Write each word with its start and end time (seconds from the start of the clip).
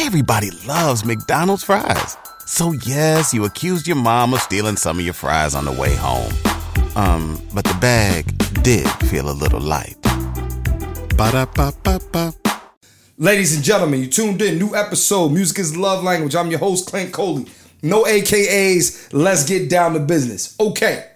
everybody 0.00 0.50
loves 0.66 1.04
McDonald's 1.04 1.62
fries. 1.62 2.16
So 2.46 2.72
yes, 2.72 3.34
you 3.34 3.44
accused 3.44 3.86
your 3.86 3.96
mom 3.96 4.32
of 4.32 4.40
stealing 4.40 4.76
some 4.76 4.98
of 4.98 5.04
your 5.04 5.14
fries 5.14 5.54
on 5.54 5.66
the 5.66 5.72
way 5.72 5.94
home. 5.94 6.32
Um, 6.96 7.40
but 7.54 7.64
the 7.64 7.76
bag 7.80 8.24
did 8.62 8.88
feel 9.08 9.30
a 9.30 9.32
little 9.32 9.60
light. 9.60 9.96
Ba-da-ba-ba-ba. 11.16 12.32
Ladies 13.18 13.54
and 13.54 13.62
gentlemen, 13.62 14.00
you 14.00 14.06
tuned 14.06 14.40
in. 14.40 14.58
New 14.58 14.74
episode. 14.74 15.28
Music 15.32 15.58
is 15.58 15.76
love 15.76 16.02
language. 16.02 16.34
I'm 16.34 16.50
your 16.50 16.60
host, 16.60 16.88
Clint 16.88 17.12
Coley. 17.12 17.46
No 17.82 18.04
AKAs. 18.04 19.12
Let's 19.12 19.44
get 19.44 19.68
down 19.68 19.92
to 19.92 20.00
business. 20.00 20.56
Okay. 20.58 21.06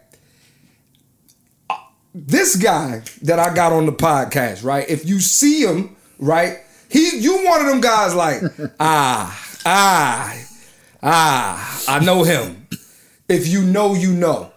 Uh, 1.71 1.77
This 2.14 2.57
guy 2.57 3.03
that 3.23 3.39
I 3.39 3.55
got 3.55 3.73
on 3.73 3.87
the 3.87 3.93
podcast, 3.93 4.62
right? 4.62 4.89
If 4.91 5.07
you 5.07 5.21
see 5.21 5.62
him, 5.62 5.96
right? 6.19 6.59
He 6.95 7.18
you 7.18 7.45
one 7.45 7.61
of 7.61 7.66
them 7.66 7.80
guys 7.80 8.14
like, 8.14 8.40
ah, 8.80 9.57
ah, 9.66 10.35
ah, 11.02 11.85
I 11.89 11.98
know 12.04 12.22
him. 12.22 12.66
If 13.29 13.48
you 13.48 13.62
know, 13.62 13.94
you 13.94 14.12
know. 14.12 14.50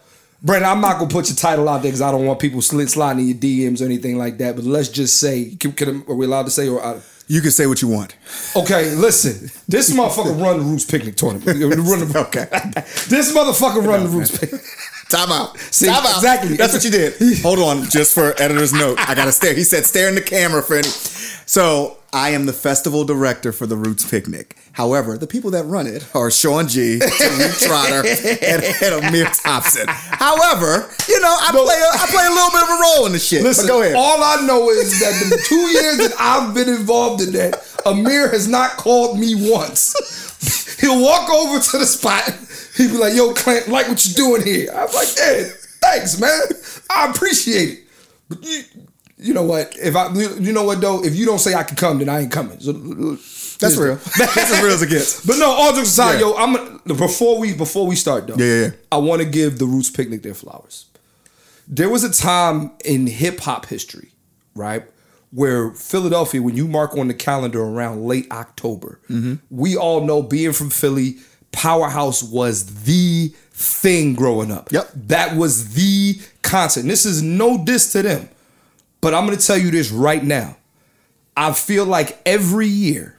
Brandon, 0.44 0.70
I'm 0.70 0.82
not 0.82 1.00
gonna 1.00 1.10
put 1.10 1.30
your 1.30 1.36
title 1.36 1.68
out 1.68 1.82
there 1.82 1.90
because 1.90 2.02
I 2.02 2.12
don't 2.12 2.26
want 2.28 2.40
people 2.40 2.62
slit 2.62 2.90
sliding 2.92 3.22
in 3.22 3.28
your 3.30 3.38
DMs 3.38 3.82
or 3.82 3.86
anything 3.86 4.18
like 4.20 4.38
that. 4.38 4.56
But 4.56 4.66
let's 4.66 4.88
just 4.90 5.20
say, 5.20 5.56
can, 5.60 5.72
can, 5.72 6.04
are 6.08 6.14
we 6.14 6.28
allowed 6.28 6.44
to 6.46 6.52
say 6.52 6.68
or? 6.70 6.80
I, 6.84 7.00
You 7.28 7.42
can 7.42 7.50
say 7.50 7.66
what 7.66 7.82
you 7.82 7.88
want. 7.88 8.16
Okay, 8.56 8.94
listen. 8.94 9.50
This 9.68 9.92
motherfucker 9.92 10.40
run 10.44 10.60
the 10.60 10.64
Roots 10.64 10.86
Picnic 10.86 11.16
tournament. 11.16 11.48
Run 11.60 12.08
the- 12.08 12.20
Okay. 12.28 12.46
this 13.10 13.36
motherfucker 13.36 13.84
run 13.86 14.04
the 14.04 14.10
Roots 14.10 14.38
Picnic. 14.38 14.62
Time 15.10 15.32
out. 15.32 15.58
See, 15.58 15.88
Time 15.88 16.06
out. 16.06 16.16
exactly. 16.18 16.56
That's 16.56 16.74
what 16.74 16.84
you 16.84 16.92
did. 16.92 17.16
Hold 17.42 17.60
on, 17.60 17.90
just 17.90 18.14
for 18.14 18.40
editor's 18.40 18.74
note. 18.74 19.00
I 19.10 19.16
gotta 19.16 19.32
stare. 19.32 19.56
He 19.56 19.64
said, 19.64 19.86
stare 19.86 20.08
in 20.08 20.16
the 20.16 20.22
camera 20.22 20.62
for 20.62 20.76
any. 20.76 20.90
So 21.48 21.98
I 22.12 22.32
am 22.32 22.46
the 22.46 22.52
festival 22.52 23.06
director 23.06 23.54
for 23.54 23.66
the 23.66 23.78
Roots 23.78 24.10
Picnic. 24.10 24.58
However, 24.74 25.18
the 25.18 25.28
people 25.28 25.50
that 25.52 25.64
run 25.64 25.88
it 25.88 26.06
are 26.14 26.30
Shawn 26.30 26.68
Gee, 26.68 27.00
Tariq 27.00 27.60
Trotter, 27.66 28.06
and, 28.06 28.64
and 28.64 29.04
Ahmir 29.04 29.32
Thompson. 29.42 29.86
However, 29.88 30.90
you 31.08 31.22
know, 31.22 31.38
I 31.40 31.52
play 31.52 31.80
a, 31.80 31.90
I 31.94 32.06
play 32.12 32.26
a 32.28 32.30
little 32.30 32.52
bit 32.52 32.64
of 32.64 32.70
a 32.70 32.82
role 32.82 33.06
in 33.06 33.14
the 33.14 33.20
shit. 33.20 33.44
Listen, 33.44 33.66
go 33.66 33.82
ahead. 33.82 33.96
all 33.96 34.22
I 34.22 34.46
know 34.46 34.70
is 34.70 35.00
that 35.00 35.30
the 35.30 35.42
two 35.48 35.56
years 35.56 35.98
that 35.98 36.14
I've 36.20 36.54
been 36.54 36.68
involved 36.68 37.22
in 37.24 37.32
that, 37.32 37.66
Amir 37.86 38.30
has 38.30 38.50
not 38.50 38.72
called 38.72 39.18
me 39.18 39.34
once. 39.50 40.78
He'll 40.82 41.02
walk 41.02 41.30
over 41.30 41.60
to 41.60 41.78
the 41.78 41.86
spot. 41.86 42.24
He'll 42.76 42.92
be 42.92 42.98
like, 42.98 43.16
yo, 43.16 43.34
Clint, 43.34 43.70
like 43.70 43.88
what 43.88 44.06
you're 44.06 44.14
doing 44.16 44.46
here. 44.46 44.70
I'm 44.72 44.92
like, 44.94 45.08
hey, 45.16 45.50
thanks, 45.82 46.20
man. 46.20 46.42
I 46.90 47.10
appreciate 47.10 47.70
it. 47.70 47.80
But 48.28 48.44
you, 48.44 48.64
you 49.18 49.34
know 49.34 49.44
what? 49.44 49.76
If 49.82 49.96
I, 49.96 50.12
you 50.14 50.52
know 50.54 50.64
what 50.64 50.80
though? 50.82 51.04
If 51.04 51.16
you 51.16 51.26
don't 51.26 51.40
say 51.40 51.54
I 51.56 51.64
can 51.64 51.76
come, 51.76 52.00
then 52.00 52.10
I 52.10 52.22
ain't 52.22 52.32
coming. 52.32 52.60
So, 52.60 52.72
That's 53.60 53.76
real. 53.78 53.96
That's 54.18 54.38
as 54.52 54.62
real 54.64 54.72
as 54.74 54.82
it 54.82 54.90
gets. 54.90 55.26
But 55.28 55.38
no, 55.38 55.50
all 55.50 55.74
jokes 55.74 55.90
aside, 55.90 56.14
Yeah. 56.16 56.28
yo, 56.28 56.36
I'm 56.36 56.54
gonna- 56.56 56.80
before 56.96 57.40
we 57.40 57.54
before 57.54 57.88
we 57.88 57.96
start 57.96 58.28
though. 58.28 58.36
Yeah, 58.36 58.46
yeah, 58.46 58.62
yeah. 58.66 58.72
I 58.92 58.98
want 58.98 59.22
to 59.22 59.28
give 59.28 59.58
the 59.60 59.66
Roots 59.66 59.90
Picnic 59.90 60.22
their 60.24 60.34
flowers. 60.36 60.86
There 61.68 61.90
was 61.90 62.04
a 62.04 62.12
time 62.14 62.72
in 62.86 63.08
hip 63.08 63.40
hop 63.42 63.66
history, 63.66 64.12
right, 64.56 64.84
where 65.32 65.72
Philadelphia, 65.72 66.42
when 66.42 66.56
you 66.56 66.68
mark 66.68 66.96
on 66.98 67.08
the 67.10 67.14
calendar 67.14 67.62
around 67.62 68.06
late 68.06 68.28
October, 68.32 69.00
Mm-hmm. 69.10 69.34
we 69.50 69.76
all 69.76 70.02
know 70.06 70.22
being 70.22 70.54
from 70.54 70.70
Philly, 70.70 71.18
Powerhouse 71.52 72.22
was 72.24 72.84
the 72.84 73.34
thing 73.52 74.14
growing 74.14 74.52
up. 74.52 74.72
Yep. 74.72 74.92
That 74.96 75.36
was 75.36 75.74
the 75.74 76.20
concert. 76.44 76.82
And 76.82 76.90
this 76.90 77.06
is 77.06 77.22
no 77.24 77.58
diss 77.66 77.92
to 77.94 78.02
them, 78.04 78.30
but 79.08 79.14
I'm 79.14 79.24
gonna 79.26 79.38
tell 79.38 79.58
you 79.58 79.72
this 79.72 79.90
right 79.90 80.22
now. 80.22 80.58
I 81.38 81.54
feel 81.54 81.86
like 81.86 82.20
every 82.26 82.68
year 82.68 83.16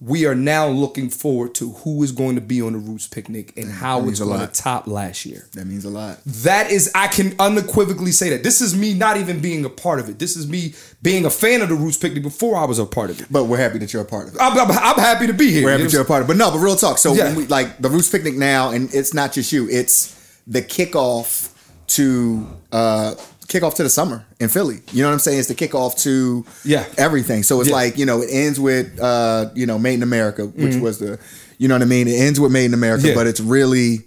we 0.00 0.24
are 0.24 0.36
now 0.36 0.68
looking 0.68 1.10
forward 1.10 1.52
to 1.56 1.72
who 1.72 2.00
is 2.04 2.12
going 2.12 2.36
to 2.36 2.40
be 2.40 2.62
on 2.62 2.74
the 2.74 2.78
Roots 2.78 3.08
Picnic 3.08 3.52
and 3.56 3.68
how 3.68 4.06
it's 4.08 4.20
going 4.20 4.38
to 4.38 4.46
top 4.46 4.86
last 4.86 5.26
year. 5.26 5.48
That 5.54 5.66
means 5.66 5.84
a 5.84 5.90
lot. 5.90 6.20
That 6.26 6.70
is, 6.70 6.92
I 6.94 7.08
can 7.08 7.34
unequivocally 7.40 8.12
say 8.12 8.30
that. 8.30 8.44
This 8.44 8.60
is 8.60 8.76
me 8.76 8.94
not 8.94 9.16
even 9.16 9.40
being 9.40 9.64
a 9.64 9.68
part 9.68 9.98
of 9.98 10.08
it. 10.08 10.20
This 10.20 10.36
is 10.36 10.46
me 10.46 10.74
being 11.02 11.24
a 11.24 11.30
fan 11.30 11.60
of 11.60 11.70
the 11.70 11.74
Roots 11.74 11.96
Picnic 11.98 12.22
before 12.22 12.56
I 12.56 12.66
was 12.66 12.78
a 12.78 12.86
part 12.86 13.10
of 13.10 13.20
it. 13.20 13.26
But 13.32 13.44
we're 13.46 13.56
happy 13.56 13.78
that 13.78 13.92
you're 13.92 14.02
a 14.02 14.04
part 14.04 14.28
of 14.28 14.34
it. 14.36 14.40
I'm, 14.40 14.52
I'm, 14.56 14.70
I'm 14.70 14.98
happy 15.00 15.26
to 15.26 15.32
be 15.32 15.50
here. 15.50 15.64
We're 15.64 15.70
You 15.70 15.72
happy 15.72 15.82
know 15.82 15.88
that 15.88 15.92
you're 15.94 16.02
a 16.02 16.04
part 16.04 16.22
of 16.22 16.28
it. 16.28 16.32
But 16.34 16.36
no, 16.36 16.52
but 16.52 16.58
real 16.58 16.76
talk. 16.76 16.98
So 16.98 17.14
Yeah. 17.14 17.24
when 17.24 17.34
we 17.34 17.46
like 17.46 17.78
the 17.78 17.88
Roots 17.88 18.10
Picnic 18.10 18.34
now, 18.36 18.70
and 18.70 18.94
it's 18.94 19.12
not 19.12 19.32
just 19.32 19.50
you, 19.50 19.68
it's 19.68 20.14
the 20.46 20.62
kickoff 20.62 21.52
to 21.88 22.46
uh 22.70 23.14
kickoff 23.46 23.74
to 23.74 23.82
the 23.82 23.90
summer 23.90 24.24
in 24.40 24.48
Philly. 24.48 24.80
You 24.92 25.02
know 25.02 25.08
what 25.08 25.14
I'm 25.14 25.18
saying? 25.20 25.38
It's 25.38 25.48
the 25.48 25.54
kickoff 25.54 25.96
to 26.02 26.44
Yeah. 26.64 26.84
everything. 26.98 27.42
So 27.42 27.60
it's 27.60 27.70
Yeah. 27.70 27.76
like, 27.76 27.98
you 27.98 28.06
know, 28.06 28.22
it 28.22 28.28
ends 28.30 28.58
with 28.60 28.98
uh, 29.00 29.50
you 29.54 29.66
know, 29.66 29.78
Made 29.78 29.94
in 29.94 30.02
America, 30.02 30.46
which 30.46 30.72
Mm-hmm. 30.72 30.80
was 30.80 30.98
the 30.98 31.18
you 31.58 31.68
know 31.68 31.74
what 31.74 31.82
I 31.82 31.86
mean? 31.86 32.06
It 32.06 32.16
ends 32.20 32.38
with 32.38 32.52
Made 32.52 32.66
in 32.66 32.74
America, 32.74 33.08
Yeah. 33.08 33.14
but 33.14 33.26
it's 33.26 33.40
really 33.40 34.02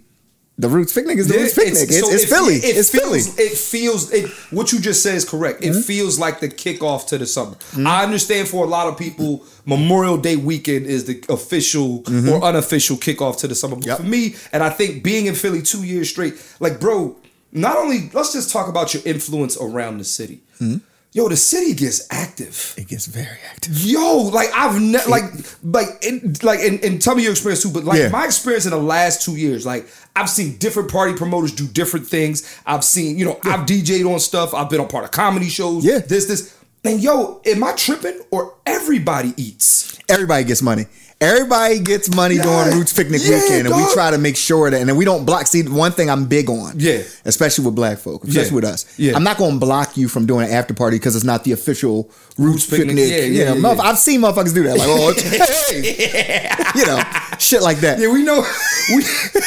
the 0.60 0.68
Roots 0.68 0.92
Picnic 0.92 1.18
is 1.18 1.28
the 1.30 1.36
Yeah, 1.36 1.42
Roots 1.44 1.54
Picnic. 1.54 1.84
It's, 1.90 2.00
so 2.02 2.12
it's 2.12 2.24
it- 2.24 2.30
Philly. 2.30 2.56
It 2.58 2.76
it's 2.78 2.90
feels, 2.90 3.28
Philly. 3.30 3.46
It 3.48 3.58
feels 3.58 4.12
it. 4.12 4.30
What 4.52 4.74
you 4.74 4.80
just 4.80 5.02
said 5.02 5.16
is 5.16 5.24
correct. 5.24 5.62
Mm-hmm. 5.62 5.80
It 5.80 5.86
feels 5.86 6.20
like 6.20 6.42
the 6.42 6.50
kickoff 6.50 7.08
to 7.08 7.18
the 7.18 7.26
summer. 7.26 7.56
I 7.86 8.04
understand 8.04 8.50
for 8.50 8.66
a 8.66 8.68
lot 8.68 8.88
of 8.88 8.98
people, 8.98 9.46
Memorial 9.66 10.18
Day 10.18 10.36
weekend 10.36 10.86
is 10.86 11.06
the 11.06 11.24
official 11.30 12.04
or 12.30 12.44
unofficial 12.44 12.98
kickoff 12.98 13.38
to 13.38 13.48
the 13.48 13.56
summer. 13.56 13.76
But 13.78 13.84
Mm-hmm. 13.86 13.90
Yep. 13.90 13.98
for 14.00 14.04
me, 14.04 14.36
and 14.52 14.62
I 14.62 14.70
think 14.70 15.02
being 15.02 15.28
in 15.28 15.34
Philly 15.36 15.62
two 15.62 15.84
years 15.84 16.10
straight, 16.10 16.34
like 16.60 16.80
bro, 16.82 17.16
not 17.52 17.78
only 17.78 18.10
let's 18.14 18.34
just 18.34 18.52
talk 18.52 18.68
about 18.70 18.94
your 18.94 19.04
influence 19.06 19.58
around 19.60 19.98
the 19.98 20.04
city. 20.04 20.42
Mm-hmm. 20.60 20.78
Yo, 21.12 21.28
the 21.28 21.36
city 21.36 21.74
gets 21.74 22.06
active. 22.12 22.76
It 22.78 22.88
gets 22.88 23.08
very 23.08 23.40
active. 23.52 23.76
Yo, 23.84 24.30
like 24.32 24.50
I've 24.54 24.80
ne- 24.80 25.06
like 25.08 25.24
like 25.64 25.88
in, 26.06 26.36
like 26.44 26.60
and, 26.60 26.84
and 26.84 27.02
tell 27.02 27.16
me 27.16 27.24
your 27.24 27.32
experience 27.32 27.64
too. 27.64 27.72
But 27.72 27.84
like 27.84 27.98
Yeah. 27.98 28.10
my 28.10 28.26
experience 28.26 28.66
in 28.66 28.72
the 28.72 28.78
last 28.78 29.24
two 29.26 29.36
years, 29.36 29.66
like 29.66 29.88
I've 30.16 30.30
seen 30.30 30.58
different 30.58 30.92
party 30.92 31.16
promoters 31.16 31.52
do 31.52 31.66
different 31.68 32.06
things. 32.08 32.44
I've 32.66 32.84
seen 32.84 33.18
you 33.18 33.26
know 33.26 33.40
I've 33.44 33.62
DJ'd 33.66 34.06
on 34.06 34.20
stuff. 34.20 34.54
I've 34.54 34.70
been 34.70 34.80
on 34.82 34.88
part 34.88 35.04
of 35.04 35.10
comedy 35.12 35.50
shows. 35.50 35.84
Yeah. 35.84 35.98
this 35.98 36.26
this 36.28 36.56
and 36.84 37.02
yo, 37.02 37.42
am 37.46 37.64
I 37.64 37.74
tripping 37.74 38.22
or 38.30 38.54
everybody 38.68 39.34
eats? 39.36 39.98
Everybody 40.08 40.44
gets 40.44 40.62
money. 40.62 40.86
Everybody 41.22 41.80
gets 41.80 42.16
money 42.16 42.36
Yeah. 42.36 42.44
during 42.44 42.78
Roots 42.78 42.94
Picnic 42.94 43.20
Yeah, 43.22 43.42
weekend, 43.42 43.68
and 43.68 43.76
we 43.76 43.94
try 43.94 44.10
to 44.10 44.18
make 44.18 44.38
sure 44.38 44.70
that. 44.72 44.80
And 44.80 44.98
we 44.98 45.04
don't 45.04 45.26
block. 45.26 45.48
See, 45.48 45.64
one 45.64 45.92
thing 45.92 46.10
I'm 46.10 46.26
big 46.28 46.50
on, 46.50 46.76
Yeah. 46.78 47.00
especially 47.26 47.66
with 47.66 47.76
black 47.76 48.00
folk, 48.00 48.24
especially 48.24 48.48
Yeah. 48.52 48.56
with 48.56 48.64
us. 48.64 48.86
Yeah. 48.96 49.16
I'm 49.18 49.24
not 49.26 49.38
going 49.38 49.52
to 49.52 49.58
block 49.60 49.98
you 49.98 50.08
from 50.08 50.26
doing 50.26 50.48
an 50.48 50.54
after 50.54 50.74
party 50.74 50.96
because 50.98 51.18
it's 51.18 51.26
not 51.26 51.44
the 51.44 51.52
official 51.52 52.10
Roots, 52.38 52.68
Picnic. 52.68 52.96
Picnic. 52.96 53.10
Yeah, 53.10 53.18
you 53.26 53.34
yeah, 53.34 53.54
know, 53.56 53.74
yeah. 53.74 53.82
I've 53.82 54.00
seen 54.00 54.22
motherfuckers 54.22 54.54
do 54.54 54.64
that, 54.64 54.78
like, 54.78 54.88
oh, 54.90 55.12
hey, 55.18 56.50
you 56.76 56.86
know, 56.86 57.04
shit 57.38 57.62
like 57.62 57.82
that. 57.82 58.00
Yeah, 58.00 58.08
we 58.08 58.24
know 58.24 58.46
we 58.96 59.04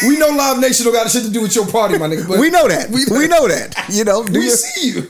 we 0.09 0.19
know 0.19 0.29
Live 0.29 0.59
Nation 0.59 0.85
don't 0.85 0.93
got 0.93 1.11
shit 1.11 1.23
to 1.25 1.31
do 1.31 1.41
with 1.41 1.55
your 1.57 1.67
party, 1.67 1.97
my 1.97 2.07
nigga. 2.07 2.29
But 2.29 2.39
we 2.39 2.51
know 2.51 2.69
that. 2.69 2.91
We, 2.93 3.07
We, 3.11 3.29
know 3.29 3.49
that. 3.49 3.75
You 3.89 4.05
know, 4.05 4.23
do 4.25 4.39
we 4.41 4.47
your- 4.49 4.57
see 4.57 4.89
you. 4.91 5.09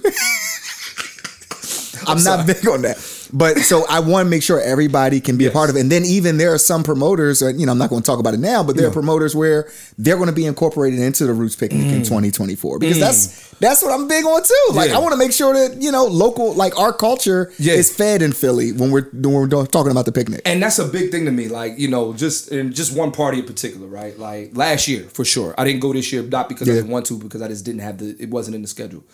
I'm 2.07 2.23
not 2.23 2.47
big 2.47 2.67
on 2.69 2.83
that. 2.83 2.99
But 3.35 3.59
so 3.61 3.87
I 3.89 4.01
want 4.01 4.27
to 4.27 4.31
make 4.31 4.43
sure 4.43 4.61
everybody 4.61 5.21
can 5.21 5.39
be 5.39 5.45
Yes. 5.45 5.53
a 5.53 5.55
part 5.55 5.71
of 5.71 5.77
it. 5.77 5.81
And 5.81 5.91
then 5.91 6.05
even 6.05 6.37
there 6.37 6.53
are 6.53 6.59
some 6.59 6.83
promoters, 6.83 7.43
uh, 7.43 7.49
you 7.49 7.65
know, 7.65 7.73
I'm 7.73 7.79
not 7.79 7.89
going 7.89 8.03
to 8.03 8.07
talk 8.07 8.19
about 8.21 8.35
it 8.35 8.41
now, 8.41 8.63
but 8.63 8.77
there 8.77 8.87
are 8.87 8.91
promoters 8.91 9.35
where 9.35 9.71
they're 9.97 10.17
going 10.17 10.29
to 10.29 10.35
be 10.35 10.45
incorporated 10.45 10.99
into 11.01 11.25
the 11.27 11.33
Roots 11.33 11.57
Picnic 11.57 11.87
in 11.87 12.03
2024 12.03 12.79
because 12.79 12.99
that's 12.99 13.51
that's 13.59 13.83
what 13.83 13.93
I'm 13.93 14.07
big 14.09 14.25
on 14.25 14.43
too. 14.43 14.75
Like 14.75 14.89
Mm. 14.89 14.93
Yeah. 14.93 14.97
I 14.97 15.01
want 15.01 15.13
to 15.13 15.17
make 15.19 15.33
sure 15.33 15.55
that 15.55 15.81
you 15.81 15.91
know 15.91 16.05
local, 16.05 16.53
like 16.55 16.79
our 16.79 16.93
culture 16.93 17.53
Yeah. 17.59 17.75
is 17.75 17.91
fed 17.91 18.21
in 18.21 18.33
Philly 18.33 18.73
when 18.73 18.91
we're 18.91 19.09
when 19.13 19.33
we're 19.33 19.49
talking 19.65 19.91
about 19.93 20.05
the 20.05 20.13
picnic. 20.13 20.43
And 20.45 20.63
that's 20.63 20.79
a 20.79 20.85
big 20.87 21.11
thing 21.11 21.25
to 21.25 21.31
me. 21.31 21.49
Like, 21.49 21.79
you 21.79 21.89
know, 21.89 22.13
just 22.13 22.49
in 22.53 22.73
just 22.73 22.95
one 22.95 23.13
party 23.13 23.39
in 23.39 23.47
particular, 23.47 23.87
right? 23.87 24.19
Like 24.19 24.57
last 24.57 24.89
year, 24.89 25.05
for 25.13 25.25
sure. 25.25 25.55
I 25.57 25.65
didn't 25.65 25.81
go 25.81 25.93
this 25.93 26.13
year, 26.13 26.23
not 26.23 26.49
because 26.49 26.69
I 26.69 26.73
didn't 26.75 26.91
want 26.91 27.07
to, 27.07 27.19
because 27.19 27.41
I 27.41 27.49
just 27.49 27.65
didn't 27.65 27.81
have 27.81 27.97
the 27.99 28.15
it 28.19 28.29
wasn't 28.31 28.57
in 28.57 28.63
the 28.63 28.69
schedule. 28.69 29.05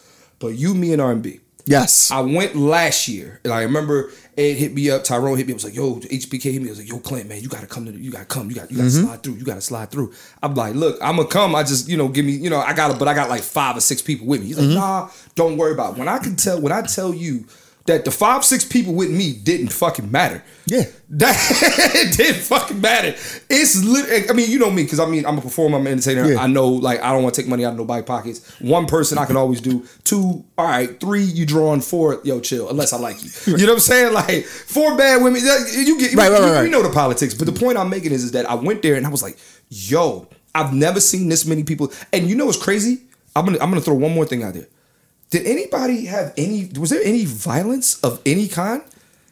But 0.41 0.49
you, 0.57 0.75
me, 0.75 0.93
and 0.93 1.01
R 1.03 1.13
and 1.13 1.23
B. 1.23 1.41
Yes, 1.69 2.11
I 2.11 2.21
went 2.21 2.57
last 2.57 3.09
year, 3.09 3.41
and 3.45 3.53
I 3.53 3.63
remember 3.63 4.11
Ed 4.37 4.55
hit 4.57 4.73
me 4.75 4.91
up, 4.91 5.05
Tyrone 5.05 5.37
hit 5.37 5.47
me. 5.47 5.53
up, 5.53 5.57
was 5.57 5.65
like, 5.65 5.75
"Yo, 5.75 5.97
HBK 6.01 6.53
hit 6.53 6.63
me." 6.63 6.69
I 6.69 6.71
was 6.71 6.79
like, 6.79 6.89
"Yo, 6.89 6.99
Clint, 6.99 7.29
man, 7.29 7.43
you 7.43 7.49
gotta 7.49 7.67
come 7.67 7.85
to, 7.87 7.93
the, 7.93 7.99
you 7.99 8.11
gotta 8.11 8.25
come, 8.25 8.49
you 8.49 8.55
got, 8.57 8.71
you 8.71 8.77
gotta 8.79 8.89
Mm-hmm. 8.89 9.05
slide 9.07 9.23
through, 9.23 9.35
you 9.35 9.45
gotta 9.45 9.61
slide 9.61 9.91
through." 9.91 10.13
I'm 10.43 10.55
like, 10.55 10.75
"Look, 10.75 10.97
I'm 11.03 11.17
gonna 11.17 11.29
come. 11.29 11.55
I 11.55 11.63
just, 11.65 11.89
you 11.89 11.97
know, 11.97 12.09
give 12.09 12.25
me, 12.25 12.33
you 12.33 12.49
know, 12.51 12.59
I 12.61 12.73
got 12.73 12.91
it, 12.93 12.99
but 12.99 13.09
I 13.09 13.15
got 13.15 13.29
like 13.29 13.43
five 13.43 13.77
or 13.77 13.81
six 13.81 14.01
people 14.01 14.27
with 14.27 14.41
me." 14.41 14.47
He's 14.49 14.59
like, 14.59 14.67
Mm-hmm. 14.67 14.75
"Nah, 14.77 15.11
don't 15.35 15.57
worry 15.57 15.73
about 15.73 15.95
it. 15.95 15.99
When 15.99 16.09
I 16.09 16.19
can 16.19 16.37
tell, 16.37 16.61
when 16.61 16.73
I 16.73 16.83
tell 16.83 17.13
you 17.13 17.45
that 17.89 18.05
the 18.05 18.11
five, 18.11 18.45
six 18.45 18.65
people 18.65 18.95
with 18.95 19.11
me 19.11 19.33
didn't 19.35 19.69
fucking 19.69 20.11
matter. 20.11 20.43
Yeah. 20.67 20.85
that 21.11 21.37
it 21.95 22.17
didn't 22.17 22.43
fucking 22.43 22.81
matter. 22.81 23.09
It's 23.51 23.85
lit. 23.85 24.31
I 24.31 24.33
mean, 24.35 24.51
you 24.51 24.59
know 24.59 24.71
me, 24.71 24.85
because 24.85 25.01
I 25.01 25.07
mean, 25.07 25.27
I'm 25.27 25.37
a 25.37 25.41
performer, 25.41 25.77
I'm 25.79 25.87
an 25.87 25.93
entertainer. 25.95 26.31
Yeah. 26.33 26.41
I 26.43 26.47
know, 26.47 26.69
like, 26.69 27.03
I 27.03 27.13
don't 27.13 27.23
want 27.23 27.35
to 27.35 27.43
take 27.43 27.49
money 27.49 27.65
out 27.65 27.73
of 27.73 27.79
nobody's 27.79 28.05
pockets. 28.05 28.49
One 28.61 28.87
person 28.87 29.19
I 29.19 29.25
can 29.27 29.37
always 29.43 29.61
do. 29.61 29.85
Two, 30.05 30.45
all 30.57 30.65
right. 30.67 30.99
Three, 31.01 31.23
you 31.25 31.45
drawing. 31.45 31.81
Four, 31.81 32.21
yo, 32.25 32.41
chill. 32.41 32.69
Unless 32.71 32.93
I 32.93 32.99
like 32.99 33.17
you. 33.25 33.31
You 33.47 33.67
know 33.67 33.73
what 33.73 33.73
I'm 33.75 33.81
saying? 33.81 34.13
Like, 34.13 34.45
four 34.45 34.97
bad 34.97 35.23
women. 35.23 35.41
You 35.43 35.99
get, 35.99 36.15
Right, 36.15 36.27
you, 36.29 36.33
right, 36.33 36.53
right. 36.53 36.63
you 36.63 36.71
know 36.71 36.83
the 36.83 36.91
politics. 36.91 37.35
But 37.35 37.47
the 37.47 37.59
point 37.59 37.79
I'm 37.79 37.91
making 37.91 38.13
is, 38.13 38.23
is 38.25 38.33
that 38.33 38.49
I 38.49 38.55
went 38.55 38.83
there 38.83 38.95
and 38.95 39.07
I 39.07 39.11
was 39.11 39.23
like, 39.23 39.39
yo, 39.71 40.29
I've 40.55 40.73
never 40.73 41.01
seen 41.01 41.29
this 41.29 41.45
many 41.47 41.65
people. 41.65 41.93
And 42.13 42.29
you 42.29 42.37
know 42.37 42.47
what's 42.47 42.63
crazy? 42.63 43.03
I'm 43.35 43.45
gonna, 43.45 43.59
I'm 43.61 43.71
gonna 43.71 43.81
throw 43.81 43.95
one 43.95 44.13
more 44.13 44.25
thing 44.27 44.43
out 44.43 44.55
there. 44.55 44.67
Did 45.31 45.47
anybody 45.47 46.07
have 46.07 46.33
any? 46.37 46.71
Was 46.79 46.91
there 46.91 47.03
any 47.03 47.25
violence 47.25 48.01
of 48.03 48.21
any 48.27 48.49
kind? 48.49 48.83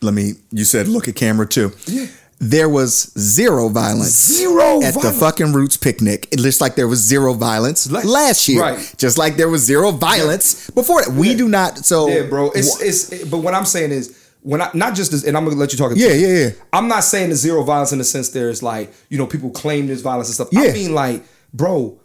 let 0.02 0.12
me. 0.14 0.32
You 0.52 0.64
said 0.64 0.88
look 0.88 1.08
at 1.08 1.16
camera 1.16 1.46
too. 1.46 1.72
Yeah. 1.87 2.06
there 2.38 2.69
was 2.69 3.12
zero 3.19 3.70
violence. 3.70 4.12
Zero 4.37 4.82
at 4.82 4.93
the 4.94 5.10
fucking 5.10 5.54
Roots 5.54 5.78
picnic. 5.78 6.28
It 6.31 6.38
looks 6.38 6.60
like 6.60 6.75
there 6.75 6.87
was 6.87 7.00
zero 7.00 7.32
violence 7.32 7.90
Like- 7.90 8.04
last 8.04 8.46
year, 8.46 8.60
right. 8.60 8.94
just 8.98 9.16
like 9.16 9.37
there 9.37 9.48
was 9.48 9.62
zero 9.62 9.90
violence 9.93 10.69
before 10.70 11.02
that. 11.02 11.12
We 11.14 11.34
do 11.34 11.48
not. 11.48 11.78
So 11.87 12.08
Yeah, 12.08 12.25
bro. 12.25 12.50
It's 12.50 12.81
it's. 12.82 13.25
But 13.25 13.38
what 13.38 13.54
I'm 13.54 13.64
saying 13.64 13.90
is, 13.90 14.14
when 14.43 14.60
I 14.60 14.69
not 14.75 14.94
just 14.94 15.10
this, 15.12 15.25
and 15.25 15.34
I'm 15.34 15.44
gonna 15.46 15.56
let 15.56 15.72
you 15.72 15.78
talk. 15.78 15.93
Yeah, 15.96 16.08
yeah, 16.12 16.26
yeah. 16.44 16.50
I'm 16.75 16.88
not 16.88 17.04
saying 17.04 17.31
the 17.31 17.37
zero 17.37 17.62
violence 17.64 17.93
in 17.93 17.98
the 17.98 18.04
sense 18.04 18.28
there's 18.28 18.62
like 18.62 18.93
you 19.08 19.16
know 19.16 19.26
people 19.26 19.48
claim 19.50 19.87
there's 19.87 20.02
violence 20.02 20.28
and 20.28 20.34
stuff. 20.34 20.48
Yeah. 20.52 20.70
I 20.70 20.72
mean 20.75 20.94
like, 20.94 21.25
bro, 21.54 21.98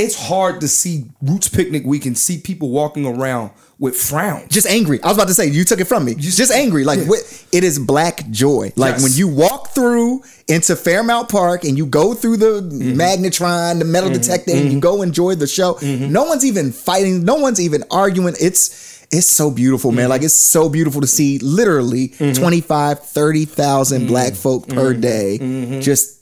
it's 0.00 0.16
hard 0.28 0.60
to 0.62 0.68
see 0.68 1.04
Roots 1.22 1.48
Picnic 1.48 1.84
Week 1.84 2.06
and 2.06 2.16
see 2.16 2.38
people 2.38 2.70
walking 2.70 3.06
around 3.06 3.50
with 3.78 3.96
frowns. 3.96 4.48
just 4.50 4.66
angry. 4.66 5.02
I 5.02 5.08
was 5.08 5.16
about 5.16 5.28
to 5.28 5.34
say 5.34 5.46
you 5.46 5.64
took 5.64 5.80
it 5.80 5.86
from 5.86 6.04
me. 6.04 6.14
Just, 6.14 6.36
just 6.36 6.52
angry. 6.52 6.84
Like 6.84 6.98
Yeah. 6.98 7.06
what, 7.06 7.46
it 7.50 7.64
is 7.64 7.78
black 7.78 8.28
joy. 8.30 8.72
Like 8.76 8.94
Yes. 8.96 9.02
when 9.02 9.12
you 9.14 9.26
walk 9.28 9.70
through 9.74 10.22
into 10.48 10.76
Fairmount 10.76 11.30
Park 11.30 11.64
and 11.64 11.78
you 11.78 11.86
go 11.86 12.12
through 12.12 12.36
the 12.36 12.60
Mm-hmm. 12.60 13.00
magnetron, 13.00 13.78
the 13.78 13.86
metal 13.86 14.10
detector, 14.10 14.52
and 14.52 14.70
you 14.72 14.80
go 14.80 15.00
enjoy 15.00 15.34
the 15.34 15.46
show. 15.46 15.74
Mm-hmm. 15.74 16.12
No 16.12 16.24
one's 16.24 16.44
even 16.44 16.72
fighting. 16.72 17.24
No 17.24 17.36
one's 17.36 17.58
even 17.60 17.84
arguing. 17.90 18.34
It's 18.40 18.88
it's 19.12 19.26
so 19.26 19.50
beautiful, 19.50 19.90
man. 19.92 20.02
Mm-hmm. 20.04 20.10
Like 20.10 20.22
it's 20.24 20.34
so 20.34 20.68
beautiful 20.68 21.00
to 21.00 21.06
see 21.06 21.38
literally 21.40 22.08
25, 22.08 23.00
30,000 23.00 23.98
Mm-hmm. 24.02 24.06
black 24.08 24.34
folk 24.34 24.68
per 24.68 24.92
day 24.94 25.38
just 25.80 26.19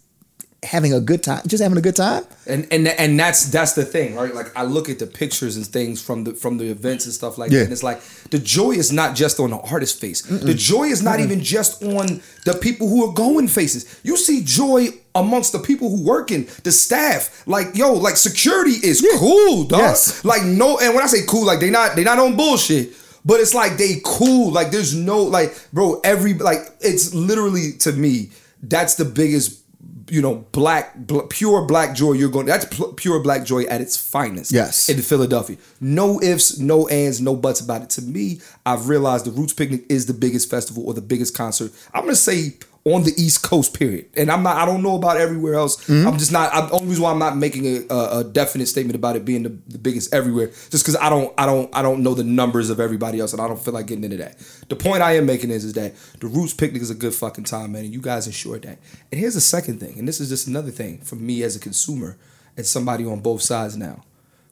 having 0.64 0.92
a 0.92 1.00
good 1.00 1.22
time. 1.22 1.40
Just 1.46 1.62
having 1.62 1.78
a 1.78 1.80
good 1.80 1.94
time. 1.96 2.24
and 2.46 2.66
and 2.72 2.88
and 2.88 3.18
that's 3.18 3.46
that's 3.50 3.74
the 3.74 3.84
thing, 3.84 4.14
right? 4.16 4.34
Like 4.34 4.54
I 4.56 4.64
look 4.64 4.88
at 4.88 4.98
the 4.98 5.06
pictures 5.06 5.56
and 5.56 5.64
things 5.66 6.02
from 6.02 6.24
the 6.24 6.34
from 6.34 6.58
the 6.58 6.66
events 6.70 7.04
and 7.04 7.14
stuff 7.14 7.38
like 7.38 7.50
Yeah. 7.52 7.58
that, 7.58 7.64
and 7.64 7.72
it's 7.72 7.82
like 7.84 8.00
the 8.30 8.38
joy 8.38 8.72
is 8.72 8.90
not 8.92 9.14
just 9.14 9.38
on 9.38 9.50
the 9.50 9.58
artist's 9.58 9.98
face. 9.98 10.22
The 10.22 10.54
joy 10.54 10.84
is 10.84 11.02
not 11.02 11.20
even 11.20 11.40
just 11.40 11.82
on 11.84 12.20
the 12.44 12.54
people 12.60 12.88
who 12.88 13.08
are 13.08 13.12
going 13.14 13.46
faces. 13.48 14.00
You 14.02 14.16
see 14.16 14.42
joy 14.44 14.88
amongst 15.14 15.52
the 15.52 15.58
people 15.60 15.90
who 15.90 16.02
working, 16.04 16.48
the 16.64 16.72
staff. 16.72 17.46
Like 17.46 17.68
yo, 17.76 17.92
like 17.92 18.16
security 18.16 18.72
is 18.82 19.00
cool, 19.18 19.64
dog. 19.64 19.80
Yes. 19.80 20.24
Like 20.24 20.42
no, 20.44 20.78
and 20.78 20.94
when 20.94 21.04
I 21.04 21.06
say 21.06 21.24
cool, 21.28 21.46
like 21.46 21.60
they 21.60 21.70
not 21.70 21.94
they 21.96 22.04
not 22.04 22.18
on 22.18 22.36
bullshit. 22.36 22.94
But 23.24 23.40
it's 23.40 23.52
like 23.54 23.76
they 23.76 24.00
cool. 24.04 24.50
Like 24.52 24.70
there's 24.70 24.94
no 24.94 25.22
like, 25.22 25.54
bro. 25.72 26.00
Every 26.02 26.34
like 26.34 26.60
it's 26.80 27.14
literally 27.14 27.72
to 27.80 27.92
me 27.92 28.30
that's 28.62 28.94
the 28.96 29.04
biggest 29.04 29.62
you 30.10 30.22
know, 30.22 30.46
black, 30.52 30.96
bl- 30.96 31.20
pure 31.28 31.64
black 31.66 31.94
joy. 31.94 32.12
You're 32.12 32.30
going. 32.30 32.46
That's 32.46 32.64
pl- 32.64 32.92
pure 32.94 33.20
black 33.20 33.44
joy 33.44 33.64
at 33.64 33.80
its 33.80 33.96
finest. 33.96 34.52
Yes. 34.52 34.88
in 34.88 35.00
Philadelphia. 35.02 35.56
No 35.80 36.20
ifs, 36.22 36.58
no 36.58 36.88
ands, 36.88 37.20
no 37.20 37.36
buts 37.36 37.60
about 37.60 37.82
it. 37.82 37.90
To 37.90 38.02
me, 38.02 38.40
I've 38.66 38.88
realized 38.88 39.26
the 39.26 39.30
Roots 39.30 39.52
Picnic 39.52 39.84
is 39.88 40.06
the 40.06 40.14
biggest 40.14 40.50
festival 40.50 40.84
or 40.86 40.94
the 40.94 41.02
biggest 41.02 41.36
concert. 41.36 41.72
I'm 41.94 42.02
gonna 42.02 42.14
say 42.16 42.54
on 42.88 43.04
the 43.04 43.12
East 43.16 43.42
Coast. 43.42 43.74
Period. 43.74 44.06
And 44.16 44.30
I'm 44.30 44.42
not. 44.42 44.56
I 44.56 44.64
don't 44.64 44.82
know 44.82 44.96
about 44.96 45.16
everywhere 45.16 45.54
else. 45.54 45.76
Mm-hmm. 45.86 46.08
I'm 46.08 46.18
just 46.18 46.32
not. 46.32 46.52
I'm, 46.54 46.68
the 46.68 46.74
only 46.74 46.88
reason 46.88 47.04
why 47.04 47.10
I'm 47.10 47.18
not 47.18 47.36
making 47.36 47.66
a, 47.66 47.94
a, 47.94 48.18
a 48.20 48.24
definite 48.24 48.66
statement 48.66 48.96
about 48.96 49.16
it 49.16 49.24
being 49.24 49.42
the, 49.42 49.58
the 49.68 49.78
biggest 49.78 50.12
everywhere, 50.12 50.48
just 50.70 50.84
because 50.84 50.96
I 50.96 51.08
don't. 51.08 51.32
I 51.38 51.46
don't. 51.46 51.74
I 51.76 51.82
don't 51.82 52.02
know 52.02 52.14
the 52.14 52.24
numbers 52.24 52.70
of 52.70 52.80
everybody 52.80 53.20
else, 53.20 53.32
and 53.32 53.42
I 53.42 53.48
don't 53.48 53.60
feel 53.60 53.74
like 53.74 53.86
getting 53.86 54.04
into 54.04 54.16
that. 54.18 54.38
The 54.68 54.76
point 54.76 55.02
I 55.02 55.16
am 55.16 55.26
making 55.26 55.50
is, 55.50 55.64
is 55.64 55.74
that 55.74 55.94
the 56.20 56.26
Roots 56.26 56.54
Picnic 56.54 56.82
is 56.82 56.90
a 56.90 56.94
good 56.94 57.14
fucking 57.14 57.44
time, 57.44 57.72
man, 57.72 57.84
and 57.84 57.92
you 57.92 58.00
guys 58.00 58.26
ensured 58.26 58.62
that. 58.62 58.78
And 59.10 59.20
here's 59.20 59.34
the 59.34 59.40
second 59.40 59.80
thing, 59.80 59.98
and 59.98 60.06
this 60.06 60.20
is 60.20 60.28
just 60.28 60.46
another 60.46 60.70
thing 60.70 60.98
for 60.98 61.16
me 61.16 61.42
as 61.42 61.56
a 61.56 61.60
consumer 61.60 62.16
and 62.56 62.66
somebody 62.66 63.04
on 63.06 63.20
both 63.20 63.42
sides 63.42 63.76
now, 63.76 64.04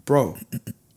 bro. 0.05 0.37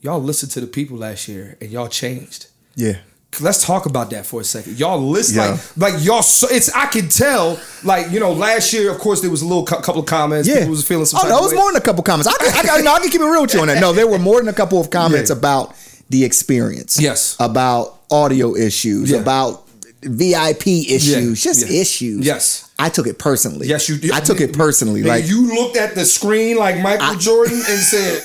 Y'all 0.01 0.21
listened 0.21 0.51
to 0.53 0.61
the 0.61 0.67
people 0.67 0.97
last 0.97 1.27
year, 1.27 1.57
and 1.59 1.71
y'all 1.71 1.89
changed 1.89 2.47
Yeah. 2.75 2.99
Let's 3.41 3.63
talk 3.65 3.85
about 3.85 4.09
that 4.09 4.25
for 4.25 4.41
a 4.41 4.43
second. 4.43 4.77
Y'all 4.79 4.99
listen, 4.99 5.35
Yeah. 5.37 5.57
like, 5.77 5.93
like 5.93 6.03
y'all. 6.05 6.21
So, 6.21 6.47
it's 6.49 6.69
I 6.73 6.87
can 6.87 7.07
tell, 7.09 7.59
like 7.83 8.11
you 8.11 8.19
know, 8.19 8.31
last 8.33 8.73
year, 8.73 8.91
of 8.91 8.97
course, 8.99 9.21
there 9.21 9.29
was 9.31 9.41
a 9.41 9.45
little 9.45 9.65
cou- 9.65 9.81
couple 9.81 10.01
of 10.01 10.07
comments. 10.07 10.47
Yeah. 10.47 10.55
people 10.59 10.71
was 10.71 10.87
feeling 10.87 11.05
some. 11.05 11.21
Oh, 11.23 11.29
no, 11.29 11.37
it 11.37 11.41
was 11.41 11.51
way. 11.51 11.57
more 11.57 11.71
than 11.71 11.81
a 11.81 11.85
couple 11.85 12.03
comments. 12.03 12.27
I 12.27 12.33
can, 12.43 12.53
I, 12.53 12.61
can, 12.77 12.83
no, 12.83 12.93
I 12.93 12.99
can 12.99 13.09
keep 13.09 13.21
it 13.21 13.25
real 13.25 13.41
with 13.43 13.53
you 13.53 13.61
on 13.61 13.67
that. 13.67 13.79
No, 13.79 13.93
there 13.93 14.07
were 14.07 14.19
more 14.19 14.39
than 14.39 14.47
a 14.49 14.53
couple 14.53 14.79
of 14.81 14.89
comments 14.99 15.29
Yeah. 15.29 15.37
about 15.37 15.75
the 16.09 16.23
experience. 16.25 16.99
Yes. 16.99 17.35
About 17.39 17.97
audio 18.11 18.55
issues, 18.55 19.11
Yeah. 19.11 19.19
about 19.19 19.63
VIP 20.01 20.67
issues, 20.89 21.43
just 21.43 21.69
issues. 21.69 22.25
Yes. 22.25 22.65
I 22.79 22.89
took 22.89 23.05
it 23.07 23.19
personally. 23.19 23.67
Yes, 23.67 23.89
you 23.89 23.97
did. 23.97 24.11
I 24.11 24.21
took 24.21 24.39
it 24.41 24.53
personally. 24.53 25.03
Like, 25.03 25.27
you 25.27 25.53
looked 25.53 25.75
at 25.77 25.95
the 25.95 26.05
screen 26.05 26.57
like 26.57 26.79
Michael 26.81 27.15
Jordan 27.17 27.57
and 27.57 27.79
said, 27.79 28.23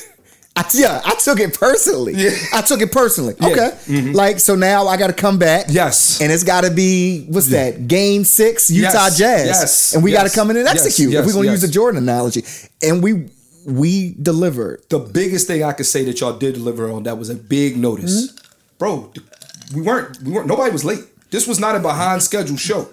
I, 0.57 0.65
yeah, 0.73 1.01
I 1.05 1.17
took 1.17 1.41
it 1.41 1.59
personally. 1.59 2.15
Yeah. 2.15 2.31
I 2.53 2.63
took 2.63 2.81
it 2.81 2.93
personally. 2.93 3.35
Yeah. 3.41 3.49
Mm-hmm. 3.49 3.91
Okay. 3.91 4.13
Like, 4.13 4.39
so 4.39 4.55
now 4.55 4.87
I 4.87 4.97
got 4.97 5.09
to 5.09 5.13
come 5.13 5.37
back. 5.39 5.67
Yes. 5.69 6.21
And 6.21 6.31
it's 6.31 6.45
got 6.45 6.63
to 6.63 6.71
be, 6.71 7.27
what's 7.27 7.49
that? 7.49 7.89
Game 7.89 8.23
six, 8.25 8.71
Utah 8.71 8.93
Yes. 8.93 9.19
Jazz. 9.19 9.47
Yes. 9.47 9.95
And 9.95 10.05
we 10.05 10.13
got 10.13 10.29
to 10.29 10.35
come 10.35 10.51
in 10.51 10.57
and 10.57 10.65
Yes. 10.67 10.87
execute. 10.87 11.13
if 11.13 11.27
we're 11.27 11.33
going 11.33 11.47
to 11.47 11.53
Yes. 11.53 11.61
use 11.63 11.69
the 11.69 11.75
Jordan 11.75 12.01
analogy. 12.03 12.45
And 12.83 13.03
we, 13.03 13.31
we 13.67 14.15
delivered. 14.23 14.83
the 14.91 15.01
biggest 15.01 15.49
thing 15.49 15.65
I 15.65 15.73
could 15.73 15.87
say 15.87 16.05
that 16.05 16.21
y'all 16.21 16.39
did 16.39 16.55
deliver 16.55 16.89
on 16.91 17.03
that 17.03 17.19
was 17.19 17.31
a 17.31 17.35
big 17.35 17.77
notice, 17.77 18.29
Mm-hmm. 18.29 18.37
bro. 18.79 19.13
We 19.75 19.83
weren't. 19.83 20.23
We 20.23 20.31
weren't. 20.31 20.47
Nobody 20.47 20.71
was 20.71 20.85
late. 20.85 21.01
This 21.31 21.49
was 21.49 21.59
not 21.59 21.75
a 21.75 21.81
behind 21.81 22.23
schedule 22.23 22.57
show. 22.59 22.87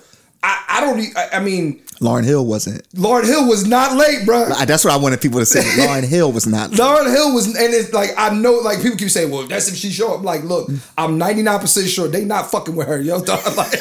I, 0.71 0.77
I 0.77 0.81
don't. 0.81 1.33
I 1.33 1.39
mean, 1.39 1.79
Lauryn 1.99 2.23
Hill 2.23 2.45
wasn't. 2.45 2.87
Lauryn 2.93 3.25
Hill 3.25 3.47
was 3.47 3.67
not 3.67 3.95
late, 3.95 4.25
bro. 4.25 4.49
That's 4.65 4.83
what 4.83 4.93
I 4.93 4.97
wanted 4.97 5.21
people 5.21 5.39
to 5.39 5.45
say. 5.45 5.61
Lauryn 5.81 6.03
Hill 6.07 6.31
was 6.31 6.47
not. 6.47 6.71
Lauryn 6.71 7.11
Hill 7.13 7.33
was, 7.33 7.47
and 7.47 7.73
it's 7.73 7.93
like 7.93 8.11
I 8.17 8.33
know, 8.33 8.53
like 8.53 8.81
people 8.81 8.97
keep 8.97 9.09
saying, 9.09 9.29
"Well, 9.31 9.47
that's 9.47 9.67
if 9.69 9.75
she 9.75 9.89
show 9.91 10.15
up." 10.15 10.23
Like, 10.23 10.43
look, 10.43 10.69
I'm 10.97 11.17
99 11.17 11.59
percent 11.59 11.87
sure 11.89 12.07
they 12.07 12.23
not 12.25 12.49
fucking 12.49 12.75
with 12.75 12.87
her, 12.87 12.99
yo. 12.99 13.21
Dog. 13.23 13.39
Like, 13.55 13.73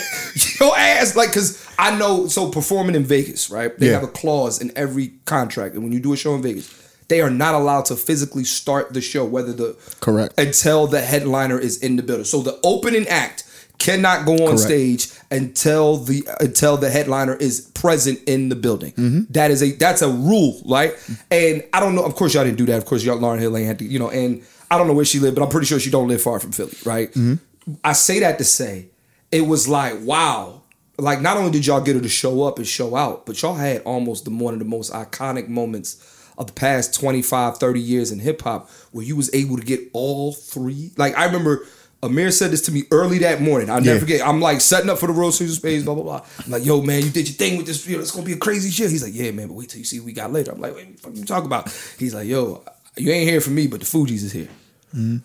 your 0.60 0.76
ass, 0.76 1.16
like, 1.16 1.32
cause 1.32 1.66
I 1.78 1.96
know. 1.98 2.26
So 2.26 2.50
performing 2.50 2.94
in 2.94 3.04
Vegas, 3.04 3.50
right? 3.50 3.76
They 3.78 3.86
Yeah. 3.86 3.94
have 3.94 4.02
a 4.04 4.08
clause 4.08 4.60
in 4.60 4.70
every 4.76 5.08
contract, 5.24 5.74
and 5.74 5.82
when 5.82 5.92
you 5.92 6.00
do 6.00 6.12
a 6.12 6.16
show 6.16 6.34
in 6.34 6.42
Vegas, 6.42 6.70
they 7.08 7.20
are 7.20 7.30
not 7.30 7.54
allowed 7.54 7.86
to 7.86 7.96
physically 7.96 8.44
start 8.44 8.92
the 8.92 9.00
show, 9.00 9.24
whether 9.24 9.52
the 9.52 9.76
Correct. 10.00 10.38
until 10.38 10.86
the 10.86 11.00
headliner 11.00 11.58
is 11.58 11.78
in 11.78 11.96
the 11.96 12.02
building. 12.02 12.24
So 12.24 12.42
the 12.42 12.58
opening 12.62 13.08
act 13.08 13.42
cannot 13.80 14.26
go 14.26 14.34
on 14.34 14.38
Correct. 14.38 14.60
stage 14.60 15.12
until 15.30 15.96
the 15.96 16.22
until 16.38 16.76
the 16.76 16.90
headliner 16.90 17.34
is 17.34 17.62
present 17.62 18.20
in 18.28 18.50
the 18.50 18.54
building. 18.54 18.92
Mm-hmm. 18.92 19.32
That 19.32 19.50
is 19.50 19.62
a 19.62 19.72
that's 19.72 20.02
a 20.02 20.08
rule, 20.08 20.62
right? 20.66 20.92
And 21.30 21.64
I 21.72 21.80
don't 21.80 21.96
know. 21.96 22.04
Of 22.04 22.14
course, 22.14 22.34
y'all 22.34 22.44
didn't 22.44 22.58
do 22.58 22.66
that. 22.66 22.76
Of 22.76 22.84
course, 22.84 23.02
y'all 23.02 23.18
Lauryn 23.18 23.40
Hill 23.40 23.56
ain't 23.56 23.66
had 23.66 23.78
to, 23.80 23.84
you 23.84 23.98
know. 23.98 24.10
And 24.10 24.44
I 24.70 24.78
don't 24.78 24.86
know 24.86 24.92
where 24.92 25.04
she 25.04 25.18
lived, 25.18 25.34
but 25.34 25.42
I'm 25.42 25.48
pretty 25.48 25.66
sure 25.66 25.80
she 25.80 25.90
don't 25.90 26.06
live 26.06 26.22
far 26.22 26.38
from 26.38 26.52
Philly, 26.52 26.76
right? 26.84 27.10
Mm-hmm. 27.10 27.74
I 27.82 27.94
say 27.94 28.20
that 28.20 28.38
to 28.38 28.44
say 28.44 28.90
it 29.32 29.42
was 29.42 29.66
like 29.66 29.94
wow. 30.02 30.62
Like 30.98 31.22
not 31.22 31.38
only 31.38 31.50
did 31.50 31.66
y'all 31.66 31.80
get 31.80 31.96
her 31.96 32.02
to 32.02 32.08
show 32.10 32.42
up 32.42 32.58
and 32.58 32.66
show 32.66 32.94
out, 32.94 33.24
but 33.24 33.40
y'all 33.40 33.54
had 33.54 33.82
almost 33.82 34.26
the 34.26 34.30
one 34.30 34.52
of 34.52 34.58
the 34.58 34.66
most 34.66 34.92
iconic 34.92 35.48
moments 35.48 36.06
of 36.36 36.46
the 36.48 36.52
past 36.52 36.94
25, 36.94 37.56
30 37.56 37.80
years 37.80 38.12
in 38.12 38.18
hip 38.18 38.42
hop 38.42 38.68
where 38.92 39.04
you 39.04 39.16
was 39.16 39.32
able 39.34 39.56
to 39.56 39.62
get 39.62 39.80
all 39.94 40.32
three. 40.32 40.90
Like 40.98 41.16
I 41.16 41.24
remember 41.24 41.66
Ahmir 42.02 42.32
said 42.32 42.50
this 42.50 42.62
to 42.62 42.72
me 42.72 42.84
early 42.90 43.18
that 43.18 43.42
morning. 43.42 43.68
I'll 43.68 43.80
never 43.80 43.94
Yeah. 43.94 44.00
forget. 44.00 44.26
I'm 44.26 44.40
like 44.40 44.60
setting 44.62 44.88
up 44.88 44.98
for 44.98 45.06
the 45.06 45.12
World 45.12 45.34
Series 45.34 45.52
of 45.52 45.58
Spades, 45.58 45.84
blah, 45.84 45.94
blah, 45.94 46.02
blah. 46.02 46.24
I'm 46.44 46.50
like, 46.50 46.64
yo, 46.64 46.80
man, 46.80 47.02
you 47.04 47.10
did 47.10 47.28
your 47.28 47.36
thing 47.36 47.58
with 47.58 47.66
this. 47.66 47.86
You 47.86 47.96
know, 47.96 48.02
it's 48.02 48.10
gonna 48.10 48.24
be 48.24 48.32
a 48.32 48.38
crazy 48.38 48.70
shit. 48.70 48.90
He's 48.90 49.02
like, 49.02 49.14
yeah, 49.14 49.30
man, 49.32 49.48
but 49.48 49.54
wait 49.54 49.68
till 49.68 49.78
you 49.80 49.84
see 49.84 49.98
what 50.00 50.06
we 50.06 50.12
got 50.12 50.32
later. 50.32 50.52
I'm 50.52 50.60
like, 50.60 50.74
what 50.74 50.86
the 50.86 50.98
fuck 51.02 51.14
you 51.16 51.24
talking 51.24 51.46
about? 51.46 51.70
He's 51.98 52.14
like, 52.14 52.26
yo, 52.26 52.62
you 52.96 53.12
ain't 53.12 53.28
here 53.28 53.40
for 53.42 53.50
me, 53.50 53.66
but 53.66 53.80
the 53.80 53.86
Fugees 53.86 54.22
is 54.24 54.32
here. 54.32 54.48
Mm-hmm. 54.96 55.16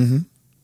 Mm-hmm. 0.00 0.18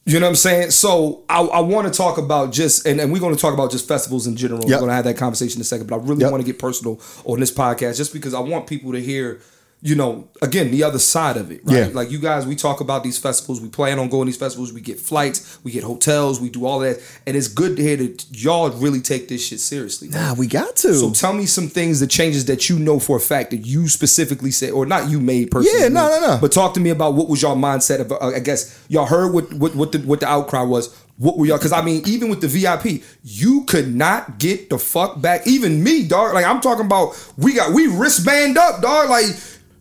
You 0.09 0.21
know 0.21 0.27
what 0.27 0.31
I'm 0.31 0.37
saying? 0.37 0.71
So 0.71 1.25
I, 1.29 1.41
I 1.43 1.61
want 1.61 1.89
to 1.89 1.93
talk 1.93 2.17
about 2.19 2.53
just, 2.53 2.87
and, 2.87 3.01
and 3.01 3.13
we're 3.13 3.19
going 3.19 3.35
to 3.35 3.41
talk 3.41 3.53
about 3.55 3.73
just 3.73 3.89
festivals 3.89 4.29
in 4.29 4.37
general. 4.37 4.61
Yep. 4.61 4.69
We're 4.71 4.79
going 4.79 4.89
to 4.91 4.95
have 4.95 5.05
that 5.07 5.17
conversation 5.17 5.59
in 5.59 5.63
a 5.63 5.65
second, 5.65 5.89
but 5.89 5.97
I 5.97 5.99
really 5.99 6.21
Yep. 6.21 6.31
want 6.31 6.43
to 6.43 6.47
get 6.47 6.61
personal 6.61 7.01
on 7.25 7.41
this 7.41 7.51
podcast 7.51 7.97
just 7.97 8.13
because 8.13 8.33
I 8.33 8.39
want 8.39 8.69
people 8.69 8.93
to 8.93 9.01
hear, 9.01 9.41
you 9.83 9.95
know, 9.95 10.29
again, 10.41 10.71
the 10.71 10.83
other 10.83 10.99
side 10.99 11.37
of 11.37 11.53
it, 11.53 11.61
right? 11.65 11.77
Yeah. 11.77 11.91
Like 11.93 12.11
you 12.11 12.19
guys, 12.19 12.47
we 12.47 12.57
talk 12.57 12.81
about 12.81 13.05
these 13.05 13.19
festivals. 13.19 13.61
We 13.61 13.69
plan 13.69 13.99
on 13.99 14.09
going 14.09 14.23
to 14.23 14.27
these 14.27 14.37
festivals. 14.37 14.73
We 14.73 14.81
get 14.81 14.99
flights, 14.99 15.59
we 15.65 15.71
get 15.71 15.85
hotels, 15.85 16.41
we 16.41 16.49
do 16.49 16.65
all 16.65 16.81
that. 16.81 17.01
And 17.27 17.37
it's 17.37 17.49
good 17.49 17.77
to 17.77 17.83
hear 17.83 17.97
that 17.97 18.25
y'all 18.31 18.71
really 18.71 19.01
take 19.01 19.29
this 19.29 19.47
shit 19.47 19.61
seriously. 19.61 20.09
Nah, 20.09 20.35
we 20.35 20.47
got 20.47 20.77
to. 20.77 20.95
So 20.95 21.13
tell 21.13 21.35
me 21.35 21.47
some 21.47 21.69
things, 21.69 22.01
the 22.01 22.07
changes 22.07 22.47
that 22.47 22.71
you 22.71 22.79
know 22.79 22.99
for 22.99 23.19
a 23.19 23.21
fact 23.21 23.51
that 23.51 23.59
you 23.59 23.89
specifically 23.89 24.51
said, 24.51 24.71
or 24.71 24.87
not 24.87 25.11
you 25.11 25.21
made 25.21 25.51
personally. 25.51 25.83
Yeah, 25.83 25.89
no, 25.89 26.09
no, 26.09 26.21
no. 26.21 26.39
But 26.41 26.53
talk 26.53 26.75
to 26.75 26.81
me 26.81 26.91
about 26.91 27.15
what 27.15 27.29
was 27.29 27.43
your 27.43 27.55
mindset 27.55 28.01
of. 28.01 28.13
Uh, 28.13 28.29
I 28.29 28.41
guess 28.41 28.83
y'all 28.89 29.07
heard 29.07 29.33
what 29.33 29.53
what 29.53 29.75
what 29.77 29.93
the 29.93 29.99
what 29.99 30.21
the 30.21 30.27
outcry 30.27 30.63
was. 30.63 30.97
What 31.19 31.39
were 31.39 31.47
y'all? 31.47 31.57
Because 31.57 31.73
I 31.73 31.83
mean, 31.83 32.03
even 32.07 32.29
with 32.29 32.41
the 32.41 32.49
VIP, 32.49 33.03
you 33.23 33.65
could 33.65 33.95
not 33.95 34.39
get 34.39 34.69
the 34.69 34.79
fuck 34.79 35.21
back. 35.21 35.47
Even 35.47 35.83
me, 35.83 36.07
dog. 36.07 36.35
Like 36.35 36.45
I'm 36.45 36.61
talking 36.61 36.85
about, 36.85 37.15
we 37.39 37.55
got 37.55 37.73
we 37.73 37.87
wristband 37.87 38.59
up, 38.59 38.83
dog. 38.83 39.09
Like, 39.09 39.27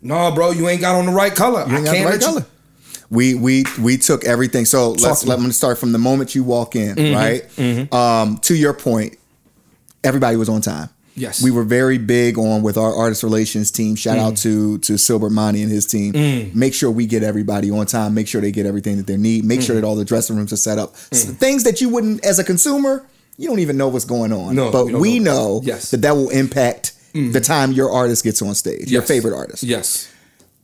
no, 0.05 0.31
bro, 0.31 0.51
you 0.51 0.67
ain't 0.69 0.81
got 0.81 0.95
on 0.95 1.05
the 1.05 1.12
right 1.12 1.33
color. 1.33 1.65
You 1.67 1.77
ain't 1.77 1.81
I 1.81 1.83
got 1.83 1.91
the 1.91 1.97
can't 1.97 2.05
right 2.05 2.12
let 2.13 2.21
you- 2.21 2.27
color. 2.27 2.45
We 3.09 3.35
we 3.35 3.65
we 3.79 3.97
took 3.97 4.25
everything. 4.25 4.65
So 4.65 4.91
let's 4.93 5.25
let 5.27 5.39
me 5.39 5.51
start 5.51 5.77
from 5.77 5.91
the 5.91 6.00
moment 6.00 6.33
you 6.33 6.43
walk 6.43 6.75
in, 6.75 6.95
Mm-hmm. 6.95 7.93
right? 7.93 7.93
Um, 7.93 8.38
to 8.39 8.55
your 8.55 8.74
point, 8.74 9.17
everybody 10.03 10.38
was 10.38 10.50
on 10.50 10.62
time. 10.62 10.89
Yes. 11.17 11.41
we 11.41 11.50
were 11.50 11.63
very 11.63 11.97
big 11.97 12.38
on 12.38 12.62
with 12.62 12.77
our 12.77 12.93
artist 12.93 13.24
relations 13.24 13.71
team. 13.71 13.95
Shout 13.95 14.17
out 14.17 14.35
to 14.38 14.79
to 14.79 14.93
Silbert 14.93 15.31
Monty 15.31 15.62
and 15.62 15.71
his 15.71 15.85
team. 15.85 16.12
Mm. 16.13 16.53
Make 16.55 16.74
sure 16.74 16.91
we 16.91 17.05
get 17.05 17.24
everybody 17.24 17.71
on 17.71 17.85
time. 17.85 18.13
Make 18.13 18.27
sure 18.27 18.41
they 18.41 18.51
get 18.51 18.65
everything 18.65 18.97
that 18.97 19.07
they 19.07 19.15
need. 19.17 19.45
Make 19.45 19.62
Mm. 19.62 19.65
sure 19.65 19.75
that 19.75 19.85
all 19.85 19.95
the 19.95 20.03
dressing 20.03 20.35
rooms 20.35 20.51
are 20.51 20.57
set 20.57 20.77
up. 20.77 20.93
S- 21.13 21.24
Things 21.25 21.63
that 21.63 21.79
you 21.79 21.88
wouldn't, 21.88 22.25
as 22.25 22.38
a 22.38 22.43
consumer, 22.43 23.05
you 23.38 23.47
don't 23.47 23.59
even 23.59 23.77
know 23.77 23.88
what's 23.88 24.03
going 24.03 24.33
on. 24.33 24.55
No, 24.55 24.71
but 24.71 24.88
we 24.88 24.93
we 24.95 25.19
know. 25.19 25.59
know 25.59 25.62
Yes. 25.63 25.91
that 25.91 26.01
that 26.01 26.17
will 26.17 26.29
impact 26.31 26.91
the 27.15 27.39
time 27.39 27.72
your 27.72 27.91
artist 27.91 28.24
gets 28.24 28.41
on 28.41 28.53
stage, 28.55 28.91
your 28.91 29.01
favorite 29.01 29.34
artist. 29.36 29.63
Yes. 29.63 30.12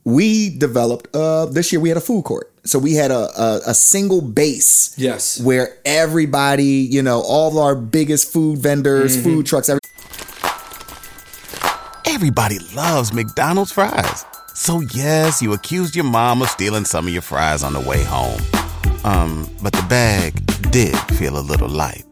We 0.04 0.50
developed 0.58 1.14
uh 1.16 1.46
this 1.46 1.72
year 1.72 1.80
we 1.80 1.88
had 1.88 1.96
a 1.98 2.02
food 2.02 2.24
court. 2.24 2.50
So 2.64 2.78
we 2.78 2.92
had 2.94 3.10
a 3.10 3.22
a, 3.40 3.60
a 3.68 3.74
single 3.74 4.20
base 4.20 4.94
Yes. 4.98 5.40
where 5.40 5.78
everybody, 5.84 6.86
you 6.90 7.02
know, 7.02 7.22
all 7.22 7.58
our 7.58 7.74
biggest 7.74 8.32
food 8.32 8.58
vendors, 8.58 9.14
Mm-hmm. 9.16 9.24
food 9.24 9.46
trucks, 9.46 9.68
every, 9.68 9.80
Everybody 12.04 12.58
loves 12.74 13.12
McDonald's 13.12 13.72
fries. 13.72 14.24
So 14.54 14.80
yes, 14.92 15.40
you 15.40 15.52
accused 15.54 15.96
your 15.96 16.04
mom 16.04 16.42
of 16.42 16.48
stealing 16.50 16.84
some 16.84 17.06
of 17.06 17.12
your 17.12 17.22
fries 17.22 17.62
on 17.64 17.72
the 17.72 17.80
way 17.80 18.02
home. 18.04 18.40
Um, 19.04 19.48
but 19.62 19.72
the 19.72 19.82
bag 19.88 20.34
did 20.70 20.94
feel 21.16 21.38
a 21.38 21.40
little 21.40 21.68
light. 21.70 22.04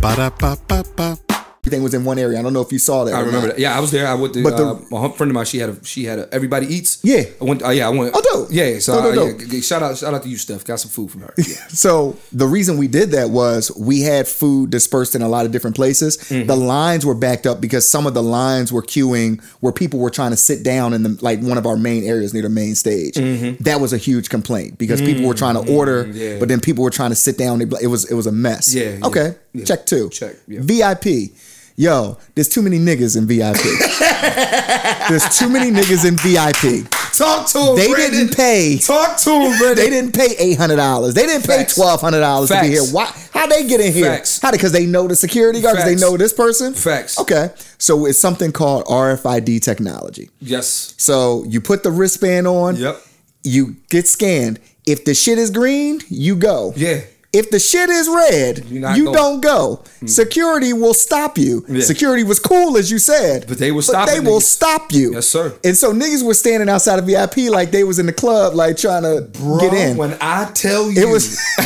Ba-da-ba-ba-ba. 0.00 1.18
Everything 1.64 1.82
was 1.82 1.94
in 1.94 2.04
one 2.04 2.18
area. 2.18 2.38
I 2.38 2.42
don't 2.42 2.52
know 2.52 2.60
if 2.60 2.72
you 2.72 2.78
saw 2.78 3.04
that. 3.04 3.14
I 3.14 3.20
remember 3.20 3.48
not. 3.48 3.56
that. 3.56 3.58
Yeah, 3.60 3.76
I 3.76 3.80
was 3.80 3.90
there. 3.90 4.06
I 4.06 4.14
went 4.14 4.34
to 4.34 4.42
But 4.42 4.56
the- 4.56 4.66
uh, 4.66 4.80
my 4.90 5.08
friend 5.16 5.30
of 5.30 5.34
mine. 5.34 5.44
She 5.44 5.58
had 5.58 5.70
a 5.70 5.84
she 5.84 6.04
had 6.04 6.18
a 6.18 6.28
everybody 6.32 6.66
eats. 6.66 6.98
Yeah. 7.02 7.22
I 7.40 7.44
went. 7.44 7.62
Uh, 7.62 7.70
yeah, 7.70 7.86
I 7.86 7.90
went. 7.90 8.12
Oh, 8.14 8.22
dope. 8.32 8.48
Yeah. 8.50 8.78
So 8.78 9.00
Dope, 9.02 9.38
dope, 9.38 9.52
yeah, 9.52 9.60
shout 9.60 9.82
out 9.82 9.96
shout 9.98 10.14
out 10.14 10.22
to 10.22 10.28
you, 10.28 10.36
Steph. 10.36 10.64
Got 10.64 10.80
some 10.80 10.90
food 10.90 11.10
from 11.10 11.22
her. 11.22 11.34
Yeah. 11.36 11.44
So 11.68 12.16
the 12.32 12.46
reason 12.46 12.76
we 12.78 12.88
did 12.88 13.10
that 13.12 13.30
was 13.30 13.70
we 13.78 14.00
had 14.02 14.26
food 14.26 14.70
dispersed 14.70 15.14
in 15.14 15.22
a 15.22 15.28
lot 15.28 15.46
of 15.46 15.52
different 15.52 15.76
places. 15.76 16.16
Mm-hmm. 16.18 16.46
The 16.46 16.56
lines 16.56 17.06
were 17.06 17.14
backed 17.14 17.46
up 17.46 17.60
because 17.60 17.88
some 17.88 18.06
of 18.06 18.14
the 18.14 18.22
lines 18.22 18.72
were 18.72 18.82
queuing 18.82 19.42
where 19.60 19.72
people 19.72 20.00
were 20.00 20.10
trying 20.10 20.30
to 20.30 20.36
sit 20.36 20.62
down 20.64 20.92
in 20.92 21.02
the 21.02 21.18
like 21.22 21.40
one 21.40 21.58
of 21.58 21.66
our 21.66 21.76
main 21.76 22.04
areas 22.04 22.32
near 22.34 22.42
the 22.42 22.48
main 22.48 22.74
stage. 22.74 23.14
That 23.60 23.80
was 23.80 23.92
a 23.92 23.98
huge 23.98 24.28
complaint 24.28 24.78
because 24.78 25.00
people 25.00 25.26
were 25.26 25.34
trying 25.34 25.54
to 25.62 25.72
order, 25.72 26.04
Mm-hmm. 26.04 26.16
yeah. 26.16 26.38
but 26.38 26.48
then 26.48 26.60
people 26.60 26.84
were 26.84 26.90
trying 26.90 27.10
to 27.10 27.16
sit 27.16 27.36
down. 27.38 27.60
It 27.60 27.86
was 27.88 28.04
it 28.10 28.14
was 28.14 28.26
a 28.26 28.32
mess. 28.32 28.74
Yeah, 28.74 28.90
yeah, 28.98 29.06
Okay. 29.06 29.26
yeah. 29.26 29.32
Check 29.64 29.86
two. 29.86 30.08
Check, 30.10 30.36
yeah. 30.46 30.60
VIP. 30.62 31.32
Yo, 31.76 32.18
there's 32.34 32.48
too 32.48 32.60
many 32.60 32.76
niggas 32.76 33.16
in 33.16 33.24
VIP. 33.26 33.62
there's 35.08 35.38
too 35.38 35.48
many 35.48 35.70
niggas 35.70 36.04
in 36.04 36.16
VIP. 36.16 36.90
Talk 37.16 37.46
to 37.48 37.58
them. 37.58 37.76
They 37.76 37.88
Brandon. 37.92 38.26
didn't 38.26 38.36
pay. 38.36 38.78
Talk 38.78 39.16
to 39.18 39.30
them. 39.30 39.58
Brandon. 39.58 39.76
They 39.76 39.90
didn't 39.90 40.12
pay 40.14 40.34
eight 40.38 40.58
hundred 40.58 40.76
dollars. 40.76 41.14
They 41.14 41.26
didn't 41.26 41.46
pay 41.46 41.64
twelve 41.64 42.00
hundred 42.00 42.20
dollars 42.20 42.48
to 42.50 42.60
be 42.60 42.68
here. 42.68 42.82
Why? 42.90 43.06
How 43.32 43.46
they 43.46 43.66
get 43.66 43.80
in 43.80 43.92
here? 43.92 44.06
Facts. 44.06 44.40
How? 44.40 44.50
Because 44.50 44.72
they 44.72 44.86
know 44.86 45.06
the 45.06 45.14
security 45.16 45.60
guard. 45.60 45.76
Because 45.76 45.88
they 45.88 46.00
know 46.00 46.16
this 46.16 46.32
person. 46.32 46.74
Facts. 46.74 47.18
Okay. 47.20 47.50
So 47.78 48.06
it's 48.06 48.18
something 48.18 48.50
called 48.50 48.84
RFID 48.86 49.62
technology. 49.62 50.30
Yes. 50.40 50.94
So 50.98 51.44
you 51.44 51.60
put 51.60 51.84
the 51.84 51.92
wristband 51.92 52.46
on. 52.48 52.74
Yep. 52.76 53.00
You 53.44 53.76
get 53.88 54.08
scanned. 54.08 54.58
If 54.84 55.04
the 55.04 55.14
shit 55.14 55.38
is 55.38 55.50
green, 55.50 56.00
you 56.08 56.34
go. 56.34 56.72
Yeah. 56.76 57.02
If 57.38 57.50
the 57.50 57.58
shit 57.60 57.88
is 57.88 58.08
red, 58.08 58.64
you 58.66 58.80
going. 58.80 59.12
Don't 59.12 59.40
go. 59.40 59.84
Hmm. 60.00 60.06
Security 60.06 60.72
will 60.72 60.94
stop 60.94 61.38
you. 61.38 61.64
Yeah. 61.68 61.82
Security 61.82 62.24
was 62.24 62.38
cool, 62.40 62.76
as 62.76 62.90
you 62.90 62.98
said, 62.98 63.44
But 63.46 63.58
they 63.58 63.70
will 63.70 63.78
But 63.78 63.84
stop 63.84 64.08
they 64.08 64.18
will 64.20 64.38
niggas. 64.40 64.42
stop 64.42 64.92
you. 64.92 65.12
Yes, 65.14 65.28
sir. 65.28 65.54
And 65.62 65.76
so 65.76 65.92
niggas 65.92 66.24
were 66.24 66.34
standing 66.34 66.68
outside 66.68 66.98
of 66.98 67.06
VIP 67.06 67.48
like 67.48 67.70
they 67.70 67.84
was 67.84 67.98
in 67.98 68.06
the 68.06 68.12
club, 68.12 68.54
like 68.54 68.76
trying 68.76 69.02
to 69.04 69.28
get 69.60 69.72
in. 69.72 69.96
When 69.96 70.16
I 70.20 70.50
tell 70.52 70.90
you, 70.90 71.00
It 71.00 71.08
was- 71.08 71.38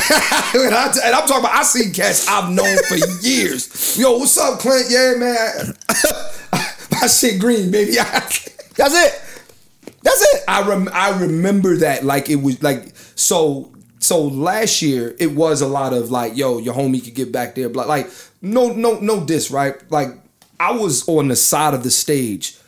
when 0.54 0.72
I 0.74 0.92
and 1.04 1.14
I'm 1.14 1.26
talking 1.26 1.38
about. 1.44 1.54
I 1.54 1.62
seen 1.62 1.92
cats 1.94 2.26
I've 2.28 2.50
known 2.52 2.76
for 2.88 2.96
years. 3.26 3.96
Yo, 3.98 4.18
what's 4.18 4.36
up, 4.36 4.58
Clint? 4.60 4.86
Yeah, 4.90 5.14
man. 5.16 5.74
My 7.00 7.06
shit 7.06 7.40
green, 7.40 7.70
baby. 7.70 7.92
That's 7.94 8.46
it. 8.94 9.22
That's 10.02 10.22
it. 10.34 10.42
I 10.48 10.68
rem- 10.68 10.90
I 10.92 11.18
remember 11.20 11.76
that 11.78 12.04
like 12.04 12.28
it 12.30 12.36
was 12.36 12.62
like 12.62 12.92
so 13.14 13.72
so 14.02 14.22
last 14.22 14.82
year 14.82 15.14
it 15.18 15.32
was 15.32 15.60
a 15.60 15.66
lot 15.66 15.92
of 15.92 16.10
like 16.10 16.36
yo 16.36 16.58
your 16.58 16.74
homie 16.74 17.02
could 17.02 17.14
get 17.14 17.30
back 17.32 17.54
there 17.54 17.68
but 17.68 17.86
like 17.88 18.10
no 18.40 18.72
no 18.72 18.98
no 18.98 19.24
diss 19.24 19.50
right? 19.50 19.74
Like 19.90 20.08
I 20.58 20.72
was 20.72 21.08
on 21.08 21.28
the 21.28 21.36
side 21.36 21.74
of 21.74 21.82
the 21.82 21.90
stage 21.90 22.58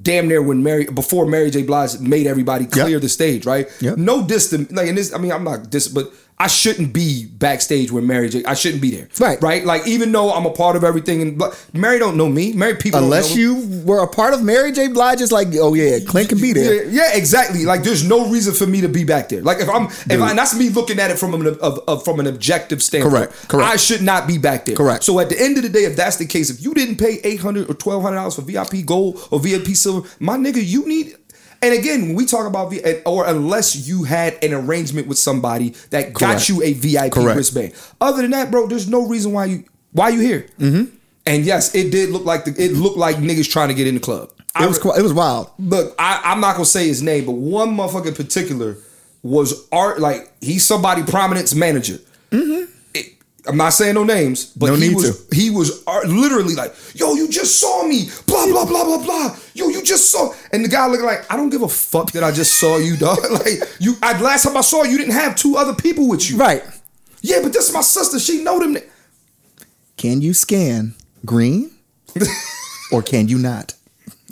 damn 0.00 0.28
near 0.28 0.40
when 0.40 0.62
Mary 0.62 0.84
before 0.84 1.26
Mary 1.26 1.50
J. 1.50 1.62
Blige 1.62 1.98
made 2.00 2.26
everybody 2.26 2.66
clear 2.66 3.00
the 3.00 3.08
stage 3.08 3.44
right? 3.46 3.68
Yep. 3.80 3.98
no 3.98 4.26
diss 4.26 4.50
to 4.50 4.58
like 4.74 4.88
and 4.88 4.96
this 4.96 5.12
I 5.14 5.18
mean 5.18 5.32
I'm 5.32 5.44
not 5.44 5.70
diss 5.70 5.88
but 5.88 6.12
I 6.40 6.46
shouldn't 6.46 6.92
be 6.92 7.26
backstage 7.26 7.90
with 7.90 8.04
Mary 8.04 8.28
J 8.28 8.44
I 8.44 8.54
shouldn't 8.54 8.80
be 8.82 8.90
there 8.90 9.08
Right. 9.18 9.40
right 9.42 9.64
like 9.64 9.86
even 9.86 10.12
though 10.12 10.32
I'm 10.32 10.46
a 10.46 10.50
part 10.52 10.76
of 10.76 10.84
everything 10.84 11.22
and 11.22 11.42
Mary 11.72 11.98
don't 11.98 12.16
know 12.16 12.28
me 12.28 12.52
Mary 12.52 12.76
people 12.76 13.00
don't 13.00 13.08
Unless 13.08 13.36
you 13.36 13.82
were 13.84 14.02
a 14.02 14.06
part 14.06 14.34
of 14.34 14.42
Mary 14.42 14.70
J. 14.72 14.88
Blige, 14.88 15.20
it's 15.20 15.32
like, 15.32 15.48
oh 15.54 15.74
yeah, 15.74 15.98
Clint 16.06 16.28
can 16.28 16.40
be 16.40 16.52
there. 16.52 16.84
Yeah, 16.84 16.90
yeah, 17.10 17.16
exactly. 17.16 17.64
Like, 17.64 17.82
there's 17.82 18.06
no 18.06 18.28
reason 18.28 18.52
for 18.54 18.66
me 18.66 18.80
to 18.82 18.88
be 18.88 19.04
back 19.04 19.28
there. 19.30 19.40
Like, 19.42 19.58
if 19.60 19.68
I'm, 19.68 19.86
if 19.86 20.20
I, 20.20 20.30
and 20.30 20.38
that's 20.38 20.54
me 20.58 20.68
looking 20.68 20.98
at 20.98 21.10
it 21.10 21.18
from 21.18 21.34
an 21.34 21.46
of, 21.46 21.78
of 21.88 22.04
from 22.04 22.20
an 22.20 22.26
objective 22.26 22.82
standpoint. 22.82 23.30
Correct, 23.30 23.48
correct. 23.48 23.72
I 23.72 23.76
should 23.76 24.02
not 24.02 24.26
be 24.26 24.36
back 24.38 24.64
there. 24.66 24.76
Correct. 24.76 25.04
So 25.04 25.18
at 25.20 25.28
the 25.30 25.40
end 25.40 25.56
of 25.56 25.62
the 25.62 25.68
day, 25.68 25.84
if 25.84 25.96
that's 25.96 26.16
the 26.16 26.26
case, 26.26 26.50
if 26.50 26.62
you 26.62 26.74
didn't 26.74 26.96
pay 26.96 27.20
eight 27.24 27.40
hundred 27.40 27.70
or 27.70 27.74
twelve 27.74 28.02
hundred 28.02 28.16
dollars 28.16 28.34
for 28.34 28.42
VIP 28.42 28.84
gold 28.84 29.26
or 29.30 29.40
VIP 29.40 29.68
silver, 29.68 30.08
my 30.20 30.36
nigga, 30.36 30.64
you 30.64 30.86
need. 30.86 31.16
And 31.60 31.74
again, 31.74 32.02
when 32.08 32.14
we 32.14 32.24
talk 32.26 32.46
about 32.46 32.70
V, 32.70 32.80
or 33.04 33.26
unless 33.26 33.88
you 33.88 34.04
had 34.04 34.42
an 34.44 34.52
arrangement 34.54 35.08
with 35.08 35.18
somebody 35.18 35.70
that 35.90 36.12
got 36.12 36.48
you 36.48 36.62
a 36.62 36.72
VIP 36.72 37.12
Correct. 37.12 37.36
wristband. 37.36 37.72
Other 38.00 38.22
than 38.22 38.30
that, 38.30 38.50
bro, 38.50 38.66
there's 38.68 38.88
no 38.88 39.06
reason 39.06 39.32
why 39.32 39.46
you 39.46 39.64
why 39.92 40.10
you 40.10 40.20
here. 40.20 40.46
Mm-hmm. 40.58 40.94
And 41.26 41.44
yes, 41.44 41.74
it 41.74 41.90
did 41.90 42.10
look 42.10 42.24
like 42.24 42.44
the, 42.44 42.54
it 42.62 42.72
looked 42.72 42.96
like 42.96 43.16
niggas 43.16 43.50
trying 43.50 43.68
to 43.68 43.74
get 43.74 43.86
in 43.86 43.94
the 43.94 44.00
club. 44.00 44.30
It 44.60 44.66
was 44.66 44.78
it 44.78 45.02
was 45.02 45.12
wild. 45.12 45.50
Look, 45.58 45.94
I, 45.98 46.20
I'm 46.24 46.40
not 46.40 46.54
gonna 46.54 46.64
say 46.64 46.86
his 46.88 47.02
name, 47.02 47.26
but 47.26 47.32
one 47.32 47.76
motherfucker 47.76 48.06
in 48.08 48.14
particular 48.14 48.76
was 49.22 49.68
art. 49.70 50.00
Like 50.00 50.32
he's 50.40 50.64
somebody 50.64 51.02
prominence 51.02 51.54
manager. 51.54 51.98
It- 52.30 52.68
I'm 53.48 53.56
not 53.56 53.70
saying 53.70 53.94
no 53.94 54.04
names, 54.04 54.44
but 54.44 54.66
No 54.66 54.74
he 54.76 54.94
was 54.94 55.26
he 55.32 55.48
was 55.48 55.82
uh, 55.86 56.00
literally 56.06 56.54
like, 56.54 56.74
"Yo, 56.94 57.14
you 57.14 57.28
just 57.28 57.58
saw 57.58 57.82
me." 57.84 58.10
Blah 58.26 58.46
blah 58.46 58.66
blah 58.66 58.84
blah 58.84 59.02
blah. 59.02 59.36
Yo, 59.54 59.68
you 59.68 59.82
just 59.82 60.10
saw, 60.10 60.34
and 60.52 60.62
the 60.62 60.68
guy 60.68 60.86
looking 60.86 61.06
like, 61.06 61.24
"I 61.32 61.36
don't 61.36 61.48
give 61.48 61.62
a 61.62 61.68
fuck 61.68 62.12
that 62.12 62.22
I 62.22 62.30
just 62.30 62.60
saw 62.60 62.76
you, 62.76 62.98
dog." 62.98 63.18
like 63.30 63.54
you, 63.80 63.94
I, 64.02 64.20
last 64.20 64.44
time 64.44 64.56
I 64.56 64.60
saw 64.60 64.84
you, 64.84 64.92
you 64.92 64.98
didn't 64.98 65.14
have 65.14 65.34
two 65.34 65.56
other 65.56 65.74
people 65.74 66.08
with 66.08 66.28
you, 66.30 66.36
Right. 66.36 66.62
Yeah, 67.20 67.40
but 67.42 67.52
this 67.52 67.68
is 67.68 67.74
my 67.74 67.80
sister. 67.80 68.18
She 68.20 68.42
know 68.44 68.58
them. 68.60 68.76
Can 69.96 70.20
you 70.20 70.34
scan 70.34 70.94
green 71.24 71.72
or 72.92 73.02
can 73.02 73.28
you 73.28 73.38
not? 73.38 73.74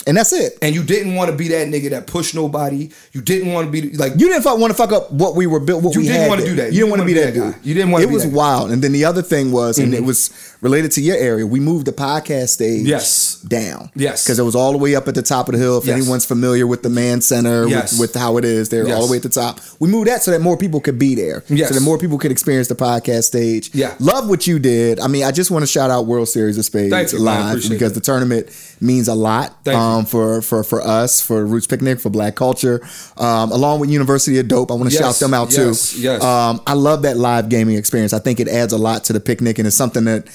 And 0.07 0.17
that's 0.17 0.33
it. 0.33 0.57
And 0.63 0.75
you 0.75 0.85
didn't 0.85 1.17
want 1.17 1.31
to 1.31 1.37
be 1.37 1.49
that 1.49 1.67
nigga 1.67 1.91
that 1.91 2.07
pushed 2.07 2.35
nobody. 2.35 2.91
You 3.13 3.21
didn't 3.21 3.53
want 3.53 3.67
to 3.67 3.73
be 3.73 3.91
like 3.97 4.13
You 4.17 4.29
didn't 4.29 4.45
want 4.61 4.71
to 4.71 4.77
fuck 4.77 4.93
up 4.93 5.11
what 5.11 5.35
we 5.35 5.47
were 5.47 5.59
built. 5.59 5.83
What 5.83 5.95
You 5.95 6.03
we 6.03 6.07
didn't 6.07 6.23
had 6.23 6.29
wanna 6.29 6.45
do 6.45 6.55
that. 6.57 6.73
You, 6.73 6.81
didn't 6.81 6.91
want 6.91 7.01
to 7.03 7.07
be 7.07 7.15
that 7.15 7.35
guy. 7.35 7.53
dude. 7.53 7.67
You 7.67 7.75
didn't 7.75 7.91
wanna 7.91 8.05
It 8.05 8.09
be 8.09 8.15
was 8.15 8.23
that 8.23 8.31
guy. 8.31 8.37
wild. 8.37 8.71
And 8.71 8.83
then 8.83 8.93
the 8.93 9.05
other 9.05 9.23
thing 9.23 9.51
was, 9.51 9.79
and 9.79 9.93
it 9.93 9.99
mm-hmm. 9.99 10.07
was 10.07 10.31
related 10.61 10.93
to 10.93 11.01
your 11.01 11.17
area. 11.17 11.47
We 11.47 11.61
moved 11.61 11.87
the 11.87 11.93
podcast 11.93 12.49
stage. 12.51 12.87
Yes. 12.87 13.37
Down. 13.43 13.91
Yes. 13.95 14.25
Because 14.25 14.39
it 14.39 14.45
was 14.45 14.55
all 14.55 14.73
the 14.73 14.79
way 14.79 14.95
up 14.95 15.09
at 15.09 15.15
the 15.15 15.23
top 15.23 15.49
of 15.49 15.53
the 15.55 15.59
hill. 15.59 15.79
If 15.79 15.87
Yes. 15.87 15.97
anyone's 16.01 16.25
familiar 16.25 16.67
with 16.67 16.83
the 16.83 16.89
Mann 16.89 17.21
Center, 17.21 17.67
Yes. 17.67 17.93
with, 17.93 18.13
with 18.13 18.15
how 18.21 18.37
it 18.37 18.45
is, 18.45 18.69
they're 18.69 18.89
all 18.95 19.07
the 19.07 19.11
way 19.11 19.17
at 19.19 19.23
the 19.23 19.29
top. 19.29 19.61
We 19.81 19.89
moved 19.89 20.09
that 20.09 20.23
so 20.23 20.31
that 20.31 20.41
more 20.41 20.57
people 20.57 20.81
could 20.81 20.99
be 20.99 21.15
there. 21.15 21.43
Yes. 21.49 21.69
So 21.69 21.75
that 21.75 21.83
more 21.83 21.99
people 21.99 22.19
could 22.19 22.31
experience 22.31 22.69
the 22.69 22.75
podcast 22.75 23.25
stage. 23.25 23.71
Yeah. 23.75 23.95
Love 23.99 24.29
what 24.29 24.47
you 24.47 24.59
did. 24.59 25.01
I 25.01 25.09
mean, 25.09 25.25
I 25.25 25.33
just 25.33 25.51
want 25.51 25.63
to 25.63 25.67
shout 25.67 25.91
out 25.91 26.07
World 26.07 26.29
Series 26.29 26.59
of 26.59 26.65
Spades 26.65 26.91
Thank 26.91 27.13
you, 27.13 27.19
live 27.19 27.63
because 27.69 27.93
that. 27.93 27.95
the 27.95 28.01
tournament 28.01 28.49
means 28.81 29.09
a 29.09 29.15
lot 29.15 29.57
Thank 29.65 29.75
you. 29.75 29.81
Um, 29.99 30.07
for 30.07 30.43
for 30.43 30.63
for 30.65 30.81
us 30.83 31.21
for 31.21 31.45
Roots 31.47 31.67
Picnic 31.67 32.01
for 32.01 32.11
Black 32.11 32.35
Culture, 32.37 32.81
um, 33.17 33.51
along 33.53 33.81
with 33.81 33.91
University 33.91 34.39
of 34.39 34.49
Dope. 34.49 34.71
I 34.71 34.75
want 34.75 34.91
to 34.91 34.95
Yes, 34.95 35.03
shout 35.03 35.15
them 35.17 35.35
out 35.35 35.51
yes, 35.53 35.93
too. 35.93 36.01
yes. 36.01 36.23
Um, 36.23 36.61
I 36.67 36.75
love 36.75 37.03
that 37.03 37.17
live 37.17 37.49
gaming 37.49 37.77
experience. 37.77 38.13
I 38.13 38.19
think 38.19 38.41
it 38.41 38.49
adds 38.49 38.73
a 38.73 38.79
lot 38.79 39.05
to 39.05 39.13
the 39.13 39.21
picnic, 39.21 39.59
and 39.59 39.67
it's 39.67 39.77
something 39.77 40.05
that 40.05 40.27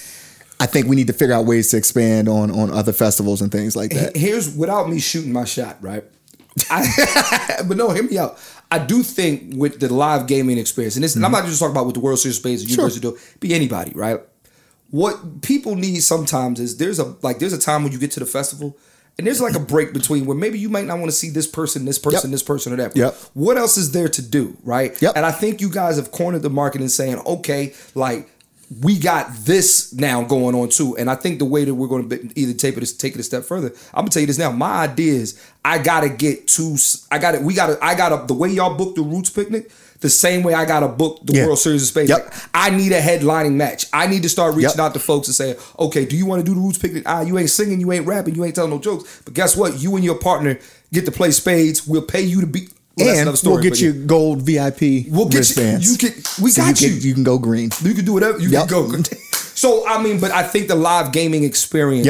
I 0.59 0.65
think 0.65 0.87
we 0.87 0.95
need 0.95 1.07
to 1.07 1.13
figure 1.13 1.33
out 1.33 1.45
ways 1.45 1.69
to 1.71 1.77
expand 1.77 2.27
on 2.29 2.51
on 2.51 2.69
other 2.71 2.93
festivals 2.93 3.41
and 3.41 3.51
things 3.51 3.75
like 3.75 3.91
that. 3.91 4.15
here's 4.15 4.55
without 4.55 4.89
me 4.89 4.99
shooting 4.99 5.31
my 5.33 5.45
shot, 5.45 5.77
right? 5.81 6.03
I, 6.69 7.61
but 7.67 7.77
no, 7.77 7.89
hear 7.91 8.03
me 8.03 8.17
out. 8.17 8.37
I 8.69 8.79
do 8.79 9.03
think 9.03 9.53
with 9.55 9.79
the 9.79 9.93
live 9.93 10.27
gaming 10.27 10.57
experience, 10.57 10.95
and 10.95 11.03
this, 11.03 11.15
and 11.15 11.25
I'm 11.25 11.31
not 11.31 11.45
just 11.45 11.59
talking 11.59 11.71
about 11.75 11.85
with 11.85 11.95
the 11.95 12.01
World 12.01 12.19
Series 12.19 12.37
of 12.37 12.41
Spades, 12.41 12.69
University 12.69 13.05
of 13.07 13.13
Dope, 13.15 13.23
be 13.39 13.53
anybody, 13.53 13.91
right? 13.95 14.19
What 14.91 15.41
people 15.41 15.75
need 15.75 16.01
sometimes 16.03 16.59
is 16.59 16.77
there's 16.77 16.99
a 16.99 17.15
like 17.21 17.39
there's 17.39 17.53
a 17.53 17.57
time 17.57 17.83
when 17.83 17.91
you 17.93 17.97
get 17.99 18.11
to 18.11 18.19
the 18.19 18.25
festival. 18.25 18.77
And 19.21 19.27
there's 19.27 19.39
like 19.41 19.55
a 19.55 19.59
break 19.59 19.93
between 19.93 20.25
where 20.25 20.35
maybe 20.35 20.57
you 20.57 20.69
might 20.69 20.85
not 20.85 20.97
want 20.97 21.09
to 21.11 21.15
see 21.15 21.29
this 21.29 21.47
person, 21.47 21.85
this 21.85 21.99
person, 21.99 22.29
Yep. 22.29 22.31
this 22.31 22.43
person, 22.43 22.73
or 22.73 22.75
that. 22.77 22.95
Yep. 22.95 23.13
What 23.33 23.57
else 23.57 23.77
is 23.77 23.91
there 23.91 24.07
to 24.09 24.21
do, 24.21 24.57
right? 24.63 24.99
Yep. 25.01 25.13
And 25.15 25.25
I 25.25 25.31
think 25.31 25.61
you 25.61 25.69
guys 25.69 25.97
have 25.97 26.11
cornered 26.11 26.41
the 26.41 26.49
market 26.49 26.81
and 26.81 26.91
saying, 26.91 27.19
okay, 27.25 27.73
like 27.93 28.27
we 28.81 28.97
got 28.97 29.31
this 29.39 29.93
now 29.93 30.23
going 30.23 30.55
on 30.55 30.69
too. 30.69 30.95
And 30.97 31.09
I 31.09 31.15
think 31.15 31.39
the 31.39 31.45
way 31.45 31.65
that 31.65 31.75
we're 31.75 31.87
going 31.87 32.07
to 32.09 32.39
either 32.39 32.53
take 32.53 32.77
it 32.77 32.85
take 32.97 33.15
it 33.15 33.19
a 33.19 33.23
step 33.23 33.43
further, 33.43 33.67
I'm 33.93 34.03
gonna 34.03 34.09
tell 34.09 34.21
you 34.21 34.27
this 34.27 34.37
now. 34.37 34.51
My 34.51 34.83
idea 34.83 35.13
is 35.13 35.41
I 35.65 35.77
gotta 35.77 36.09
get 36.09 36.47
to 36.49 36.77
I 37.11 37.19
got 37.19 37.33
to 37.33 37.39
We 37.39 37.53
got 37.53 37.67
to 37.67 37.83
I 37.83 37.95
got 37.95 38.09
to 38.09 38.25
the 38.27 38.33
way 38.33 38.49
y'all 38.49 38.75
booked 38.75 38.95
the 38.95 39.01
Roots 39.03 39.29
picnic. 39.29 39.69
The 40.01 40.09
same 40.09 40.43
way 40.43 40.53
I 40.53 40.65
gotta 40.65 40.87
book 40.87 41.19
the 41.23 41.33
Yeah. 41.33 41.45
World 41.45 41.59
Series 41.59 41.83
of 41.83 41.87
Spades. 41.87 42.09
Yep. 42.09 42.25
Like, 42.25 42.33
I 42.53 42.69
need 42.71 42.91
a 42.91 42.99
headlining 42.99 43.53
match. 43.53 43.85
I 43.93 44.07
need 44.07 44.23
to 44.23 44.29
start 44.29 44.55
reaching 44.55 44.71
Yep. 44.71 44.79
out 44.79 44.93
to 44.95 44.99
folks 44.99 45.27
and 45.27 45.35
saying, 45.35 45.55
okay, 45.79 46.05
do 46.05 46.15
you 46.17 46.25
want 46.25 46.43
to 46.43 46.45
do 46.45 46.55
the 46.55 46.59
Roots 46.61 46.77
picnic? 46.79 47.03
Ah, 47.05 47.21
you 47.21 47.37
ain't 47.37 47.49
singing, 47.49 47.79
you 47.79 47.91
ain't 47.91 48.05
rapping, 48.05 48.35
you 48.35 48.43
ain't 48.43 48.55
telling 48.55 48.71
no 48.71 48.79
jokes. 48.79 49.21
But 49.25 49.33
guess 49.35 49.55
what? 49.55 49.79
You 49.79 49.95
and 49.95 50.03
your 50.03 50.15
partner 50.15 50.57
get 50.91 51.05
to 51.05 51.11
play 51.11 51.31
spades. 51.31 51.87
We'll 51.87 52.01
pay 52.01 52.21
you 52.21 52.41
to 52.41 52.47
be. 52.47 52.67
Well, 52.97 53.27
and 53.27 53.37
story, 53.37 53.53
we'll 53.53 53.63
get 53.63 53.79
you 53.79 53.93
yeah. 53.93 54.05
gold 54.05 54.41
VIP 54.41 55.07
We'll 55.09 55.25
get 55.25 55.33
you. 55.33 55.39
wristbands. 55.39 55.89
You 55.91 55.97
can. 55.97 56.23
We 56.43 56.51
So 56.51 56.61
got 56.61 56.81
you. 56.81 56.89
you. 56.89 56.97
Can, 56.99 57.07
you 57.07 57.13
can 57.13 57.23
go 57.23 57.37
green. 57.37 57.69
You 57.81 57.93
can 57.93 58.03
do 58.03 58.13
whatever. 58.13 58.37
You 58.39 58.49
Yep. 58.49 58.67
can 58.67 58.89
go. 58.91 58.97
So 59.53 59.85
I 59.87 60.01
mean, 60.01 60.19
but 60.19 60.31
I 60.31 60.41
think 60.43 60.67
the 60.69 60.75
live 60.75 61.11
gaming 61.11 61.43
experience. 61.43 62.07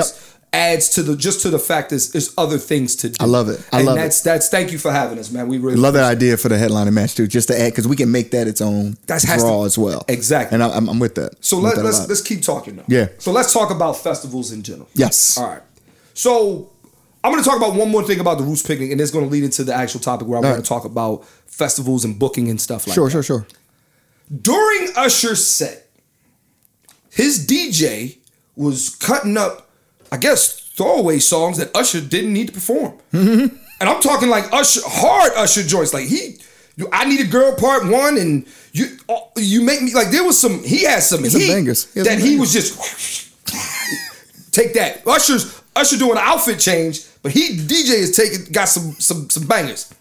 Adds 0.53 0.89
to 0.89 1.01
the 1.03 1.15
just 1.15 1.41
to 1.41 1.50
the 1.50 1.58
fact 1.60 1.91
there's, 1.91 2.12
there's 2.12 2.34
other 2.38 2.58
things 2.58 2.96
to 2.98 3.10
do. 3.10 3.15
I 3.20 3.25
love 3.25 3.48
it. 3.50 3.65
I 3.72 3.77
and 3.77 3.86
love 3.88 3.98
it. 3.98 4.01
that's 4.01 4.22
that's 4.22 4.50
thank 4.50 4.72
you 4.72 4.77
for 4.77 4.91
having 4.91 5.17
us, 5.17 5.31
man. 5.31 5.48
We 5.48 5.58
really 5.58 5.77
Love 5.77 5.93
that 5.93 6.03
idea 6.03 6.36
for 6.38 6.50
the 6.50 6.55
headlining 6.55 6.93
match 6.93 7.15
too, 7.15 7.27
just 7.27 7.48
to 7.48 7.60
add 7.60 7.72
because 7.72 7.88
we 7.88 7.96
can 7.96 8.12
make 8.12 8.31
that 8.31 8.48
its 8.48 8.60
own 8.62 8.98
That's 9.08 9.25
draw 9.25 9.62
to- 9.62 9.65
as 9.65 9.77
well. 9.77 10.03
Exactly. 10.08 10.55
and 10.55 10.63
I, 10.63 10.70
I'm, 10.75 10.89
I'm 10.89 11.00
with 11.00 11.15
that. 11.15 11.43
So 11.43 11.58
I'm 11.58 11.63
let, 11.63 11.75
that 11.75 11.81
a 11.81 11.86
let's 11.86 12.08
let's 12.10 12.22
keep 12.22 12.41
talking 12.41 12.75
though. 12.75 12.86
Yeah. 12.88 13.08
So 13.20 13.31
let's 13.31 13.53
talk 13.53 13.72
about 13.72 13.93
festivals 13.98 14.51
in 14.51 14.62
general. 14.63 14.89
Yes. 14.93 15.38
All 15.38 15.48
right. 15.48 15.62
So 16.13 16.70
I'm 17.24 17.31
going 17.31 17.41
to 17.43 17.48
talk 17.50 17.58
about 17.58 17.75
one 17.75 17.89
more 17.89 18.03
thing 18.03 18.20
about 18.20 18.38
the 18.38 18.43
Roots 18.43 18.63
Picnic, 18.63 18.91
and 18.91 19.00
it's 19.00 19.12
going 19.12 19.24
to 19.25 19.31
lead 19.31 19.43
into 19.43 19.63
the 19.63 19.74
actual 19.74 20.00
topic 20.00 20.27
where 20.27 20.38
I 20.39 20.41
want 20.41 20.55
right. 20.55 20.63
to 20.63 20.67
talk 20.67 20.86
about 20.86 21.24
festivals 21.46 22.03
and 22.03 22.17
booking 22.20 22.50
and 22.50 22.60
stuff 22.60 22.88
like 22.88 22.96
Sure, 22.96 23.05
that. 23.05 23.12
sure, 23.12 23.24
sure. 23.24 23.48
During 24.41 24.89
Usher's 24.96 25.46
set, 25.46 25.88
his 27.10 27.46
DJ 27.46 28.17
was 28.55 28.89
cutting 28.89 29.38
up, 29.38 29.70
I 30.12 30.18
guess, 30.18 30.60
throwaway 30.75 31.20
songs 31.20 31.58
that 31.58 31.75
Usher 31.75 32.01
didn't 32.01 32.34
need 32.34 32.48
to 32.48 32.53
perform. 32.53 32.98
Mm-hmm. 33.13 33.58
And 33.82 33.89
I'm 33.89 34.00
talking 34.00 34.30
like 34.30 34.53
Usher, 34.53 34.82
hard 34.86 35.32
Usher 35.36 35.63
joints. 35.63 35.91
Like 35.91 36.06
he, 36.06 36.38
I 36.91 37.03
need 37.06 37.20
a 37.20 37.25
girl 37.25 37.56
part 37.56 37.88
one, 37.88 38.15
and 38.15 38.46
you, 38.74 38.96
oh, 39.10 39.32
you 39.36 39.63
make 39.63 39.82
me 39.82 39.91
like 39.96 40.12
there 40.12 40.24
was 40.24 40.39
some. 40.39 40.63
He 40.63 40.84
had 40.84 41.01
some 41.01 41.25
some 41.25 41.41
heat 41.41 41.48
bangers. 41.48 41.91
He 41.91 42.01
that 42.01 42.20
some 42.20 42.30
he 42.30 42.38
was 42.38 42.53
just 42.53 42.77
take 44.51 44.75
that. 44.75 45.01
Usher's 45.08 45.63
Usher 45.75 45.98
doing 45.98 46.12
an 46.12 46.20
outfit 46.20 46.60
change, 46.60 47.08
but 47.24 47.32
he 47.32 47.58
DJ 47.58 47.89
is 47.96 48.15
taking 48.15 48.51
got 48.51 48.65
some 48.65 48.91
some 49.00 49.32
some 49.32 49.48
bangers. 49.48 49.91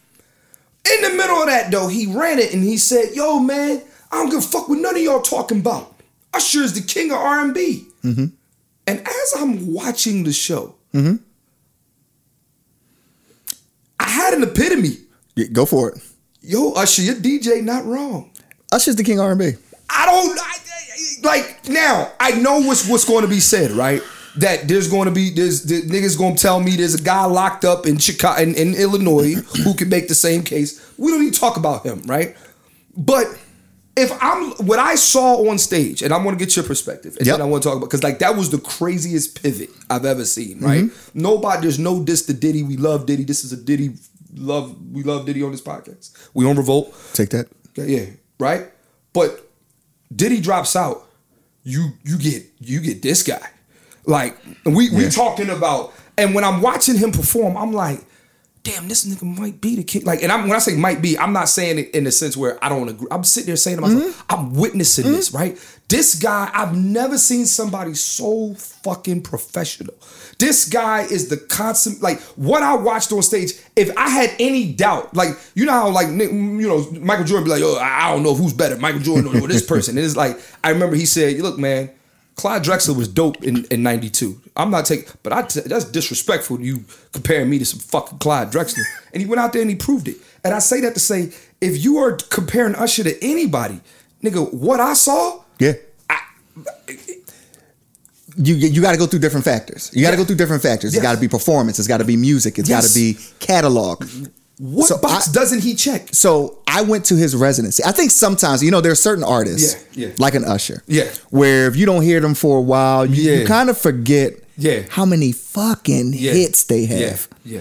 In 0.84 1.00
the 1.00 1.16
middle 1.16 1.36
of 1.36 1.46
that 1.46 1.70
though, 1.70 1.88
he 1.88 2.04
ran 2.04 2.38
it 2.38 2.52
and 2.52 2.62
he 2.62 2.76
said, 2.76 3.14
"Yo, 3.14 3.38
man, 3.38 3.82
I 4.12 4.16
don't 4.16 4.28
give 4.28 4.40
a 4.40 4.42
fuck 4.42 4.68
what 4.68 4.78
none 4.78 4.94
of 4.94 5.00
y'all 5.00 5.22
talking 5.22 5.60
about. 5.60 5.94
Usher 6.34 6.60
is 6.60 6.74
the 6.74 6.82
king 6.86 7.12
of 7.12 7.16
R 7.16 7.40
and 7.40 7.54
B." 7.54 7.86
Mm-hmm. 8.86 8.98
And 8.98 9.06
as 9.06 9.34
I'm 9.36 9.72
watching 9.72 10.24
the 10.24 10.32
show, 10.32 10.74
I 13.98 14.08
had 14.08 14.34
an 14.34 14.42
epitome. 14.42 14.96
Yeah, 15.36 15.46
go 15.52 15.66
for 15.66 15.90
it. 15.90 15.98
Yo, 16.42 16.72
Usher, 16.72 17.02
your 17.02 17.14
DJ 17.16 17.62
not 17.62 17.84
wrong. 17.84 18.30
Usher's 18.72 18.96
the 18.96 19.04
king 19.04 19.20
R&B. 19.20 19.52
I 19.90 20.06
don't 20.06 20.38
I- 20.38 20.56
like 21.22 21.68
now. 21.68 22.10
I 22.20 22.32
know 22.32 22.60
what's 22.60 22.88
what's 22.88 23.04
going 23.04 23.22
to 23.22 23.28
be 23.28 23.40
said, 23.40 23.70
right? 23.72 24.02
That 24.36 24.68
there's 24.68 24.88
going 24.88 25.06
to 25.06 25.10
be 25.10 25.30
there's 25.30 25.64
the 25.64 25.82
niggas 25.82 26.16
going 26.16 26.36
to 26.36 26.42
tell 26.42 26.60
me 26.60 26.76
there's 26.76 26.94
a 26.94 27.02
guy 27.02 27.24
locked 27.24 27.64
up 27.64 27.86
in 27.86 27.98
Chicago 27.98 28.40
in, 28.42 28.54
in 28.54 28.74
Illinois 28.74 29.34
who 29.64 29.74
can 29.74 29.88
make 29.88 30.08
the 30.08 30.14
same 30.14 30.42
case. 30.42 30.80
We 30.98 31.10
don't 31.10 31.20
even 31.22 31.32
talk 31.34 31.56
about 31.56 31.84
him, 31.84 32.02
right? 32.02 32.36
But 32.96 33.26
if 33.96 34.10
I'm 34.22 34.52
what 34.66 34.78
I 34.78 34.94
saw 34.94 35.48
on 35.50 35.58
stage, 35.58 36.02
and 36.02 36.12
I 36.14 36.16
want 36.22 36.38
to 36.38 36.44
get 36.44 36.54
your 36.56 36.64
perspective, 36.64 37.16
and 37.18 37.26
Yep. 37.26 37.38
then 37.38 37.42
I 37.46 37.48
want 37.48 37.62
to 37.62 37.68
talk 37.68 37.76
about 37.76 37.86
because 37.86 38.02
like 38.02 38.20
that 38.20 38.36
was 38.36 38.50
the 38.50 38.58
craziest 38.58 39.42
pivot 39.42 39.70
I've 39.90 40.04
ever 40.04 40.24
seen, 40.24 40.60
right? 40.60 40.84
Mm-hmm. 40.84 41.20
Nobody, 41.20 41.62
there's 41.62 41.78
no 41.78 42.02
diss 42.02 42.24
to 42.26 42.32
Diddy. 42.32 42.62
We 42.62 42.76
love 42.76 43.06
Diddy. 43.06 43.24
This 43.24 43.44
is 43.44 43.52
a 43.52 43.56
Diddy 43.56 43.90
love. 44.34 44.76
We 44.92 45.02
love 45.02 45.26
Diddy 45.26 45.42
on 45.42 45.50
this 45.52 45.60
podcast. 45.60 46.12
We 46.34 46.46
on 46.48 46.56
Revolt. 46.56 46.94
Take 47.14 47.30
that. 47.30 47.48
Yeah, 47.74 47.84
yeah, 47.84 48.06
right. 48.38 48.66
But 49.12 49.48
Diddy 50.14 50.40
drops 50.40 50.76
out, 50.76 51.06
you 51.64 51.90
you 52.04 52.16
get 52.18 52.44
you 52.60 52.80
get 52.80 53.02
this 53.02 53.22
guy. 53.22 53.44
Like 54.06 54.36
we 54.64 54.90
we 54.90 55.08
talking 55.10 55.50
about, 55.50 55.92
and 56.16 56.34
when 56.34 56.44
I'm 56.44 56.62
watching 56.62 56.96
him 56.96 57.12
perform, 57.12 57.56
I'm 57.56 57.72
like, 57.72 58.00
damn, 58.62 58.88
this 58.88 59.06
nigga 59.06 59.22
might 59.38 59.60
be 59.60 59.76
the 59.76 59.84
kid. 59.84 60.04
Like, 60.04 60.22
and 60.22 60.30
I'm 60.30 60.42
when 60.42 60.52
I 60.52 60.58
say 60.58 60.74
might 60.76 61.00
be, 61.00 61.18
I'm 61.18 61.32
not 61.32 61.48
saying 61.48 61.78
it 61.78 61.90
in 61.94 62.04
the 62.04 62.12
sense 62.12 62.36
where 62.36 62.62
I 62.62 62.68
don't 62.68 62.88
agree. 62.88 63.08
I'm 63.10 63.24
sitting 63.24 63.46
there 63.46 63.56
saying 63.56 63.76
to 63.76 63.82
myself, 63.82 64.00
Mm-hmm. 64.00 64.32
I'm 64.32 64.54
witnessing 64.54 65.10
this, 65.12 65.32
right? 65.32 65.58
This 65.88 66.14
guy, 66.14 66.50
I've 66.54 66.76
never 66.76 67.18
seen 67.18 67.46
somebody 67.46 67.94
so 67.94 68.54
fucking 68.54 69.22
professional. 69.22 69.94
This 70.38 70.68
guy 70.68 71.02
is 71.02 71.28
the 71.28 71.36
constant, 71.36 72.00
like 72.02 72.20
what 72.36 72.62
I 72.62 72.76
watched 72.76 73.12
on 73.12 73.22
stage. 73.22 73.52
If 73.76 73.96
I 73.96 74.08
had 74.08 74.34
any 74.38 74.72
doubt, 74.72 75.14
like 75.14 75.30
you 75.54 75.66
know 75.66 75.72
how 75.72 75.88
like 75.90 76.08
you 76.08 76.68
know 76.68 76.90
Michael 76.92 77.24
Jordan 77.24 77.44
be 77.44 77.50
like, 77.50 77.62
oh, 77.62 77.76
I 77.76 78.08
I 78.08 78.12
don't 78.12 78.22
know 78.22 78.34
who's 78.34 78.52
better, 78.52 78.76
Michael 78.76 79.00
Jordan 79.00 79.42
or 79.42 79.48
this 79.48 79.64
person. 79.66 79.96
And 79.96 80.04
it's 80.04 80.16
like 80.16 80.38
I 80.62 80.70
remember 80.70 80.96
he 80.96 81.06
said, 81.06 81.38
look, 81.40 81.58
man. 81.58 81.90
Clyde 82.36 82.64
Drexler 82.64 82.96
was 82.96 83.06
dope 83.06 83.42
in, 83.44 83.66
in 83.66 83.82
92. 83.82 84.40
I'm 84.60 84.70
not 84.70 84.84
taking, 84.84 85.06
but 85.22 85.32
I 85.32 85.42
t- 85.42 85.60
that's 85.60 85.84
disrespectful. 85.86 86.60
You 86.60 86.84
comparing 87.12 87.48
me 87.50 87.58
to 87.58 87.64
some 87.64 87.80
fucking 87.80 88.18
Clyde 88.18 88.50
Drexler. 88.52 88.82
And 89.12 89.22
he 89.22 89.26
went 89.28 89.40
out 89.40 89.52
there 89.52 89.62
and 89.62 89.70
he 89.70 89.76
proved 89.76 90.08
it. 90.08 90.16
And 90.44 90.54
I 90.54 90.58
say 90.58 90.80
that 90.82 90.94
to 90.94 91.00
say, 91.00 91.32
if 91.60 91.82
you 91.84 91.98
are 91.98 92.12
comparing 92.12 92.74
Usher 92.74 93.04
to 93.04 93.24
anybody, 93.24 93.80
nigga, 94.22 94.52
what 94.52 94.80
I 94.80 94.94
saw, 94.94 95.42
Yeah. 95.58 95.72
you 98.36 98.54
you 98.54 98.80
got 98.80 98.92
to 98.92 98.98
go 98.98 99.06
through 99.06 99.18
different 99.20 99.44
factors. 99.44 99.90
You 99.92 100.02
got 100.02 100.10
to 100.10 100.16
Yeah. 100.16 100.22
go 100.22 100.24
through 100.24 100.36
different 100.36 100.62
factors. 100.62 100.90
It's 100.94 100.96
Yes. 100.96 101.02
got 101.02 101.14
to 101.14 101.20
be 101.20 101.28
performance. 101.28 101.78
It's 101.78 101.88
got 101.88 101.98
to 101.98 102.04
be 102.04 102.16
music. 102.16 102.58
It's 102.58 102.68
got 102.68 102.84
to 102.84 102.94
be 102.94 103.18
catalog. 103.40 104.04
what 104.58 104.86
So 104.88 104.98
box 104.98 105.28
I- 105.28 105.32
doesn't 105.32 105.60
he 105.60 105.74
check? 105.74 106.08
So 106.12 106.58
I 106.66 106.82
went 106.82 107.06
to 107.06 107.16
his 107.16 107.34
residency. 107.34 107.82
I 107.82 107.92
think 107.92 108.10
sometimes 108.10 108.62
you 108.62 108.70
know 108.70 108.80
there 108.82 108.92
are 108.92 109.02
certain 109.10 109.24
artists, 109.24 109.74
Yeah, 109.94 110.08
yeah. 110.08 110.12
like 110.18 110.34
an 110.34 110.44
Usher, 110.44 110.82
Yeah. 110.86 111.04
where 111.30 111.66
if 111.66 111.76
you 111.76 111.86
don't 111.86 112.02
hear 112.02 112.20
them 112.20 112.34
for 112.34 112.58
a 112.58 112.60
while, 112.60 113.06
you, 113.06 113.32
you 113.40 113.46
kind 113.46 113.70
of 113.70 113.78
forget, 113.78 114.34
Yeah. 114.60 114.82
how 114.90 115.04
many 115.04 115.32
fucking 115.32 116.12
Yeah. 116.14 116.32
hits 116.32 116.64
they 116.64 116.84
have. 116.86 117.28
Yeah. 117.44 117.58
Yeah. 117.58 117.60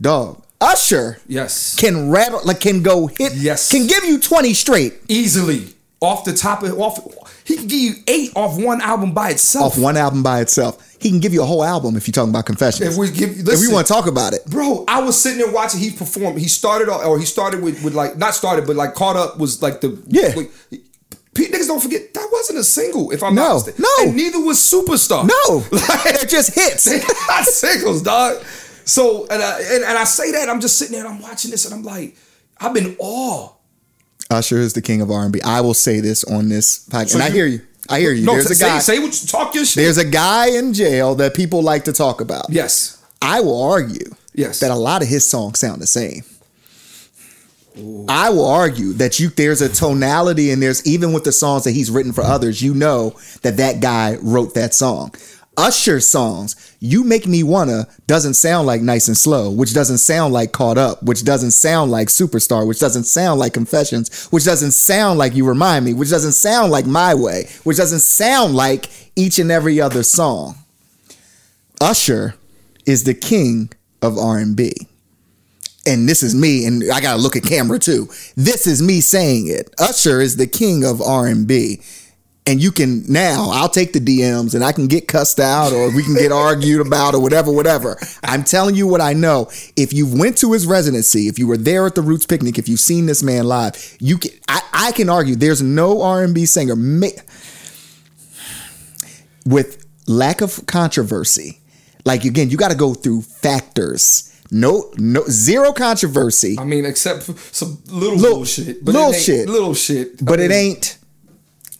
Dog, 0.00 0.42
Usher 0.60 1.18
Yes. 1.26 1.74
can 1.76 2.10
rattle 2.10 2.40
like 2.44 2.60
can 2.60 2.82
go 2.82 3.06
hit, 3.08 3.34
Yes. 3.34 3.68
can 3.68 3.86
give 3.86 4.04
you 4.04 4.18
twenty 4.18 4.54
straight 4.54 4.94
Easily. 5.08 5.74
Off 6.00 6.24
the 6.24 6.32
top 6.32 6.62
of 6.62 6.78
off 6.80 7.00
he 7.44 7.56
can 7.56 7.66
give 7.66 7.80
you 7.80 7.94
eight 8.06 8.30
off 8.36 8.56
one 8.56 8.80
album 8.80 9.12
by 9.12 9.30
itself. 9.30 9.72
off 9.72 9.78
one 9.78 9.96
album 9.96 10.22
by 10.22 10.40
itself. 10.40 10.76
He 11.00 11.10
can 11.10 11.18
give 11.20 11.32
you 11.32 11.42
a 11.42 11.46
whole 11.46 11.64
album 11.64 11.96
if 11.96 12.06
you're 12.06 12.12
talking 12.12 12.30
about 12.30 12.46
confessions. 12.46 12.92
If 12.92 12.96
we 12.96 13.10
give 13.10 13.30
if 13.48 13.60
we 13.60 13.68
want 13.72 13.86
to 13.86 13.92
talk 13.92 14.06
about 14.06 14.32
it, 14.34 14.44
Bro, 14.46 14.84
I 14.86 15.00
was 15.00 15.16
sitting 15.20 15.38
there 15.38 15.50
watching. 15.50 15.80
He 15.80 15.90
perform. 15.90 16.36
He 16.36 16.46
started 16.48 16.88
off, 16.88 17.04
or 17.04 17.18
he 17.18 17.24
started 17.24 17.62
with, 17.62 17.82
with 17.82 17.94
like 17.94 18.16
not 18.16 18.34
started, 18.34 18.66
but 18.66 18.76
like 18.76 18.94
caught 18.94 19.16
up 19.16 19.38
was 19.38 19.60
like 19.62 19.80
the 19.80 19.98
Yeah. 20.06 20.34
Like, 20.36 20.50
niggas 21.46 21.66
don't 21.68 21.80
forget 21.82 22.12
that 22.14 22.28
wasn't 22.32 22.58
a 22.58 22.64
single. 22.64 23.10
If 23.12 23.22
I'm 23.22 23.34
No, 23.34 23.42
not 23.42 23.54
mistaken, 23.66 23.82
no. 23.84 24.04
and 24.08 24.16
neither 24.16 24.40
was 24.40 24.58
Superstar. 24.58 25.28
no, 25.28 25.64
like 25.72 26.02
they're 26.04 26.24
just 26.28 26.54
hits. 26.54 26.84
they 26.90 26.98
not 27.28 27.44
singles, 27.44 28.02
dog. 28.02 28.42
So 28.84 29.26
and 29.30 29.42
I, 29.42 29.60
and, 29.60 29.84
and 29.84 29.98
I 29.98 30.04
say 30.04 30.32
that 30.32 30.48
I'm 30.48 30.60
just 30.60 30.76
sitting 30.78 30.92
there 30.96 31.06
and 31.06 31.14
I'm 31.14 31.22
watching 31.22 31.50
this 31.50 31.64
and 31.64 31.74
I'm 31.74 31.82
like, 31.84 32.16
I'm 32.58 32.76
in 32.76 32.96
awe. 32.98 33.50
Usher 34.30 34.58
is 34.58 34.72
the 34.74 34.82
king 34.82 35.00
of 35.00 35.10
R&B. 35.10 35.40
I 35.42 35.60
will 35.62 35.72
say 35.74 36.00
this 36.00 36.22
on 36.24 36.48
this 36.50 36.86
podcast, 36.88 37.14
and 37.14 37.22
I 37.22 37.28
you- 37.28 37.32
hear 37.34 37.46
you. 37.46 37.60
I 37.90 38.00
hear 38.00 38.12
you. 38.12 38.26
No, 38.26 38.32
There's 38.34 38.50
a 38.50 38.54
say, 38.54 38.66
guy. 38.66 38.78
say 38.80 38.98
what 38.98 39.18
you 39.22 39.26
talk 39.28 39.54
your 39.54 39.64
shit. 39.64 39.82
There's 39.82 39.96
a 39.96 40.04
guy 40.04 40.48
in 40.58 40.74
jail 40.74 41.14
that 41.14 41.32
people 41.34 41.62
like 41.62 41.84
to 41.84 41.92
talk 41.92 42.20
about. 42.20 42.44
yes, 42.50 43.02
I 43.22 43.40
will 43.40 43.62
argue 43.62 44.10
Yes. 44.34 44.60
that 44.60 44.70
a 44.70 44.74
lot 44.74 45.00
of 45.00 45.08
his 45.08 45.26
songs 45.28 45.58
sound 45.58 45.80
the 45.80 45.86
same. 45.86 46.22
I 48.08 48.30
will 48.30 48.48
argue 48.48 48.92
that 48.94 49.20
you 49.20 49.28
there's 49.28 49.60
a 49.60 49.68
tonality 49.68 50.50
and 50.50 50.62
there's 50.62 50.84
even 50.86 51.12
with 51.12 51.24
the 51.24 51.32
songs 51.32 51.64
that 51.64 51.72
he's 51.72 51.90
written 51.90 52.12
for 52.12 52.22
others, 52.22 52.62
you 52.62 52.74
know 52.74 53.16
that 53.42 53.56
that 53.58 53.80
guy 53.80 54.16
wrote 54.22 54.54
that 54.54 54.74
song. 54.74 55.14
Usher 55.56 55.98
songs, 55.98 56.54
"You 56.78 57.02
Make 57.02 57.26
Me 57.26 57.42
Wanna" 57.42 57.88
doesn't 58.06 58.34
sound 58.34 58.68
like 58.68 58.80
"Nice 58.80 59.08
and 59.08 59.18
Slow," 59.18 59.50
which 59.50 59.74
doesn't 59.74 59.98
sound 59.98 60.32
like 60.32 60.52
"Caught 60.52 60.78
Up," 60.78 61.02
which 61.02 61.24
doesn't 61.24 61.50
sound 61.50 61.90
like 61.90 62.08
"Superstar," 62.08 62.64
which 62.64 62.78
doesn't 62.78 63.04
sound 63.04 63.40
like 63.40 63.54
"Confessions," 63.54 64.08
which 64.30 64.44
doesn't 64.44 64.70
sound 64.70 65.18
like 65.18 65.34
"You 65.34 65.44
Remind 65.44 65.84
Me," 65.84 65.94
which 65.94 66.10
doesn't 66.10 66.32
sound 66.32 66.70
like 66.70 66.86
"My 66.86 67.12
Way," 67.12 67.48
which 67.64 67.76
doesn't 67.76 68.02
sound 68.02 68.54
like 68.54 68.88
each 69.16 69.40
and 69.40 69.50
every 69.50 69.80
other 69.80 70.04
song. 70.04 70.58
Usher 71.80 72.36
is 72.86 73.02
the 73.02 73.14
king 73.14 73.70
of 74.00 74.16
R&B. 74.16 74.86
And 75.88 76.06
this 76.06 76.22
is 76.22 76.34
me 76.34 76.66
and 76.66 76.84
I 76.92 77.00
got 77.00 77.16
to 77.16 77.20
look 77.20 77.34
at 77.34 77.42
camera 77.42 77.78
too. 77.78 78.10
This 78.36 78.66
is 78.66 78.82
me 78.82 79.00
saying 79.00 79.48
it. 79.48 79.74
Usher 79.78 80.20
is 80.20 80.36
the 80.36 80.46
king 80.46 80.84
of 80.84 81.00
R&B. 81.00 81.80
And 82.46 82.62
you 82.62 82.72
can 82.72 83.04
now, 83.10 83.48
I'll 83.50 83.68
take 83.68 83.92
the 83.94 83.98
DMs 83.98 84.54
and 84.54 84.62
I 84.62 84.72
can 84.72 84.86
get 84.86 85.08
cussed 85.08 85.40
out 85.40 85.72
or 85.72 85.90
we 85.90 86.02
can 86.02 86.14
get 86.14 86.30
argued 86.46 86.86
about 86.86 87.14
or 87.14 87.20
whatever, 87.20 87.50
whatever. 87.52 87.98
I'm 88.22 88.44
telling 88.44 88.74
you 88.74 88.86
what 88.86 89.00
I 89.00 89.14
know. 89.14 89.50
If 89.76 89.92
you 89.92 90.06
went 90.06 90.38
to 90.38 90.52
his 90.52 90.66
residency, 90.66 91.28
if 91.28 91.38
you 91.38 91.46
were 91.46 91.58
there 91.58 91.86
at 91.86 91.94
the 91.94 92.02
Roots 92.02 92.26
picnic, 92.26 92.58
if 92.58 92.68
you've 92.68 92.80
seen 92.80 93.06
this 93.06 93.22
man 93.22 93.44
live, 93.44 93.96
you 93.98 94.18
can, 94.18 94.30
I, 94.46 94.60
I 94.72 94.92
can 94.92 95.08
argue 95.08 95.36
there's 95.36 95.62
no 95.62 96.02
R&B 96.02 96.46
singer 96.46 96.74
with 99.44 99.86
lack 100.06 100.40
of 100.40 100.66
controversy. 100.66 101.60
Like 102.04 102.24
again, 102.24 102.50
you 102.50 102.56
got 102.56 102.70
to 102.70 102.76
go 102.76 102.94
through 102.94 103.22
factors. 103.22 104.27
No, 104.50 104.90
no, 104.96 105.24
zero 105.28 105.72
controversy, 105.72 106.56
I 106.58 106.64
mean, 106.64 106.84
except 106.86 107.24
for 107.24 107.34
some 107.52 107.82
little, 107.90 108.16
Little- 108.16 108.36
bullshit, 108.36 108.82
little 108.84 109.12
shit. 109.12 109.48
little 109.48 109.74
shit. 109.74 110.24
but 110.24 110.40
I 110.40 110.44
it 110.44 110.50
ain't 110.50 110.96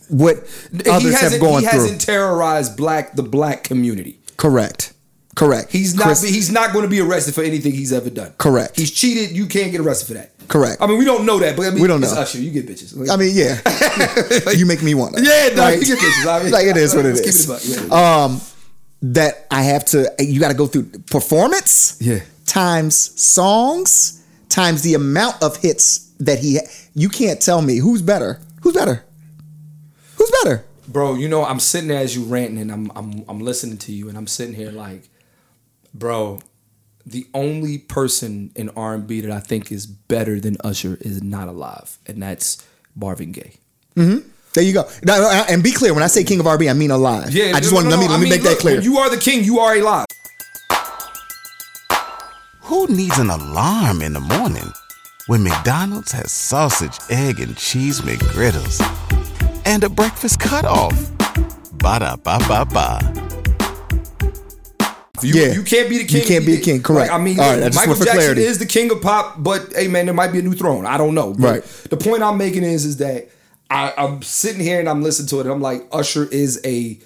what 0.09 0.37
he 0.85 0.89
others 0.91 1.19
have 1.21 1.41
gone 1.41 1.63
he 1.63 1.69
through. 1.69 1.81
hasn't 1.81 2.01
terrorized 2.01 2.77
black 2.77 3.15
the 3.15 3.23
black 3.23 3.65
community. 3.65 4.21
Correct, 4.37 4.93
Correct. 5.35 5.71
He's 5.73 5.95
not. 5.95 6.05
Chris- 6.05 6.23
he's 6.29 6.51
not 6.51 6.73
going 6.73 6.83
to 6.83 6.89
be 6.91 7.01
arrested 7.01 7.35
for 7.35 7.43
anything 7.43 7.73
he's 7.73 7.93
ever 7.93 8.11
done. 8.11 8.33
Correct. 8.39 8.77
He's 8.77 8.91
cheated. 8.91 9.37
You 9.37 9.47
can't 9.47 9.71
get 9.73 9.81
arrested 9.81 10.09
for 10.09 10.15
that. 10.15 10.33
Correct. 10.49 10.81
I 10.83 10.87
mean, 10.87 10.99
we 10.99 11.05
don't 11.05 11.25
know 11.27 11.39
that, 11.39 11.57
but 11.57 11.67
I 11.67 11.71
mean, 11.71 11.83
We 11.83 11.89
don't 11.89 12.01
know. 12.01 12.09
Usher, 12.13 12.39
you 12.39 12.51
get 12.51 12.67
bitches. 12.67 13.09
I 13.11 13.17
mean, 13.17 13.33
yeah. 13.35 14.53
you 14.53 14.65
make 14.67 14.83
me 14.83 14.95
want 14.95 15.15
yeah, 15.19 15.51
no, 15.55 15.63
Right? 15.63 15.79
you 15.79 15.85
get 15.87 15.99
bitches. 15.99 16.27
I 16.27 16.43
mean, 16.43 16.53
like 16.59 16.67
it 16.67 16.77
is 16.77 16.95
what 16.95 17.05
it 17.07 17.17
is. 17.19 17.47
Keep 17.47 17.57
it 17.57 17.89
yeah. 17.89 18.25
Um, 18.25 18.41
that 19.03 19.47
I 19.51 19.63
have 19.63 19.85
to. 19.87 20.11
You 20.19 20.41
got 20.41 20.49
to 20.49 20.55
go 20.55 20.67
through 20.67 20.85
performance. 21.11 21.99
Yeah. 22.01 22.21
Times 22.49 22.97
songs 23.21 24.25
times 24.49 24.83
the 24.83 24.95
amount 24.95 25.43
of 25.43 25.59
hits 25.59 26.11
that 26.19 26.39
he. 26.39 26.59
You 26.95 27.09
can't 27.09 27.41
tell 27.41 27.63
me 27.63 27.77
who's 27.79 28.03
better. 28.03 28.41
Who's 28.63 28.75
better? 28.75 29.05
Who's 30.17 30.33
better? 30.43 30.65
bro. 30.89 31.15
You 31.15 31.29
know, 31.29 31.45
I'm 31.45 31.61
sitting 31.61 31.89
there 31.89 32.01
as 32.01 32.17
you 32.17 32.25
ranting, 32.25 32.59
and 32.59 32.73
I'm 32.73 32.91
I'm 32.97 33.25
I'm 33.29 33.41
listening 33.41 33.77
to 33.79 33.93
you, 33.93 34.09
and 34.09 34.17
I'm 34.19 34.27
sitting 34.27 34.55
here 34.55 34.73
like, 34.73 35.09
bro. 35.95 36.41
The 37.07 37.27
only 37.33 37.79
person 37.79 38.51
in 38.55 38.69
R 38.71 38.93
and 38.95 39.07
B 39.07 39.23
that 39.23 39.31
I 39.31 39.41
think 39.41 39.73
is 39.73 39.87
better 39.87 40.39
than 40.41 40.59
Usher 40.63 40.99
is 41.01 41.23
not 41.23 41.49
alive, 41.49 41.97
and 42.07 42.23
that's 42.23 42.67
Marvin 42.95 43.33
Gaye. 43.33 43.55
Mm-hmm. 43.97 44.29
There 44.53 44.63
you 44.63 44.75
go. 44.75 44.87
Now, 45.05 45.47
and 45.49 45.63
be 45.63 45.73
clear. 45.73 45.95
When 45.95 46.03
I 46.03 46.09
say 46.09 46.23
king 46.23 46.39
of 46.39 46.45
RB, 46.45 46.71
I 46.71 46.75
mean 46.75 46.91
alive. 46.91 47.31
Yeah, 47.31 47.53
I 47.55 47.61
just 47.61 47.73
no, 47.73 47.77
want 47.77 47.89
no, 47.89 47.97
let 47.97 48.01
me 48.01 48.09
let 48.09 48.15
I 48.15 48.19
me 48.19 48.25
mean, 48.25 48.31
make 48.31 48.43
that 48.43 48.59
clear. 48.59 48.83
you 48.83 48.99
are 48.99 49.09
the 49.09 49.17
king. 49.17 49.43
You 49.43 49.59
are 49.61 49.75
alive. 49.77 50.05
Who 52.69 52.87
needs 52.89 53.19
an 53.19 53.31
alarm 53.31 54.03
in 54.03 54.13
the 54.13 54.21
morning 54.21 54.73
when 55.27 55.43
McDonald's 55.43 56.13
has 56.13 56.31
sausage, 56.33 56.99
egg, 57.11 57.41
and 57.41 57.57
cheese 57.57 58.01
McGriddles 58.03 58.81
and 59.67 59.83
a 59.85 59.89
breakfast 59.89 60.39
cutoff? 60.41 60.93
Ba 61.79 61.99
da 62.01 62.17
ba 62.17 62.39
ba 62.47 62.65
ba. 62.67 63.15
You, 65.23 65.35
Yeah. 65.35 65.53
you 65.53 65.63
can't 65.65 65.89
be 65.89 65.99
the 65.99 66.05
king. 66.05 66.21
You 66.21 66.27
can't 66.27 66.47
be 66.47 66.55
a 66.57 66.61
king, 66.61 66.83
correct. 66.83 67.11
Like, 67.11 67.21
I 67.21 67.23
mean, 67.23 67.41
All 67.41 67.51
right, 67.51 67.63
I 67.63 67.67
just 67.67 67.77
Michael 67.77 67.91
want 67.91 67.99
for 68.01 68.05
Jackson 68.05 68.21
clarity. 68.23 68.43
is 68.45 68.59
the 68.59 68.67
king 68.67 68.91
of 68.93 69.01
pop, 69.03 69.43
but 69.43 69.73
hey, 69.75 69.89
man, 69.89 70.05
there 70.07 70.15
might 70.15 70.31
be 70.33 70.39
a 70.39 70.43
new 70.43 70.53
throne. 70.55 70.87
I 70.87 70.97
don't 70.97 71.15
know. 71.15 71.33
But 71.35 71.43
Right. 71.43 71.65
The 71.91 71.97
point 71.97 72.23
I'm 72.23 72.37
making 72.39 72.63
is, 72.63 72.85
is 72.85 72.99
that 72.99 73.29
I, 73.71 73.93
I'm 73.99 74.23
sitting 74.23 74.61
here 74.61 74.79
and 74.79 74.89
I'm 74.89 75.03
listening 75.03 75.27
to 75.29 75.39
it. 75.39 75.47
And 75.47 75.51
I'm 75.51 75.61
like, 75.61 75.87
Usher 75.91 76.25
is 76.27 76.61
a 76.65 76.99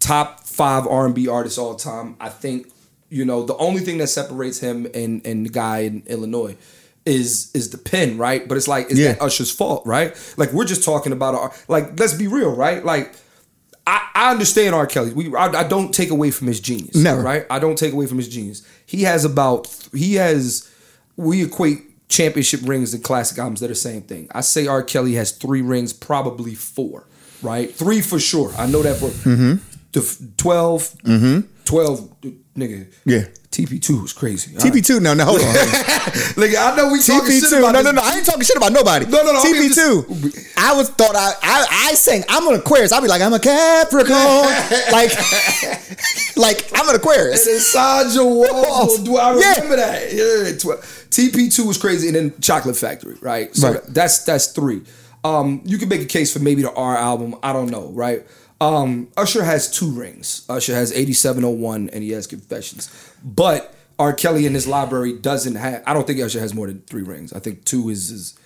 top 0.00 0.44
five 0.44 0.86
R&B 0.86 1.28
artist 1.28 1.58
all 1.58 1.74
time. 1.74 2.16
I 2.20 2.30
think, 2.30 2.68
you 3.10 3.24
know, 3.24 3.44
the 3.44 3.56
only 3.56 3.80
thing 3.80 3.98
that 3.98 4.08
separates 4.08 4.60
him 4.60 4.86
and 4.94 5.24
and 5.26 5.46
the 5.46 5.50
guy 5.50 5.80
in 5.80 6.02
Illinois 6.06 6.56
is 7.06 7.50
is 7.54 7.70
the 7.70 7.78
pen, 7.78 8.18
right? 8.18 8.46
But 8.46 8.56
it's 8.56 8.68
like, 8.68 8.90
is 8.90 8.98
Yeah. 8.98 9.12
that 9.12 9.22
Usher's 9.22 9.50
fault, 9.50 9.86
right? 9.86 10.14
Like 10.36 10.52
we're 10.52 10.66
just 10.66 10.84
talking 10.84 11.12
about 11.12 11.34
our 11.34 11.52
like. 11.68 11.98
Let's 11.98 12.14
be 12.14 12.26
real, 12.28 12.54
right? 12.54 12.84
Like. 12.84 13.14
I, 13.90 14.06
I 14.14 14.30
understand 14.32 14.74
R. 14.74 14.86
Kelly. 14.86 15.14
We, 15.14 15.34
I, 15.34 15.46
I 15.46 15.64
don't 15.66 15.94
take 15.94 16.10
away 16.10 16.30
from 16.30 16.46
his 16.46 16.60
genius. 16.60 16.94
Never. 16.94 17.22
Right? 17.22 17.46
I 17.48 17.58
don't 17.58 17.78
take 17.78 17.94
away 17.94 18.04
from 18.04 18.18
his 18.18 18.28
genius. 18.28 18.60
He 18.84 19.04
has 19.04 19.24
about, 19.24 19.66
he 19.94 20.16
has, 20.16 20.70
we 21.16 21.42
equate 21.42 22.08
championship 22.10 22.60
rings 22.64 22.92
and 22.92 23.02
classic 23.02 23.38
albums. 23.38 23.60
They're 23.60 23.70
the 23.70 23.74
same 23.74 24.02
thing. 24.02 24.28
I 24.34 24.42
say 24.42 24.66
R. 24.66 24.82
Kelly 24.82 25.14
has 25.14 25.32
three 25.32 25.62
rings, 25.62 25.94
probably 25.94 26.54
four, 26.54 27.06
right? 27.40 27.74
Three 27.74 28.02
for 28.02 28.18
sure. 28.18 28.52
I 28.58 28.66
know 28.66 28.82
that 28.82 28.96
for 28.96 29.06
mm-hmm. 29.06 29.54
the 29.92 30.00
f- 30.00 30.18
12, 30.36 30.82
mm-hmm. 31.04 31.40
12, 31.64 32.12
nigga. 32.58 32.92
Yeah. 33.04 33.24
TP2 33.50 34.02
was 34.02 34.12
crazy. 34.12 34.54
TP2. 34.54 35.00
No, 35.00 35.14
no, 35.14 35.24
hold 35.24 35.40
on. 35.40 35.46
Nigga, 36.36 36.56
I 36.72 36.76
know 36.76 36.92
we 36.92 37.00
talking 37.02 37.30
shit 37.30 37.44
TP2. 37.44 37.58
about 37.58 37.72
No, 37.72 37.80
no, 37.82 37.90
no. 37.92 38.02
I 38.04 38.16
ain't 38.16 38.26
talking 38.26 38.42
shit 38.42 38.56
about 38.56 38.72
nobody. 38.72 39.06
No, 39.06 39.22
no, 39.24 39.32
no, 39.32 39.42
TP2. 39.42 40.52
I 40.58 40.74
was 40.74 40.90
thought 40.90 41.16
I 41.16 41.32
I, 41.42 41.66
I 41.90 41.94
sang. 41.94 42.22
I'm 42.28 42.46
an 42.48 42.54
Aquarius. 42.60 42.92
I'd 42.92 43.00
be 43.00 43.08
like 43.08 43.22
I'm 43.22 43.32
a 43.32 43.40
Capricorn. 43.40 44.12
like 44.92 45.10
like 46.36 46.70
I'm 46.74 46.88
an 46.88 46.94
Aquarius. 46.96 47.46
And 47.46 47.56
inside 47.56 48.14
your 48.14 48.26
walls, 48.52 48.98
do 49.00 49.16
I 49.16 49.36
Yeah. 49.38 49.54
remember 49.54 49.76
that? 49.76 50.12
Yeah, 50.12 50.52
tw- 50.56 50.82
TP2 51.10 51.66
was 51.66 51.78
crazy, 51.78 52.08
and 52.08 52.16
then 52.16 52.40
Chocolate 52.40 52.76
Factory, 52.76 53.16
right? 53.20 53.54
So 53.56 53.72
Right. 53.72 53.82
that's 53.88 54.24
that's 54.24 54.48
three. 54.48 54.82
Um, 55.24 55.62
you 55.64 55.78
can 55.78 55.88
make 55.88 56.00
a 56.02 56.06
case 56.06 56.32
for 56.32 56.38
maybe 56.38 56.62
the 56.62 56.72
R 56.72 56.96
album. 56.96 57.34
I 57.42 57.52
don't 57.52 57.70
know, 57.70 57.88
right? 57.90 58.24
Um, 58.60 59.08
Usher 59.16 59.44
has 59.44 59.70
two 59.70 59.90
rings. 59.90 60.44
Usher 60.48 60.74
has 60.74 60.92
8701 60.92 61.90
and 61.90 62.02
he 62.02 62.10
has 62.10 62.26
Confessions. 62.26 62.90
But 63.22 63.72
R. 63.98 64.12
Kelly 64.12 64.46
in 64.46 64.54
his 64.54 64.66
library 64.66 65.12
doesn't 65.16 65.54
have. 65.54 65.82
I 65.86 65.94
don't 65.94 66.06
think 66.06 66.20
Usher 66.20 66.40
has 66.40 66.54
more 66.54 66.66
than 66.66 66.80
three 66.82 67.02
rings. 67.02 67.32
I 67.32 67.38
think 67.38 67.64
two 67.64 67.88
is. 67.88 68.10
is 68.10 68.38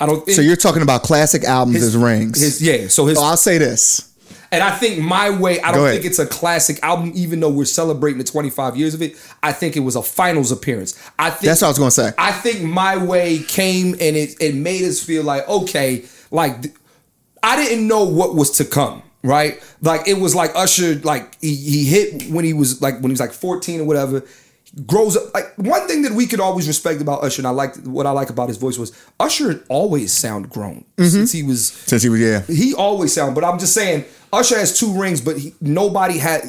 I 0.00 0.06
don't. 0.06 0.28
So 0.30 0.42
you're 0.42 0.56
talking 0.56 0.82
about 0.82 1.02
classic 1.02 1.44
albums 1.44 1.76
his 1.80 1.94
as 1.94 1.96
rings. 1.96 2.40
His 2.40 2.62
yeah. 2.62 2.88
So 2.88 3.06
his 3.06 3.18
so 3.18 3.24
I'll 3.24 3.36
say 3.36 3.58
this. 3.58 4.12
and 4.50 4.62
I 4.62 4.70
think 4.70 4.98
My 5.00 5.30
Way, 5.30 5.60
I 5.60 5.70
Go 5.70 5.78
don't 5.78 5.84
ahead. 5.86 5.94
think 6.00 6.06
it's 6.06 6.18
a 6.18 6.26
classic 6.26 6.82
album, 6.82 7.12
even 7.14 7.38
though 7.40 7.50
we're 7.50 7.64
celebrating 7.64 8.18
the 8.18 8.24
25 8.24 8.76
years 8.76 8.94
of 8.94 9.02
it. 9.02 9.16
I 9.42 9.52
think 9.52 9.76
it 9.76 9.80
was 9.80 9.94
a 9.96 10.02
finals 10.02 10.50
appearance. 10.52 10.96
I 11.18 11.30
think 11.30 11.42
That's 11.42 11.60
what 11.60 11.66
I 11.68 11.70
was 11.70 11.78
gonna 11.78 11.90
say. 11.90 12.12
I 12.18 12.32
think 12.32 12.62
My 12.62 12.96
Way 12.96 13.38
came 13.40 13.92
and 13.92 14.16
it 14.16 14.34
it 14.40 14.54
made 14.54 14.82
us 14.84 15.02
feel 15.02 15.22
like, 15.22 15.46
okay, 15.48 16.04
like 16.30 16.56
I 17.42 17.56
didn't 17.56 17.86
know 17.86 18.04
what 18.04 18.34
was 18.34 18.50
to 18.52 18.64
come. 18.64 19.02
Right? 19.22 19.62
Like 19.82 20.08
it 20.08 20.14
was 20.14 20.34
like 20.34 20.54
Usher, 20.54 20.94
like 20.96 21.38
he, 21.40 21.54
he 21.54 21.84
hit 21.84 22.30
when 22.30 22.44
he 22.44 22.52
was 22.52 22.80
like 22.80 22.94
when 22.94 23.04
he 23.04 23.12
was 23.12 23.20
like 23.20 23.32
14 23.32 23.80
or 23.80 23.84
whatever. 23.84 24.24
Grows 24.86 25.16
up 25.16 25.34
like 25.34 25.52
one 25.56 25.88
thing 25.88 26.02
that 26.02 26.12
we 26.12 26.26
could 26.26 26.38
always 26.38 26.68
respect 26.68 27.02
about 27.02 27.24
Usher, 27.24 27.40
and 27.40 27.46
I 27.48 27.50
like 27.50 27.76
what 27.82 28.06
I 28.06 28.12
like 28.12 28.30
about 28.30 28.48
his 28.48 28.56
voice 28.56 28.78
was 28.78 28.92
Usher 29.18 29.64
always 29.68 30.12
sound 30.12 30.48
grown 30.48 30.84
mm-hmm. 30.96 31.08
since 31.08 31.32
he 31.32 31.42
was 31.42 31.72
Since 31.72 32.04
he 32.04 32.08
was 32.08 32.20
yeah. 32.20 32.42
he 32.42 32.72
always 32.74 33.12
sound, 33.12 33.34
but 33.34 33.42
I'm 33.42 33.58
just 33.58 33.74
saying, 33.74 34.04
Usher 34.32 34.56
has 34.56 34.78
two 34.78 34.92
rings, 34.92 35.20
but 35.20 35.38
he, 35.38 35.54
nobody 35.60 36.18
had. 36.18 36.42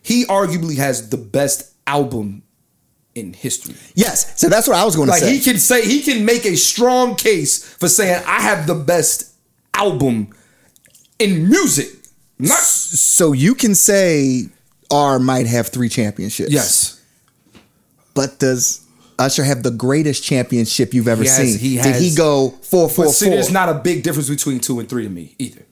He 0.00 0.24
arguably 0.24 0.78
has 0.78 1.10
the 1.10 1.18
best 1.18 1.74
album 1.86 2.42
in 3.16 3.32
history. 3.32 3.74
Yes. 3.94 4.38
So 4.40 4.48
that's 4.48 4.68
what 4.68 4.76
I 4.76 4.84
was 4.84 4.94
going 4.94 5.06
to 5.06 5.12
Like 5.12 5.22
say. 5.22 5.36
he 5.36 5.40
can 5.40 5.58
say, 5.58 5.84
he 5.84 6.02
can 6.02 6.24
make 6.24 6.44
a 6.44 6.56
strong 6.56 7.16
case 7.16 7.64
for 7.64 7.88
saying, 7.88 8.22
I 8.26 8.42
have 8.42 8.66
the 8.66 8.74
best 8.74 9.34
album 9.74 10.34
in 11.18 11.48
music. 11.48 11.88
Not 12.38 12.58
so 12.58 13.32
you 13.32 13.54
can 13.54 13.74
say 13.74 14.48
R 14.90 15.18
might 15.18 15.46
have 15.46 15.68
three 15.68 15.88
championships. 15.88 16.50
yes, 16.52 17.00
But 18.14 18.38
does 18.38 18.80
Usher 19.18 19.44
have 19.44 19.62
the 19.62 19.70
greatest 19.70 20.22
championship 20.22 20.92
you've 20.92 21.08
ever 21.08 21.22
He 21.22 21.28
has- 21.28 21.36
seen? 21.52 21.58
he 21.58 21.76
Did 21.80 21.96
he 21.96 22.14
go 22.14 22.54
four 22.62 22.88
but 22.88 22.94
four 22.94 23.12
see, 23.12 23.26
four? 23.26 23.34
there's 23.34 23.50
not 23.50 23.68
a 23.70 23.74
big 23.74 24.02
difference 24.02 24.28
between 24.28 24.60
two 24.60 24.78
and 24.80 24.88
three 24.88 25.04
to 25.04 25.08
me 25.08 25.34
either. 25.38 25.62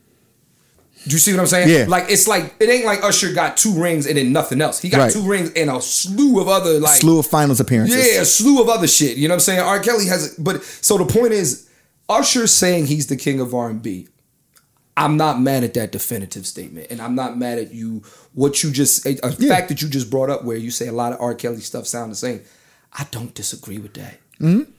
Do 1.07 1.11
you 1.11 1.19
see 1.19 1.33
what 1.33 1.41
I'm 1.41 1.47
saying? 1.47 1.69
Yeah. 1.69 1.85
Like 1.87 2.07
it's 2.09 2.27
like 2.27 2.55
it 2.59 2.71
ain't 2.71 2.87
like 2.87 3.05
Usher 3.05 3.35
got 3.35 3.59
two 3.59 3.73
rings 3.75 4.07
and 4.07 4.17
then 4.17 4.33
nothing 4.33 4.63
else. 4.63 4.81
He 4.81 4.89
got 4.89 4.99
Right. 5.01 5.13
two 5.13 5.21
rings 5.21 5.51
and 5.55 5.69
a 5.71 5.79
slew 5.83 6.41
of 6.41 6.49
other 6.49 6.81
like 6.81 6.99
slew 6.99 7.19
of 7.19 7.27
finals 7.27 7.61
appearances. 7.61 7.97
Yeah, 7.97 8.23
a 8.23 8.25
slew 8.25 8.63
of 8.63 8.71
other 8.71 8.87
shit. 8.87 9.19
You 9.19 9.29
know 9.29 9.35
what 9.35 9.37
I'm 9.37 9.41
saying? 9.41 9.61
R. 9.61 9.81
Kelly 9.81 10.07
has, 10.07 10.35
but 10.39 10.65
so 10.81 10.97
the 10.97 11.05
point 11.05 11.35
is, 11.35 11.67
Usher 12.09 12.47
saying 12.47 12.87
he's 12.87 13.09
the 13.09 13.17
king 13.17 13.39
of 13.41 13.55
R&B. 13.55 14.09
I'm 14.97 15.17
not 15.17 15.41
mad 15.41 15.65
at 15.65 15.75
that 15.75 15.91
definitive 15.91 16.47
statement, 16.47 16.87
and 16.91 17.01
I'm 17.03 17.15
not 17.17 17.37
mad 17.37 17.59
at 17.59 17.73
you. 17.75 18.03
What 18.33 18.63
you 18.63 18.71
just 18.71 19.05
a, 19.07 19.15
Yeah. 19.39 19.49
fact 19.49 19.69
that 19.69 19.83
you 19.83 19.89
just 19.89 20.09
brought 20.11 20.31
up, 20.31 20.45
where 20.45 20.57
you 20.57 20.71
say 20.71 20.87
a 20.87 20.93
lot 20.93 21.13
of 21.13 21.21
R. 21.21 21.35
Kelly 21.35 21.61
stuff 21.61 21.87
sound 21.87 22.13
the 22.13 22.17
same. 22.17 22.41
I 22.93 23.07
don't 23.11 23.35
disagree 23.35 23.79
with 23.79 23.95
that. 23.95 24.19
Mm-hmm. 24.41 24.71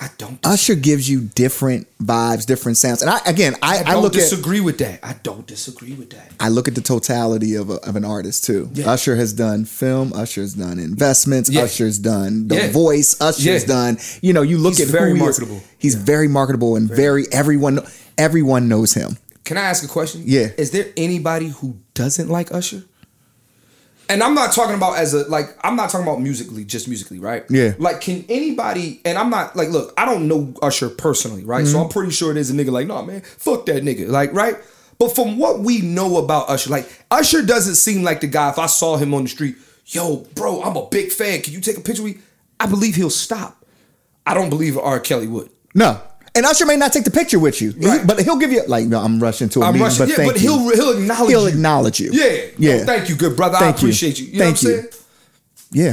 I 0.00 0.08
don't. 0.16 0.38
Usher 0.46 0.74
gives 0.74 1.06
you 1.10 1.20
different 1.20 1.86
vibes, 2.02 2.46
different 2.46 2.78
sounds, 2.78 3.02
and 3.02 3.10
I 3.10 3.20
again, 3.26 3.54
I, 3.60 3.76
I 3.76 3.80
I, 3.80 3.82
don't 3.92 4.02
look 4.02 4.14
at 4.14 4.20
disagree 4.20 4.60
with 4.60 4.78
that. 4.78 5.00
I 5.02 5.16
don't 5.22 5.46
disagree 5.46 5.92
with 5.92 6.08
that. 6.10 6.32
I 6.40 6.48
look 6.48 6.66
at 6.66 6.74
the 6.74 6.80
totality 6.80 7.54
of, 7.56 7.68
a, 7.68 7.74
of 7.86 7.94
an 7.94 8.04
artist 8.06 8.44
too. 8.46 8.70
Yeah. 8.72 8.90
Usher 8.90 9.16
has 9.16 9.34
done 9.34 9.66
film. 9.66 10.14
Usher's 10.14 10.54
done 10.54 10.78
investments. 10.78 11.50
Yeah. 11.50 11.64
Usher's 11.64 11.98
done 11.98 12.48
The 12.48 12.54
Yeah. 12.54 12.70
Voice. 12.72 13.20
Usher's 13.20 13.64
done. 13.64 13.98
You 14.22 14.32
know, 14.32 14.40
you 14.40 14.56
look 14.56 14.76
He's 14.78 14.86
at 14.88 14.92
very 14.92 15.10
who 15.10 15.16
he 15.16 15.20
is. 15.20 15.38
marketable. 15.40 15.62
He's 15.76 15.94
very 15.94 16.26
marketable 16.26 16.74
and 16.76 16.88
very 16.88 17.26
everyone 17.30 17.80
everyone 18.16 18.68
knows 18.68 18.94
him. 18.94 19.18
Can 19.44 19.56
I 19.56 19.62
ask 19.62 19.84
a 19.84 19.88
question? 19.88 20.22
Yeah. 20.24 20.48
Is 20.56 20.70
there 20.70 20.92
anybody 20.96 21.48
who 21.48 21.78
doesn't 21.94 22.28
like 22.28 22.52
Usher? 22.52 22.84
And 24.08 24.22
I'm 24.22 24.34
not 24.34 24.52
talking 24.52 24.74
about 24.74 24.98
as 24.98 25.14
a 25.14 25.28
like 25.28 25.46
I'm 25.64 25.74
not 25.74 25.90
talking 25.90 26.06
about 26.06 26.20
musically, 26.20 26.64
just 26.64 26.86
musically, 26.86 27.18
right? 27.18 27.44
Yeah. 27.48 27.74
Like, 27.78 28.00
can 28.00 28.24
anybody? 28.28 29.00
And 29.04 29.16
I'm 29.16 29.30
not 29.30 29.56
like, 29.56 29.70
look, 29.70 29.94
I 29.96 30.04
don't 30.04 30.28
know 30.28 30.52
Usher 30.60 30.90
personally, 30.90 31.44
right? 31.44 31.64
Mm-hmm. 31.64 31.72
So 31.72 31.80
I'm 31.80 31.88
pretty 31.88 32.12
sure 32.12 32.34
there's 32.34 32.50
a 32.50 32.52
nigga 32.52 32.70
like, 32.70 32.86
no, 32.86 33.02
man, 33.02 33.22
fuck 33.22 33.66
that 33.66 33.82
nigga, 33.82 34.08
like, 34.08 34.32
right? 34.34 34.56
But 34.98 35.14
from 35.14 35.38
what 35.38 35.60
we 35.60 35.80
know 35.80 36.18
about 36.18 36.50
Usher, 36.50 36.70
like 36.70 36.88
Usher 37.10 37.42
doesn't 37.42 37.76
seem 37.76 38.02
like 38.02 38.20
the 38.20 38.26
guy. 38.26 38.50
If 38.50 38.58
I 38.58 38.66
saw 38.66 38.96
him 38.96 39.14
on 39.14 39.22
the 39.22 39.28
street, 39.28 39.56
yo, 39.86 40.26
bro, 40.34 40.62
I'm 40.62 40.76
a 40.76 40.86
big 40.86 41.10
fan. 41.10 41.40
Can 41.42 41.54
you 41.54 41.60
take 41.60 41.78
a 41.78 41.80
picture 41.80 42.02
with 42.02 42.16
me? 42.16 42.22
I 42.60 42.66
believe 42.66 42.94
he'll 42.96 43.10
stop. 43.10 43.64
I 44.26 44.34
don't 44.34 44.50
believe 44.50 44.76
R. 44.76 45.00
Kelly 45.00 45.26
would. 45.26 45.50
No. 45.74 46.00
And 46.34 46.46
Usher 46.46 46.64
may 46.64 46.76
not 46.76 46.92
take 46.92 47.04
the 47.04 47.10
picture 47.10 47.38
with 47.38 47.60
you, 47.60 47.72
Right. 47.76 48.06
but 48.06 48.18
he'll 48.22 48.38
give 48.38 48.52
you 48.52 48.62
like, 48.66 48.86
no, 48.86 48.98
I'm 49.00 49.20
rushing 49.22 49.50
to 49.50 49.60
a 49.60 49.64
I'm 49.64 49.74
meeting, 49.74 49.84
rushing, 49.84 49.98
but 49.98 50.08
yeah, 50.08 50.16
thank 50.16 50.32
but 50.32 50.40
he'll 50.40 50.68
he'll 50.74 50.98
acknowledge 50.98 51.30
He'll 51.30 51.42
you. 51.42 51.48
acknowledge 51.48 52.00
you. 52.00 52.10
Yeah, 52.12 52.24
yeah. 52.58 52.76
Yo, 52.78 52.84
thank 52.86 53.08
you, 53.10 53.16
good 53.16 53.36
brother. 53.36 53.56
I 53.56 53.60
Thank 53.60 53.82
you. 53.82 53.88
appreciate 53.88 54.18
you. 54.18 54.26
You 54.28 54.38
Thank 54.38 54.62
know 54.62 54.70
you. 54.70 54.76
what 54.76 54.84
I'm 54.84 54.90
saying? 54.92 55.02
Yeah, 55.72 55.92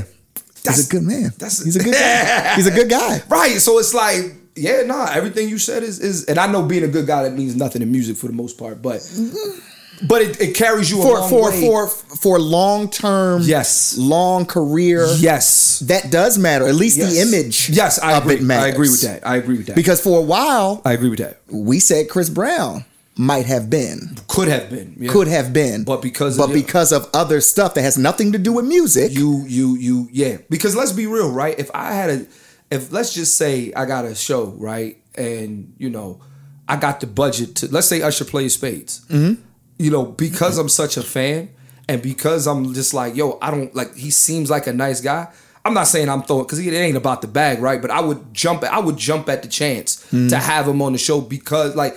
That's- 0.63 0.77
he's 0.77 0.87
a 0.87 0.89
good 0.91 1.03
man. 1.03 1.23
that's- 1.37 1.63
he's 1.63 1.75
a 1.75 1.83
good 1.83 1.93
guy. 1.93 2.53
he's 2.55 2.67
a 2.67 2.71
good 2.71 2.89
guy. 2.89 3.21
Right. 3.27 3.59
So 3.59 3.79
it's 3.79 3.93
like, 3.93 4.33
yeah, 4.55 4.83
nah, 4.83 5.09
everything 5.11 5.49
you 5.49 5.57
said 5.57 5.83
is 5.83 5.99
is 5.99 6.23
and 6.25 6.37
I 6.39 6.49
know 6.49 6.63
being 6.63 6.83
a 6.83 6.87
good 6.87 7.05
guy 7.07 7.23
that 7.23 7.33
means 7.33 7.55
nothing 7.55 7.81
in 7.81 7.91
music 7.91 8.15
for 8.17 8.27
the 8.27 8.33
most 8.33 8.57
part, 8.57 8.81
but 8.81 8.99
mm-hmm. 9.01 9.59
But 10.07 10.21
it, 10.21 10.39
it 10.41 10.55
carries 10.55 10.89
you 10.89 10.99
a 10.99 11.03
for 11.03 11.29
for 11.29 11.49
way. 11.51 11.61
for 11.61 11.87
for 11.87 12.39
long 12.39 12.89
term, 12.89 13.41
Yes. 13.43 13.97
long 13.97 14.45
career, 14.45 15.07
yes, 15.17 15.79
that 15.87 16.09
does 16.11 16.37
matter. 16.37 16.67
At 16.67 16.75
least 16.75 16.97
the 16.99 17.19
image, 17.21 17.69
Yes, 17.69 17.99
I 17.99 18.13
of 18.17 18.23
agree. 18.23 18.35
it 18.35 18.41
matters. 18.43 18.65
I 18.65 18.67
agree 18.69 18.89
with 18.89 19.01
that. 19.01 19.27
I 19.27 19.35
agree 19.37 19.57
with 19.57 19.67
that. 19.67 19.75
Because 19.75 20.01
for 20.01 20.17
a 20.19 20.21
while, 20.23 20.81
I 20.85 20.93
agree 20.93 21.09
with 21.09 21.19
that. 21.19 21.41
we 21.49 21.79
said 21.79 22.09
Chris 22.09 22.29
Brown 22.29 22.85
might 23.17 23.45
have 23.45 23.69
been, 23.69 24.15
Could 24.29 24.47
have 24.47 24.69
been. 24.69 24.95
yeah. 24.97 25.11
could 25.11 25.27
have 25.27 25.51
been, 25.51 25.83
But 25.83 26.01
because 26.01 26.39
of- 26.39 26.47
but 26.47 26.53
because 26.53 26.93
of 26.93 27.09
other 27.13 27.41
stuff 27.41 27.73
that 27.73 27.81
has 27.81 27.97
nothing 27.97 28.31
to 28.31 28.37
do 28.37 28.53
with 28.53 28.65
music, 28.65 29.11
you 29.11 29.43
you 29.47 29.75
you 29.75 30.07
yeah 30.13 30.37
because 30.49 30.75
let's 30.75 30.93
be 30.93 31.05
real 31.05 31.29
right 31.31 31.59
if 31.59 31.69
i 31.73 31.93
had 31.93 32.09
a 32.09 32.25
if 32.71 32.91
let's 32.93 33.13
just 33.13 33.35
say 33.35 33.73
i 33.75 33.83
got 33.85 34.05
a 34.05 34.15
show 34.15 34.45
right 34.57 35.01
and 35.15 35.73
you 35.77 35.89
know 35.89 36.21
i 36.69 36.77
got 36.77 37.01
the 37.01 37.07
budget 37.07 37.55
to 37.55 37.67
let's 37.67 37.87
say 37.87 38.01
usher 38.01 38.23
plays 38.23 38.53
spades 38.53 39.01
Mm-hmm. 39.09 39.41
You 39.79 39.89
know 39.89 40.05
because 40.05 40.57
i'm 40.59 40.69
such 40.69 40.95
a 40.97 41.01
fan 41.01 41.49
and 41.87 42.01
because 42.03 42.45
i'm 42.47 42.73
just 42.73 42.93
like 42.93 43.15
yo 43.15 43.39
i 43.41 43.49
don't 43.49 43.73
like 43.73 43.95
he 43.95 44.11
seems 44.11 44.49
like 44.51 44.67
a 44.67 44.73
nice 44.73 45.01
guy 45.01 45.27
i'm 45.65 45.73
not 45.73 45.87
saying 45.87 46.07
i'm 46.09 46.21
throwing 46.21 46.43
because 46.43 46.59
it 46.59 46.71
ain't 46.73 46.97
about 46.97 47.21
the 47.21 47.27
bag 47.27 47.59
right 47.59 47.81
but 47.81 47.89
i 47.89 47.99
would 47.99 48.33
jump 48.33 48.63
i 48.65 48.77
would 48.79 48.97
jump 48.97 49.27
at 49.29 49.41
the 49.41 49.47
chance 49.49 50.05
Mm-hmm. 50.11 50.27
to 50.27 50.37
have 50.37 50.67
him 50.67 50.81
on 50.81 50.91
the 50.91 50.97
show 50.99 51.21
because 51.21 51.75
like 51.75 51.95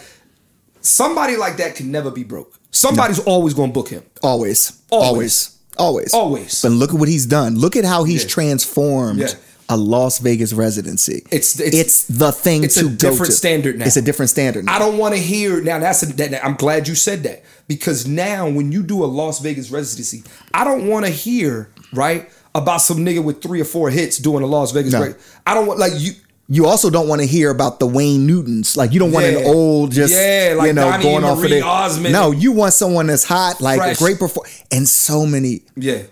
somebody 0.81 1.37
like 1.37 1.57
that 1.59 1.75
can 1.75 1.91
never 1.91 2.11
be 2.11 2.25
broke 2.25 2.59
somebody's 2.71 3.19
always 3.21 3.55
gonna 3.55 3.73
book 3.73 3.89
him 3.89 4.03
always, 4.23 4.81
Always. 4.91 5.59
always, 5.77 6.13
always, 6.13 6.15
Always. 6.15 6.63
But 6.63 6.73
look 6.73 6.93
at 6.95 7.01
what 7.01 7.09
he's 7.09 7.27
done. 7.27 7.59
Look 7.59 7.77
at 7.77 7.85
how 7.85 8.05
he's 8.05 8.23
Yeah. 8.25 8.29
transformed. 8.29 9.21
Yeah. 9.21 9.29
A 9.73 9.77
Las 9.77 10.19
Vegas 10.19 10.53
residency. 10.53 11.23
It's- 11.31 11.59
it's 11.59 11.75
it's- 11.77 12.05
the 12.09 12.31
thing 12.33 12.65
it's 12.65 12.75
to 12.75 12.87
a 12.87 12.91
different 12.91 13.27
to. 13.27 13.33
standard 13.33 13.79
now. 13.79 13.87
It's 13.87 13.97
a 13.97 14.03
different 14.03 14.31
standard. 14.31 14.65
Now. 14.67 14.77
I 14.77 14.79
don't 14.79 14.99
want 14.99 15.15
to 15.15 15.21
hear 15.21 15.61
now. 15.63 15.79
That's 15.79 16.03
a, 16.03 16.07
that, 16.15 16.45
I'm 16.45 16.55
glad 16.57 16.89
you 16.89 16.95
said 16.95 17.23
that 17.23 17.43
because 17.69 18.07
now 18.07 18.49
when 18.49 18.71
you 18.73 18.83
do 18.83 19.03
a 19.05 19.07
Las 19.07 19.41
Vegas 19.41 19.71
residency, 19.71 20.23
I 20.53 20.65
don't 20.65 20.87
want 20.89 21.07
to 21.07 21.11
hear 21.11 21.71
right 21.95 22.31
about 22.55 22.83
some 22.83 22.99
nigga 22.99 23.25
with 23.25 23.41
three 23.43 23.61
or 23.61 23.65
four 23.65 23.89
hits 23.91 24.19
doing 24.19 24.43
a 24.43 24.47
Las 24.47 24.73
Vegas. 24.73 24.93
No. 24.93 25.03
reg- 25.03 25.17
I 25.47 25.55
don't 25.55 25.67
want 25.67 25.79
like 25.79 25.93
you. 25.97 26.13
you 26.49 26.67
also 26.67 26.91
don't 26.91 27.09
want 27.09 27.21
to 27.23 27.27
hear 27.27 27.49
about 27.51 27.81
the 27.81 27.87
Wayne 27.87 28.27
Newtons. 28.27 28.77
Like 28.77 28.93
you 28.93 28.99
don't 28.99 29.13
want 29.13 29.25
an 29.25 29.45
old 29.47 29.93
just 29.93 30.13
Yeah, 30.13 30.55
like 30.59 30.67
you 30.67 30.73
know 30.75 30.91
Donnie 30.91 31.03
going 31.05 31.25
off 31.25 31.39
of 31.39 31.45
Marie 31.45 31.49
their 31.51 31.65
Osmond. 31.65 32.13
No, 32.13 32.31
you 32.33 32.53
want 32.53 32.75
someone 32.75 33.07
that's 33.07 33.25
hot, 33.25 33.61
like 33.63 33.79
Fresh. 33.79 33.97
a 33.97 33.99
great 33.99 34.19
perform 34.19 34.47
and 34.71 34.87
so 34.87 35.25
many 35.25 35.63
Yeah, 35.77 36.03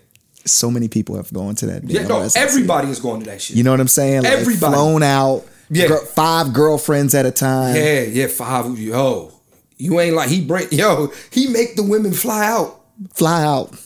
so 0.45 0.71
many 0.71 0.89
people 0.89 1.17
have 1.17 1.33
gone 1.33 1.55
to 1.57 1.67
that. 1.67 1.85
yeah. 1.85 2.07
No, 2.07 2.29
everybody 2.37 2.89
is 2.89 3.01
going 3.01 3.21
to 3.21 3.27
that 3.31 3.43
shit. 3.43 3.57
You 3.57 3.63
know 3.63 3.71
what 3.71 3.81
I'm 3.81 3.89
saying? 3.89 4.23
Like 4.23 4.33
Everybody. 4.33 4.75
flown 4.75 5.03
out. 5.03 5.45
Yeah. 5.71 5.87
gir- 5.87 5.99
five 5.99 6.53
girlfriends 6.53 7.15
at 7.15 7.27
a 7.27 7.31
time. 7.31 7.77
yeah, 7.77 8.01
yeah. 8.03 8.27
Five. 8.27 8.79
Yo, 8.79 9.33
you 9.77 10.01
ain't 10.01 10.17
like 10.17 10.29
he 10.29 10.45
bring. 10.45 10.67
Yo, 10.73 11.13
he 11.31 11.47
make 11.49 11.77
the 11.77 11.83
women 11.83 12.13
fly 12.13 12.45
out. 12.47 12.81
Fly 13.15 13.45
out. 13.45 13.77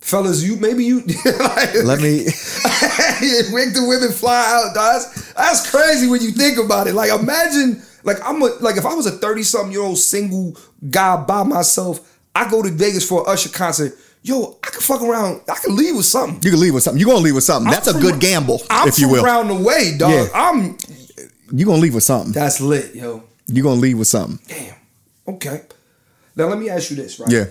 Fellas, 0.00 0.42
you 0.42 0.56
maybe 0.56 0.84
you 0.84 1.00
like, 1.00 1.74
Let 1.84 2.00
me. 2.00 2.24
make 3.52 3.74
the 3.74 3.84
women 3.86 4.12
fly 4.12 4.44
out. 4.46 4.74
That's 4.74 5.32
that's 5.34 5.70
crazy 5.70 6.08
when 6.08 6.20
you 6.22 6.30
think 6.32 6.58
about 6.58 6.86
it. 6.86 6.94
Like 6.94 7.10
imagine, 7.10 7.82
like 8.02 8.16
I'm 8.24 8.40
a 8.42 8.46
like 8.60 8.76
if 8.76 8.86
I 8.86 8.94
was 8.94 9.06
a 9.06 9.12
thirty 9.12 9.42
something 9.42 9.72
year 9.72 9.82
old 9.82 9.98
single 9.98 10.56
guy 10.90 11.16
by 11.24 11.42
myself, 11.42 12.18
I 12.34 12.50
go 12.50 12.62
to 12.62 12.70
Vegas 12.70 13.08
for 13.08 13.20
an 13.26 13.32
Usher 13.32 13.50
concert. 13.50 13.94
Yo, 14.22 14.58
I 14.62 14.66
can 14.70 14.80
fuck 14.82 15.02
around. 15.02 15.40
I 15.48 15.54
can 15.54 15.74
leave 15.76 15.96
with 15.96 16.04
something. 16.06 16.40
You 16.42 16.50
can 16.50 16.60
leave 16.60 16.74
with 16.74 16.82
something. 16.82 17.00
You're 17.00 17.08
gonna 17.08 17.24
leave 17.24 17.34
with 17.34 17.44
something. 17.44 17.70
That's 17.70 17.88
I'm 17.88 17.96
a 17.96 18.00
from- 18.00 18.10
good 18.10 18.20
gamble, 18.20 18.60
I'm 18.68 18.88
if 18.88 18.98
you 18.98 19.08
will. 19.08 19.24
around 19.24 19.48
the 19.48 19.54
way, 19.54 19.96
dog. 19.96 20.10
Yeah. 20.12 20.26
I'm 20.34 20.76
You're 21.52 21.66
gonna 21.66 21.80
leave 21.80 21.94
with 21.94 22.04
something. 22.04 22.32
that's 22.32 22.60
lit, 22.60 22.94
yo. 22.94 23.22
You're 23.46 23.64
gonna 23.64 23.80
leave 23.80 23.98
with 23.98 24.08
something. 24.08 24.38
Damn. 24.46 24.74
Okay. 25.26 25.62
Now 26.36 26.46
let 26.48 26.58
me 26.58 26.68
ask 26.68 26.90
you 26.90 26.96
this, 26.96 27.18
right? 27.18 27.30
Yeah. 27.30 27.46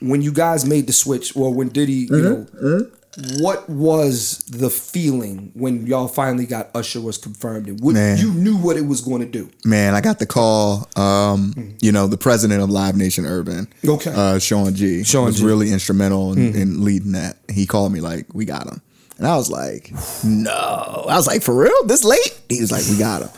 When 0.00 0.20
you 0.22 0.32
guys 0.32 0.64
made 0.64 0.86
the 0.86 0.92
switch, 0.92 1.34
or 1.36 1.52
when 1.52 1.68
Diddy, 1.68 1.92
you 2.10 2.22
know, 2.22 2.46
Mm-hmm. 2.62 2.94
What 3.40 3.68
was 3.68 4.38
the 4.48 4.70
feeling 4.70 5.50
when 5.54 5.84
y'all 5.86 6.06
finally 6.06 6.46
got 6.46 6.70
Usher 6.76 7.00
was 7.00 7.18
confirmed 7.18 7.66
and 7.66 7.80
what, 7.80 7.94
Man. 7.94 8.18
you 8.18 8.32
knew 8.32 8.56
what 8.56 8.76
it 8.76 8.86
was 8.86 9.00
going 9.00 9.20
to 9.20 9.26
do? 9.26 9.50
Man, 9.64 9.94
I 9.94 10.00
got 10.00 10.20
the 10.20 10.26
call. 10.26 10.88
Um, 10.96 11.74
you 11.80 11.90
know, 11.90 12.06
the 12.06 12.16
president 12.16 12.62
of 12.62 12.70
Live 12.70 12.96
Nation 12.96 13.26
Urban, 13.26 13.66
Okay. 13.84 14.12
uh, 14.14 14.38
Shawn 14.38 14.74
Gee, 14.74 15.02
Shawn 15.02 15.24
was 15.24 15.38
Gee. 15.40 15.44
really 15.44 15.72
instrumental 15.72 16.32
in, 16.34 16.54
in 16.54 16.84
leading 16.84 17.12
that. 17.12 17.38
He 17.50 17.66
called 17.66 17.92
me 17.92 18.00
like, 18.00 18.26
"We 18.32 18.44
got 18.44 18.68
him," 18.68 18.80
and 19.18 19.26
I 19.26 19.34
was 19.36 19.50
like, 19.50 19.92
"No." 20.22 21.04
I 21.08 21.16
was 21.16 21.26
like, 21.26 21.42
"For 21.42 21.54
real? 21.54 21.86
This 21.86 22.04
late?" 22.04 22.40
He 22.48 22.60
was 22.60 22.70
like, 22.70 22.84
"We 22.88 22.96
got 22.96 23.22
him." 23.22 23.30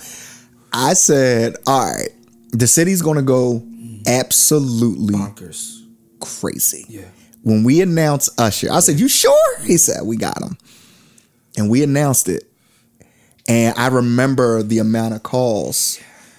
I 0.74 0.92
said, 0.92 1.56
"All 1.66 1.90
right, 1.94 2.10
the 2.50 2.66
city's 2.66 3.00
gonna 3.00 3.22
go 3.22 3.62
absolutely 4.06 5.14
Bonkers. 5.14 5.80
crazy." 6.20 6.84
Yeah. 6.90 7.02
When 7.42 7.64
we 7.64 7.80
announced 7.80 8.30
Usher, 8.40 8.68
I 8.72 8.80
said, 8.80 9.00
"You 9.00 9.08
sure?" 9.08 9.58
He 9.64 9.76
said, 9.76 10.02
"We 10.04 10.16
got 10.16 10.40
him," 10.42 10.56
and 11.56 11.68
we 11.70 11.82
announced 11.82 12.28
it. 12.28 12.44
And 13.48 13.74
I 13.76 13.88
remember 13.88 14.62
the 14.62 14.78
amount 14.78 15.14
of 15.14 15.22
calls 15.24 15.98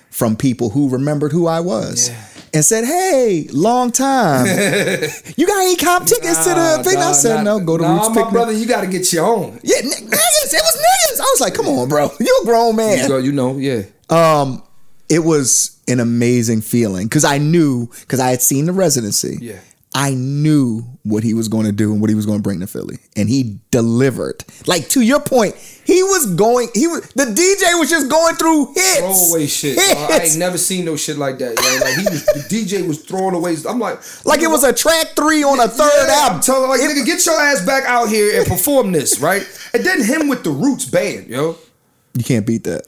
from 0.10 0.38
people 0.38 0.70
who 0.70 0.88
remembered 0.89 1.32
who 1.34 1.48
I 1.48 1.60
was 1.60 2.08
Yeah. 2.08 2.26
and 2.54 2.63
said, 2.63 2.86
Hey, 2.86 3.48
long 3.52 3.92
time. 3.92 4.46
you 5.36 5.46
got 5.48 5.62
any 5.63 5.76
comp 5.76 6.08
tickets 6.08 6.44
to 6.46 6.50
the 6.52 6.82
thing? 6.86 6.98
I 6.98 7.12
said, 7.12 7.44
No, 7.44 7.60
go 7.60 7.78
to 7.78 7.84
nah, 7.84 7.96
Roots 7.96 8.10
my 8.10 8.16
Picnic. 8.16 8.32
brother, 8.32 8.52
you 8.54 8.66
got 8.68 8.82
to 8.82 8.88
get 8.88 9.12
your 9.12 9.26
own. 9.26 9.60
Yeah, 9.63 9.78
n- 9.80 9.89
niggas. 9.89 10.54
It 10.54 10.62
was 10.62 10.76
niggas. 10.78 11.20
I 11.20 11.24
was 11.24 11.42
like, 11.42 11.54
Come 11.56 11.68
on, 11.68 11.89
bro. 11.89 12.10
You 12.22 12.39
a 12.44 12.46
grown 12.46 12.76
man. 12.78 13.06
So, 13.08 13.18
you 13.18 13.34
know, 13.34 13.58
yeah. 13.58 13.82
Um, 14.10 14.63
it 15.10 15.20
was 15.20 15.78
an 15.89 16.00
amazing 16.00 16.62
feeling 16.62 17.08
because 17.08 17.26
I 17.26 17.38
knew 17.38 17.88
because 18.02 18.22
I 18.22 18.30
had 18.30 18.42
seen 18.42 18.66
the 18.68 18.72
residency. 18.74 19.38
Yeah. 19.42 19.60
I 19.96 20.12
knew 20.16 20.82
what 21.04 21.24
he 21.24 21.34
was 21.36 21.48
going 21.50 21.66
to 21.66 21.72
do 21.72 21.92
and 21.92 22.02
what 22.02 22.10
he 22.10 22.16
was 22.16 22.26
going 22.26 22.40
to 22.40 22.42
bring 22.44 22.62
to 22.62 22.68
Philly, 22.68 22.98
and 23.16 23.30
he 23.30 23.60
delivered. 23.70 24.44
Like 24.66 24.90
to 24.90 25.02
your 25.02 25.20
point, 25.20 25.56
he 25.86 26.02
was 26.02 26.34
going. 26.36 26.70
He 26.74 26.88
was 26.88 27.02
the 27.10 27.26
DJ 27.26 27.78
was 27.80 27.90
just 27.90 28.10
going 28.10 28.36
through 28.36 28.74
hits, 28.74 29.00
Throwaway 29.00 29.46
shit. 29.46 29.78
dog. 29.78 30.12
I 30.12 30.24
ain't 30.24 30.38
never 30.38 30.58
seen 30.58 30.86
no 30.86 30.96
shit 30.96 31.18
like 31.18 31.38
that. 31.40 31.50
Yo. 31.62 31.86
Like 31.86 31.96
he 32.00 32.06
was, 32.10 32.26
the 32.26 32.48
DJ 32.50 32.88
was 32.88 33.04
throwing 33.04 33.36
away. 33.36 33.56
I'm 33.70 33.80
like, 33.80 34.00
like 34.26 34.42
it 34.42 34.48
was 34.50 34.64
a 34.64 34.74
track 34.74 35.08
three 35.16 35.44
on 35.44 35.60
a 35.60 35.68
third 35.68 35.92
Yeah, 36.08 36.14
album. 36.16 36.36
I'm 36.38 36.42
telling 36.42 36.70
like, 36.70 36.82
nigga, 36.82 37.06
get 37.06 37.24
your 37.26 37.40
ass 37.40 37.64
back 37.66 37.84
out 37.86 38.10
here 38.10 38.40
and 38.40 38.48
perform 38.48 38.92
this, 38.94 39.20
right? 39.20 39.46
And 39.76 39.86
then 39.86 40.04
him 40.04 40.28
with 40.28 40.44
the 40.44 40.50
Roots 40.52 40.86
band, 40.86 41.28
yo. 41.28 41.58
You 42.16 42.24
can't 42.24 42.48
beat 42.48 42.64
that. 42.64 42.88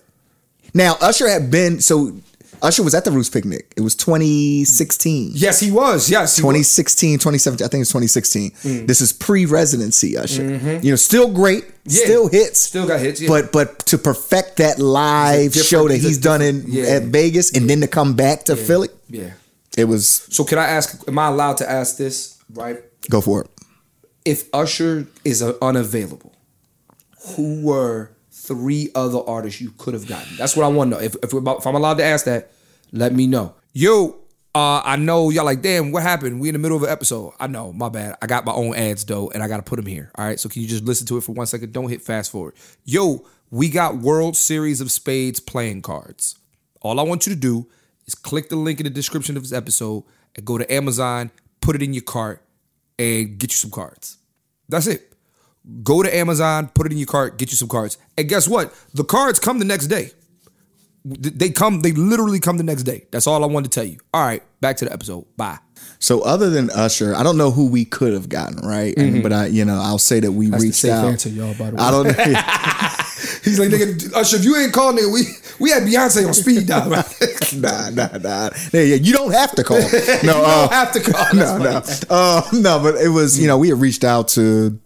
Now 0.73 0.97
Usher 1.01 1.29
had 1.29 1.51
been 1.51 1.81
so. 1.81 2.13
Usher 2.61 2.83
was 2.83 2.93
at 2.95 3.05
the 3.05 3.11
Roots 3.11 3.29
picnic. 3.29 3.71
It 3.75 3.81
was 3.81 3.95
2016. 3.95 5.31
Yes, 5.35 5.59
he 5.59 5.71
was. 5.71 6.09
Yes, 6.09 6.37
he 6.37 6.41
was. 6.43 6.55
2016, 6.55 7.19
2017, 7.19 7.65
I 7.65 7.67
think 7.69 7.81
it's 7.81 7.91
2016. 7.91 8.85
This 8.87 9.01
is 9.01 9.13
pre-residency 9.13 10.17
Usher. 10.17 10.79
You 10.81 10.91
know, 10.91 10.95
still 10.95 11.31
great, 11.31 11.63
Mm. 11.65 11.71
Yeah. 11.87 12.03
still 12.05 12.27
hits, 12.29 12.59
Still 12.61 12.87
got 12.87 12.99
hits, 12.99 13.21
yeah. 13.21 13.27
But 13.29 13.51
but 13.51 13.85
to 13.87 13.99
perfect 13.99 14.57
that 14.57 14.79
live 14.79 15.53
show 15.53 15.87
that 15.87 15.97
he's 15.97 16.17
done 16.17 16.41
in 16.41 16.63
yeah. 16.67 16.85
at 16.95 17.03
Vegas 17.03 17.51
and 17.55 17.69
then 17.69 17.81
to 17.81 17.87
come 17.87 18.15
back 18.15 18.45
to 18.45 18.55
Philly, 18.55 18.89
Yeah. 19.07 19.33
it 19.77 19.85
was 19.85 20.25
So 20.31 20.43
can 20.43 20.57
I 20.57 20.65
ask? 20.65 21.03
Am 21.07 21.19
I 21.19 21.27
allowed 21.27 21.57
to 21.57 21.69
ask 21.69 21.97
this? 21.97 22.37
Right. 22.51 22.79
go 23.09 23.21
for 23.21 23.41
it. 23.43 23.49
If 24.25 24.49
Usher 24.51 25.05
is 25.23 25.43
unavailable, 25.43 26.33
who 27.35 27.61
were 27.61 28.09
three 28.47 28.89
other 28.95 29.19
artists 29.25 29.61
you 29.61 29.71
could 29.77 29.93
have 29.93 30.07
gotten? 30.07 30.35
That's 30.37 30.55
what 30.55 30.65
I 30.65 30.69
want 30.69 30.91
to 30.91 30.97
know. 30.97 31.03
If, 31.03 31.15
if, 31.23 31.33
if 31.33 31.67
I'm 31.67 31.75
allowed 31.75 31.97
to 31.97 32.03
ask 32.03 32.25
that, 32.25 32.51
let 32.91 33.13
me 33.13 33.27
know. 33.27 33.55
Yo, 33.73 34.17
uh, 34.55 34.81
I 34.85 34.95
know 34.95 35.29
y'all 35.29 35.43
like, 35.43 35.61
damn, 35.61 35.91
what 35.91 36.03
happened? 36.03 36.39
We 36.39 36.47
in 36.47 36.53
the 36.53 36.59
middle 36.59 36.77
of 36.77 36.83
an 36.83 36.89
episode. 36.89 37.33
I 37.39 37.47
know, 37.47 37.73
my 37.73 37.89
bad. 37.89 38.15
I 38.21 38.27
got 38.27 38.45
my 38.45 38.53
own 38.53 38.73
ads 38.73 39.03
though, 39.03 39.29
and 39.31 39.43
I 39.43 39.49
got 39.49 39.57
to 39.57 39.63
put 39.63 39.75
them 39.75 39.85
here. 39.85 40.11
All 40.15 40.25
right, 40.25 40.39
so 40.39 40.47
can 40.47 40.61
you 40.61 40.67
just 40.67 40.85
listen 40.85 41.05
to 41.07 41.17
it 41.17 41.21
for 41.21 41.33
one 41.33 41.45
second? 41.45 41.73
Don't 41.73 41.89
hit 41.89 42.01
fast 42.01 42.31
forward. 42.31 42.53
Yo, 42.85 43.25
we 43.51 43.69
got 43.69 43.97
World 43.97 44.37
Series 44.37 44.79
of 44.79 44.91
Spades 44.91 45.39
playing 45.39 45.81
cards. 45.81 46.37
All 46.81 46.99
I 46.99 47.03
want 47.03 47.27
you 47.27 47.33
to 47.33 47.39
do 47.39 47.67
is 48.05 48.15
click 48.15 48.49
the 48.49 48.55
link 48.55 48.79
in 48.79 48.85
the 48.85 48.89
description 48.89 49.35
of 49.35 49.43
this 49.43 49.51
episode 49.51 50.03
and 50.35 50.45
go 50.45 50.57
to 50.57 50.73
Amazon, 50.73 51.31
put 51.59 51.75
it 51.75 51.81
in 51.81 51.93
your 51.93 52.03
cart, 52.03 52.41
and 52.97 53.37
get 53.37 53.51
you 53.51 53.57
some 53.57 53.71
cards. 53.71 54.17
That's 54.69 54.87
it. 54.87 55.14
Go 55.83 56.03
to 56.03 56.15
Amazon, 56.15 56.67
put 56.73 56.85
it 56.85 56.91
in 56.91 56.97
your 56.99 57.07
cart, 57.07 57.37
get 57.37 57.49
you 57.51 57.57
some 57.57 57.67
cards. 57.67 57.97
And 58.17 58.29
guess 58.29 58.47
what? 58.47 58.73
The 58.93 59.03
cards 59.03 59.39
come 59.39 59.57
the 59.59 59.65
next 59.65 59.87
day. 59.87 60.11
They 61.03 61.49
come, 61.49 61.81
they 61.81 61.91
literally 61.91 62.39
come 62.39 62.57
the 62.57 62.63
next 62.63 62.83
day. 62.83 63.05
That's 63.11 63.27
all 63.27 63.43
I 63.43 63.47
wanted 63.47 63.71
to 63.71 63.75
tell 63.79 63.87
you. 63.87 63.99
All 64.13 64.23
right, 64.25 64.41
back 64.59 64.77
to 64.77 64.85
the 64.85 64.91
episode. 64.93 65.25
Bye. 65.37 65.59
So 65.99 66.21
other 66.21 66.49
than 66.49 66.71
Usher, 66.71 67.15
I 67.15 67.21
don't 67.21 67.37
know 67.37 67.51
who 67.51 67.67
we 67.67 67.85
could 67.85 68.13
have 68.13 68.27
gotten 68.27 68.57
right, 68.67 68.93
And- 68.97 69.21
but 69.21 69.31
I, 69.31 69.45
you 69.47 69.65
know, 69.65 69.79
I'll 69.79 69.99
say 69.99 70.19
that 70.19 70.31
we 70.31 70.47
Mm-hmm. 70.47 70.55
the 70.57 70.61
reached 70.61 70.85
out. 70.85 71.05
answer, 71.05 71.29
y'all, 71.29 71.53
by 71.53 71.69
the 71.71 71.75
way. 71.75 71.81
I 71.81 71.91
don't 71.91 72.05
know. 72.07 72.13
He's 73.43 73.59
like, 73.59 73.69
nigga, 73.69 74.15
Usher, 74.15 74.37
if 74.37 74.43
you 74.45 74.55
ain't 74.57 74.73
called, 74.73 74.97
nigga, 74.97 75.13
we 75.13 75.21
we 75.59 75.69
had 75.69 75.83
Beyonce 75.83 76.27
on 76.27 76.33
speed 76.33 76.67
dial. 76.67 76.89
Right? 76.89 77.53
nah, 77.55 77.89
nah, 77.91 78.17
nah. 78.17 78.49
Yeah, 78.73 78.81
yeah, 78.81 78.95
you 78.95 79.13
don't 79.13 79.31
have 79.31 79.53
to 79.55 79.63
call. 79.63 79.77
No, 80.23 80.37
you 80.37 80.43
uh, 80.43 80.61
don't 80.67 80.73
have 80.73 80.91
to 80.93 80.99
call. 81.11 81.33
no, 81.35 81.59
That's 81.59 82.09
no, 82.09 82.15
uh, 82.15 82.41
no. 82.53 82.79
But 82.81 82.95
it 82.95 83.09
was, 83.09 83.39
you 83.39 83.47
know, 83.47 83.57
we 83.57 83.69
had 83.69 83.79
reached 83.79 84.03
out 84.03 84.27
to 84.29 84.79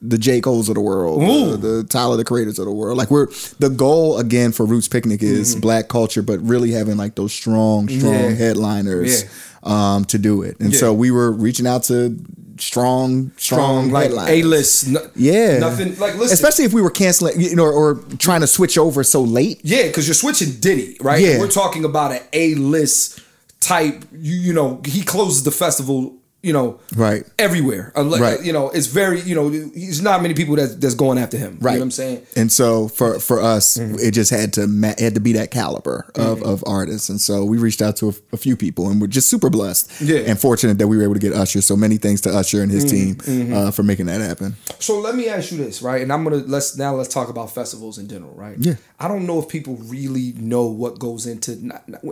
the 0.00 0.18
J 0.18 0.40
Cole's 0.40 0.68
of 0.68 0.76
the 0.76 0.80
world, 0.80 1.20
the, 1.22 1.56
the 1.56 1.84
Tyler 1.84 2.16
the 2.16 2.24
Creators 2.24 2.58
of 2.58 2.66
the 2.66 2.72
world. 2.72 2.96
Like 2.96 3.10
we're 3.10 3.26
the 3.58 3.68
goal 3.68 4.18
again 4.18 4.52
for 4.52 4.64
Roots 4.64 4.88
Picnic 4.88 5.22
is 5.22 5.56
black 5.56 5.88
culture, 5.88 6.22
but 6.22 6.38
really 6.40 6.70
having 6.70 6.96
like 6.96 7.14
those 7.16 7.32
strong, 7.32 7.88
strong 7.88 8.12
Mm-hmm. 8.14 8.30
Yeah. 8.30 8.34
headliners 8.36 9.24
um, 9.62 10.04
to 10.06 10.18
do 10.18 10.42
it. 10.42 10.58
And 10.60 10.74
so 10.74 10.92
we 10.94 11.10
were 11.10 11.32
reaching 11.32 11.66
out 11.66 11.82
to 11.84 12.16
strong, 12.58 13.32
strong, 13.36 13.88
strong, 13.88 13.90
like. 13.90 14.28
A 14.30 14.42
list. 14.42 14.88
Yeah, 15.16 15.58
nothing 15.58 15.96
like 15.98 16.14
listen. 16.16 16.32
especially 16.34 16.64
if 16.64 16.72
we 16.72 16.82
were 16.82 16.90
canceling, 16.90 17.40
you 17.40 17.54
know, 17.56 17.64
or, 17.64 17.72
or 17.72 17.94
trying 18.18 18.40
to 18.42 18.46
switch 18.46 18.78
over 18.78 19.02
so 19.04 19.20
late. 19.22 19.60
Yeah, 19.64 19.86
because 19.88 20.06
you're 20.06 20.14
switching 20.14 20.52
Diddy, 20.60 20.96
right? 21.00 21.20
Yeah. 21.20 21.38
We're 21.38 21.48
talking 21.50 21.84
about 21.84 22.12
an 22.12 22.20
A 22.32 22.54
list 22.54 23.20
type. 23.60 24.04
You, 24.12 24.34
you 24.34 24.52
know, 24.52 24.80
he 24.84 25.02
closes 25.02 25.42
the 25.42 25.50
festival. 25.50 26.14
You 26.40 26.52
know, 26.52 26.78
Right. 26.94 27.24
everywhere. 27.36 27.92
Unless, 27.96 28.20
Right. 28.20 28.44
You 28.44 28.52
know, 28.52 28.70
it's 28.70 28.86
very. 28.86 29.20
You 29.22 29.34
know, 29.34 29.50
there's 29.50 30.00
not 30.00 30.22
many 30.22 30.34
people 30.34 30.54
that 30.54 30.80
that's 30.80 30.94
going 30.94 31.18
after 31.18 31.36
him. 31.36 31.58
Right. 31.60 31.72
You 31.72 31.78
know 31.78 31.80
what 31.80 31.84
I'm 31.86 31.90
saying? 31.90 32.22
And 32.36 32.52
so 32.52 32.86
for 32.86 33.18
for 33.18 33.40
us, 33.42 33.76
Mm-hmm. 33.76 33.96
it 33.98 34.12
just 34.12 34.30
had 34.30 34.52
to 34.52 34.68
ma- 34.68 34.94
had 34.98 35.14
to 35.14 35.20
be 35.20 35.32
that 35.32 35.50
caliber 35.50 36.06
of, 36.14 36.40
of 36.44 36.62
artists. 36.64 37.08
And 37.08 37.20
so 37.20 37.44
we 37.44 37.58
reached 37.58 37.82
out 37.82 37.96
to 37.96 38.10
a, 38.10 38.14
a 38.34 38.36
few 38.36 38.56
people, 38.56 38.88
and 38.88 39.00
we're 39.00 39.08
just 39.08 39.28
super 39.28 39.50
blessed 39.50 39.90
Yeah. 40.00 40.18
Mm-hmm. 40.18 40.30
and 40.30 40.38
fortunate 40.40 40.78
that 40.78 40.86
we 40.86 40.96
were 40.96 41.02
able 41.02 41.14
to 41.14 41.20
get 41.20 41.32
Usher. 41.32 41.60
So 41.60 41.76
many 41.76 41.96
thanks 41.96 42.20
to 42.20 42.30
Usher 42.30 42.62
and 42.62 42.70
his 42.70 42.84
team 42.84 43.18
uh, 43.52 43.72
for 43.72 43.82
making 43.82 44.06
that 44.06 44.20
happen. 44.20 44.54
So 44.78 45.00
let 45.00 45.16
me 45.16 45.28
ask 45.28 45.50
you 45.50 45.58
this, 45.58 45.82
right? 45.82 46.02
And 46.02 46.12
I'm 46.12 46.22
gonna 46.22 46.44
let's 46.46 46.76
now 46.76 46.94
let's 46.94 47.12
talk 47.12 47.30
about 47.30 47.52
festivals 47.52 47.98
in 47.98 48.06
general, 48.06 48.32
right? 48.36 48.56
Yeah. 48.60 48.74
I 49.00 49.06
don't 49.06 49.26
know 49.26 49.38
if 49.38 49.48
people 49.48 49.76
really 49.76 50.32
know 50.36 50.66
what 50.66 50.98
goes 50.98 51.24
into. 51.26 51.52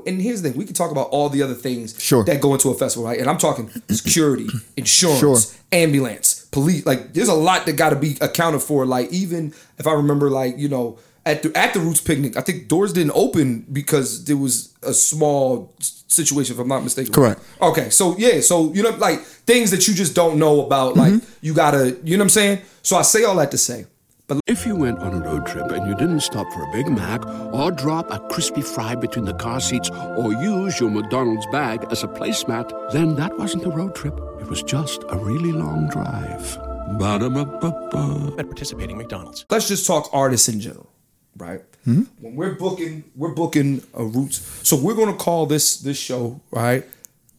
And 0.07 0.23
here's 0.23 0.43
the 0.43 0.51
thing: 0.51 0.59
we 0.59 0.65
can 0.65 0.75
talk 0.75 0.93
about 0.93 1.09
all 1.09 1.29
the 1.29 1.43
other 1.43 1.55
things 1.55 2.01
Sure. 2.01 2.23
that 2.25 2.41
go 2.41 2.53
into 2.55 2.71
a 2.71 2.75
festival, 2.75 3.07
right? 3.09 3.19
And 3.19 3.29
I'm 3.29 3.39
talking 3.39 3.71
security, 3.91 4.47
insurance, 4.77 5.21
Sure. 5.21 5.61
ambulance, 5.73 6.47
police. 6.53 6.87
Like, 6.87 7.13
there's 7.13 7.29
a 7.29 7.35
lot 7.35 7.67
that 7.67 7.73
got 7.73 7.91
to 7.91 7.97
be 7.97 8.17
accounted 8.21 8.63
for. 8.63 8.87
Like, 8.87 9.11
even 9.13 9.53
if 9.79 9.87
I 9.87 9.93
remember, 9.93 10.31
like 10.31 10.59
you 10.59 10.69
know. 10.69 10.99
At 11.27 11.43
the, 11.43 11.51
at 11.59 11.75
the 11.75 11.81
Roots 11.81 12.01
picnic, 12.01 12.37
I 12.37 12.41
think 12.41 12.69
doors 12.69 12.93
didn't 12.93 13.11
open 13.17 13.67
because 13.73 14.27
there 14.27 14.37
was 14.37 14.73
a 14.85 14.95
small 14.95 15.75
situation, 15.81 16.55
if 16.55 16.61
I'm 16.61 16.69
not 16.69 16.85
mistaken. 16.85 17.13
Correct. 17.13 17.41
Okay, 17.61 17.91
so 17.91 18.17
yeah, 18.17 18.41
so 18.41 18.73
you 18.73 18.85
know, 18.85 18.91
like 18.91 19.23
things 19.23 19.73
that 19.73 19.89
you 19.89 19.95
just 19.95 20.15
don't 20.15 20.39
know 20.39 20.65
about, 20.65 20.97
like 20.97 21.15
mm-hmm. 21.15 21.29
you 21.41 21.53
gotta, 21.53 21.99
you 22.05 22.17
know 22.17 22.23
what 22.23 22.27
I'm 22.27 22.29
saying? 22.29 22.61
So 22.83 22.97
I 22.97 23.03
say 23.03 23.25
all 23.25 23.35
that 23.37 23.51
to 23.51 23.59
say, 23.59 23.87
but 24.27 24.41
If 24.47 24.67
you 24.67 24.75
went 24.77 24.99
on 25.01 25.15
a 25.15 25.21
road 25.21 25.47
trip 25.47 25.71
and 25.71 25.87
you 25.87 25.95
didn't 25.95 26.21
stop 26.21 26.51
for 26.53 26.63
a 26.63 26.73
Big 26.73 26.89
Mac 26.89 27.25
or 27.53 27.71
drop 27.71 28.11
a 28.11 28.19
crispy 28.29 28.63
fry 28.63 28.95
between 28.95 29.25
the 29.25 29.35
car 29.35 29.61
seats 29.61 29.91
or 29.91 30.33
use 30.33 30.81
your 30.81 30.91
McDonald's 30.91 31.47
bag 31.53 31.85
as 31.91 32.03
a 32.03 32.09
placemat, 32.09 32.93
then 32.93 33.15
that 33.17 33.37
wasn't 33.39 33.65
a 33.65 33.71
road 33.71 33.95
trip. 33.95 34.15
It 34.41 34.49
was 34.49 34.63
just 34.63 35.05
a 35.09 35.17
really 35.19 35.53
long 35.53 35.89
drive. 35.89 36.59
Ba-da-ba-ba-ba. 36.99 38.35
at 38.39 38.47
participating 38.47 38.97
McDonald's. 38.97 39.45
let's 39.51 39.69
just 39.69 39.87
talk 39.87 40.09
artists 40.13 40.49
in 40.49 40.61
general, 40.61 40.91
right? 41.37 41.63
Hmm? 41.85 42.03
When 42.21 42.37
we're 42.37 42.55
booking, 42.55 43.05
we're 43.17 43.35
booking 43.35 43.83
a 43.95 44.05
Roots. 44.05 44.39
So 44.63 44.77
we're 44.77 44.95
gonna 44.95 45.17
call 45.17 45.47
this 45.47 45.77
this 45.79 45.99
show, 45.99 46.41
right? 46.51 46.85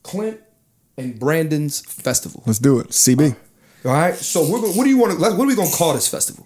Clint 0.03 0.39
and 0.97 1.19
Brandon's 1.19 1.79
Festival. 1.81 2.43
Let's 2.45 2.59
do 2.59 2.79
it. 2.79 2.89
CB. 2.89 3.35
All 3.85 3.91
right. 3.91 4.15
So 4.15 4.49
we're 4.49 4.59
gonna, 4.61 4.73
what 4.73 4.83
do 4.83 4.89
you 4.89 4.97
want 4.97 5.13
to? 5.13 5.19
What 5.19 5.39
are 5.39 5.45
we 5.45 5.55
gonna 5.55 5.71
call 5.71 5.93
this 5.93 6.07
festival? 6.07 6.45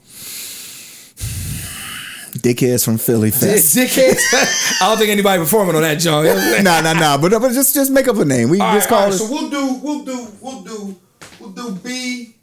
Dickheads 2.41 2.86
from 2.86 2.98
Philly 2.98 3.30
Fest. 3.30 3.76
Dickheads. 3.76 4.22
I 4.82 4.88
don't 4.89 4.98
think 4.98 5.10
anybody 5.12 5.41
performing 5.44 5.76
on 5.76 5.82
that, 5.82 6.00
John. 6.00 6.24
nah, 6.63 6.82
nah, 6.82 6.94
nah. 6.94 7.17
But, 7.17 7.32
but 7.39 7.52
just 7.52 7.74
just 7.76 7.91
make 7.91 8.08
up 8.08 8.15
a 8.17 8.26
name. 8.26 8.50
We 8.50 8.60
All 8.60 8.74
just 8.74 8.89
right, 8.89 8.96
all 8.98 9.10
call 9.10 9.10
right, 9.10 9.15
it 9.15 9.17
so 9.17 9.32
we'll 9.32 9.50
do, 9.50 9.80
we'll 9.84 10.06
do, 10.06 10.28
we'll 10.41 10.62
do, 10.62 10.96
we'll 11.39 11.50
do 11.52 11.72
B, 11.84 12.36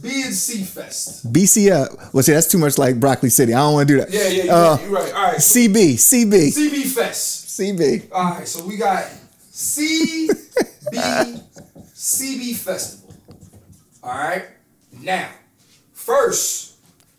B 0.00 0.22
and 0.24 0.32
C 0.34 0.62
Fest. 0.62 1.30
BCF. 1.32 2.14
Well, 2.14 2.22
see, 2.22 2.32
that's 2.32 2.46
too 2.46 2.58
much 2.58 2.78
like 2.78 2.98
Broccoli 3.00 3.30
City. 3.30 3.52
I 3.52 3.58
don't 3.58 3.74
want 3.74 3.88
to 3.88 3.94
do 3.94 4.00
that. 4.00 4.10
Yeah, 4.10 4.28
yeah, 4.28 4.44
you're, 4.44 4.54
Uh, 4.54 4.76
right, 4.76 4.82
you're 4.82 4.92
right. 4.92 5.12
All 5.14 5.22
right, 5.32 5.42
so 5.42 5.58
CB, 5.60 5.92
CB, 5.94 6.48
CB 6.54 6.84
Fest. 6.86 7.58
CB. 7.60 8.08
All 8.12 8.34
right, 8.34 8.48
so 8.48 8.64
we 8.64 8.76
got 8.76 9.06
C, 9.50 10.28
B, 10.28 10.98
CB 11.94 12.56
Festival. 12.56 13.01
All 14.02 14.10
right, 14.10 14.44
now, 15.00 15.28
first, 15.92 16.74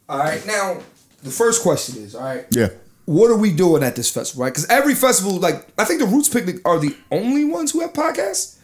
all 0.10 0.18
right, 0.20 0.46
now 0.46 0.80
the 1.24 1.30
first 1.32 1.62
question 1.64 2.04
is, 2.04 2.14
all 2.16 2.24
right, 2.24 2.46
Yeah. 2.52 2.70
what 3.06 3.32
are 3.32 3.38
we 3.38 3.52
doing 3.54 3.84
at 3.84 3.96
this 3.96 4.10
festival, 4.10 4.44
right? 4.44 4.54
Because 4.54 4.68
every 4.70 4.94
festival, 4.96 5.34
like 5.40 5.66
I 5.78 5.86
think 5.86 6.00
the 6.02 6.06
Roots 6.08 6.28
Picnic 6.30 6.58
are 6.66 6.80
the 6.80 6.96
only 7.12 7.46
ones 7.46 7.72
who 7.72 7.80
have 7.82 7.94
podcasts. 7.94 8.56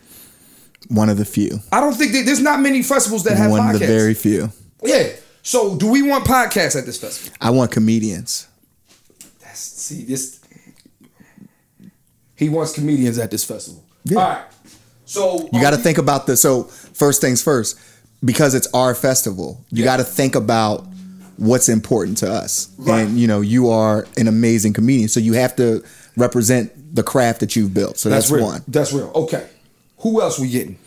One 0.90 1.10
of 1.10 1.18
the 1.18 1.26
few. 1.26 1.60
I 1.72 1.80
don't 1.80 1.94
think 1.94 2.12
that, 2.14 2.26
there's 2.26 2.42
not 2.42 2.60
many 2.62 2.82
festivals 2.84 3.24
that 3.24 3.38
have 3.38 3.52
One 3.52 3.62
podcasts. 3.62 3.74
of 3.76 3.80
the 3.82 3.88
very 3.88 4.14
few. 4.14 4.52
Yeah. 4.84 5.10
So, 5.44 5.76
do 5.78 5.88
we 5.88 6.02
want 6.02 6.26
podcasts 6.26 6.76
at 6.78 6.86
this 6.86 6.98
festival? 7.00 7.36
I 7.40 7.50
want 7.52 7.72
comedians. 7.72 8.48
That's 9.42 9.60
see 9.60 10.04
this. 10.04 10.40
He 12.36 12.50
wants 12.50 12.74
comedians 12.74 13.18
at 13.18 13.32
this 13.32 13.44
festival. 13.44 13.84
Yeah. 14.04 14.18
All 14.18 14.30
right. 14.30 14.44
So 15.06 15.50
You 15.52 15.62
got 15.62 15.72
to 15.72 15.78
think 15.78 15.98
about 15.98 16.28
the 16.28 16.38
so 16.38 16.64
first 16.64 17.20
things 17.20 17.42
first 17.42 17.78
because 18.24 18.54
it's 18.56 18.68
our 18.74 18.94
festival. 18.96 19.64
You 19.70 19.80
Yeah. 19.84 19.86
got 19.92 19.98
to 19.98 20.04
think 20.04 20.36
about 20.36 20.86
what's 21.38 21.70
important 21.70 22.18
to 22.20 22.32
us. 22.32 22.68
Right. 22.78 23.02
And 23.08 23.18
you 23.20 23.28
know, 23.28 23.42
you 23.42 23.70
are 23.70 24.06
an 24.18 24.28
amazing 24.28 24.74
comedian, 24.74 25.08
so 25.10 25.20
you 25.20 25.34
have 25.34 25.56
to 25.58 25.84
represent 26.18 26.72
the 26.96 27.04
craft 27.04 27.40
that 27.40 27.56
you've 27.56 27.74
built. 27.74 27.98
So 27.98 28.10
that's, 28.10 28.26
That's 28.30 28.32
real. 28.40 28.46
one. 28.46 28.64
That's 28.68 28.92
real. 28.94 29.12
Okay. 29.16 29.48
Who 30.00 30.22
else 30.22 30.38
we 30.40 30.50
getting? 30.50 30.78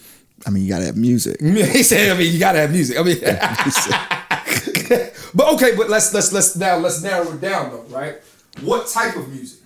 I 0.47 0.51
mean, 0.51 0.65
you 0.65 0.69
got 0.69 0.81
to 0.81 0.87
have 0.87 0.97
music. 0.97 1.41
he 1.41 1.83
said. 1.83 2.11
I 2.11 2.19
mean, 2.19 2.33
you 2.33 2.39
gotta 2.41 2.59
have 2.59 2.73
music. 2.73 2.99
I 2.99 3.03
mean, 3.03 3.19
but 5.35 5.55
okay. 5.55 5.75
But 5.77 5.89
let's 5.89 6.13
let's 6.13 6.33
let's 6.33 6.57
now 6.57 6.77
let's 6.79 7.03
narrow 7.03 7.31
it 7.33 7.41
down 7.41 7.71
though. 7.71 7.85
Right. 7.97 8.17
What 8.63 8.89
type 8.89 9.17
of 9.17 9.29
music? 9.31 9.61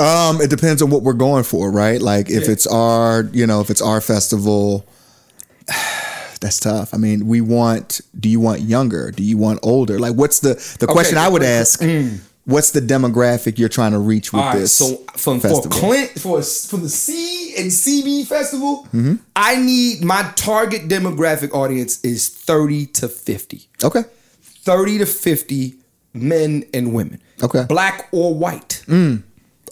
Um, 0.00 0.40
it 0.40 0.50
depends 0.50 0.82
on 0.82 0.90
what 0.90 1.02
we're 1.02 1.12
going 1.12 1.44
for, 1.44 1.70
right? 1.70 2.00
Like 2.02 2.28
if 2.30 2.46
Yeah. 2.46 2.50
it's 2.52 2.66
our, 2.66 3.28
you 3.32 3.46
know, 3.46 3.60
if 3.60 3.70
it's 3.70 3.82
our 3.82 4.00
festival, 4.00 4.84
that's 6.44 6.60
tough. 6.60 6.92
I 6.92 6.98
mean, 6.98 7.26
we 7.26 7.40
want. 7.40 8.02
Do 8.18 8.28
you 8.28 8.38
want 8.38 8.60
younger? 8.60 9.10
Do 9.10 9.22
you 9.22 9.38
want 9.38 9.60
older? 9.62 9.98
Like, 9.98 10.14
what's 10.14 10.40
the 10.40 10.54
the 10.78 10.86
question 10.86 11.16
I 11.16 11.28
would 11.28 11.42
ask? 11.42 11.82
What's 12.46 12.72
the 12.72 12.80
demographic 12.80 13.58
you're 13.58 13.70
trying 13.70 13.92
to 13.92 13.98
reach 13.98 14.30
with 14.30 14.42
right, 14.42 14.58
this? 14.58 14.74
so 14.74 14.96
from 15.16 15.40
for? 15.40 15.62
Clint 15.62 16.10
for 16.10 16.42
for 16.42 16.76
the 16.76 16.90
C 16.90 17.54
and 17.56 17.70
CB 17.70 18.26
festival, 18.26 18.86
Mm-hmm. 18.92 19.14
I 19.34 19.56
need 19.56 20.04
my 20.04 20.30
target 20.36 20.82
demographic 20.86 21.52
audience 21.54 22.04
is 22.04 22.28
thirty 22.28 22.84
to 23.00 23.08
fifty. 23.08 23.68
okay, 23.82 24.02
30 24.42 24.98
to 24.98 25.06
50 25.06 25.74
men 26.12 26.64
and 26.74 26.92
women. 26.94 27.20
Okay. 27.42 27.60
Mm. 27.60 27.68
Black 27.68 28.08
or 28.12 28.34
white. 28.34 28.82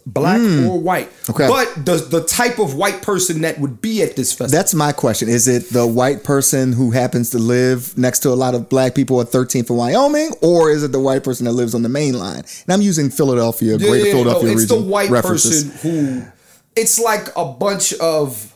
Black 0.05 0.41
hmm. 0.41 0.67
or 0.67 0.81
white. 0.81 1.09
Okay. 1.31 1.47
But 1.47 1.87
the 1.87 1.97
the 1.97 2.25
type 2.25 2.59
of 2.59 2.75
white 2.75 3.03
person 3.03 3.43
that 3.43 3.61
would 3.61 3.81
be 3.81 4.03
at 4.03 4.17
this 4.17 4.33
festival. 4.33 4.59
that's 4.59 4.75
my 4.75 4.91
question. 4.91 5.29
Is 5.29 5.47
it 5.47 5.71
the 5.71 5.87
white 5.87 6.25
person 6.25 6.73
who 6.73 6.91
happens 6.91 7.31
to 7.31 7.39
live 7.39 7.97
next 7.97 8.19
to 8.21 8.31
a 8.31 8.35
lot 8.35 8.57
of 8.57 8.69
black 8.69 8.97
people 8.97 9.21
at 9.21 9.29
13th 9.29 9.69
and 9.69 9.79
Wyoming, 9.79 10.33
or 10.43 10.71
is 10.71 10.83
it 10.83 10.91
the 10.91 10.99
white 10.99 11.23
person 11.23 11.45
that 11.47 11.53
lives 11.53 11.73
on 11.73 11.83
the 11.83 11.89
main 11.89 12.15
line? 12.19 12.39
And 12.39 12.71
I'm 12.71 12.83
using 12.83 13.11
Philadelphia, 13.11 13.77
Yeah, 13.77 13.89
Greater 13.89 14.07
yeah, 14.07 14.13
Philadelphia 14.13 14.49
no, 14.49 14.53
it's 14.53 14.61
region 14.63 14.85
the 14.85 14.91
white 14.91 15.11
references. 15.11 15.71
person 15.71 15.91
who 15.91 16.27
it's 16.75 16.99
like 16.99 17.29
a 17.37 17.45
bunch 17.45 17.93
of 17.95 18.53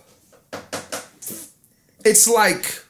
it's 2.05 2.29
like 2.29 2.83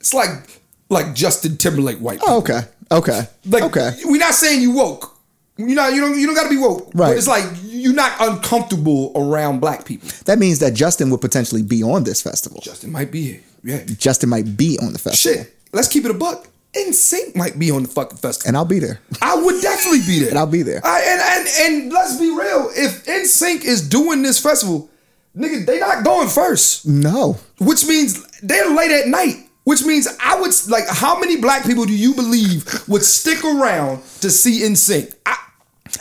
it's 0.00 0.12
like 0.12 0.60
like 0.88 1.14
Justin 1.14 1.56
Timberlake 1.56 1.98
white 1.98 2.20
people. 2.20 2.34
Oh, 2.34 2.38
okay, 2.38 2.60
okay, 2.92 3.28
Like 3.46 3.64
okay. 3.64 3.92
we're 4.04 4.20
not 4.20 4.34
saying 4.34 4.60
you 4.60 4.72
woke. 4.72 5.15
You 5.58 5.74
know, 5.74 5.88
you 5.88 6.00
don't 6.00 6.18
you 6.18 6.26
don't 6.26 6.34
gotta 6.34 6.50
be 6.50 6.58
woke. 6.58 6.90
Right. 6.94 7.08
But 7.08 7.16
it's 7.16 7.26
like 7.26 7.44
you're 7.62 7.94
not 7.94 8.12
uncomfortable 8.20 9.12
around 9.16 9.60
black 9.60 9.84
people. 9.84 10.08
That 10.26 10.38
means 10.38 10.58
that 10.58 10.74
Justin 10.74 11.10
would 11.10 11.20
potentially 11.20 11.62
be 11.62 11.82
on 11.82 12.04
this 12.04 12.20
festival. 12.20 12.60
Justin 12.62 12.92
might 12.92 13.10
be 13.10 13.22
here. 13.22 13.40
Yeah. 13.64 13.84
Justin 13.84 14.28
might 14.28 14.56
be 14.56 14.78
on 14.80 14.92
the 14.92 14.98
festival. 14.98 15.44
Shit. 15.44 15.54
Let's 15.72 15.88
keep 15.88 16.04
it 16.04 16.10
a 16.10 16.14
buck. 16.14 16.48
NSYNC 16.76 17.36
might 17.36 17.58
be 17.58 17.70
on 17.70 17.84
the 17.84 17.88
fucking 17.88 18.18
festival. 18.18 18.48
And 18.48 18.56
I'll 18.56 18.66
be 18.66 18.78
there. 18.78 19.00
I 19.22 19.34
would 19.34 19.62
definitely 19.62 20.00
be 20.00 20.20
there. 20.20 20.28
And 20.28 20.38
I'll 20.38 20.46
be 20.46 20.62
there. 20.62 20.80
I, 20.84 21.00
and, 21.00 21.20
and 21.20 21.48
and 21.82 21.92
let's 21.92 22.18
be 22.18 22.28
real. 22.28 22.70
If 22.74 23.06
NSYNC 23.06 23.64
is 23.64 23.88
doing 23.88 24.22
this 24.22 24.38
festival, 24.38 24.90
nigga, 25.34 25.64
they 25.64 25.80
not 25.80 26.04
going 26.04 26.28
first. 26.28 26.86
No. 26.86 27.38
Which 27.60 27.86
means 27.86 28.22
they're 28.40 28.70
late 28.74 28.90
at 28.90 29.08
night. 29.08 29.48
Which 29.64 29.84
means 29.84 30.06
I 30.22 30.38
would 30.40 30.52
like 30.68 30.84
how 30.88 31.18
many 31.18 31.38
black 31.38 31.64
people 31.64 31.86
do 31.86 31.96
you 31.96 32.14
believe 32.14 32.86
would 32.88 33.02
stick 33.02 33.42
around 33.42 34.02
to 34.20 34.30
see 34.30 34.60
NSYNC? 34.60 35.14
I, 35.24 35.38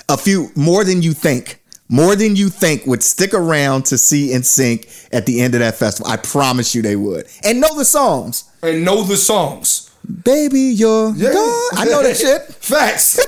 A 0.09 0.17
few 0.17 0.49
more 0.55 0.83
than 0.83 1.01
you 1.01 1.13
think. 1.13 1.61
More 1.87 2.15
than 2.15 2.35
you 2.35 2.49
think 2.49 2.85
would 2.87 3.03
stick 3.03 3.33
around 3.35 3.85
to 3.85 3.97
see 3.97 4.29
NSYNC 4.29 5.09
at 5.13 5.27
the 5.27 5.39
end 5.41 5.53
of 5.53 5.59
that 5.59 5.75
festival. 5.75 6.11
I 6.11 6.17
promise 6.17 6.73
you 6.73 6.81
they 6.81 6.95
would. 6.95 7.27
And 7.43 7.61
know 7.61 7.77
the 7.77 7.85
songs. 7.85 8.49
and 8.63 8.83
know 8.83 9.03
the 9.03 9.17
songs. 9.17 9.91
Baby, 10.23 10.61
you're 10.61 11.11
gone. 11.13 11.69
I 11.73 11.85
know 11.85 12.01
that 12.01 12.17
shit. 12.17 12.41
Facts. 12.59 13.19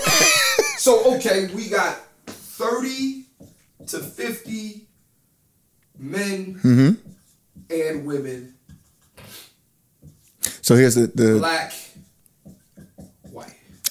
so 0.82 1.16
okay, 1.16 1.48
we 1.54 1.70
got 1.70 1.98
30 2.28 3.26
to 3.88 4.00
50 4.00 4.88
men 6.00 6.56
Mm-hmm. 6.64 7.12
and 7.70 8.06
women, 8.06 8.54
So 10.62 10.76
here's 10.76 10.96
the, 10.96 11.08
the 11.08 11.38
black 11.40 11.74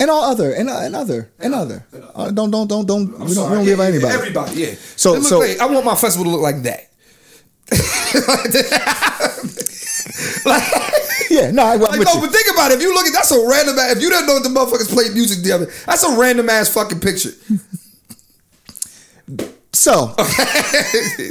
and 0.00 0.10
all 0.10 0.24
other 0.24 0.52
and, 0.52 0.68
uh, 0.68 0.80
and 0.80 0.96
other 0.96 1.30
and 1.38 1.54
other. 1.54 1.86
Uh, 2.14 2.30
don't 2.30 2.50
don't 2.50 2.68
don't 2.68 2.86
don't. 2.86 3.06
We 3.06 3.12
don't, 3.18 3.28
we 3.28 3.34
Sorry. 3.34 3.56
don't 3.56 3.64
Yeah, 3.78 3.84
anybody. 3.84 4.14
Everybody, 4.14 4.60
yeah. 4.60 4.74
So- 4.96 5.20
so- 5.22 5.38
like- 5.40 5.60
I 5.60 5.66
want 5.66 5.84
my 5.84 5.94
festival 5.94 6.24
to 6.24 6.30
look 6.30 6.42
like 6.42 6.62
that. 6.62 6.82
like, 10.44 10.62
Yeah, 11.30 11.50
no, 11.50 11.64
I, 11.64 11.74
I'm 11.74 11.80
like 11.80 12.00
no, 12.00 12.12
you. 12.14 12.20
but 12.20 12.32
think 12.32 12.46
about 12.52 12.70
it. 12.70 12.76
If 12.76 12.82
you 12.82 12.94
look 12.94 13.06
at 13.06 13.12
that's 13.12 13.32
a 13.32 13.46
random. 13.48 13.78
ass- 13.78 13.96
If 13.96 14.02
you 14.02 14.10
don't 14.10 14.26
know 14.26 14.38
the 14.38 14.48
motherfuckers 14.48 14.88
played 14.92 15.12
music 15.12 15.42
together, 15.42 15.66
that's 15.86 16.04
a 16.04 16.16
random 16.16 16.48
ass 16.48 16.68
fucking 16.68 17.00
picture. 17.00 17.30
So, 19.76 20.14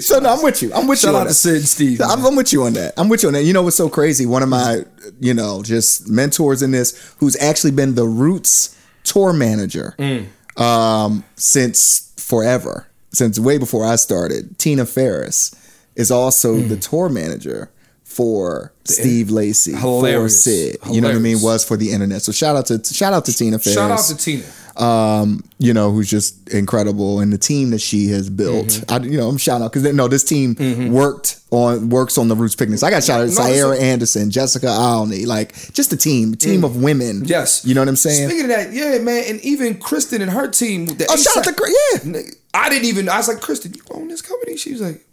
so 0.01 0.19
no, 0.19 0.33
I'm 0.33 0.43
with 0.43 0.61
you. 0.61 0.71
I'm 0.73 0.87
with 0.87 0.99
Shout 0.99 1.11
you. 1.11 1.17
out 1.17 1.21
on 1.21 1.25
to 1.25 1.29
that. 1.29 1.33
Syd 1.33 1.55
and 1.55 1.67
Steve, 1.67 2.01
I'm. 2.01 2.23
I'm 2.23 2.35
with 2.35 2.53
you 2.53 2.63
on 2.63 2.73
that. 2.73 2.93
I'm 2.95 3.09
with 3.09 3.23
you 3.23 3.29
on 3.29 3.33
that. 3.33 3.43
You 3.43 3.53
know 3.53 3.63
what's 3.63 3.75
so 3.75 3.89
crazy? 3.89 4.25
One 4.27 4.43
of 4.43 4.49
my, 4.49 4.83
you 5.19 5.33
know, 5.33 5.63
just 5.63 6.07
mentors 6.07 6.61
in 6.61 6.69
this, 6.71 7.15
who's 7.19 7.35
actually 7.41 7.71
been 7.71 7.95
the 7.95 8.05
Roots 8.05 8.77
tour 9.03 9.33
manager 9.33 9.95
Mm. 9.97 10.27
um, 10.61 11.23
since 11.35 12.13
forever, 12.17 12.87
since 13.13 13.39
way 13.39 13.57
before 13.57 13.83
I 13.85 13.95
started. 13.95 14.57
Tina 14.59 14.85
Ferris 14.85 15.53
is 15.95 16.11
also 16.11 16.55
Mm. 16.55 16.69
the 16.69 16.77
tour 16.77 17.09
manager 17.09 17.69
for 18.15 18.71
Steve 18.85 19.29
Lacy, 19.29 19.73
for 19.73 19.79
Hilarious. 19.79 20.43
Syd. 20.43 20.77
You 20.89 21.01
know 21.01 21.09
what 21.09 21.17
I 21.17 21.19
mean? 21.19 21.41
Was 21.41 21.65
for 21.65 21.75
the 21.75 21.91
internet. 21.91 22.21
So 22.21 22.31
shout 22.31 22.55
out 22.55 22.67
to 22.67 22.81
shout 22.93 23.11
out 23.11 23.25
to 23.25 23.33
Tina 23.33 23.59
Ferris 23.59 23.75
Shout 23.75 23.91
out 23.91 24.05
to 24.05 24.15
Tina. 24.15 24.43
um, 24.81 25.43
you 25.57 25.73
know, 25.73 25.91
who's 25.91 26.09
just 26.09 26.47
incredible, 26.53 27.19
and 27.19 27.33
the 27.33 27.37
team 27.37 27.71
that 27.71 27.81
she 27.81 28.07
has 28.07 28.29
built. 28.29 28.67
Mm-hmm. 28.67 28.93
I, 28.93 29.05
you 29.05 29.17
know, 29.17 29.27
I'm 29.27 29.37
shouting 29.37 29.65
out 29.65 29.73
because 29.73 29.93
no, 29.93 30.07
this 30.07 30.23
team 30.23 30.55
worked 30.93 31.41
on 31.51 31.89
works 31.89 32.17
on 32.17 32.29
the 32.29 32.35
Roots 32.35 32.55
Picnics. 32.55 32.83
I 32.83 32.89
got 32.89 33.03
shout 33.03 33.19
out 33.19 33.29
to 33.29 33.35
No, 33.35 33.47
Sierra 33.47 33.77
Anderson, 33.77 34.31
Jessica 34.31 34.67
Alney, 34.67 35.27
like 35.27 35.53
just 35.73 35.91
a 35.91 35.97
team, 35.97 36.33
a 36.33 36.35
team 36.37 36.63
of 36.63 36.81
women. 36.81 37.23
Mm. 37.23 37.29
Yes. 37.29 37.65
you 37.65 37.75
know 37.75 37.81
what 37.81 37.89
I'm 37.89 37.97
saying. 37.97 38.29
Speaking 38.29 38.45
of 38.45 38.55
that, 38.55 38.71
yeah, 38.71 38.97
man, 38.99 39.25
and 39.27 39.41
even 39.41 39.77
Kristen 39.77 40.21
and 40.21 40.31
her 40.31 40.47
team. 40.47 40.85
The 40.85 41.05
oh, 41.09 41.17
shout 41.17 41.45
out 41.45 41.53
to 41.53 42.05
yeah. 42.05 42.21
I 42.53 42.69
didn't 42.69 42.85
even. 42.85 43.09
I 43.09 43.17
was 43.17 43.27
like, 43.27 43.41
Kristen, 43.41 43.73
you 43.73 43.81
own 43.91 44.07
this 44.07 44.21
company? 44.21 44.55
She 44.55 44.71
was 44.71 44.79
like, 44.79 45.04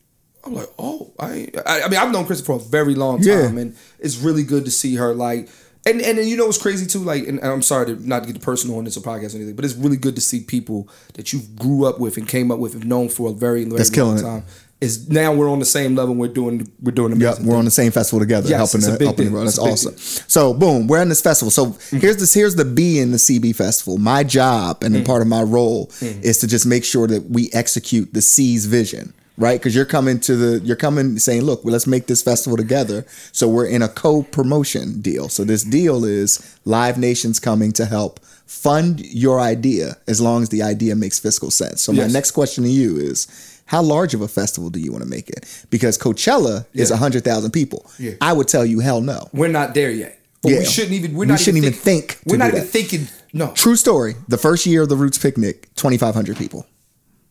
I'm 0.45 0.55
like, 0.55 0.69
oh, 0.79 1.13
I. 1.21 1.49
I, 1.67 1.83
I 1.83 1.89
mean, 1.89 1.99
I've 2.01 2.11
known 2.13 2.27
Kristen 2.27 2.45
for 2.47 2.57
a 2.57 2.59
very 2.59 2.95
long 2.95 3.19
time, 3.19 3.27
Yeah. 3.29 3.61
and 3.63 3.77
it's 4.01 4.17
really 4.19 4.43
good 4.43 4.65
to 4.65 4.71
see 4.71 4.97
her 4.97 5.15
like. 5.15 5.49
And 5.85 6.01
and 6.01 6.17
then 6.17 6.29
you 6.29 6.37
know 6.37 6.47
what's 6.47 6.59
crazy 6.63 6.87
too, 6.87 7.01
like, 7.01 7.27
and 7.27 7.41
I'm 7.43 7.61
sorry 7.63 7.87
to 7.87 8.09
not 8.09 8.25
get 8.27 8.41
personal 8.41 8.79
on 8.79 8.85
this 8.85 8.97
or 8.97 9.01
podcast 9.01 9.35
or 9.35 9.39
anything, 9.39 9.57
but 9.57 9.65
it's 9.65 9.75
really 9.75 9.97
good 9.97 10.15
to 10.15 10.21
see 10.21 10.41
people 10.41 10.89
that 11.15 11.33
you 11.33 11.41
grew 11.57 11.85
up 11.87 11.99
with 11.99 12.17
and 12.17 12.29
came 12.29 12.53
up 12.53 12.61
with 12.61 12.75
and 12.75 12.87
known 12.87 13.09
for 13.09 13.31
a 13.31 13.33
very, 13.33 13.65
very 13.65 13.77
That's 13.79 13.91
long 13.91 14.17
killing 14.17 14.19
it. 14.19 14.23
time. 14.23 14.45
Is 14.81 15.09
now 15.09 15.33
we're 15.33 15.49
on 15.51 15.59
the 15.61 15.65
same 15.65 15.95
level. 15.97 16.15
We're 16.15 16.27
doing 16.29 16.69
we're 16.81 16.91
doing 16.93 17.21
Yep, 17.21 17.41
we're 17.41 17.57
on 17.57 17.65
the 17.65 17.71
same 17.73 17.91
festival 17.93 18.19
together, 18.21 18.49
Yes, 18.49 18.59
helping 18.59 18.79
it's 18.81 18.89
a 18.89 18.93
the, 18.93 18.99
big 18.99 19.07
helping 19.07 19.33
the. 19.33 19.39
That's 19.41 19.51
It's 19.51 19.59
a 19.59 19.63
big 19.63 19.73
awesome. 19.73 19.97
So 20.29 20.55
boom, 20.55 20.87
we're 20.89 21.03
in 21.03 21.09
this 21.09 21.21
festival. 21.21 21.51
So 21.53 21.67
Mm-hmm. 21.67 21.99
here's 21.99 22.17
this 22.17 22.35
here's 22.35 22.55
the 22.57 22.65
B 22.65 22.99
in 23.01 23.11
the 23.13 23.17
CB 23.19 23.55
festival. 23.55 23.99
My 23.99 24.23
job 24.25 24.83
and 24.83 24.95
Mm-hmm. 24.95 25.05
part 25.05 25.23
of 25.23 25.29
my 25.29 25.43
role 25.43 25.91
is 26.01 26.39
to 26.39 26.47
just 26.49 26.65
make 26.67 26.85
sure 26.85 27.07
that 27.09 27.29
we 27.31 27.49
execute 27.53 28.13
the 28.13 28.23
C's 28.23 28.67
vision. 28.67 29.15
Right, 29.43 29.59
because 29.59 29.75
you're 29.75 29.85
coming 29.85 30.21
to 30.21 30.37
the, 30.37 30.61
you're 30.65 30.77
coming 30.77 31.19
saying, 31.19 31.43
look, 31.43 31.65
well, 31.65 31.73
let's 31.73 31.89
make 31.89 32.07
this 32.07 32.23
festival 32.23 32.57
together. 32.57 33.05
So 33.33 33.49
we're 33.49 33.67
in 33.67 33.83
a 33.83 33.89
co-promotion 33.89 35.01
deal. 35.01 35.29
So 35.29 35.43
this 35.43 35.65
deal 35.65 36.05
is 36.05 36.59
Live 36.65 36.97
Nation's 36.97 37.41
coming 37.41 37.73
to 37.73 37.85
help 37.85 38.21
fund 38.47 39.01
your 39.01 39.41
idea 39.41 39.97
as 40.07 40.21
long 40.21 40.43
as 40.43 40.51
the 40.51 40.63
idea 40.63 40.95
makes 40.95 41.19
fiscal 41.19 41.51
sense. 41.51 41.83
So 41.83 41.93
my 41.93 42.07
next 42.07 42.31
question 42.31 42.63
to 42.63 42.71
you 42.71 42.99
is, 42.99 43.27
how 43.67 43.83
large 43.83 44.15
of 44.15 44.21
a 44.21 44.29
festival 44.29 44.71
do 44.71 44.79
you 44.79 44.93
want 44.93 45.03
to 45.03 45.11
make 45.11 45.29
it? 45.29 45.67
Because 45.71 45.99
Coachella 45.99 46.65
is 46.73 46.91
Yeah. 46.91 46.97
a 46.97 46.99
hundred 46.99 47.25
thousand 47.25 47.51
people. 47.51 47.85
Yeah. 47.99 48.13
I 48.21 48.33
would 48.35 48.47
tell 48.47 48.65
you, 48.65 48.79
hell 48.79 49.01
no. 49.01 49.29
We're 49.33 49.49
not 49.49 49.75
there 49.75 49.91
yet. 49.91 50.21
But 50.43 50.53
Yeah. 50.53 50.59
we 50.61 50.65
shouldn't 50.67 50.93
even. 50.93 51.15
We're 51.15 51.21
We 51.21 51.27
not 51.27 51.41
shouldn't 51.41 51.65
even 51.65 51.73
think 51.73 52.09
to 52.11 52.19
We're 52.27 52.37
not 52.37 52.53
that. 52.53 52.59
even 52.59 52.69
thinking. 52.69 53.09
No, 53.33 53.51
True 53.55 53.75
story. 53.77 54.15
The 54.29 54.39
first 54.39 54.67
year 54.67 54.83
of 54.83 54.89
the 54.89 54.97
Roots 54.97 55.19
Picnic, 55.19 55.69
twenty 55.75 55.97
five 55.99 56.15
hundred 56.15 56.37
people. 56.37 56.67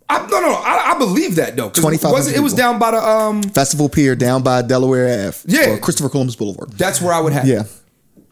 I, 0.10 0.26
no, 0.28 0.42
no. 0.42 0.61
I, 0.96 0.98
believe 0.98 1.36
that 1.36 1.56
though. 1.56 1.70
2,500 1.70 2.12
wasn't- 2.14 2.38
It 2.38 2.40
was 2.42 2.54
down 2.54 2.80
by 2.80 2.92
the 2.92 3.04
um. 3.06 3.44
Festival 3.44 3.90
Pier 3.90 4.16
down 4.16 4.44
by 4.44 4.62
Delaware 4.62 5.28
Ave. 5.28 5.38
Yeah. 5.48 5.72
Or 5.72 5.78
Christopher 5.80 6.10
Columbus 6.10 6.36
Boulevard. 6.36 6.72
That's 6.72 7.02
where 7.02 7.14
I 7.14 7.20
would 7.20 7.34
have. 7.34 7.48
Yeah. 7.48 7.64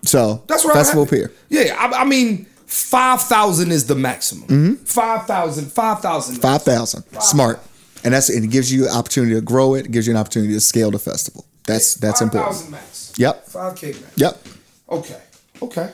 So 0.04 0.44
That's 0.48 0.64
where 0.66 0.74
Festival 0.74 1.02
I 1.02 1.04
would 1.04 1.10
Pier. 1.10 1.32
Yeah, 1.50 1.76
I, 1.78 2.02
I 2.02 2.06
mean, 2.06 2.46
five 2.66 3.22
thousand 3.22 3.72
is 3.72 3.86
the 3.88 3.96
maximum. 3.96 4.48
Mm-hmm. 4.48 4.74
Five 4.86 5.26
thousand. 5.28 5.72
Five 5.72 6.02
thousand. 6.02 6.36
Five 6.38 6.64
thousand. 6.64 7.04
Smart. 7.22 7.60
And 8.04 8.14
that's 8.14 8.30
and 8.30 8.46
it 8.46 8.50
gives 8.50 8.72
you 8.72 8.86
an 8.88 8.92
opportunity 8.96 9.34
to 9.36 9.42
grow 9.42 9.74
it, 9.76 9.86
it 9.88 9.92
gives 9.92 10.08
you 10.08 10.14
an 10.14 10.18
opportunity 10.18 10.54
to 10.54 10.62
scale 10.62 10.90
the 10.92 11.00
festival. 11.00 11.46
That's 11.68 11.96
that's 11.96 12.22
important. 12.22 12.54
5,000 12.56 12.72
max. 12.72 13.14
Yep. 13.18 13.46
Five 13.48 13.76
k 13.76 13.88
max. 13.92 14.04
Yep. 14.16 14.48
Okay. 14.90 15.22
Okay. 15.62 15.92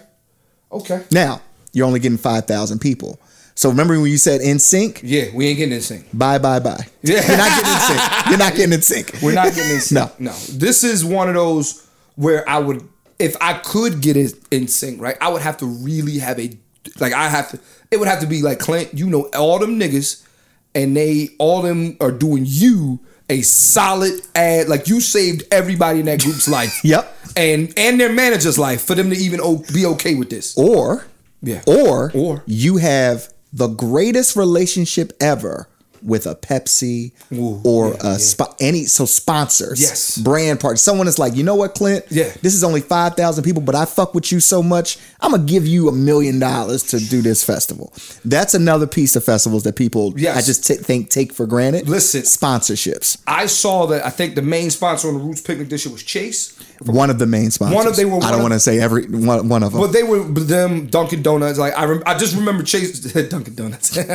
Okay. 0.72 1.04
Now, 1.12 1.42
you're 1.74 1.88
only 1.88 2.00
getting 2.00 2.18
five 2.20 2.46
thousand 2.46 2.80
people. 2.80 3.20
So 3.58 3.70
remember 3.70 4.00
when 4.00 4.12
you 4.12 4.18
said 4.18 4.42
NSYNC? 4.42 5.00
Yeah, 5.04 5.26
we 5.34 5.48
ain't 5.48 5.58
getting 5.58 5.78
NSYNC. 5.78 6.06
Bye 6.14 6.38
bye 6.40 6.60
bye. 6.60 6.86
Yeah. 7.02 7.26
You're 7.28 7.38
not 7.38 7.50
getting 7.50 7.72
NSYNC. 7.72 8.30
You're 8.30 8.38
not 8.40 8.56
getting 8.56 8.78
NSYNC. 8.80 9.22
We're 9.24 9.34
not 9.34 9.54
getting 9.56 9.78
NSYNC. 9.78 9.92
No. 9.94 10.12
no. 10.20 10.32
This 10.52 10.84
is 10.84 11.06
one 11.06 11.30
of 11.30 11.36
those 11.36 11.88
where 12.16 12.48
I 12.50 12.60
would, 12.60 12.88
if 13.18 13.36
I 13.40 13.54
could 13.54 14.02
get 14.02 14.18
it 14.18 14.34
NSYNC, 14.50 15.00
right? 15.00 15.16
I 15.22 15.30
would 15.30 15.42
have 15.42 15.58
to 15.58 15.66
really 15.66 16.20
have 16.20 16.38
a, 16.40 16.52
like 17.00 17.14
I 17.14 17.30
have 17.30 17.50
to. 17.52 17.60
It 17.92 17.98
would 18.00 18.10
have 18.10 18.20
to 18.20 18.28
be 18.28 18.42
like 18.42 18.60
Clint. 18.60 18.94
You 18.94 19.08
know, 19.10 19.30
all 19.34 19.58
them 19.60 19.80
niggas, 19.80 20.26
and 20.74 20.96
they 20.98 21.30
all 21.40 21.62
them 21.62 21.96
are 22.02 22.12
doing 22.12 22.44
you 22.46 23.00
a 23.30 23.42
solid 23.42 24.20
ad. 24.36 24.68
Like 24.68 24.90
you 24.90 25.00
saved 25.00 25.44
everybody 25.52 26.00
in 26.02 26.06
that 26.08 26.22
group's 26.22 26.48
life. 26.50 26.82
Yep. 26.84 27.14
And 27.38 27.74
and 27.78 28.00
their 28.00 28.12
manager's 28.12 28.58
life 28.60 28.82
for 28.84 28.96
them 28.96 29.10
to 29.12 29.16
even 29.16 29.40
be 29.74 29.86
okay 29.86 30.16
with 30.16 30.30
this. 30.30 30.58
Or 30.58 31.06
Yeah. 31.42 31.62
or 31.68 32.12
Or. 32.14 32.44
you 32.46 32.78
have 32.78 33.34
the 33.56 33.68
greatest 33.68 34.36
relationship 34.36 35.14
ever 35.20 35.68
with 36.04 36.28
a 36.28 36.36
Pepsi 36.36 37.14
Ooh, 37.34 37.60
or 37.64 37.88
yeah, 37.88 37.94
a 37.96 38.16
spo- 38.18 38.54
any 38.60 38.84
so 38.84 39.06
sponsors. 39.06 39.82
Yes. 39.82 40.20
Brand 40.20 40.60
partners. 40.60 40.82
Someone 40.84 41.08
is 41.08 41.18
like, 41.18 41.36
you 41.36 41.42
know 41.44 41.56
what, 41.56 41.74
Clint? 41.74 42.06
Yeah. 42.12 42.32
This 42.44 42.54
is 42.54 42.64
only 42.64 42.82
five 42.82 43.16
thousand 43.16 43.44
people, 43.44 43.64
but 43.64 43.74
I 43.74 43.86
fuck 43.86 44.14
with 44.14 44.32
you 44.32 44.40
so 44.40 44.62
much. 44.62 45.00
I'm 45.22 45.32
gonna 45.32 45.44
give 45.46 45.66
you 45.66 45.88
a 45.88 45.92
million 45.92 46.38
dollars 46.38 46.84
to 46.92 47.00
do 47.00 47.24
this 47.24 47.44
festival. 47.44 47.92
That's 48.24 48.54
another 48.54 48.86
piece 48.86 49.16
of 49.16 49.24
festivals 49.24 49.64
that 49.64 49.78
people 49.78 50.14
Yes. 50.16 50.38
I 50.38 50.42
just 50.42 50.68
t- 50.68 50.76
think 50.76 51.10
take 51.10 51.34
for 51.34 51.48
granted. 51.48 51.90
Listen. 51.90 52.22
sponsorships. 52.22 53.18
I 53.26 53.48
saw 53.48 53.88
that. 53.88 54.06
I 54.06 54.10
think 54.12 54.36
the 54.36 54.42
main 54.44 54.70
sponsor 54.70 55.08
on 55.08 55.16
the 55.16 55.22
Roots 55.22 55.42
Picnic 55.42 55.70
this 55.70 55.86
year 55.86 55.92
was 55.94 56.04
Chase, 56.04 56.55
One 56.82 57.10
of 57.10 57.20
the 57.20 57.26
main 57.26 57.52
sponsors. 57.52 57.76
One 57.76 57.88
of- 57.88 57.96
they 57.96 58.06
were 58.06 58.22
I 58.24 58.32
don't 58.32 58.42
want 58.42 58.54
to 58.54 58.60
say 58.60 58.80
every 58.80 59.06
one, 59.08 59.48
one 59.50 59.64
of 59.64 59.72
them. 59.72 59.82
but 59.82 59.92
they 59.94 60.04
were 60.04 60.24
them 60.24 60.88
Dunkin' 60.88 61.22
Donuts. 61.22 61.58
Like 61.58 61.74
I, 61.78 61.86
rem- 61.86 62.04
I 62.06 62.18
just 62.18 62.36
remember 62.36 62.64
Chase 62.64 63.00
Dunkin' 63.30 63.56
Donuts. 63.56 63.96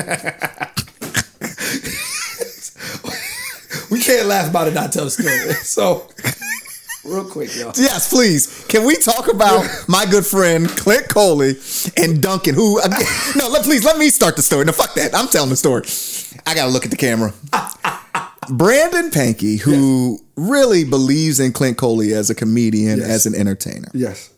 we 3.90 4.00
can't 4.00 4.26
laugh 4.26 4.48
about 4.50 4.68
it, 4.68 4.74
not 4.74 4.92
tell 4.92 5.04
the 5.04 5.10
story. 5.10 5.30
So, 5.62 6.08
real 7.04 7.24
quick, 7.24 7.54
y'all. 7.56 7.72
Yes, 7.76 8.08
please. 8.12 8.64
Can 8.68 8.84
we 8.84 8.96
talk 8.96 9.32
about 9.32 9.64
my 9.88 10.04
good 10.06 10.26
friend 10.26 10.68
Clint 10.68 11.08
Coley 11.08 11.54
and 11.96 12.20
Dunkin'? 12.22 12.54
Who? 12.54 12.78
Again, 12.80 13.00
no, 13.36 13.48
let, 13.48 13.62
please 13.64 13.84
let 13.84 13.96
me 13.98 14.08
start 14.10 14.36
the 14.36 14.42
story. 14.42 14.64
No, 14.64 14.72
fuck 14.72 14.94
that. 14.94 15.14
I'm 15.14 15.28
telling 15.28 15.50
the 15.50 15.56
story. 15.56 15.84
I 16.46 16.54
gotta 16.54 16.70
look 16.70 16.84
at 16.84 16.90
the 16.90 16.96
camera. 16.96 17.32
Brandon 18.48 19.10
Pankey, 19.10 19.60
who 19.60 20.18
really 20.36 20.84
believes 20.84 21.38
in 21.40 21.52
Clint 21.52 21.76
Coley 21.76 22.14
as 22.14 22.30
a 22.30 22.34
comedian, 22.34 22.98
Yes. 23.00 23.08
as 23.08 23.26
an 23.26 23.34
entertainer, 23.34 23.88
Yes. 23.92 24.30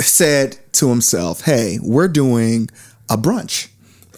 said 0.00 0.56
to 0.74 0.88
himself, 0.88 1.42
"Hey, 1.42 1.78
we're 1.82 2.08
doing 2.08 2.68
a 3.08 3.18
brunch, 3.18 3.66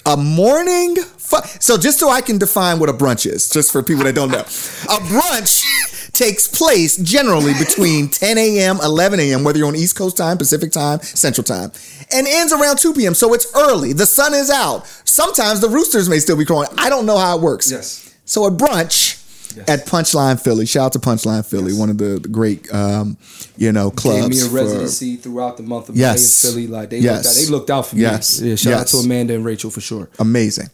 a 0.04 0.16
morning." 0.16 0.96
Fu- 1.16 1.36
so 1.58 1.76
just 1.76 1.98
so 1.98 2.08
I 2.08 2.20
can 2.20 2.38
define 2.38 2.78
what 2.78 2.88
a 2.88 2.92
brunch 2.92 3.26
is, 3.30 3.48
just 3.48 3.72
for 3.72 3.82
people 3.82 4.04
that 4.04 4.14
don't 4.14 4.30
know, 4.30 4.40
a 4.40 4.98
brunch 5.00 5.64
takes 6.12 6.46
place 6.46 6.96
generally 6.96 7.52
between 7.54 8.08
10 8.08 8.38
a.m., 8.38 8.78
11 8.82 9.20
a.m., 9.20 9.42
whether 9.44 9.58
you're 9.58 9.66
on 9.68 9.74
East 9.76 9.96
Coast 9.96 10.16
time, 10.16 10.38
Pacific 10.38 10.70
time, 10.72 11.00
Central 11.02 11.44
time, 11.44 11.72
and 12.12 12.26
ends 12.26 12.52
around 12.52 12.78
2 12.78 12.92
p.m. 12.94 13.14
So 13.14 13.34
it's 13.34 13.46
early. 13.54 13.92
The 13.92 14.06
sun 14.06 14.32
is 14.32 14.48
out. 14.48 14.86
Sometimes 15.04 15.60
the 15.60 15.68
roosters 15.68 16.08
may 16.08 16.20
still 16.20 16.36
be 16.36 16.44
crowing. 16.44 16.68
I 16.78 16.88
don't 16.88 17.04
know 17.06 17.18
how 17.18 17.36
it 17.36 17.42
works. 17.42 17.70
Yes. 17.70 18.00
So 18.26 18.44
a 18.44 18.50
brunch. 18.50 19.22
At 19.68 19.86
Punchline 19.86 20.38
Philly, 20.38 20.66
shout 20.66 20.84
out 20.86 20.92
to 20.92 20.98
Punchline 20.98 21.42
Philly, 21.48 21.72
one 21.72 21.88
of 21.88 21.96
the, 21.96 22.18
the 22.20 22.28
great, 22.28 22.70
um, 22.74 23.16
you 23.56 23.72
know, 23.72 23.90
clubs. 23.90 24.20
Gave 24.20 24.28
me 24.28 24.40
a 24.42 24.50
for- 24.50 24.54
residency 24.54 25.16
throughout 25.16 25.56
the 25.56 25.62
month 25.62 25.88
of 25.88 25.96
Yes. 25.96 26.44
May 26.44 26.50
in 26.50 26.54
Philly. 26.54 26.66
Like 26.66 26.90
they 26.90 26.98
Yes. 26.98 27.24
looked 27.24 27.26
out, 27.26 27.34
they 27.46 27.50
looked 27.50 27.70
out 27.70 27.86
for 27.86 27.96
me. 27.96 28.02
Yes. 28.02 28.38
Yeah, 28.38 28.54
shout 28.56 28.72
out 28.74 28.86
to 28.88 28.98
Amanda 28.98 29.32
and 29.34 29.46
Rachel 29.46 29.70
for 29.70 29.80
sure. 29.80 30.10
amazing. 30.18 30.68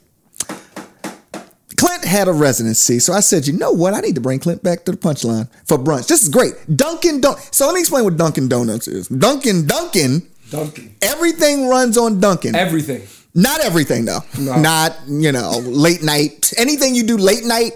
Clint 1.76 2.04
had 2.04 2.26
a 2.28 2.32
residency, 2.32 2.98
so 2.98 3.12
I 3.12 3.20
said, 3.20 3.46
you 3.46 3.52
know 3.54 3.70
what? 3.72 3.94
I 3.94 4.00
need 4.00 4.14
to 4.16 4.20
bring 4.20 4.38
Clint 4.40 4.62
back 4.64 4.84
to 4.86 4.92
the 4.92 4.98
punchline 4.98 5.48
for 5.64 5.78
brunch. 5.78 6.06
This 6.08 6.22
is 6.24 6.28
great. 6.28 6.54
Dunkin' 6.74 7.20
Don. 7.20 7.36
So 7.52 7.66
let 7.66 7.74
me 7.74 7.80
explain 7.80 8.02
what 8.04 8.16
Dunkin' 8.16 8.48
Donuts 8.48 8.88
is. 8.88 9.06
Dunkin' 9.08 9.66
Dunkin'. 9.66 10.22
Dunkin'. 10.50 10.94
Everything 11.02 11.68
runs 11.68 11.96
on 11.96 12.18
Dunkin'. 12.20 12.54
Everything. 12.54 13.02
Not 13.34 13.60
everything 13.60 14.04
though. 14.04 14.20
No. 14.38 14.58
Not 14.60 14.96
you 15.08 15.32
know 15.32 15.58
late 15.64 16.02
night. 16.02 16.52
Anything 16.58 16.94
you 16.94 17.02
do 17.04 17.16
late 17.16 17.44
night 17.44 17.72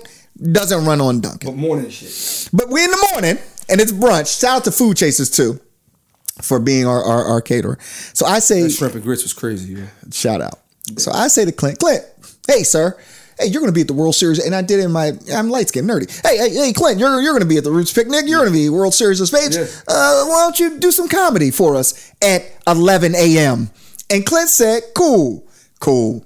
doesn't 0.52 0.84
run 0.84 1.00
on 1.00 1.20
Dunkin'. 1.20 1.50
But 1.50 1.56
morning 1.56 1.88
shit. 1.90 2.50
But 2.52 2.68
we're 2.68 2.84
in 2.84 2.90
the 2.90 3.08
morning 3.12 3.38
and 3.68 3.80
it's 3.80 3.92
brunch. 3.92 4.38
Shout 4.40 4.56
out 4.58 4.64
to 4.64 4.70
Food 4.72 4.96
Chasers 4.98 5.30
too. 5.30 5.58
for 6.42 6.58
being 6.60 6.86
our, 6.86 7.02
our, 7.02 7.24
our 7.24 7.40
caterer. 7.40 7.78
So 8.12 8.26
I 8.26 8.40
say, 8.40 8.68
Shrimp 8.68 8.94
and 8.94 9.02
grits 9.02 9.22
was 9.22 9.32
crazy. 9.32 9.72
Yeah. 9.74 9.86
shout 10.12 10.42
out. 10.42 10.58
So 10.98 11.10
I 11.10 11.28
say 11.28 11.44
to 11.46 11.52
Clint, 11.52 11.78
Clint, 11.78 12.04
hey 12.46 12.62
sir, 12.62 12.96
hey, 13.40 13.46
you're 13.46 13.60
gonna 13.60 13.72
be 13.72 13.80
at 13.80 13.86
the 13.88 13.94
World 13.94 14.14
Series, 14.14 14.38
and 14.44 14.54
I 14.54 14.60
did 14.60 14.80
in 14.80 14.92
my 14.92 15.12
I'm 15.34 15.48
light 15.48 15.68
skinned 15.68 15.88
nerdy. 15.88 16.10
Hey, 16.22 16.36
hey, 16.36 16.50
hey, 16.54 16.72
Clint, 16.74 16.98
you're 17.00 17.20
you're 17.22 17.32
gonna 17.32 17.46
be 17.46 17.56
at 17.56 17.64
the 17.64 17.72
Roots 17.72 17.92
Picnic. 17.94 18.24
You're 18.26 18.40
gonna 18.40 18.50
be 18.50 18.68
World 18.68 18.92
Series 18.92 19.22
of 19.22 19.28
Spades. 19.28 19.56
Yeah. 19.56 19.64
Uh, 19.88 20.26
why 20.26 20.42
don't 20.42 20.60
you 20.60 20.78
do 20.78 20.90
some 20.92 21.08
comedy 21.08 21.50
for 21.50 21.74
us 21.76 22.12
at 22.20 22.42
11 22.66 23.14
a.m. 23.14 23.70
And 24.10 24.24
Clint 24.24 24.48
said, 24.50 24.82
cool, 24.94 25.45
cool. 25.80 26.24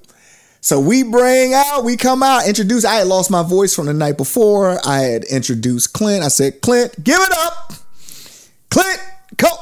So 0.63 0.79
we 0.79 1.03
bring 1.03 1.55
out, 1.55 1.85
we 1.85 1.97
come 1.97 2.23
out, 2.23 2.47
introduce. 2.47 2.85
I 2.85 2.97
had 2.97 3.07
lost 3.07 3.31
my 3.31 3.43
voice 3.43 3.75
from 3.75 3.87
the 3.87 3.95
night 3.95 4.19
before. 4.19 4.79
I 4.87 4.99
had 4.99 5.25
introduced 5.25 5.95
Clint. 5.95 6.23
I 6.23 6.29
said, 6.29 6.61
Clint, 6.61 7.03
give 7.03 7.19
it 7.19 7.33
up. 7.33 7.73
Clint, 8.69 9.01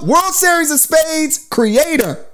World 0.03 0.35
Series 0.35 0.71
of 0.71 0.81
Spades 0.81 1.47
creator. 1.51 2.25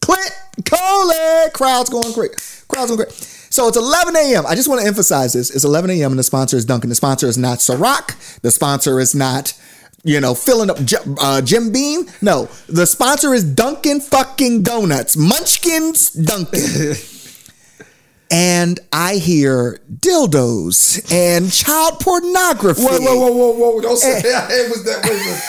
Clint 0.00 0.30
Coley. 0.64 1.50
Crowd's 1.52 1.90
going 1.90 2.12
great. 2.12 2.32
Crowd's 2.68 2.90
going 2.90 2.98
great. 2.98 3.12
So 3.12 3.66
it's 3.66 3.76
11 3.76 4.14
a.m. 4.16 4.46
I 4.46 4.54
just 4.54 4.68
want 4.68 4.80
to 4.80 4.86
emphasize 4.86 5.32
this. 5.32 5.50
It's 5.50 5.64
11 5.64 5.90
a.m. 5.90 6.12
and 6.12 6.18
the 6.18 6.22
sponsor 6.22 6.56
is 6.56 6.64
Dunkin'. 6.64 6.88
The 6.88 6.94
sponsor 6.94 7.26
is 7.26 7.38
not 7.38 7.58
Ciroc. 7.58 8.40
The 8.42 8.50
sponsor 8.50 9.00
is 9.00 9.14
not, 9.14 9.58
you 10.04 10.20
know, 10.20 10.34
filling 10.34 10.70
up 10.70 10.78
uh, 11.20 11.42
Jim 11.42 11.72
Beam. 11.72 12.06
No, 12.22 12.48
the 12.68 12.86
sponsor 12.86 13.34
is 13.34 13.44
Dunkin' 13.44 14.00
fucking 14.00 14.62
Donuts. 14.62 15.16
Munchkins 15.16 16.10
Dunkin'. 16.10 16.94
and 18.30 18.80
I 18.92 19.16
hear 19.16 19.80
dildos 19.92 21.12
and 21.12 21.50
child 21.52 22.00
pornography. 22.00 22.82
Whoa, 22.82 23.00
whoa, 23.00 23.16
whoa, 23.16 23.32
whoa, 23.32 23.70
whoa! 23.72 23.80
Don't 23.80 23.96
say 23.96 24.22
that. 24.22 24.50
It 24.50 24.70
was 24.70 24.84
that. 24.84 25.04
Anyway. 25.04 25.40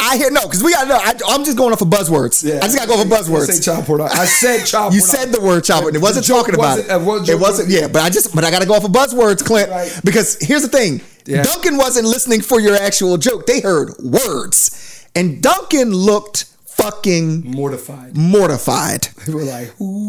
I 0.00 0.16
hear 0.16 0.30
no, 0.30 0.42
because 0.42 0.62
we 0.62 0.72
got 0.72 0.86
no. 0.86 0.94
I, 0.96 1.12
I'm 1.28 1.44
just 1.44 1.56
going 1.58 1.72
off 1.72 1.80
of 1.82 1.88
buzzwords. 1.88 2.44
Yeah. 2.44 2.56
I 2.58 2.68
just 2.68 2.76
got 2.76 2.82
to 2.82 2.88
go 2.88 2.94
off 2.94 3.04
of 3.04 3.10
buzzwords. 3.10 3.46
Say 3.50 3.60
child 3.60 3.84
pornography. 3.84 4.20
I 4.20 4.24
said 4.24 4.64
child 4.64 4.94
You 4.94 5.00
said 5.00 5.32
the 5.32 5.40
word 5.40 5.64
child, 5.64 5.86
and 5.86 5.96
it 5.96 6.02
wasn't 6.02 6.26
talking 6.26 6.54
about 6.54 6.78
wasn't- 6.78 6.86
it. 6.88 6.92
uh, 6.92 6.98
what 7.00 7.28
It 7.28 7.38
wasn't. 7.40 7.68
Yeah, 7.70 7.88
but 7.88 8.02
I 8.02 8.08
just, 8.10 8.34
but 8.34 8.44
I 8.44 8.50
got 8.52 8.60
to 8.62 8.66
go 8.68 8.74
off 8.74 8.84
of 8.84 8.92
buzzwords, 8.92 9.44
Clint, 9.44 9.68
Right. 9.70 10.00
because 10.04 10.38
here's 10.40 10.62
the 10.62 10.68
thing: 10.68 11.00
Yeah. 11.24 11.42
Dunkin' 11.42 11.76
wasn't 11.76 12.06
listening 12.06 12.42
for 12.42 12.60
your 12.60 12.76
actual 12.76 13.16
joke. 13.18 13.46
They 13.46 13.60
heard 13.60 13.94
words, 13.98 15.04
and 15.16 15.42
Dunkin' 15.42 15.90
looked 15.92 16.44
fucking 16.66 17.50
mortified. 17.50 18.16
mortified. 18.16 19.08
They 19.26 19.34
were 19.34 19.42
like, 19.42 19.68
who? 19.78 20.08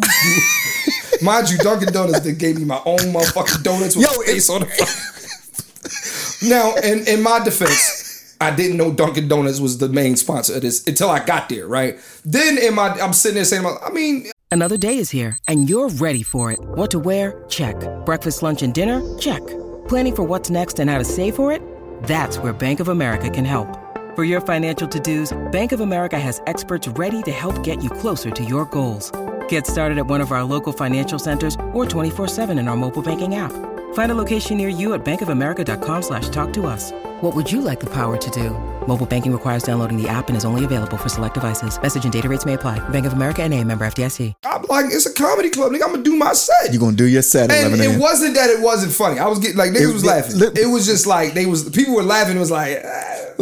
Mind 1.24 1.49
you, 1.49 1.58
Dunkin' 1.58 1.91
Donuts 1.91 2.20
that 2.20 2.34
gave 2.38 2.60
me 2.60 2.66
my 2.66 2.80
own 2.86 2.99
motherfucking 2.99 3.64
donuts 3.64 3.95
with 3.95 4.05
Yo, 4.05 4.14
Yo, 4.14 4.22
face 4.22 4.49
on 4.51 4.60
the 4.62 4.68
front. 4.68 6.43
now, 6.51 6.76
in, 6.76 7.08
in 7.08 7.24
my 7.24 7.43
defense, 7.43 8.07
I 8.39 8.55
didn't 8.55 8.77
know 8.77 8.91
Dunkin' 8.93 9.27
Donuts 9.27 9.59
was 9.59 9.77
the 9.77 9.89
main 9.89 10.15
sponsor 10.15 10.55
of 10.55 10.61
this 10.61 10.85
until 10.88 11.09
I 11.09 11.23
got 11.23 11.49
there, 11.49 11.67
right? 11.67 11.99
Then 12.23 12.57
in 12.57 12.75
my, 12.75 12.89
I'm 12.99 13.13
sitting 13.13 13.35
there 13.35 13.45
saying, 13.45 13.65
I 13.65 13.89
mean, 13.89 14.27
Another 14.49 14.77
day 14.77 14.97
is 14.97 15.09
here, 15.09 15.38
and 15.49 15.69
you're 15.69 15.89
ready 15.89 16.23
for 16.23 16.53
it. 16.53 16.59
What 16.61 16.89
to 16.91 16.99
wear? 16.99 17.43
Check. 17.49 17.75
Breakfast, 18.05 18.41
lunch, 18.41 18.63
and 18.63 18.73
dinner? 18.73 19.01
Check. 19.17 19.45
Planning 19.89 20.15
for 20.15 20.23
what's 20.23 20.49
next 20.49 20.79
and 20.79 20.89
how 20.89 20.97
to 20.97 21.03
save 21.03 21.35
for 21.35 21.51
it? 21.51 21.61
That's 22.03 22.38
where 22.38 22.53
Bank 22.53 22.79
of 22.79 22.88
America 22.88 23.29
can 23.29 23.43
help. 23.43 23.67
For 24.15 24.23
your 24.23 24.39
financial 24.39 24.88
to 24.88 24.99
dos, 24.99 25.38
Bank 25.51 25.73
of 25.73 25.81
America 25.81 26.17
has 26.17 26.41
experts 26.47 26.88
ready 26.88 27.21
to 27.23 27.31
help 27.31 27.61
get 27.61 27.83
you 27.83 27.89
closer 27.89 28.31
to 28.31 28.43
your 28.43 28.65
goals. 28.65 29.11
Get 29.49 29.67
started 29.67 29.97
at 29.97 30.07
one 30.07 30.21
of 30.21 30.31
our 30.31 30.43
local 30.43 30.71
financial 30.71 31.19
centers 31.19 31.55
or 31.73 31.85
24-7 31.85 32.57
in 32.57 32.67
our 32.67 32.77
mobile 32.77 33.03
banking 33.03 33.35
app. 33.35 33.51
Find 33.97 34.11
a 34.11 34.15
location 34.15 34.57
near 34.57 34.69
you 34.69 34.93
at 34.93 35.03
bankofamerica.com 35.03 36.03
slash 36.03 36.29
talk 36.29 36.53
to 36.53 36.67
us. 36.67 36.91
What 37.21 37.35
would 37.35 37.51
you 37.51 37.61
like 37.61 37.79
the 37.79 37.87
power 37.89 38.15
to 38.15 38.29
do? 38.29 38.51
Mobile 38.87 39.07
banking 39.07 39.31
requires 39.31 39.63
downloading 39.63 39.99
the 39.99 40.07
app 40.07 40.27
and 40.27 40.37
is 40.37 40.45
only 40.45 40.65
available 40.65 40.97
for 40.97 41.09
select 41.09 41.33
devices. 41.33 41.81
Message 41.81 42.03
and 42.03 42.13
data 42.13 42.29
rates 42.29 42.45
may 42.45 42.53
apply. 42.53 42.77
Bank 42.89 43.07
of 43.07 43.13
America 43.13 43.41
and 43.41 43.55
a 43.55 43.63
member 43.63 43.87
FDIC. 43.87 44.35
I'm 44.45 44.61
like, 44.69 44.85
it's 44.91 45.07
a 45.07 45.13
comedy 45.15 45.49
club, 45.49 45.71
nigga. 45.71 45.81
I'm 45.85 45.93
gonna 45.93 46.03
do 46.03 46.15
my 46.15 46.33
set. 46.33 46.71
You're 46.71 46.79
gonna 46.79 46.95
do 46.95 47.05
your 47.05 47.23
set 47.23 47.49
at 47.49 47.57
and 47.57 47.73
11 47.73 47.95
it 47.95 47.99
wasn't 47.99 48.35
that 48.35 48.51
it 48.51 48.61
wasn't 48.61 48.93
funny. 48.93 49.17
I 49.17 49.25
was 49.25 49.39
getting 49.39 49.57
like 49.57 49.71
niggas 49.71 49.89
It- 49.89 49.93
was 49.93 50.03
it- 50.03 50.07
laughing. 50.07 50.35
look- 50.35 50.55
it 50.55 50.67
was 50.67 50.85
just 50.85 51.07
like 51.07 51.33
they 51.33 51.47
was 51.47 51.67
people 51.67 51.95
were 51.95 52.03
laughing. 52.03 52.37
It 52.37 52.39
was 52.39 52.51
like 52.51 52.77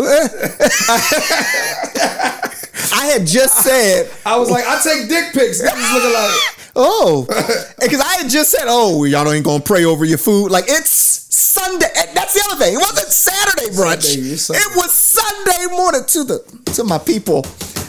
I 2.97 3.07
had 3.11 3.27
just 3.27 3.57
said, 3.61 4.09
I 4.25 4.37
was 4.37 4.49
like, 4.49 4.63
I 4.65 4.79
take 4.81 5.09
dick 5.09 5.33
pics. 5.33 5.61
Niggas 5.61 5.93
looking 5.93 6.13
like 6.13 6.31
oh, 6.75 7.25
because 7.79 8.01
I 8.01 8.15
had 8.21 8.29
just 8.29 8.51
said, 8.51 8.65
oh, 8.67 9.03
y'all 9.05 9.31
ain't 9.31 9.45
gonna 9.45 9.63
pray 9.63 9.85
over 9.85 10.05
your 10.05 10.17
food. 10.17 10.51
Like 10.51 10.65
it's 10.67 10.89
Sunday. 10.89 11.87
That's 12.13 12.33
the 12.33 12.43
other 12.51 12.63
thing. 12.65 12.73
It 12.75 12.77
wasn't 12.79 13.07
Saturday 13.07 13.67
brunch. 13.75 14.03
Sunday, 14.03 14.35
Sunday. 14.35 14.59
It 14.61 14.75
was 14.75 14.93
Sunday 14.93 15.65
morning 15.75 16.01
to 16.07 16.23
the 16.23 16.71
to 16.73 16.83
my 16.83 16.97
people, 16.97 17.43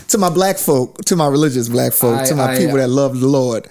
to 0.09 0.19
my 0.19 0.31
black 0.31 0.57
folk, 0.59 1.05
to 1.07 1.17
my 1.17 1.27
religious 1.29 1.69
black 1.69 1.93
folk, 1.93 2.21
I- 2.21 2.25
to 2.27 2.35
my 2.35 2.53
I- 2.55 2.59
people 2.59 2.75
uh, 2.77 2.79
that 2.79 2.89
love 2.89 3.19
the 3.21 3.27
Lord. 3.27 3.69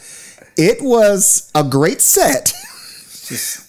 It 0.57 0.81
was 0.81 1.51
a 1.55 1.63
great 1.63 2.01
set. 2.01 2.53
Just 3.25 3.64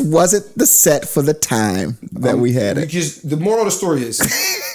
wasn't 0.00 0.54
the 0.56 0.66
set 0.66 1.08
for 1.08 1.22
the 1.22 1.34
time 1.34 1.96
that 2.12 2.34
um, 2.34 2.40
we 2.40 2.52
had 2.52 2.76
it. 2.78 2.88
just 2.88 3.28
the 3.28 3.36
moral 3.36 3.60
of 3.60 3.64
the 3.66 3.70
story 3.70 4.02
is 4.02 4.18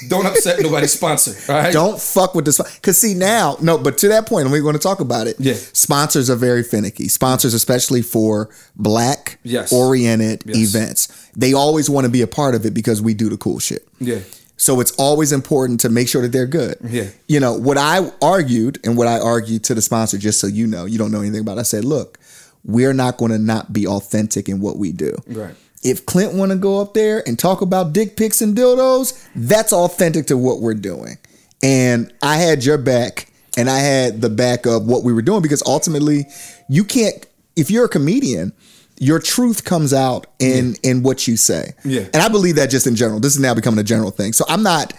don't 0.09 0.25
upset 0.25 0.59
nobody's 0.61 0.93
sponsor. 0.93 1.35
All 1.51 1.59
right. 1.59 1.73
Don't 1.73 1.99
fuck 1.99 2.33
with 2.35 2.45
this. 2.45 2.57
Because 2.75 2.97
see 2.97 3.13
now, 3.13 3.57
no, 3.61 3.77
but 3.77 3.97
to 3.99 4.07
that 4.09 4.27
point, 4.27 4.43
and 4.45 4.51
we're 4.51 4.61
going 4.61 4.73
to 4.73 4.79
talk 4.79 4.99
about 4.99 5.27
it. 5.27 5.35
Yeah. 5.39 5.53
Sponsors 5.53 6.29
are 6.29 6.35
very 6.35 6.63
finicky. 6.63 7.07
Sponsors, 7.07 7.53
especially 7.53 8.01
for 8.01 8.49
black 8.75 9.39
Yes. 9.43 9.71
oriented 9.71 10.43
Yes. 10.45 10.57
events, 10.57 11.07
they 11.35 11.53
always 11.53 11.89
want 11.89 12.05
to 12.05 12.09
be 12.11 12.21
a 12.21 12.27
part 12.27 12.55
of 12.55 12.65
it 12.65 12.73
because 12.73 13.01
we 13.01 13.13
do 13.13 13.29
the 13.29 13.37
cool 13.37 13.59
shit. 13.59 13.87
Yeah. 13.99 14.19
So 14.57 14.79
it's 14.79 14.91
always 14.93 15.33
important 15.33 15.81
to 15.81 15.89
make 15.89 16.07
sure 16.07 16.21
that 16.21 16.31
they're 16.31 16.47
good. 16.47 16.77
Yeah. 16.87 17.07
You 17.27 17.41
know, 17.41 17.53
what 17.53 17.77
I 17.77 18.09
argued 18.21 18.79
and 18.85 18.95
what 18.95 19.07
I 19.07 19.19
argued 19.19 19.65
to 19.65 19.75
the 19.75 19.81
sponsor, 19.81 20.17
just 20.17 20.39
so 20.39 20.47
you 20.47 20.65
know, 20.65 20.85
you 20.85 20.97
don't 20.97 21.11
know 21.11 21.19
anything 21.19 21.41
about 21.41 21.57
it, 21.57 21.61
I 21.61 21.63
said, 21.63 21.83
look, 21.83 22.17
we're 22.65 22.93
not 22.93 23.17
going 23.17 23.31
to 23.31 23.37
not 23.37 23.71
be 23.71 23.87
authentic 23.87 24.49
in 24.49 24.59
what 24.59 24.77
we 24.77 24.91
do. 24.91 25.15
Right. 25.27 25.55
If 25.83 26.05
Clint 26.07 26.33
want 26.33 26.51
to 26.51 26.57
go 26.57 26.81
up 26.81 26.95
there 26.95 27.23
and 27.27 27.37
talk 27.37 27.61
about 27.61 27.93
dick 27.93 28.17
pics 28.17 28.41
and 28.41 28.57
dildos, 28.57 29.27
that's 29.35 29.71
authentic 29.71 30.25
to 30.27 30.37
what 30.37 30.59
we're 30.59 30.73
doing. 30.73 31.17
And 31.61 32.11
I 32.23 32.37
had 32.37 32.65
your 32.65 32.79
back 32.79 33.31
and 33.55 33.69
I 33.69 33.79
had 33.79 34.19
the 34.19 34.29
back 34.29 34.65
of 34.65 34.87
what 34.87 35.03
we 35.03 35.13
were 35.13 35.21
doing 35.21 35.41
because 35.43 35.63
ultimately 35.65 36.25
you 36.67 36.83
can't 36.83 37.25
if 37.55 37.71
you're 37.71 37.85
a 37.85 37.89
comedian, 37.89 38.51
your 38.99 39.19
truth 39.19 39.63
comes 39.63 39.93
out 39.93 40.27
in 40.39 40.75
in 40.83 41.03
what 41.03 41.27
you 41.27 41.37
say. 41.37 41.73
Yeah. 41.83 42.01
And 42.13 42.17
I 42.17 42.29
believe 42.29 42.55
that 42.55 42.69
just 42.69 42.87
in 42.87 42.95
general. 42.95 43.19
This 43.19 43.35
is 43.35 43.39
now 43.39 43.53
becoming 43.53 43.79
a 43.79 43.83
general 43.83 44.11
thing. 44.11 44.33
So 44.33 44.43
I'm 44.49 44.63
not 44.63 44.93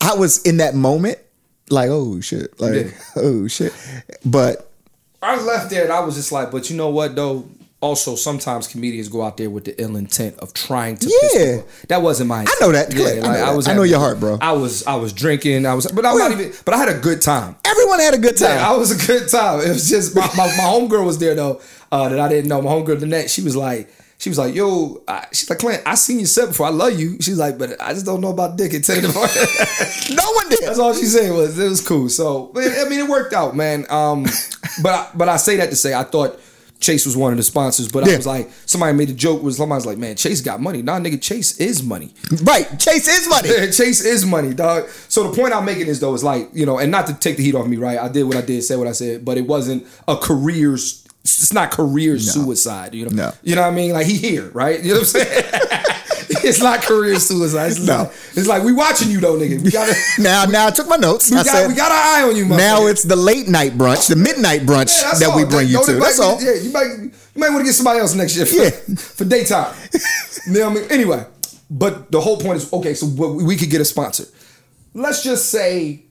I 0.00 0.14
was 0.14 0.42
in 0.42 0.56
that 0.56 0.74
moment 0.74 1.18
like, 1.70 1.90
oh 1.90 2.20
shit. 2.20 2.60
Like, 2.60 2.74
Yeah. 2.74 2.90
oh 3.16 3.46
shit. 3.46 3.72
But 4.24 4.70
I 5.24 5.40
left 5.40 5.70
there 5.70 5.84
and 5.84 5.92
I 5.92 6.00
was 6.00 6.14
just 6.14 6.32
like, 6.32 6.50
but 6.50 6.70
you 6.70 6.76
know 6.76 6.90
what 6.90 7.14
though? 7.16 7.48
Also, 7.80 8.16
sometimes 8.16 8.66
comedians 8.66 9.10
go 9.10 9.20
out 9.22 9.36
there 9.36 9.50
with 9.50 9.66
the 9.66 9.78
ill 9.80 9.96
intent 9.96 10.38
of 10.38 10.54
trying 10.54 10.96
to. 10.96 11.06
Yeah. 11.06 11.56
people. 11.56 11.68
that 11.88 12.00
wasn't 12.00 12.28
my. 12.28 12.40
I 12.40 12.54
know 12.58 12.72
that. 12.72 12.94
Yeah, 12.94 13.04
I 13.04 13.14
know 13.14 13.20
like, 13.20 13.30
I, 13.30 13.32
that. 13.40 13.56
was. 13.56 13.68
I 13.68 13.74
know 13.74 13.82
your 13.82 13.98
heart, 13.98 14.20
bro. 14.20 14.38
I 14.40 14.52
was. 14.52 14.86
I 14.86 14.94
was 14.94 15.12
drinking. 15.12 15.66
I 15.66 15.74
was, 15.74 15.86
but 15.92 16.06
I'm 16.06 16.16
not 16.16 16.32
even. 16.32 16.50
But 16.64 16.72
I 16.72 16.78
had 16.78 16.88
a 16.88 16.98
good 16.98 17.20
time. 17.20 17.56
everyone 17.62 18.00
had 18.00 18.14
a 18.14 18.18
good 18.18 18.38
time. 18.38 18.56
Yeah, 18.56 18.70
I 18.70 18.74
was 18.74 18.90
a 18.90 19.06
good 19.06 19.28
time. 19.28 19.60
It 19.60 19.68
was 19.68 19.86
just 19.86 20.16
my, 20.16 20.26
my, 20.28 20.46
my 20.46 20.64
homegirl 20.64 21.04
was 21.04 21.18
there 21.18 21.34
though 21.34 21.60
uh, 21.92 22.08
that 22.08 22.18
I 22.18 22.28
didn't 22.28 22.48
know. 22.48 22.62
My 22.62 22.70
homegirl 22.70 23.00
the 23.00 23.06
next 23.06 23.32
she 23.32 23.42
was 23.42 23.54
like 23.54 23.90
she 24.24 24.30
was 24.30 24.38
like 24.38 24.54
yo 24.54 25.02
I, 25.06 25.26
she's 25.32 25.50
like 25.50 25.58
Clint 25.58 25.82
I 25.84 25.96
seen 25.96 26.18
you 26.18 26.24
set 26.24 26.48
before 26.48 26.64
I 26.64 26.70
love 26.70 26.98
you. 26.98 27.18
She's 27.20 27.36
like 27.36 27.58
but 27.58 27.78
I 27.78 27.92
just 27.92 28.06
don't 28.06 28.22
know 28.22 28.30
about 28.30 28.56
dick 28.56 28.72
at 28.72 28.82
ten 28.82 28.96
in 28.96 29.02
the 29.02 29.12
morning. 29.12 30.16
no 30.16 30.32
one 30.32 30.48
did. 30.48 30.60
That's 30.62 30.78
all 30.78 30.94
she 30.94 31.04
said 31.04 31.30
was 31.30 31.58
it 31.58 31.68
was 31.68 31.86
cool. 31.86 32.08
So 32.08 32.50
but, 32.54 32.64
I 32.64 32.88
mean 32.88 33.00
it 33.00 33.06
worked 33.06 33.34
out, 33.34 33.54
man. 33.54 33.84
Um, 33.90 34.22
but 34.82 34.92
I, 34.94 35.10
but 35.14 35.28
I 35.28 35.36
say 35.36 35.56
that 35.56 35.68
to 35.68 35.76
say 35.76 35.92
I 35.92 36.04
thought. 36.04 36.40
Chase 36.80 37.06
was 37.06 37.16
one 37.16 37.32
of 37.32 37.38
the 37.38 37.42
sponsors, 37.42 37.90
but 37.90 38.04
Yeah. 38.04 38.14
I 38.14 38.16
was 38.18 38.26
like, 38.26 38.50
somebody 38.66 38.94
made 38.94 39.08
a 39.08 39.14
joke. 39.14 39.42
Was 39.42 39.56
somebody 39.56 39.78
was 39.78 39.86
like, 39.86 39.96
"Man, 39.96 40.16
Chase 40.16 40.42
got 40.42 40.60
money." 40.60 40.82
Nah, 40.82 40.98
nigga, 40.98 41.22
Chase 41.22 41.58
is 41.58 41.82
money. 41.82 42.12
Right. 42.42 42.66
Chase 42.78 43.08
is 43.08 43.26
money. 43.26 43.48
Chase 43.72 44.04
is 44.04 44.26
money, 44.26 44.52
dog. 44.52 44.88
So 45.08 45.30
the 45.30 45.34
point 45.34 45.54
I'm 45.54 45.64
making 45.64 45.86
is 45.86 46.00
though 46.00 46.12
is 46.12 46.22
like 46.22 46.50
you 46.52 46.66
know, 46.66 46.78
and 46.78 46.90
not 46.90 47.06
to 47.06 47.14
take 47.14 47.38
the 47.38 47.42
heat 47.42 47.54
off 47.54 47.66
me, 47.66 47.78
right? 47.78 47.98
I 47.98 48.08
did 48.08 48.24
what 48.24 48.36
I 48.36 48.42
did, 48.42 48.62
said 48.64 48.78
what 48.78 48.88
I 48.88 48.92
said, 48.92 49.24
but 49.24 49.38
it 49.38 49.46
wasn't 49.46 49.86
a 50.06 50.16
career's. 50.16 51.03
It's 51.24 51.52
not 51.54 51.70
career 51.70 52.18
suicide, 52.18 52.94
you 52.94 53.06
know. 53.06 53.10
No. 53.16 53.32
You 53.42 53.54
know 53.56 53.62
what 53.62 53.68
I 53.72 53.74
mean? 53.74 53.92
Like 53.92 54.06
he 54.06 54.18
here, 54.18 54.50
right? 54.50 54.78
You 54.82 54.92
know 54.94 55.00
what 55.00 55.14
I'm 55.16 55.22
saying? 55.22 55.44
it's 56.44 56.60
not 56.60 56.82
career 56.82 57.18
suicide. 57.18 57.68
It's 57.72 57.80
No. 57.80 57.96
like, 58.04 58.12
it's 58.34 58.46
like 58.46 58.62
we 58.62 58.72
watching 58.72 59.08
you 59.10 59.20
though, 59.20 59.34
nigga. 59.38 59.62
We 59.62 59.70
got 59.70 59.88
Now, 60.18 60.44
now 60.44 60.66
I 60.66 60.70
took 60.70 60.86
my 60.86 60.96
notes. 60.96 61.30
we 61.30 61.38
I 61.38 61.44
got 61.44 61.50
said, 61.52 61.68
we 61.68 61.74
got 61.74 61.90
our 61.90 61.96
eye 61.98 62.28
on 62.28 62.36
you, 62.36 62.44
now 62.46 62.80
motherfucker. 62.80 62.90
it's 62.90 63.02
the 63.04 63.16
late 63.16 63.48
night 63.48 63.72
brunch, 63.72 64.08
the 64.08 64.16
midnight 64.16 64.62
brunch 64.62 64.92
Yeah, 65.00 65.18
that 65.18 65.28
all. 65.30 65.36
we 65.36 65.44
bring 65.46 65.66
you 65.68 65.82
to. 65.84 65.92
That's 65.94 66.20
all. 66.20 66.38
Yeah, 66.42 66.54
you 66.54 66.70
might 66.70 66.84
you 66.98 67.10
might 67.36 67.48
want 67.50 67.60
to 67.60 67.64
get 67.64 67.74
somebody 67.74 68.00
else 68.00 68.14
next 68.14 68.36
year 68.36 68.44
for, 68.44 68.56
Yeah. 68.56 68.70
for 68.98 69.24
daytime. 69.24 69.74
you 70.46 70.52
know 70.52 70.68
what 70.68 70.76
I 70.76 70.80
mean? 70.82 70.90
Anyway, 70.92 71.26
but 71.70 72.10
the 72.12 72.20
whole 72.20 72.36
point 72.36 72.58
is 72.58 72.70
okay. 72.72 72.92
So 72.92 73.06
we 73.06 73.56
could 73.56 73.70
get 73.70 73.80
a 73.80 73.84
sponsor. 73.86 74.24
Let's 74.92 75.22
just 75.24 75.50
say 75.50 76.04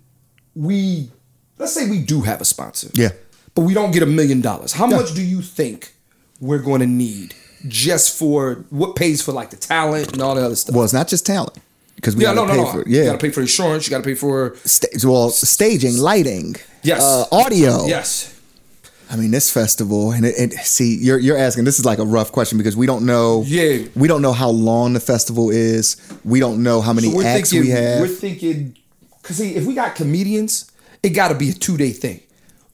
we 0.56 1.12
let's 1.60 1.74
say 1.74 1.88
we 1.88 2.02
do 2.02 2.22
have 2.22 2.42
a 2.42 2.46
sponsor. 2.46 2.90
Yeah. 2.96 3.10
But 3.56 3.62
we 3.64 3.74
don't 3.74 3.92
get 3.92 4.04
a 4.04 4.08
million 4.08 4.42
dollars. 4.42 4.74
How 4.74 4.88
much 4.88 5.14
do 5.14 5.22
you 5.24 5.42
think 5.42 5.94
we're 6.40 6.58
going 6.62 6.80
to 6.82 6.88
need 6.88 7.36
just 7.68 8.18
for 8.18 8.66
what 8.70 8.96
pays 8.96 9.22
for 9.22 9.32
like 9.32 9.50
the 9.52 9.58
talent 9.58 10.12
and 10.14 10.22
all 10.22 10.36
that 10.36 10.44
other 10.44 10.56
stuff? 10.56 10.76
Well, 10.76 10.84
it's 10.84 10.94
not 10.94 11.08
just 11.08 11.26
talent. 11.26 11.58
because 11.96 12.16
we 12.16 12.24
Yeah, 12.24 12.34
gotta 12.34 12.48
no, 12.48 12.54
no, 12.54 12.60
pay 12.60 12.66
no. 12.66 12.72
for 12.72 12.82
it. 12.82 12.88
You 12.88 12.98
Yeah, 13.00 13.06
gotta 13.06 13.18
pay 13.20 13.30
for 13.30 13.42
insurance. 13.42 13.86
You 13.86 13.92
gotta 13.92 14.04
pay 14.04 14.16
for 14.16 14.56
Sta- 14.66 14.88
well, 15.08 15.30
staging, 15.30 15.98
lighting, 15.98 16.56
Yes. 16.82 17.02
uh, 17.02 17.26
audio. 17.32 17.86
yes. 17.86 18.34
I 19.12 19.16
mean, 19.16 19.30
this 19.30 19.52
festival, 19.52 20.12
and 20.12 20.26
it, 20.26 20.34
it, 20.38 20.54
see, 20.66 20.96
you're 20.98 21.20
you're 21.20 21.38
asking. 21.38 21.66
This 21.66 21.78
is 21.78 21.86
like 21.86 22.00
a 22.00 22.04
rough 22.06 22.32
question 22.32 22.58
because 22.58 22.76
we 22.76 22.88
don't 22.88 23.06
know. 23.06 23.44
Yeah. 23.46 23.84
we 23.96 24.08
don't 24.08 24.24
know 24.24 24.34
how 24.34 24.50
long 24.50 24.94
the 24.94 25.00
festival 25.00 25.52
is. 25.52 25.98
We 26.26 26.40
don't 26.40 26.64
know 26.64 26.82
how 26.82 26.94
many 26.94 27.12
So 27.12 27.22
acts 27.22 27.52
thinking, 27.52 27.70
we 27.70 27.76
have. 27.80 28.02
We're 28.02 28.08
thinking, 28.08 28.76
cause 29.22 29.38
see, 29.38 29.54
if 29.54 29.66
we 29.68 29.76
got 29.76 29.94
comedians, 29.94 30.72
it 31.04 31.10
got 31.10 31.28
to 31.28 31.36
be 31.36 31.52
a 31.52 31.54
two 31.54 31.78
day 31.78 31.92
thing. 31.92 32.22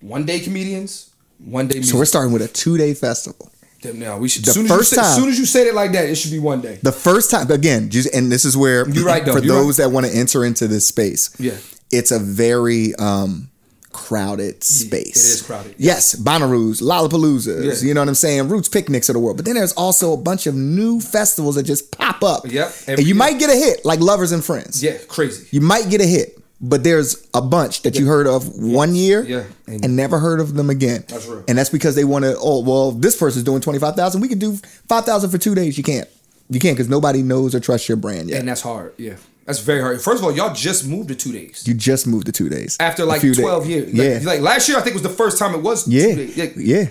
One 0.01 0.25
day 0.25 0.39
comedians, 0.39 1.09
one 1.43 1.67
day. 1.67 1.75
Music. 1.75 1.91
so 1.91 1.97
we're 1.97 2.05
starting 2.05 2.31
with 2.33 2.41
a 2.41 2.47
two 2.47 2.77
day 2.77 2.93
festival. 2.93 3.51
Now 3.93 4.17
we 4.17 4.27
should. 4.27 4.43
The 4.45 4.51
soon 4.51 4.67
first 4.67 4.91
as 4.93 4.97
you 4.97 5.03
say, 5.03 5.09
time- 5.09 5.19
soon 5.21 5.29
as 5.29 5.39
you 5.39 5.45
said 5.45 5.67
it 5.67 5.73
like 5.73 5.91
that, 5.93 6.09
it 6.09 6.15
should 6.15 6.31
be 6.31 6.39
one 6.39 6.61
day. 6.61 6.79
The 6.83 6.91
first 6.91 7.31
time, 7.31 7.49
again, 7.49 7.89
and 8.13 8.31
this 8.31 8.43
is 8.45 8.57
where 8.57 8.87
You're 8.89 9.05
right, 9.05 9.25
though. 9.25 9.33
for 9.33 9.39
You're 9.39 9.55
those 9.55 9.77
that 9.77 9.91
want 9.91 10.05
to 10.05 10.11
enter 10.13 10.43
into 10.45 10.67
this 10.67 10.87
space. 10.87 11.33
Yeah. 11.39 11.55
it's 11.91 12.11
a 12.11 12.19
very 12.19 12.93
um, 12.95 13.49
crowded 13.93 14.63
space. 14.65 15.15
is 15.35 15.41
crowded. 15.41 15.75
Yes, 15.77 16.13
Bonnaroo's, 16.15 16.81
Lollapaloozas, 16.81 17.81
Yeah. 17.81 17.87
you 17.87 17.93
know 17.93 18.01
what 18.01 18.09
I'm 18.09 18.15
saying? 18.15 18.49
Roots 18.49 18.67
picnics 18.69 19.07
of 19.09 19.13
the 19.13 19.19
world. 19.19 19.37
But 19.37 19.45
then 19.45 19.55
there's 19.55 19.73
also 19.73 20.11
a 20.13 20.17
bunch 20.17 20.45
of 20.45 20.55
new 20.55 20.99
festivals 20.99 21.55
that 21.55 21.63
just 21.63 21.91
pop 21.97 22.21
up. 22.23 22.43
Yep, 22.51 22.73
and 22.87 22.99
you 22.99 23.15
might 23.15 23.39
get 23.39 23.49
a 23.49 23.55
hit, 23.55 23.85
like 23.85 23.99
Lovers 24.01 24.31
and 24.33 24.43
Friends. 24.43 24.83
Yeah, 24.83 24.97
crazy. 25.07 25.47
You 25.51 25.61
might 25.61 25.89
get 25.89 26.01
a 26.01 26.05
hit, 26.05 26.37
but 26.62 26.84
there's 26.84 27.28
a 27.34 27.41
bunch 27.41 27.84
that 27.84 27.97
you 27.97 28.05
heard 28.07 28.28
of 28.28 28.47
one 28.57 28.93
year 28.95 29.24
Yeah. 29.24 29.43
and, 29.68 29.86
And- 29.86 29.95
never 29.95 30.20
heard 30.20 30.39
of 30.39 30.55
them 30.55 30.70
again. 30.70 31.05
That's 31.07 31.26
real. 31.26 31.43
And 31.47 31.57
that's 31.57 31.70
because 31.70 31.95
they 31.95 32.03
want 32.03 32.26
to, 32.26 32.36
oh, 32.38 32.60
well, 32.62 32.91
this 32.91 33.16
person's 33.16 33.43
doing 33.45 33.62
25,000. 33.62 34.20
We 34.22 34.28
can 34.28 34.39
do 34.39 34.53
5,000 34.89 35.30
for 35.30 35.38
two 35.38 35.55
days. 35.55 35.78
You 35.78 35.84
can't. 35.84 36.07
You 36.49 36.60
can't 36.60 36.76
because 36.76 36.89
nobody 36.89 37.22
knows 37.22 37.53
or 37.55 37.60
trusts 37.60 37.88
your 37.88 37.95
brand 37.95 38.30
yet. 38.30 38.39
And 38.39 38.47
that's 38.49 38.62
hard. 38.62 38.93
Yeah, 38.97 39.14
that's 39.45 39.60
very 39.60 39.82
hard. 39.82 40.01
First 40.01 40.20
of 40.20 40.26
all, 40.26 40.36
y'all 40.36 40.53
just 40.53 40.88
moved 40.88 41.10
to 41.10 41.16
two 41.16 41.32
days 41.32 41.64
you 41.68 41.76
just 41.76 42.07
moved 42.07 42.26
to 42.26 42.32
two 42.32 42.49
days. 42.49 42.76
after 42.80 43.05
like 43.05 43.22
twelve 43.22 43.66
days. 43.66 43.93
years. 43.93 43.93
Yeah. 43.93 44.14
Like, 44.16 44.24
like 44.26 44.41
last 44.41 44.68
year, 44.68 44.78
I 44.80 44.82
think 44.82 44.95
was 44.95 45.03
the 45.03 45.10
first 45.10 45.38
time 45.38 45.53
it 45.53 45.62
was. 45.62 45.88
yeah. 45.88 46.07
Two 46.07 46.16
days. 46.16 46.38
Like, 46.38 46.53
yeah. 46.57 46.86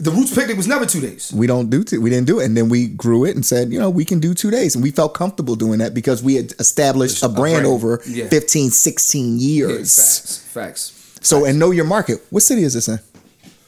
The 0.00 0.10
Roots 0.10 0.34
picnic 0.34 0.56
was 0.56 0.66
never 0.66 0.86
two 0.86 1.00
days. 1.00 1.30
We 1.32 1.46
don't 1.46 1.68
do 1.68 1.84
two. 1.84 2.00
We 2.00 2.08
didn't 2.08 2.26
do 2.26 2.40
it. 2.40 2.46
And 2.46 2.56
then 2.56 2.70
we 2.70 2.88
grew 2.88 3.26
it 3.26 3.34
and 3.36 3.44
said, 3.44 3.70
you 3.70 3.78
know, 3.78 3.90
we 3.90 4.06
can 4.06 4.18
do 4.18 4.32
two 4.32 4.50
days. 4.50 4.74
And 4.74 4.82
we 4.82 4.90
felt 4.90 5.12
comfortable 5.12 5.56
doing 5.56 5.78
that 5.80 5.92
because 5.92 6.22
we 6.22 6.36
had 6.36 6.52
established 6.58 7.22
a 7.22 7.26
A 7.26 7.28
brand, 7.28 7.64
brand. 7.64 7.66
over 7.66 8.00
Yeah. 8.06 8.26
15, 8.28 8.70
16 8.70 9.38
Yeah, 9.38 9.46
years. 9.46 9.94
facts. 9.96 10.38
Facts. 10.38 11.18
So, 11.20 11.44
and 11.44 11.58
know 11.58 11.70
your 11.70 11.84
market. 11.84 12.24
What 12.30 12.42
city 12.42 12.62
is 12.62 12.72
this 12.72 12.88
in? 12.88 12.98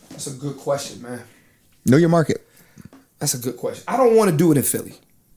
That's 0.09 0.27
a 0.27 0.31
good 0.31 0.57
question, 0.57 1.03
man. 1.03 1.21
Know 1.85 1.99
your 1.99 2.09
market. 2.09 2.47
That's 3.19 3.35
a 3.35 3.39
good 3.39 3.59
question. 3.59 3.85
I 3.87 3.99
don't 3.99 4.17
want 4.17 4.31
to 4.31 4.37
do 4.37 4.51
it 4.53 4.57
in 4.57 4.63
Philly. 4.63 4.95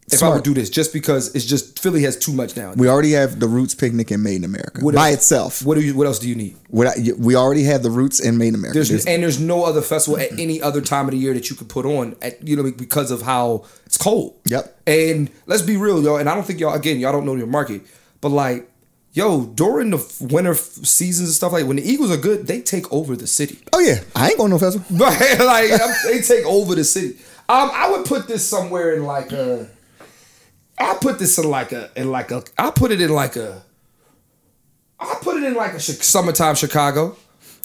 If 0.07 0.13
I 0.13 0.17
Smart. 0.17 0.33
would 0.35 0.43
do 0.43 0.53
this, 0.53 0.69
just 0.69 0.93
because 0.93 1.33
it's 1.33 1.45
just 1.45 1.79
Philly 1.79 2.03
has 2.03 2.15
too 2.15 2.31
much 2.31 2.55
now. 2.55 2.73
We 2.73 2.87
already 2.87 3.13
have 3.13 3.39
the 3.39 3.47
Roots 3.47 3.73
Picnic 3.73 4.11
in 4.11 4.21
Made 4.21 4.35
in 4.35 4.43
America 4.43 4.81
What 4.85 4.93
by 4.93 5.07
else- 5.09 5.17
itself. 5.17 5.65
What 5.65 5.75
do 5.75 5.81
you? 5.81 5.95
What 5.95 6.05
else 6.05 6.19
do 6.19 6.29
you 6.29 6.35
need? 6.35 6.55
What 6.69 6.85
I- 6.87 7.11
we 7.17 7.35
already 7.35 7.63
have 7.63 7.81
the 7.81 7.89
Roots 7.89 8.19
in 8.19 8.37
Made 8.37 8.49
in 8.49 8.55
America. 8.55 8.75
There's, 8.75 8.89
There's- 8.89 9.05
and 9.07 9.23
there's 9.23 9.39
no 9.39 9.63
other 9.63 9.81
festival 9.81 10.19
at 10.19 10.31
any 10.39 10.61
other 10.61 10.79
time 10.81 11.05
of 11.05 11.11
the 11.11 11.17
year 11.17 11.33
that 11.33 11.49
you 11.49 11.55
could 11.55 11.69
put 11.69 11.87
on 11.87 12.15
at 12.21 12.47
you 12.47 12.55
know 12.55 12.71
because 12.71 13.09
of 13.09 13.23
how 13.23 13.65
it's 13.87 13.97
cold. 13.97 14.35
Yep. 14.45 14.79
And 14.85 15.31
let's 15.47 15.63
be 15.63 15.75
real, 15.75 16.03
yo. 16.03 16.17
And 16.17 16.29
I 16.29 16.35
don't 16.35 16.45
think 16.45 16.59
y'all 16.59 16.75
again 16.75 16.99
y'all 16.99 17.11
don't 17.11 17.25
know 17.25 17.35
your 17.35 17.47
market, 17.47 17.81
but 18.21 18.29
like 18.29 18.69
yo 19.13 19.45
during 19.55 19.89
the 19.89 20.05
winter 20.21 20.53
seasons 20.53 21.29
and 21.29 21.35
stuff 21.35 21.51
like 21.51 21.65
when 21.65 21.77
the 21.77 21.83
Eagles 21.91 22.11
are 22.11 22.17
good, 22.17 22.45
they 22.45 22.61
take 22.61 22.93
over 22.93 23.15
the 23.15 23.25
city. 23.25 23.57
oh 23.73 23.79
yeah, 23.79 24.01
I 24.15 24.27
ain't 24.29 24.37
going 24.37 24.51
to 24.51 24.55
no 24.55 24.59
festival. 24.59 24.85
Right, 24.97 25.39
like 25.39 25.71
they 26.05 26.21
take 26.21 26.45
over 26.45 26.75
the 26.75 26.83
city. 26.83 27.17
Um, 27.49 27.71
I 27.73 27.89
would 27.91 28.05
put 28.05 28.27
this 28.27 28.47
somewhere 28.47 28.93
in 28.93 29.03
like 29.03 29.31
a. 29.31 29.67
I 30.78 30.97
put 30.99 31.19
this 31.19 31.38
in 31.38 31.49
like 31.49 31.71
a 31.71 31.89
in 31.95 32.11
like 32.11 32.32
a. 32.32 32.43
I 32.57 32.71
put 32.71 32.91
it 32.91 33.01
in 33.01 33.09
like 33.09 33.36
a. 33.36 33.63
I 34.99 35.17
put 35.21 35.38
it 35.38 35.43
in 35.43 35.53
like 35.53 35.71
a 35.71 35.73
chi- 35.76 35.80
summertime 35.80 36.55
Chicago. 36.55 37.15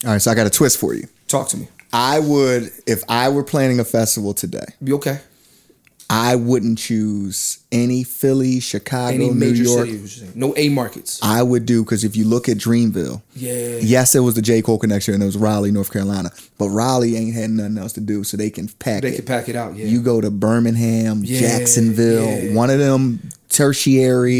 All 0.04 0.12
right, 0.12 0.20
so 0.22 0.30
I 0.30 0.34
got 0.34 0.46
a 0.46 0.50
twist 0.50 0.78
for 0.78 0.94
you. 0.94 1.06
Talk 1.28 1.48
to 1.50 1.56
me. 1.56 1.68
I 1.92 2.20
would, 2.20 2.70
if 2.86 3.02
I 3.08 3.28
were 3.28 3.42
planning 3.42 3.80
a 3.80 3.84
festival 3.84 4.32
today, 4.32 4.64
Be 4.82 4.92
okay. 4.94 5.20
I 6.12 6.34
wouldn't 6.34 6.78
choose 6.78 7.60
any 7.70 8.02
Philly, 8.02 8.58
Chicago, 8.58 9.14
Any 9.14 9.30
New 9.30 9.46
York. 9.52 9.86
city, 9.88 10.28
no 10.34 10.52
A 10.56 10.68
markets. 10.68 11.20
I 11.22 11.40
would 11.44 11.66
do 11.66 11.84
because 11.84 12.02
if 12.02 12.16
you 12.16 12.24
look 12.24 12.48
at 12.48 12.56
Dreamville, 12.56 13.22
Yeah. 13.36 13.78
yes, 13.80 14.16
it 14.16 14.20
was 14.20 14.34
the 14.34 14.42
J 14.42 14.60
Cole 14.60 14.76
connection 14.78 15.14
and 15.14 15.22
it 15.22 15.26
was 15.26 15.36
Raleigh, 15.36 15.70
North 15.70 15.92
Carolina, 15.92 16.32
but 16.58 16.68
Raleigh 16.70 17.16
ain't 17.16 17.34
had 17.34 17.50
nothing 17.50 17.78
else 17.78 17.92
to 17.92 18.00
do, 18.00 18.24
so 18.24 18.36
they 18.36 18.50
can 18.50 18.66
pack 18.80 19.02
They 19.02 19.10
it. 19.10 19.16
can 19.16 19.24
pack 19.24 19.48
it 19.48 19.54
out. 19.54 19.76
Yeah. 19.76 19.86
You 19.86 20.00
go 20.02 20.20
to 20.20 20.32
Birmingham, 20.32 21.22
Yeah, 21.24 21.38
Jacksonville, 21.40 22.44
yeah. 22.44 22.54
one 22.54 22.70
of 22.70 22.80
them 22.80 23.20
tertiary 23.50 24.34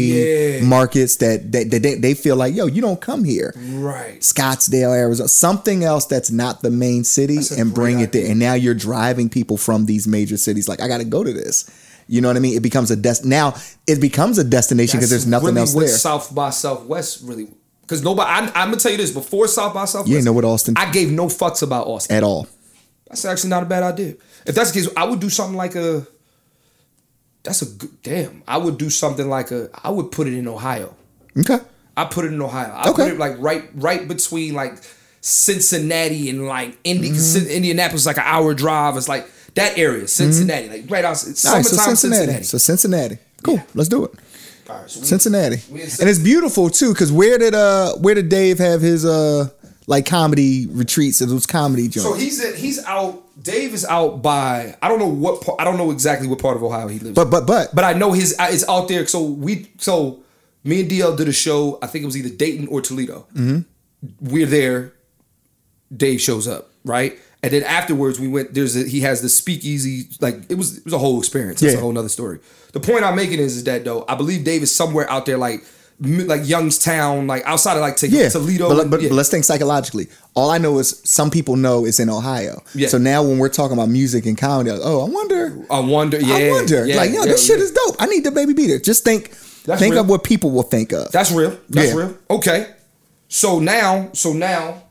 Yeah. 0.59 0.63
markets 0.63 1.17
that, 1.17 1.51
that, 1.51 1.69
that 1.71 1.83
they, 1.83 1.95
they 1.95 2.13
feel 2.13 2.35
like, 2.35 2.55
yo, 2.55 2.65
you 2.65 2.81
don't 2.81 2.99
come 2.99 3.23
here. 3.23 3.53
right. 3.73 4.19
Scottsdale, 4.21 4.95
Arizona, 4.95 5.29
something 5.29 5.83
else 5.83 6.05
that's 6.05 6.31
not 6.31 6.61
the 6.61 6.71
main 6.71 7.03
city 7.03 7.37
and 7.57 7.73
bring 7.73 7.97
great 7.97 8.03
it 8.05 8.11
there. 8.13 8.31
And 8.31 8.39
now 8.39 8.53
you're 8.53 8.73
driving 8.73 9.29
people 9.29 9.57
from 9.57 9.85
these 9.85 10.07
major 10.07 10.37
cities. 10.37 10.67
Like, 10.67 10.81
I 10.81 10.87
got 10.87 10.97
to 10.99 11.05
go 11.05 11.23
to 11.23 11.31
this. 11.33 11.69
You 12.07 12.19
know 12.21 12.27
what 12.27 12.35
I 12.37 12.39
mean? 12.39 12.57
It 12.57 12.63
becomes 12.63 12.91
a 12.91 12.95
des- 12.95 13.23
now 13.23 13.53
it 13.87 14.01
becomes 14.01 14.37
a 14.37 14.43
destination 14.43 14.97
because 14.97 15.09
there's 15.09 15.27
nothing 15.27 15.49
really 15.49 15.59
else 15.61 15.73
there. 15.73 15.87
South 15.87 16.33
by 16.35 16.49
Southwest 16.49 17.21
really. 17.23 17.47
Because 17.83 18.03
nobody, 18.03 18.29
I, 18.29 18.39
I'm 18.47 18.69
gonna 18.69 18.77
tell 18.77 18.91
you 18.91 18.97
this: 18.97 19.11
before 19.11 19.47
South 19.47 19.73
by 19.73 19.85
Southwest, 19.85 20.09
You 20.11 20.21
know 20.21 20.33
what 20.33 20.43
Austin- 20.43 20.73
I 20.77 20.91
gave 20.91 21.09
no 21.11 21.27
fucks 21.27 21.61
about 21.63 21.87
Austin. 21.87 22.15
at 22.17 22.23
all. 22.23 22.47
That's 23.07 23.23
actually 23.23 23.51
not 23.51 23.63
a 23.63 23.65
bad 23.65 23.83
idea. 23.83 24.15
If 24.45 24.55
that's 24.55 24.71
the 24.71 24.81
case, 24.81 24.89
I 24.97 25.05
would 25.05 25.19
do 25.21 25.29
something 25.29 25.55
like 25.55 25.75
a. 25.75 26.05
That's 27.43 27.61
a 27.61 27.65
good 27.65 28.01
damn. 28.03 28.43
I 28.47 28.57
would 28.57 28.77
do 28.77 28.89
something 28.89 29.27
like 29.27 29.51
a. 29.51 29.69
I 29.83 29.89
would 29.89 30.11
put 30.11 30.27
it 30.27 30.33
in 30.33 30.47
Ohio. 30.47 30.95
Okay. 31.37 31.59
I 31.97 32.05
put 32.05 32.25
it 32.25 32.33
in 32.33 32.41
Ohio. 32.41 32.71
I 32.71 32.89
Okay. 32.89 33.03
put 33.03 33.11
it 33.13 33.17
like 33.19 33.35
right, 33.39 33.63
right 33.75 34.07
between 34.07 34.53
like 34.53 34.75
Cincinnati 35.21 36.29
and 36.29 36.47
like 36.47 36.77
Indi- 36.83 37.09
Mm-hmm. 37.09 37.49
Indianapolis, 37.49 38.01
is 38.01 38.07
like 38.07 38.17
an 38.17 38.23
hour 38.25 38.53
drive. 38.53 38.95
It's 38.97 39.07
like 39.09 39.27
that 39.55 39.77
area, 39.77 40.07
Cincinnati, 40.07 40.69
like 40.69 40.85
right 40.91 41.03
out. 41.05 41.13
It's 41.13 41.43
Mm-hmm. 41.43 41.47
All 41.49 41.55
right, 41.55 41.65
so 41.65 41.75
Cincinnati. 41.77 42.17
Cincinnati. 42.25 42.43
So 42.43 42.57
Cincinnati. 42.57 43.17
Cool. 43.43 43.61
Let's 43.73 43.89
do 43.89 44.05
it. 44.05 44.11
All 44.69 44.77
right, 44.77 44.89
so 44.89 44.99
we- 45.01 45.05
Cincinnati. 45.07 45.57
we 45.71 45.81
in 45.81 45.89
And 45.99 46.09
it's 46.09 46.19
beautiful 46.19 46.69
too, 46.69 46.93
because 46.93 47.11
where 47.11 47.37
did 47.37 47.53
uh 47.55 47.93
where 47.95 48.15
did 48.15 48.29
Dave 48.29 48.59
have 48.59 48.81
his 48.81 49.03
uh 49.05 49.49
like 49.91 50.05
comedy 50.07 50.65
retreats? 50.71 51.21
It 51.21 51.29
was 51.29 51.45
comedy 51.45 51.87
joints. 51.87 52.09
So 52.09 52.13
he's 52.15 52.43
at, 52.43 52.55
he's 52.55 52.83
out. 52.85 53.21
Dave 53.43 53.73
is 53.73 53.85
out 53.85 54.21
by 54.23 54.75
I 54.81 54.87
don't 54.89 54.99
know 54.99 55.07
what 55.07 55.41
part, 55.41 55.59
I 55.61 55.63
don't 55.63 55.77
know 55.77 55.91
exactly 55.91 56.27
what 56.27 56.39
part 56.39 56.57
of 56.57 56.63
Ohio 56.63 56.87
he 56.87 56.97
lives. 56.99 57.15
but 57.15 57.23
in. 57.25 57.29
but 57.29 57.45
but 57.45 57.75
but 57.75 57.83
I 57.83 57.93
know 57.93 58.11
his 58.13 58.35
it's 58.39 58.67
out 58.67 58.87
there. 58.87 59.05
So 59.05 59.21
we 59.23 59.69
so 59.77 60.23
me 60.63 60.81
and 60.81 60.89
DL 60.89 61.15
did 61.17 61.27
a 61.27 61.33
show. 61.33 61.77
I 61.81 61.87
think 61.87 62.03
it 62.03 62.05
was 62.05 62.17
either 62.17 62.29
Dayton 62.35 62.67
or 62.69 62.81
Toledo. 62.81 63.27
Mm-hmm. 63.35 63.59
We're 64.19 64.47
there. 64.47 64.93
Dave 65.95 66.21
shows 66.21 66.47
up 66.47 66.69
right, 66.85 67.19
and 67.43 67.51
then 67.51 67.63
afterwards 67.63 68.19
we 68.19 68.27
went. 68.29 68.53
There's 68.53 68.75
a, 68.77 68.87
he 68.87 69.01
has 69.01 69.21
the 69.21 69.27
speakeasy. 69.29 70.07
Like 70.21 70.49
it 70.49 70.55
was 70.57 70.77
it 70.77 70.85
was 70.85 70.93
a 70.93 70.97
whole 70.97 71.19
experience. 71.19 71.59
That's 71.59 71.73
Yeah. 71.73 71.79
a 71.79 71.81
whole 71.81 71.91
nother 71.91 72.09
story. 72.09 72.39
The 72.73 72.79
point 72.79 73.03
I'm 73.03 73.15
making 73.17 73.39
is, 73.39 73.57
is 73.57 73.63
that 73.65 73.83
though 73.83 74.05
I 74.07 74.15
believe 74.15 74.43
Dave 74.45 74.63
is 74.63 74.73
somewhere 74.73 75.09
out 75.09 75.25
there 75.25 75.37
like 75.37 75.65
like 76.01 76.47
Youngstown, 76.47 77.27
like 77.27 77.43
outside 77.45 77.75
of 77.75 77.81
like 77.81 77.95
to- 77.97 78.07
yeah, 78.09 78.29
Toledo. 78.29 78.69
But, 78.69 78.89
but, 78.89 79.01
yeah. 79.01 79.09
but 79.09 79.15
let's 79.15 79.29
think 79.29 79.43
psychologically. 79.45 80.07
All 80.33 80.49
I 80.49 80.57
know 80.57 80.79
is 80.79 80.99
some 81.05 81.29
people 81.29 81.55
know 81.55 81.85
it's 81.85 81.99
in 81.99 82.09
Ohio. 82.09 82.63
Yeah. 82.73 82.87
So 82.87 82.97
now 82.97 83.21
when 83.23 83.37
we're 83.37 83.49
talking 83.49 83.77
about 83.77 83.89
music 83.89 84.25
and 84.25 84.37
comedy, 84.37 84.71
like, 84.71 84.81
oh, 84.83 85.05
I 85.05 85.09
wonder. 85.09 85.63
I 85.69 85.79
wonder. 85.79 86.19
Yeah, 86.19 86.33
I 86.35 86.49
wonder. 86.51 86.85
yeah, 86.87 86.95
like, 86.95 87.11
yo, 87.11 87.19
yeah, 87.19 87.25
this 87.25 87.45
shit 87.45 87.59
is 87.59 87.71
dope. 87.71 87.95
I 87.99 88.07
need 88.07 88.23
the 88.23 88.31
baby 88.31 88.53
beater. 88.53 88.79
Just 88.79 89.03
think, 89.03 89.29
That's 89.65 89.79
think 89.79 89.93
real. 89.93 90.01
of 90.01 90.09
what 90.09 90.23
people 90.23 90.49
will 90.51 90.63
think 90.63 90.91
of. 90.91 91.11
That's 91.11 91.31
real. 91.31 91.57
That's 91.69 91.93
real. 91.93 92.17
Okay. 92.31 92.73
So 93.27 93.59
now, 93.59 94.09
so 94.13 94.33
now, 94.33 94.83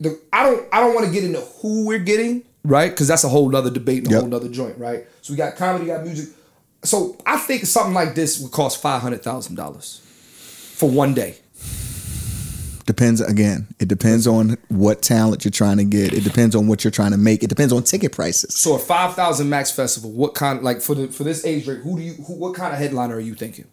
the 0.00 0.20
I 0.32 0.44
don't 0.44 0.66
I 0.72 0.80
don't 0.80 0.94
want 0.94 1.06
to 1.06 1.12
get 1.12 1.24
into 1.24 1.40
who 1.40 1.86
we're 1.86 1.98
getting, 1.98 2.44
right? 2.62 2.90
Because 2.90 3.08
that's 3.08 3.24
a 3.24 3.28
whole 3.30 3.48
nother 3.48 3.70
debate 3.70 3.98
and 4.04 4.08
a 4.08 4.10
Yep. 4.10 4.20
whole 4.20 4.28
nother 4.30 4.48
joint, 4.50 4.76
right? 4.78 5.06
So 5.22 5.32
we 5.32 5.36
got 5.38 5.56
comedy, 5.56 5.86
got 5.86 6.04
music. 6.04 6.34
So 6.84 7.16
I 7.24 7.38
think 7.38 7.64
something 7.64 7.94
like 7.94 8.14
this 8.14 8.38
would 8.38 8.52
cost 8.52 8.80
five 8.82 9.00
hundred 9.00 9.22
thousand 9.22 9.54
dollars 9.56 10.02
for 10.76 10.88
one 10.90 11.14
day. 11.14 11.36
Depends 12.86 13.20
again. 13.20 13.66
It 13.80 13.88
depends 13.88 14.28
on 14.28 14.56
what 14.68 15.02
talent 15.02 15.44
you're 15.44 15.50
trying 15.50 15.78
to 15.78 15.84
get. 15.84 16.12
It 16.12 16.22
depends 16.22 16.54
on 16.54 16.68
what 16.68 16.84
you're 16.84 16.92
trying 16.92 17.10
to 17.10 17.16
make. 17.16 17.42
It 17.42 17.48
depends 17.48 17.72
on 17.72 17.82
ticket 17.82 18.12
prices. 18.12 18.54
So 18.54 18.76
a 18.76 18.78
five 18.78 19.14
thousand 19.14 19.48
max 19.48 19.72
festival, 19.72 20.12
what 20.12 20.34
kind 20.34 20.62
like 20.62 20.80
for 20.80 20.94
the 20.94 21.08
for 21.08 21.24
this 21.24 21.44
age 21.44 21.66
rate, 21.66 21.80
who 21.80 21.96
do 21.96 22.02
you 22.02 22.12
who 22.12 22.34
what 22.34 22.54
kind 22.54 22.72
of 22.72 22.78
headliner 22.78 23.16
are 23.16 23.20
you 23.20 23.34
thinking? 23.34 23.64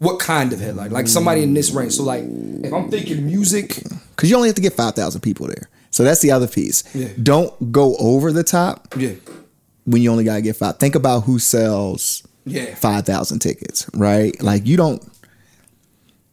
What 0.00 0.18
kind 0.18 0.52
of 0.52 0.60
headline? 0.60 0.90
Like 0.90 1.08
somebody 1.08 1.42
in 1.42 1.54
this 1.54 1.70
range. 1.70 1.92
So 1.94 2.02
like 2.02 2.24
if 2.26 2.72
I'm 2.74 2.90
thinking 2.90 3.24
music, 3.24 3.82
Because 4.10 4.28
you 4.28 4.36
only 4.36 4.48
have 4.48 4.56
to 4.56 4.62
get 4.62 4.74
five 4.74 4.94
thousand 4.94 5.22
people 5.22 5.46
there. 5.46 5.70
So 5.90 6.04
that's 6.04 6.20
the 6.20 6.30
other 6.32 6.46
piece. 6.46 6.84
Yeah. 6.94 7.08
Don't 7.22 7.72
go 7.72 7.96
over 7.96 8.32
the 8.32 8.44
top 8.44 8.94
yeah. 8.98 9.12
when 9.86 10.02
you 10.02 10.10
only 10.10 10.24
gotta 10.24 10.42
get 10.42 10.56
five. 10.56 10.76
Think 10.78 10.94
about 10.94 11.20
who 11.20 11.38
sells 11.38 12.22
Yeah. 12.44 12.74
five 12.74 13.06
thousand 13.06 13.38
tickets, 13.38 13.88
right? 13.94 14.38
Like 14.42 14.66
you 14.66 14.76
don't. 14.76 15.02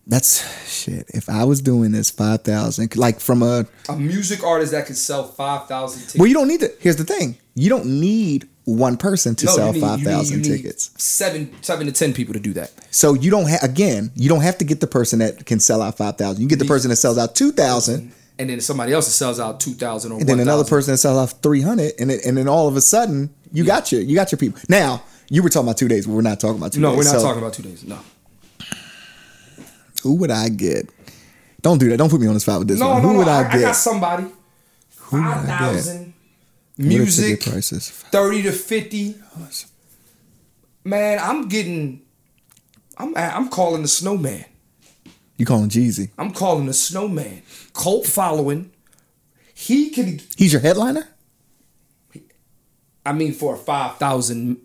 That's 0.06 0.44
shit. 0.70 1.06
If 1.14 1.30
I 1.30 1.46
was 1.46 1.62
doing 1.62 1.92
this 1.92 2.10
five 2.10 2.42
thousand, 2.44 2.96
like 2.98 3.20
from 3.20 3.42
a 3.42 3.66
A 3.88 3.96
music 3.96 4.44
artist 4.44 4.72
that 4.74 4.86
could 4.86 4.98
sell 4.98 5.24
five 5.24 5.68
thousand 5.68 6.00
tickets. 6.02 6.16
well, 6.18 6.28
you 6.28 6.34
don't 6.34 6.48
need 6.48 6.60
to. 6.60 6.72
Here's 6.80 6.98
the 6.98 7.06
thing: 7.06 7.38
you 7.56 7.70
don't 7.70 7.86
need 7.86 8.48
one 8.66 8.98
person 8.98 9.34
to 9.36 9.46
No, 9.46 9.56
sell 9.56 9.72
need- 9.74 9.80
five 9.82 10.02
thousand 10.02 10.44
tickets. 10.44 10.90
Seven, 10.98 11.54
seven 11.62 11.86
to 11.88 11.94
ten 11.94 12.14
people 12.14 12.34
to 12.34 12.40
do 12.42 12.52
that. 12.54 12.72
So 12.92 13.14
you 13.14 13.32
don't 13.32 13.48
have 13.48 13.64
again, 13.64 14.12
you 14.16 14.28
don't 14.28 14.42
have 14.42 14.58
to 14.58 14.66
get 14.66 14.82
the 14.82 14.88
person 14.88 15.20
that 15.20 15.46
can 15.46 15.62
sell 15.62 15.82
out 15.82 15.96
five 15.98 16.18
thousand. 16.18 16.42
You 16.42 16.50
get 16.50 16.60
the 16.60 16.66
person 16.66 16.90
that 16.90 16.98
sells 16.98 17.18
out 17.18 17.34
two 17.34 17.54
thousand, 17.54 18.12
And 18.38 18.50
then 18.50 18.60
somebody 18.60 18.92
else 18.92 19.06
that 19.06 19.14
sells 19.14 19.40
out 19.40 19.62
two 19.62 19.74
thousand 19.74 20.12
or 20.12 20.20
and 20.20 20.28
then 20.28 20.40
another 20.42 20.64
1,000. 20.64 20.70
person 20.78 20.92
that 20.94 20.98
sells 20.98 21.18
out 21.34 21.42
three 21.42 21.62
hundred, 21.62 21.94
and 21.98 22.12
it, 22.12 22.26
and 22.26 22.36
then 22.38 22.50
all 22.50 22.68
of 22.68 22.76
a 22.76 22.82
sudden 22.82 23.34
you 23.54 23.64
got 23.64 23.90
your 23.94 24.02
you 24.02 24.16
got 24.16 24.34
your 24.34 24.40
people. 24.40 24.60
Now 24.68 25.04
you 25.30 25.42
were 25.44 25.50
talking 25.50 25.68
about 25.68 25.78
two 25.78 25.88
days, 25.88 26.06
but 26.08 26.14
we're 26.14 26.22
not 26.22 26.42
talking 26.42 26.58
about 26.58 26.74
two 26.74 26.82
No, 26.82 26.90
days. 26.90 26.98
we're 26.98 27.04
not 27.14 27.22
So 27.22 27.26
talking 27.26 27.42
about 27.42 27.54
two 27.54 27.64
days. 27.64 27.86
No. 27.86 28.00
Who 30.04 30.16
would 30.16 30.32
I 30.32 30.50
get? 30.50 30.90
Don't 31.62 31.78
do 31.80 31.90
that. 31.90 31.98
Don't 31.98 32.10
put 32.10 32.20
me 32.22 32.28
on 32.28 32.34
the 32.34 32.40
spot 32.40 32.60
with 32.60 32.68
this 32.68 32.80
No, 32.80 32.90
one. 32.90 33.02
no, 33.02 33.08
Who 33.08 33.14
no. 33.14 33.20
would 33.20 33.28
I, 33.28 33.42
I 33.44 33.48
I 33.48 33.52
get? 33.54 33.62
got 33.62 33.76
somebody. 33.76 34.24
would 35.12 35.22
I 35.22 35.36
get? 35.46 35.46
thousand. 35.60 36.14
Music. 36.78 37.42
prices. 37.42 37.90
30 37.90 38.44
to 38.44 38.52
50. 38.52 39.16
Man, 40.84 41.20
I'm 41.22 41.48
getting 41.48 42.02
I'm 42.98 43.16
I'm 43.16 43.50
calling 43.50 43.82
the 43.82 43.88
snowman. 43.88 44.46
You 45.38 45.46
calling 45.46 45.70
Jeezy? 45.70 46.10
I'm 46.18 46.32
calling 46.32 46.66
the 46.68 46.74
snowman. 46.74 47.42
Cult 47.74 48.06
following. 48.06 48.72
He 49.54 49.90
can 49.90 50.20
He's 50.36 50.52
your 50.52 50.62
headliner. 50.62 51.08
I 53.06 53.14
mean 53.14 53.34
for 53.34 53.56
a 53.56 53.58
5,000 53.58 54.58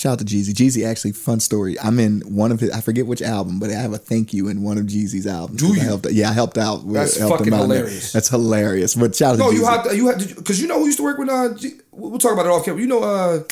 Shout 0.00 0.12
out 0.14 0.18
to 0.20 0.24
Jeezy. 0.24 0.54
Jeezy 0.54 0.86
actually 0.88 1.12
fun 1.12 1.40
story. 1.40 1.78
I'm 1.78 1.98
in 2.00 2.22
one 2.22 2.52
of 2.52 2.60
his. 2.60 2.70
I 2.70 2.80
forget 2.80 3.06
which 3.06 3.20
album, 3.20 3.58
but 3.60 3.68
I 3.68 3.74
have 3.74 3.92
a 3.92 3.98
thank 3.98 4.32
you 4.32 4.48
in 4.48 4.62
one 4.62 4.78
of 4.78 4.86
Jeezy's 4.86 5.26
albums. 5.26 5.60
Do 5.60 5.66
'Cause 5.68 5.76
I 5.78 5.82
you? 5.82 5.86
helped, 5.88 6.10
yeah, 6.10 6.30
I 6.30 6.32
helped 6.32 6.56
out. 6.56 6.84
With, 6.84 6.94
That's 6.94 7.18
helped 7.18 7.36
fucking 7.40 7.52
hilarious. 7.52 8.10
That's 8.10 8.30
hilarious. 8.30 8.94
But 8.94 9.14
shout 9.14 9.34
out 9.34 9.38
No, 9.40 9.50
to 9.50 9.56
you 9.56 9.62
Jeezy. 9.62 9.68
have 9.70 9.88
to, 9.90 9.96
you 9.96 10.06
have 10.06 10.36
because 10.36 10.58
you 10.58 10.68
know 10.68 10.78
who 10.78 10.86
used 10.86 10.96
to 10.96 11.04
work 11.04 11.18
with 11.18 11.28
uh 11.28 11.52
G, 11.52 11.72
we'll 11.92 12.18
talk 12.18 12.32
about 12.32 12.46
it 12.46 12.48
off 12.48 12.64
camera. 12.64 12.80
You 12.80 12.86
know 12.86 13.02
uh 13.02 13.42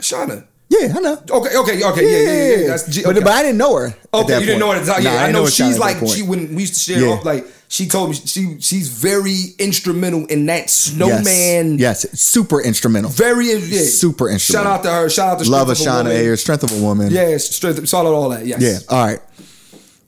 Shauna. 0.00 0.44
yeah, 0.68 0.94
I 0.96 1.00
know. 1.00 1.14
Okay, 1.28 1.56
okay, 1.56 1.84
okay, 1.84 2.02
yeah, 2.24 2.32
yeah, 2.32 2.32
yeah. 2.54 2.56
yeah. 2.62 2.66
That's 2.68 2.86
G, 2.86 3.02
But, 3.02 3.16
okay. 3.16 3.24
but 3.24 3.32
I 3.32 3.42
didn't 3.42 3.58
know 3.58 3.74
her. 3.74 3.94
Okay, 4.14 4.38
you 4.40 4.46
didn't 4.46 4.60
know 4.60 4.66
point. 4.66 4.78
her 4.78 4.82
at 4.82 4.86
the 4.86 4.92
time. 4.92 5.02
Nah, 5.02 5.10
Yeah, 5.12 5.18
I 5.22 5.26
didn't 5.26 5.42
know 5.42 5.48
she's 5.48 5.76
like 5.78 5.96
she 6.06 6.22
when 6.22 6.54
we 6.54 6.62
used 6.62 6.74
to 6.74 6.80
share 6.80 7.00
Yeah. 7.02 7.08
off 7.14 7.24
like 7.24 7.44
she 7.70 7.86
told 7.86 8.10
me 8.10 8.16
she 8.16 8.56
she's 8.60 8.88
very 8.88 9.54
instrumental 9.60 10.26
in 10.26 10.44
that 10.46 10.68
snowman. 10.68 11.78
Yes, 11.78 12.04
yes, 12.04 12.20
super 12.20 12.60
instrumental. 12.60 13.12
Very 13.12 13.46
yeah. 13.46 13.82
Super 13.82 14.28
instrumental. 14.28 14.72
Shout 14.72 14.78
out 14.80 14.82
to 14.82 14.90
her. 14.90 15.08
Shout 15.08 15.28
out 15.38 15.44
to 15.44 15.48
Love 15.48 15.68
Shauna 15.68 15.98
Woman. 16.04 16.12
Ayers, 16.12 16.40
Strength 16.40 16.64
of 16.64 16.72
a 16.72 16.82
Woman. 16.82 17.12
Yeah, 17.12 17.36
strength. 17.36 17.88
Shout 17.88 18.04
out 18.06 18.12
all 18.12 18.28
that. 18.30 18.44
Yes. 18.44 18.60
Yeah. 18.60 18.78
All 18.94 19.06
right. 19.06 19.20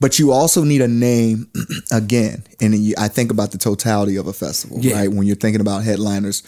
But 0.01 0.19
you 0.19 0.33
also 0.33 0.65
need 0.65 0.81
a 0.81 0.89
name 0.89 1.47
again, 1.93 2.43
and 2.59 2.75
you, 2.75 2.95
I 2.97 3.07
think 3.07 3.31
about 3.31 3.51
the 3.51 3.57
totality 3.57 4.17
of 4.17 4.27
a 4.27 4.33
festival, 4.33 4.79
Yeah. 4.81 4.95
right? 4.99 5.09
When 5.09 5.25
you're 5.25 5.37
thinking 5.37 5.61
about 5.61 5.83
headliners, 5.85 6.43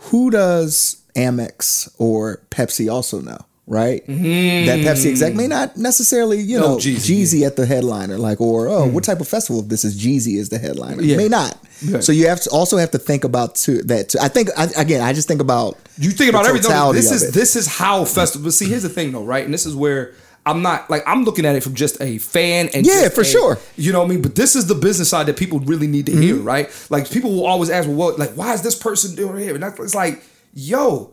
who 0.00 0.30
does 0.30 1.02
Amex 1.14 1.94
or 1.98 2.40
Pepsi 2.50 2.90
also 2.90 3.20
know, 3.20 3.36
right? 3.68 4.04
That 4.06 4.80
Pepsi 4.80 5.10
exec 5.10 5.34
may 5.34 5.46
not 5.46 5.76
necessarily, 5.76 6.40
you 6.40 6.58
No, 6.58 6.66
know, 6.70 6.76
Jeezy, 6.78 7.22
Jeezy, 7.22 7.46
at 7.46 7.56
the 7.56 7.66
headliner, 7.66 8.18
like, 8.18 8.40
or 8.40 8.68
oh, 8.68 8.86
what 8.86 9.04
type 9.04 9.20
of 9.20 9.28
festival 9.28 9.62
if 9.62 9.68
this 9.68 9.84
is 9.84 10.00
Jeezy 10.02 10.38
is 10.38 10.48
the 10.48 10.58
headliner? 10.58 11.02
Yeah. 11.02 11.16
May 11.16 11.28
not. 11.28 11.56
Right. 11.88 12.02
So 12.02 12.10
you 12.12 12.26
have 12.28 12.40
to 12.42 12.50
also 12.50 12.76
have 12.78 12.90
to 12.92 12.98
think 12.98 13.24
about 13.24 13.54
too, 13.54 13.82
that. 13.84 14.08
Too. 14.10 14.18
I 14.20 14.28
think 14.28 14.48
I, 14.56 14.66
again, 14.76 15.00
I 15.02 15.12
just 15.12 15.28
think 15.28 15.40
about 15.40 15.76
You 15.98 16.10
think 16.10 16.30
about 16.30 16.46
everything. 16.46 16.70
This 16.92 17.10
is 17.12 17.22
it. 17.24 17.34
this 17.34 17.54
is 17.54 17.66
how 17.68 18.04
festival. 18.04 18.50
See, 18.50 18.68
here's 18.68 18.82
the 18.82 18.88
thing, 18.88 19.12
though, 19.12 19.24
right? 19.24 19.44
And 19.44 19.54
this 19.54 19.66
is 19.66 19.76
where 19.76 20.14
I'm 20.46 20.62
not 20.62 20.88
like 20.88 21.02
I'm 21.06 21.24
looking 21.24 21.44
at 21.44 21.54
it 21.56 21.62
from 21.62 21.74
just 21.74 22.00
a 22.00 22.16
fan 22.18 22.70
and 22.72 22.86
Yeah, 22.86 23.10
for 23.10 23.20
a- 23.20 23.24
sure. 23.24 23.58
You 23.76 23.92
know 23.92 23.98
what 24.00 24.06
I 24.06 24.08
mean? 24.08 24.22
But 24.22 24.34
this 24.34 24.56
is 24.56 24.66
the 24.66 24.74
business 24.74 25.10
side 25.10 25.26
that 25.26 25.36
people 25.36 25.60
really 25.60 25.86
need 25.86 26.06
to 26.06 26.12
Mm-hmm. 26.12 26.22
hear, 26.22 26.36
right? 26.36 26.86
Like 26.90 27.10
people 27.10 27.32
will 27.34 27.46
always 27.46 27.68
ask, 27.70 27.86
well, 27.86 27.96
what, 27.96 28.18
like, 28.18 28.30
why 28.30 28.54
is 28.54 28.62
this 28.62 28.74
person 28.74 29.14
doing 29.14 29.36
here? 29.42 29.52
And 29.54 29.62
that's 29.62 29.78
it's 29.78 29.94
like, 29.94 30.22
yo, 30.54 31.12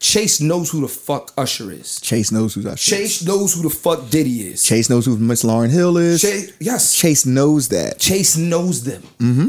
Chase 0.00 0.40
knows 0.40 0.70
who 0.70 0.80
the 0.82 0.88
fuck 0.88 1.32
Usher 1.36 1.70
is. 1.70 2.00
Chase 2.00 2.32
knows 2.32 2.54
who's 2.54 2.66
Usher. 2.66 2.96
Chase 2.96 3.24
knows 3.24 3.54
who 3.54 3.62
the 3.62 3.70
fuck 3.70 4.10
Diddy 4.10 4.48
is. 4.48 4.64
Chase 4.64 4.90
knows 4.90 5.06
who 5.06 5.16
Miss 5.16 5.44
Lauryn 5.44 5.70
Hill 5.70 5.96
is. 5.96 6.22
Chase, 6.22 6.52
yes, 6.60 6.94
Chase 6.94 7.26
knows 7.26 7.68
that. 7.68 7.98
Chase 7.98 8.36
knows 8.36 8.84
them. 8.84 9.02
Mm-hmm. 9.18 9.48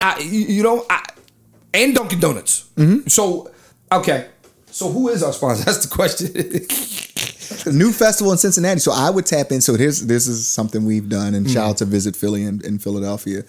I, 0.00 0.18
you 0.20 0.62
know, 0.62 0.84
I, 0.90 1.04
and 1.74 1.94
Dunkin' 1.94 2.20
Donuts. 2.20 2.68
Mm-hmm. 2.76 3.08
So, 3.08 3.50
okay. 3.92 4.28
So 4.66 4.90
who 4.90 5.08
is 5.08 5.22
our 5.22 5.32
sponsor? 5.32 5.64
That's 5.66 5.86
the 5.86 5.94
question. 5.94 6.32
New 7.78 7.92
festival 7.92 8.32
in 8.32 8.38
Cincinnati. 8.38 8.80
So 8.80 8.92
I 8.92 9.08
would 9.08 9.24
tap 9.24 9.50
in. 9.52 9.60
So 9.60 9.74
here's 9.74 10.06
this 10.06 10.26
is 10.26 10.46
something 10.46 10.84
we've 10.84 11.08
done, 11.08 11.34
and 11.34 11.48
shout 11.50 11.70
out 11.70 11.76
to 11.78 11.84
Visit 11.84 12.14
Philly 12.16 12.44
and, 12.44 12.64
and 12.64 12.82
Philadelphia. 12.82 13.44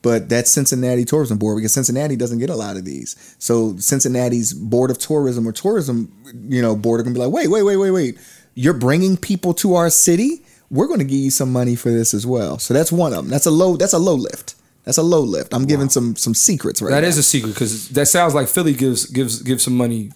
But 0.00 0.28
that's 0.28 0.50
Cincinnati 0.50 1.04
Tourism 1.04 1.38
Board 1.38 1.58
because 1.58 1.72
Cincinnati 1.72 2.16
doesn't 2.16 2.38
get 2.38 2.50
a 2.50 2.56
lot 2.56 2.76
of 2.76 2.84
these. 2.84 3.36
So 3.38 3.76
Cincinnati's 3.76 4.54
Board 4.54 4.90
of 4.90 4.98
Tourism 4.98 5.46
or 5.46 5.52
Tourism, 5.52 6.12
you 6.48 6.62
know, 6.62 6.74
board 6.74 7.00
are 7.00 7.02
gonna 7.04 7.14
be 7.14 7.20
like, 7.20 7.32
wait, 7.32 7.48
wait, 7.48 7.62
wait, 7.62 7.76
wait, 7.76 7.90
wait. 7.90 8.18
You're 8.54 8.74
bringing 8.74 9.16
people 9.16 9.54
to 9.54 9.74
our 9.74 9.90
city. 9.90 10.42
We're 10.70 10.86
going 10.86 10.98
to 11.00 11.04
give 11.04 11.18
you 11.18 11.30
some 11.30 11.52
money 11.52 11.76
for 11.76 11.90
this 11.90 12.14
as 12.14 12.26
well. 12.26 12.58
So 12.58 12.74
that's 12.74 12.90
one 12.90 13.12
of 13.12 13.18
them. 13.18 13.28
That's 13.28 13.46
a 13.46 13.50
low. 13.50 13.76
That's 13.76 13.92
a 13.92 13.98
low 13.98 14.14
lift. 14.14 14.54
That's 14.84 14.98
a 14.98 15.02
low 15.02 15.20
lift. 15.20 15.54
I'm 15.54 15.64
giving 15.66 15.88
some 15.88 16.16
some 16.16 16.34
secrets 16.34 16.82
right 16.82 16.90
That 16.90 17.02
now. 17.02 17.08
is 17.08 17.18
a 17.18 17.22
secret 17.22 17.54
because 17.54 17.88
that 17.90 18.06
sounds 18.06 18.34
like 18.34 18.48
Philly 18.48 18.72
gives 18.74 19.06
gives 19.06 19.40
gives 19.42 19.62
some 19.62 19.76
money. 19.76 20.10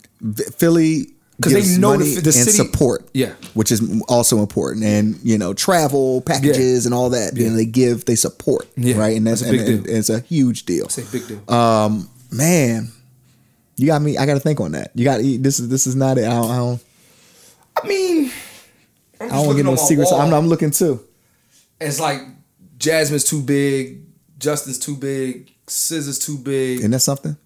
Philly 0.56 1.12
'Cause 1.40 1.52
they 1.52 1.76
know 1.76 1.96
the- 1.98 2.14
the 2.20 2.30
and 2.30 2.34
city- 2.34 2.50
support, 2.52 3.06
Yeah. 3.12 3.34
which 3.52 3.70
is 3.70 3.82
also 4.08 4.38
important, 4.38 4.84
and 4.86 5.18
you 5.22 5.36
know 5.36 5.52
travel 5.52 6.22
packages 6.22 6.86
and 6.86 6.94
all 6.94 7.10
that. 7.10 7.36
You 7.36 7.50
know 7.50 7.56
they 7.56 7.66
give, 7.66 8.06
they 8.06 8.14
support, 8.16 8.66
Yeah, 8.76 8.96
right, 8.96 9.14
and 9.14 9.26
that's, 9.26 9.42
that's 9.42 9.50
a 9.52 9.52
big 9.52 9.60
and- 9.60 9.68
and 9.76 9.84
deal. 9.84 9.96
it's 9.96 10.08
a 10.08 10.20
huge 10.20 10.64
deal. 10.64 10.86
It's 10.86 10.96
a 10.96 11.02
big 11.02 11.28
deal. 11.28 11.54
Um, 11.54 12.08
man, 12.30 12.90
you 13.76 13.86
got 13.86 14.00
me. 14.00 14.16
I 14.16 14.24
got 14.24 14.34
to 14.34 14.40
think 14.40 14.60
on 14.60 14.72
that. 14.72 14.92
You 14.94 15.04
got 15.04 15.20
this 15.20 15.60
is 15.60 15.68
this 15.68 15.86
is 15.86 15.94
not 15.94 16.16
it. 16.16 16.24
I 16.24 16.30
don't. 16.30 16.50
I 16.50 16.56
don't, 16.56 16.80
I 17.84 17.86
mean, 17.86 18.30
I'm 19.20 19.26
I 19.26 19.34
don't 19.34 19.46
want 19.46 19.58
to 19.58 19.62
get 19.62 19.70
no 19.70 19.76
secrets. 19.76 20.10
I'm, 20.12 20.32
I'm 20.32 20.48
looking 20.48 20.70
too. 20.70 21.00
It's 21.82 22.00
like 22.00 22.22
Jasmine's 22.78 23.24
too 23.24 23.42
big, 23.42 24.05
Justin's 24.38 24.78
too 24.78 24.96
big, 24.96 25.52
SZA's 25.66 26.18
too 26.18 26.38
big, 26.38 26.78
Isn't 26.80 26.90
that 26.90 27.00
something? 27.00 27.36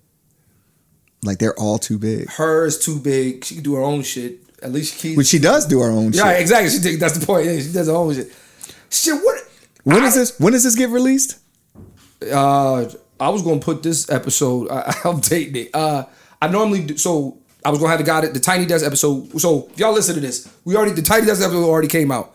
Like 1.23 1.39
they're 1.39 1.59
all 1.59 1.79
too 1.79 1.99
big. 1.99 2.23
H.E.R.'s 2.23 2.79
too 2.79 2.99
big. 2.99 3.45
She 3.45 3.55
can 3.57 3.63
do 3.65 3.75
her 3.75 3.83
own 3.83 4.03
shit. 4.03 4.41
At 4.63 4.73
least 4.73 4.95
she 4.95 5.01
keeps. 5.09 5.17
Which 5.19 5.27
she 5.27 5.39
does 5.39 5.67
do 5.67 5.81
her 5.81 5.91
own 5.91 6.13
shit. 6.13 6.17
yeah, 6.25 6.33
shit. 6.33 6.41
exactly. 6.41 6.71
She 6.71 6.79
did, 6.81 7.01
that's 7.01 7.19
the 7.19 7.27
point. 7.27 7.47
Yeah, 7.47 7.59
she 7.61 7.73
does 7.73 7.87
her 7.89 7.95
own 7.95 8.15
shit. 8.15 8.33
Shit, 8.91 9.15
what? 9.23 9.39
When 9.85 10.03
I- 10.03 10.07
is 10.07 10.15
this? 10.15 10.39
When 10.41 10.53
does 10.53 10.65
this 10.65 10.75
get 10.77 10.89
released? 10.91 11.39
Uh, 12.23 12.87
I 13.19 13.29
was 13.29 13.43
gonna 13.43 13.61
put 13.61 13.83
this 13.83 14.11
episode. 14.11 14.71
I, 14.71 14.95
I'm 15.05 15.21
dating 15.21 15.57
it. 15.67 15.71
Uh, 15.75 16.05
I 16.41 16.49
normally 16.49 16.85
do, 16.87 16.97
so. 16.97 17.37
I 17.63 17.69
was 17.69 17.79
gonna 17.79 17.91
have 17.91 17.99
the 17.99 18.05
guy 18.07 18.27
the 18.27 18.41
Tiny 18.41 18.65
Desk 18.65 18.85
episode. 18.87 19.39
So 19.39 19.69
if 19.73 19.79
y'all 19.79 19.93
listen 19.93 20.15
to 20.15 20.21
this, 20.23 20.49
we 20.65 20.77
already 20.77 20.93
the 20.93 21.03
Tiny 21.03 21.27
Desk 21.27 21.43
episode 21.43 21.65
already 21.65 21.89
came 21.89 22.11
out. 22.11 22.35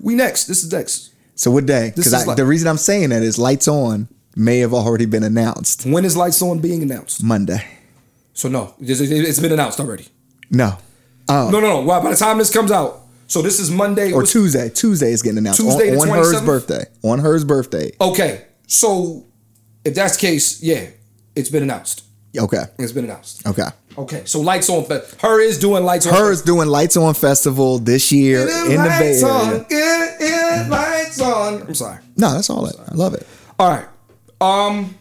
We 0.00 0.14
next. 0.14 0.44
This 0.44 0.62
is 0.62 0.70
next. 0.70 1.09
So 1.40 1.50
what 1.50 1.64
day? 1.64 1.90
Because 1.96 2.26
like- 2.26 2.36
the 2.36 2.44
reason 2.44 2.68
I'm 2.68 2.76
saying 2.76 3.08
that 3.08 3.22
is 3.22 3.38
Lights 3.38 3.66
On 3.66 4.08
may 4.36 4.58
have 4.58 4.74
already 4.74 5.06
been 5.06 5.22
announced 5.22 5.86
When 5.86 6.04
is 6.04 6.14
Lights 6.14 6.42
On 6.42 6.58
being 6.58 6.82
announced? 6.82 7.22
Monday. 7.24 7.66
So 8.34 8.50
no, 8.50 8.74
it's, 8.78 9.40
been 9.40 9.50
announced 9.50 9.80
already. 9.80 10.06
No. 10.50 10.76
Oh. 11.30 11.48
No, 11.50 11.60
no, 11.60 11.68
no. 11.68 11.80
Why? 11.80 12.02
By 12.02 12.10
the 12.10 12.16
time 12.16 12.36
this 12.36 12.52
comes 12.52 12.70
out, 12.70 13.00
so 13.26 13.40
this 13.40 13.58
is 13.58 13.70
Monday 13.70 14.12
Or 14.12 14.22
Tuesday. 14.22 14.68
Tuesday 14.68 15.12
is 15.12 15.22
getting 15.22 15.38
announced. 15.38 15.60
Tuesday 15.60 15.96
on, 15.96 16.10
on 16.10 16.18
H.E.R.'s 16.18 16.42
27th? 16.42 16.46
birthday. 16.46 16.84
On 17.04 17.18
H.E.R.'s 17.20 17.44
birthday. 17.44 17.90
Okay, 17.98 18.44
so 18.66 19.24
if 19.82 19.94
that's 19.94 20.16
the 20.16 20.20
case, 20.20 20.62
yeah, 20.62 20.88
it's 21.34 21.48
been 21.48 21.62
announced. 21.62 22.04
Okay. 22.38 22.64
It's 22.78 22.92
been 22.92 23.04
announced. 23.04 23.46
Okay. 23.46 23.64
Okay, 23.96 24.22
so 24.26 24.40
Lights 24.40 24.68
On. 24.68 24.84
Fe- 24.84 24.96
H.E.R. 24.96 25.40
is 25.40 25.58
doing 25.58 25.84
Lights 25.84 26.06
On. 26.06 26.12
H.E.R. 26.12 26.32
is 26.32 26.42
doing 26.42 26.68
Lights 26.68 26.96
On 26.98 27.14
Festival 27.14 27.78
this 27.78 28.12
year 28.12 28.42
in 28.42 28.76
the 28.82 28.94
Bay 28.98 29.20
Area. 29.20 29.26
on. 29.26 29.66
Lights 31.20 31.62
on. 31.62 31.62
I'm 31.68 31.74
sorry. 31.74 31.98
No, 32.16 32.32
that's 32.34 32.50
all. 32.50 32.64
That, 32.66 32.76
I 32.90 32.94
love 32.94 33.14
it. 33.14 33.26
All 33.58 33.70
right. 33.70 33.86
Um, 34.40 34.94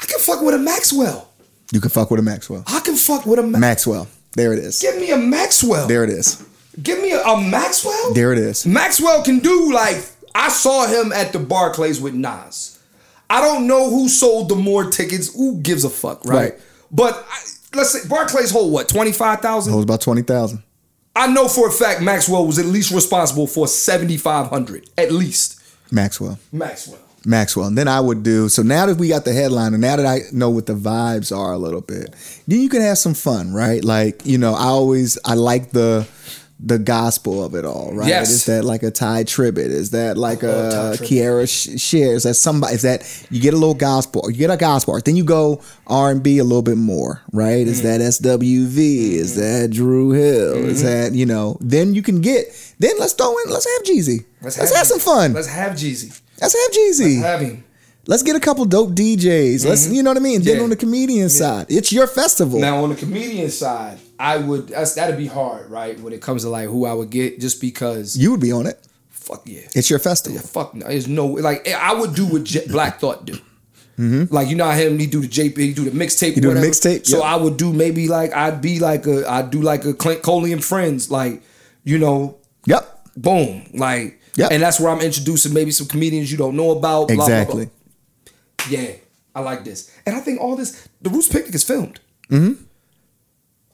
I 0.00 0.06
can 0.06 0.18
fuck 0.18 0.42
with 0.42 0.54
a 0.54 0.58
Maxwell. 0.58 1.28
You 1.72 1.80
can 1.80 1.90
fuck 1.90 2.10
with 2.10 2.20
a 2.20 2.22
Maxwell. 2.22 2.64
I 2.66 2.80
can 2.80 2.96
fuck 2.96 3.24
with 3.24 3.38
a 3.38 3.42
Ma- 3.42 3.58
Maxwell. 3.58 4.08
There 4.34 4.52
it 4.52 4.58
is. 4.58 4.80
Give 4.80 4.96
me 4.96 5.10
a 5.10 5.16
Maxwell. 5.16 5.86
There 5.86 6.04
it 6.04 6.10
is. 6.10 6.44
Give 6.82 7.00
me 7.00 7.12
a, 7.12 7.22
a 7.22 7.40
Maxwell. 7.40 8.14
There 8.14 8.32
it 8.32 8.38
is. 8.38 8.66
Maxwell 8.66 9.22
can 9.22 9.38
do 9.40 9.72
like 9.72 9.96
I 10.34 10.48
saw 10.48 10.86
him 10.86 11.12
at 11.12 11.32
the 11.32 11.38
Barclays 11.38 12.00
with 12.00 12.14
Nas. 12.14 12.78
I 13.28 13.40
don't 13.40 13.66
know 13.66 13.90
who 13.90 14.08
sold 14.08 14.48
the 14.48 14.54
more 14.56 14.90
tickets. 14.90 15.34
Who 15.34 15.58
gives 15.60 15.84
a 15.84 15.90
fuck, 15.90 16.24
right? 16.24 16.52
Right. 16.52 16.60
But 16.90 17.14
I, 17.30 17.38
let's 17.74 17.90
say 17.92 18.08
Barclays 18.08 18.50
hold 18.50 18.72
what 18.72 18.88
twenty 18.88 19.12
five 19.12 19.40
thousand. 19.40 19.72
It 19.72 19.76
was 19.76 19.84
about 19.84 20.00
twenty 20.00 20.22
thousand. 20.22 20.62
I 21.14 21.26
know 21.26 21.48
for 21.48 21.68
a 21.68 21.72
fact 21.72 22.00
Maxwell 22.00 22.46
was 22.46 22.58
at 22.58 22.66
least 22.66 22.90
responsible 22.90 23.46
for 23.46 23.68
seventy 23.68 24.16
five 24.16 24.48
hundred, 24.48 24.88
at 24.96 25.12
least. 25.12 25.60
Maxwell. 25.90 26.38
Maxwell. 26.52 26.98
Maxwell. 27.24 27.66
And 27.66 27.78
then 27.78 27.86
I 27.86 28.00
would 28.00 28.22
do 28.22 28.48
so 28.48 28.62
now 28.62 28.86
that 28.86 28.96
we 28.96 29.08
got 29.08 29.24
the 29.24 29.32
headline 29.32 29.74
and 29.74 29.82
now 29.82 29.96
that 29.96 30.06
I 30.06 30.20
know 30.32 30.50
what 30.50 30.66
the 30.66 30.74
vibes 30.74 31.36
are 31.36 31.52
a 31.52 31.58
little 31.58 31.80
bit, 31.80 32.14
then 32.48 32.60
you 32.60 32.68
can 32.68 32.80
have 32.80 32.98
some 32.98 33.14
fun, 33.14 33.52
right? 33.52 33.84
Like, 33.84 34.24
you 34.24 34.38
know, 34.38 34.54
I 34.54 34.64
always 34.64 35.18
I 35.24 35.34
like 35.34 35.70
the 35.70 36.08
the 36.64 36.78
gospel 36.78 37.44
of 37.44 37.54
it 37.54 37.64
all, 37.64 37.92
right? 37.92 38.08
Yes. 38.08 38.30
Is 38.30 38.46
that 38.46 38.64
like 38.64 38.82
a 38.82 38.90
Tye 38.90 39.24
Tribbett? 39.24 39.58
Is 39.58 39.90
that 39.90 40.16
like 40.16 40.42
love 40.42 41.00
a. 41.00 41.02
Kierra 41.02 41.48
Sh- 41.48 41.80
shares? 41.80 42.22
That 42.22 42.34
somebody 42.34 42.74
is 42.74 42.82
that 42.82 43.26
you 43.30 43.40
get 43.40 43.54
a 43.54 43.56
little 43.56 43.74
gospel, 43.74 44.30
you 44.30 44.36
get 44.36 44.50
a 44.50 44.56
gospel 44.56 44.94
art, 44.94 45.04
then 45.04 45.16
you 45.16 45.24
go 45.24 45.60
R 45.86 46.10
and 46.10 46.22
B 46.22 46.38
a 46.38 46.44
little 46.44 46.62
bit 46.62 46.78
more, 46.78 47.22
right? 47.32 47.66
Mm. 47.66 47.70
Is 47.70 47.82
that 47.82 48.00
SWV? 48.00 48.78
Is 48.78 49.34
that 49.36 49.70
Dru 49.72 50.12
Hill? 50.12 50.54
Mm-hmm. 50.54 50.68
Is 50.68 50.82
that 50.82 51.14
you 51.14 51.26
know? 51.26 51.56
Then 51.60 51.94
you 51.94 52.02
can 52.02 52.20
get. 52.20 52.46
Then 52.78 52.92
let's 52.98 53.12
throw 53.14 53.36
in. 53.38 53.50
Let's 53.50 53.66
have 53.66 53.82
Jeezy. 53.84 54.24
Let's, 54.40 54.56
have, 54.56 54.86
some 54.86 54.98
fun. 54.98 55.32
Let's 55.34 55.46
have 55.46 55.72
Jeezy. 55.72 56.20
Let's 56.40 56.54
have 56.60 56.72
Jeezy. 56.72 57.22
Have 57.22 57.40
him. 57.40 57.64
Let's 58.08 58.24
get 58.24 58.34
a 58.34 58.40
couple 58.40 58.64
dope 58.64 58.90
DJs. 58.90 59.64
Let's, 59.64 59.88
you 59.88 60.02
know 60.02 60.10
what 60.10 60.16
I 60.16 60.20
mean. 60.20 60.42
Then 60.42 60.56
Mm-hmm. 60.56 60.64
On 60.64 60.70
the 60.70 60.76
comedian 60.76 61.28
side, 61.28 61.66
it's 61.68 61.92
your 61.92 62.06
festival. 62.06 62.58
Now 62.58 62.82
on 62.82 62.90
the 62.90 62.96
comedian 62.96 63.48
side, 63.50 63.98
I 64.18 64.36
would 64.38 64.68
that's, 64.68 64.94
that'd 64.94 65.16
be 65.16 65.26
hard, 65.26 65.70
right? 65.70 65.98
When 66.00 66.12
it 66.12 66.22
comes 66.22 66.42
to 66.42 66.48
like 66.48 66.68
who 66.68 66.84
I 66.86 66.92
would 66.92 67.10
get, 67.10 67.40
just 67.40 67.60
because 67.60 68.16
you 68.16 68.30
would 68.30 68.40
be 68.40 68.52
on 68.52 68.66
it. 68.66 68.78
fuck 69.10 69.42
yeah, 69.46 69.62
It's 69.74 69.90
your 69.90 69.98
festival. 69.98 70.38
fuck 70.40 70.74
no, 70.74 70.86
there's 70.86 71.08
no 71.08 71.26
like 71.26 71.68
I 71.68 71.92
would 71.94 72.14
do 72.14 72.26
what 72.26 72.44
J- 72.44 72.66
Black 72.68 73.00
Thought 73.00 73.24
do. 73.24 73.38
Like 73.98 74.48
you 74.48 74.56
know 74.56 74.64
how 74.64 74.72
him 74.76 74.98
he 74.98 75.06
do 75.06 75.20
the 75.20 75.28
JP, 75.28 75.56
he 75.58 75.72
do 75.72 75.84
the 75.88 75.90
mixtape. 75.92 76.32
Mm-hmm. 76.32 76.40
do 76.40 76.54
the 76.54 76.60
mixtape, 76.60 77.06
So 77.06 77.18
yep. 77.18 77.26
I 77.26 77.36
would 77.36 77.56
do 77.56 77.72
maybe 77.72 78.08
like 78.08 78.32
I'd 78.32 78.60
be 78.60 78.80
like 78.80 79.06
a 79.06 79.30
I'd 79.30 79.50
do 79.50 79.60
like 79.62 79.84
a 79.84 79.94
Clint 79.94 80.22
Coley 80.22 80.52
and 80.52 80.64
Friends, 80.64 81.08
like 81.10 81.42
you 81.84 81.98
know, 81.98 82.38
Yep. 82.66 83.08
boom, 83.16 83.64
like 83.74 84.20
Yep. 84.36 84.50
and 84.50 84.62
that's 84.62 84.80
where 84.80 84.90
I'm 84.90 85.00
introducing 85.02 85.52
maybe 85.52 85.70
some 85.70 85.86
comedians 85.86 86.32
you 86.32 86.38
don't 86.38 86.56
know 86.56 86.70
about. 86.72 87.08
blah, 87.08 87.16
blah, 87.16 87.26
blah. 87.26 87.34
Exactly. 87.36 87.70
Yeah, 88.70 88.92
I 89.34 89.40
like 89.40 89.62
this, 89.64 89.90
and 90.06 90.16
I 90.16 90.20
think 90.20 90.40
all 90.40 90.56
this 90.56 90.88
the 91.00 91.10
Roots 91.10 91.28
picnic 91.28 91.54
is 91.54 91.62
filmed. 91.64 92.00
Mm-hmm. 92.30 92.64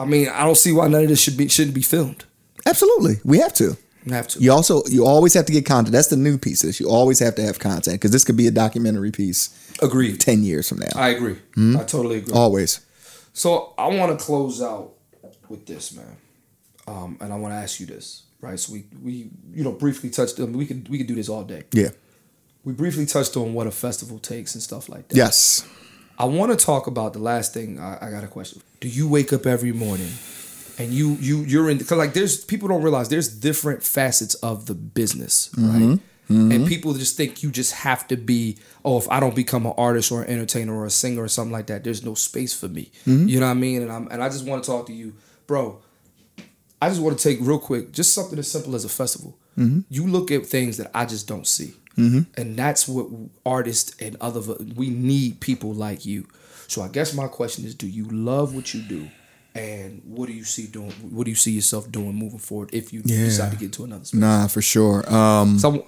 I 0.01 0.05
mean, 0.05 0.29
I 0.29 0.45
don't 0.45 0.57
see 0.57 0.73
why 0.73 0.89
none 0.89 1.03
of 1.03 1.09
this 1.09 1.21
should 1.21 1.37
be 1.37 1.49
shouldn't 1.49 1.75
be 1.75 1.83
filmed. 1.83 2.25
Absolutely. 2.67 3.17
We 3.25 3.39
have 3.39 3.55
to. 3.55 3.77
You 4.05 4.13
have 4.13 4.29
to. 4.29 4.39
You 4.41 4.53
also 4.53 4.83
you 4.87 5.05
always 5.05 5.35
have 5.35 5.47
to 5.47 5.53
get 5.53 5.67
content. 5.67 5.93
That's 5.93 6.09
the 6.09 6.17
new 6.17 6.39
piece 6.39 6.63
of 6.63 6.69
this. 6.69 6.81
You 6.81 6.89
always 6.89 7.19
have 7.19 7.35
to 7.37 7.43
have 7.43 7.59
content 7.59 7.97
because 7.97 8.11
this 8.11 8.25
could 8.25 8.37
be 8.37 8.47
a 8.47 8.51
documentary 8.51 9.11
piece 9.11 9.73
Agreed. 9.83 10.21
ten 10.21 10.43
years 10.45 10.69
from 10.69 10.79
now. 10.79 10.89
I 10.95 11.09
agree. 11.11 11.37
I 11.57 11.85
totally 11.85 12.19
agree. 12.19 12.35
always. 12.35 12.85
So 13.33 13.75
I 13.79 13.89
want 13.89 14.19
to 14.19 14.25
close 14.25 14.63
out 14.63 14.95
with 15.49 15.67
this, 15.67 15.95
man, 15.95 16.17
um, 16.87 17.19
and 17.21 17.33
I 17.33 17.37
want 17.37 17.53
to 17.53 17.57
ask 17.57 17.81
you 17.81 17.87
this, 17.87 18.25
right? 18.41 18.59
So 18.59 18.73
we 18.73 18.85
we 19.03 19.31
you 19.53 19.65
know 19.65 19.73
briefly 19.73 20.11
touched. 20.11 20.39
I 20.41 20.45
mean, 20.45 20.57
we 20.57 20.67
could 20.67 20.89
we 20.89 20.99
could 20.99 21.07
do 21.07 21.15
this 21.15 21.29
all 21.29 21.45
day. 21.45 21.65
Yeah. 21.73 21.91
We 22.65 22.73
briefly 22.73 23.07
touched 23.07 23.37
on 23.37 23.55
what 23.55 23.67
a 23.67 23.71
festival 23.71 24.19
takes 24.19 24.55
and 24.55 24.63
stuff 24.63 24.89
like 24.89 25.09
that. 25.09 25.17
Yes. 25.17 25.67
I 26.19 26.25
want 26.25 26.57
to 26.57 26.65
talk 26.65 26.87
about 26.87 27.13
the 27.13 27.21
last 27.21 27.55
thing. 27.55 27.79
I, 27.79 28.09
I 28.09 28.11
got 28.11 28.25
a 28.25 28.29
question. 28.29 28.61
Do 28.81 28.89
you 28.89 29.09
wake 29.09 29.33
up 29.33 29.47
every 29.47 29.73
morning 29.73 30.11
and 30.79 30.93
you 30.93 31.17
you 31.21 31.43
you're 31.43 31.71
in 31.71 31.79
because 31.79 31.99
like 31.99 32.15
there's 32.15 32.45
people 32.45 32.69
don't 32.69 32.83
realize 32.83 33.09
there's 33.09 33.29
different 33.29 33.83
facets 33.83 34.35
of 34.37 34.67
the 34.67 34.75
business, 34.75 35.51
right? 35.57 35.81
Mm-hmm. 35.81 36.35
Mm-hmm. 36.35 36.53
And 36.53 36.67
people 36.67 36.93
just 36.93 37.17
think 37.17 37.43
you 37.43 37.51
just 37.51 37.73
have 37.73 38.07
to 38.09 38.17
be 38.17 38.59
oh 38.85 38.99
if 38.99 39.11
I 39.11 39.21
don't 39.21 39.35
become 39.35 39.67
an 39.67 39.75
artist 39.77 40.13
or 40.13 40.23
an 40.23 40.31
entertainer 40.31 40.75
or 40.75 40.87
a 40.87 40.91
singer 40.91 41.23
or 41.23 41.29
something 41.29 41.53
like 41.53 41.67
that, 41.69 41.85
there's 41.85 42.05
no 42.05 42.15
space 42.15 42.59
for 42.59 42.69
me. 42.69 42.91
Mm-hmm. 43.07 43.29
You 43.29 43.41
know 43.41 43.47
what 43.47 43.53
I 43.53 43.55
mean? 43.55 43.83
And 43.83 43.93
I'm 43.93 44.09
and 44.09 44.23
I 44.23 44.29
just 44.29 44.45
want 44.45 44.63
to 44.63 44.71
talk 44.71 44.87
to 44.87 44.93
you, 44.93 45.15
bro. 45.47 45.81
I 46.81 46.89
just 46.89 47.01
want 47.01 47.19
to 47.19 47.23
take 47.23 47.39
real 47.41 47.59
quick, 47.59 47.93
just 47.93 48.15
something 48.15 48.39
as 48.39 48.49
simple 48.49 48.77
as 48.77 48.85
a 48.85 48.89
festival. 48.89 49.37
You 49.91 50.07
look 50.07 50.31
at 50.31 50.47
things 50.47 50.77
that 50.77 50.89
I 50.95 51.05
just 51.05 51.27
don't 51.27 51.45
see, 51.47 51.73
and 51.99 52.57
that's 52.57 52.87
what 52.87 53.09
artists 53.45 53.95
and 54.01 54.17
other 54.21 54.41
we 54.77 54.89
need 54.91 55.41
people 55.41 55.75
like 55.75 56.07
you. 56.07 56.27
So 56.69 56.83
I 56.83 56.89
guess 56.89 57.13
my 57.15 57.27
question 57.29 57.65
is, 57.65 57.75
do 57.75 57.87
you 57.89 58.05
love 58.05 58.55
what 58.55 58.73
you 58.75 58.83
do, 58.83 59.09
and 59.55 60.01
what 60.05 60.27
do 60.29 60.33
you 60.33 60.45
see 60.45 60.67
doing? 60.67 60.93
What 61.11 61.25
do 61.25 61.31
you 61.31 61.37
see 61.37 61.51
yourself 61.53 61.91
doing 61.91 62.15
moving 62.15 62.39
forward 62.39 62.71
if 62.73 62.93
you 62.93 63.03
Yeah. 63.05 63.25
decide 63.25 63.51
to 63.53 63.57
get 63.59 63.73
to 63.75 63.85
another 63.85 64.05
space? 64.05 64.21
Nah, 64.21 64.47
for 64.47 64.63
sure. 64.63 65.03
Um, 65.13 65.59
Some, 65.59 65.83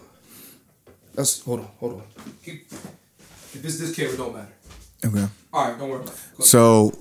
that's 1.14 1.40
hold 1.42 1.61
on, 1.61 1.68
hold 1.78 1.92
on. 1.94 2.02
Keep, 2.44 2.66
if 2.72 3.62
this 3.62 3.78
this 3.78 3.94
camera 3.94 4.16
don't 4.16 4.34
matter. 4.34 4.52
okay. 5.04 5.26
All 5.52 5.68
right, 5.68 5.78
don't 5.78 5.88
worry 5.90 6.00
about 6.02 6.14
it. 6.14 6.20
Go 6.38 6.44
So, 6.44 6.94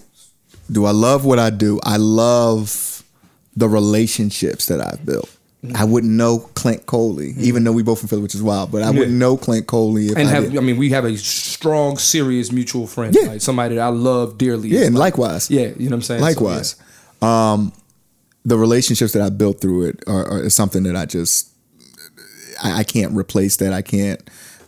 do 0.72 0.86
I 0.86 0.92
love 0.92 1.26
what 1.26 1.40
I 1.40 1.50
do? 1.50 1.80
I 1.84 1.98
love 1.98 3.04
the 3.56 3.68
relationships 3.70 4.66
that 4.68 4.80
I've 4.82 5.06
built. 5.06 5.30
I 5.76 5.84
wouldn't 5.84 6.14
know 6.14 6.40
Clint 6.56 6.86
Coley, 6.86 7.34
even 7.38 7.66
though 7.66 7.74
we 7.74 7.84
both 7.84 8.00
from 8.00 8.08
Philly, 8.08 8.22
which 8.22 8.34
is 8.36 8.42
wild. 8.42 8.72
But 8.72 8.82
I 8.84 8.92
wouldn't 8.92 9.12
know 9.12 9.36
Clint 9.36 9.68
Coley 9.68 10.08
if 10.08 10.16
and 10.18 10.28
I 10.28 10.32
have 10.32 10.44
didn't. 10.46 10.58
I 10.58 10.62
mean 10.62 10.78
we 10.78 10.90
have 10.92 11.04
a 11.04 11.18
strong, 11.18 11.98
serious 11.98 12.52
mutual 12.52 12.88
friend, 12.88 13.14
Yeah. 13.20 13.28
like 13.30 13.42
somebody 13.42 13.76
that 13.76 13.82
I 13.82 13.90
love 13.90 14.38
dearly. 14.38 14.70
Yeah, 14.70 14.86
and 14.86 14.96
like- 14.96 15.18
likewise. 15.18 15.52
yeah, 15.52 15.68
you 15.78 15.90
know 15.90 15.92
what 15.92 15.94
I'm 15.96 16.02
saying. 16.04 16.20
So, 16.22 16.26
Likewise. 16.26 16.76
Um, 17.22 17.74
the 18.46 18.58
relationships 18.58 19.12
that 19.12 19.22
I 19.22 19.30
built 19.30 19.60
through 19.60 19.88
it 19.90 20.04
are, 20.08 20.46
are 20.46 20.50
something 20.50 20.84
that 20.84 20.96
I 20.96 21.06
just 21.06 21.50
I, 22.64 22.80
I 22.80 22.84
can't 22.84 23.14
replace. 23.16 23.58
That 23.58 23.74
I 23.74 23.82
can't 23.82 24.22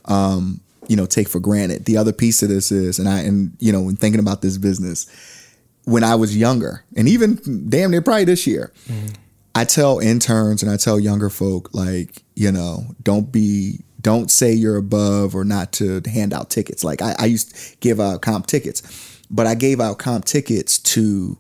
um, 0.06 0.60
you 0.90 0.98
know 0.98 1.06
take 1.06 1.30
for 1.30 1.40
granted. 1.40 1.86
The 1.86 1.96
other 1.96 2.12
piece 2.12 2.44
of 2.44 2.50
this 2.50 2.70
is, 2.70 3.00
and 3.00 3.08
I 3.08 3.20
and 3.22 3.56
you 3.60 3.72
know 3.72 3.82
when 3.82 3.96
thinking 3.96 4.20
about 4.20 4.42
this 4.42 4.58
business, 4.58 5.08
when 5.86 6.04
I 6.04 6.16
was 6.16 6.36
younger, 6.36 6.84
and 6.98 7.08
even 7.08 7.68
damn 7.70 7.92
near 7.92 8.02
probably 8.02 8.26
this 8.26 8.46
year, 8.46 8.74
I 9.54 9.66
tell 9.66 10.00
interns 10.00 10.64
and 10.64 10.72
I 10.72 10.78
tell 10.78 11.00
younger 11.00 11.30
folk 11.30 11.74
like 11.74 12.24
you 12.36 12.52
know 12.52 12.86
don't 13.04 13.32
be 13.32 13.80
don't 14.02 14.32
say 14.32 14.52
you're 14.52 14.78
above 14.78 15.36
or 15.36 15.44
not 15.44 15.72
to 15.74 16.02
hand 16.06 16.34
out 16.34 16.50
tickets. 16.50 16.84
Like 16.84 17.02
I, 17.02 17.16
I 17.20 17.26
used 17.26 17.56
to 17.56 17.78
give 17.78 18.00
out 18.00 18.22
comp 18.22 18.48
tickets, 18.48 18.82
but 19.30 19.48
I 19.48 19.56
gave 19.56 19.80
out 19.80 20.00
comp 20.00 20.26
tickets 20.26 20.80
to 20.80 21.38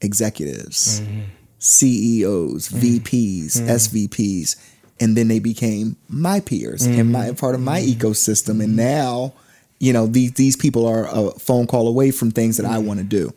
executives, 0.00 1.00
mm-hmm. 1.00 1.22
CEOs, 1.58 2.68
mm-hmm. 2.68 2.78
VPs, 2.78 3.58
mm-hmm. 3.58 3.68
SVPs, 3.68 4.56
and 5.00 5.16
then 5.16 5.28
they 5.28 5.40
became 5.40 5.96
my 6.08 6.40
peers 6.40 6.86
and 6.86 7.10
my 7.10 7.32
part 7.32 7.54
of 7.54 7.60
my 7.60 7.80
ecosystem. 7.80 8.62
And 8.62 8.76
now, 8.76 9.34
you 9.80 9.92
know, 9.92 10.06
these 10.06 10.32
these 10.32 10.56
people 10.56 10.86
are 10.86 11.08
a 11.10 11.30
phone 11.32 11.66
call 11.66 11.88
away 11.88 12.10
from 12.10 12.30
things 12.30 12.58
that 12.58 12.66
I 12.66 12.78
want 12.78 13.00
to 13.00 13.04
do. 13.04 13.32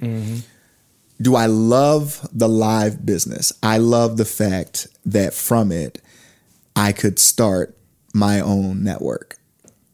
Do 1.21 1.35
I 1.35 1.47
love 1.47 2.27
the 2.31 2.47
live 2.47 3.05
business? 3.05 3.51
I 3.63 3.77
love 3.79 4.17
the 4.17 4.25
fact 4.25 4.87
that 5.05 5.33
from 5.33 5.71
it, 5.71 5.99
I 6.75 6.91
could 6.91 7.17
start 7.17 7.75
my 8.13 8.39
own 8.39 8.83
network, 8.83 9.35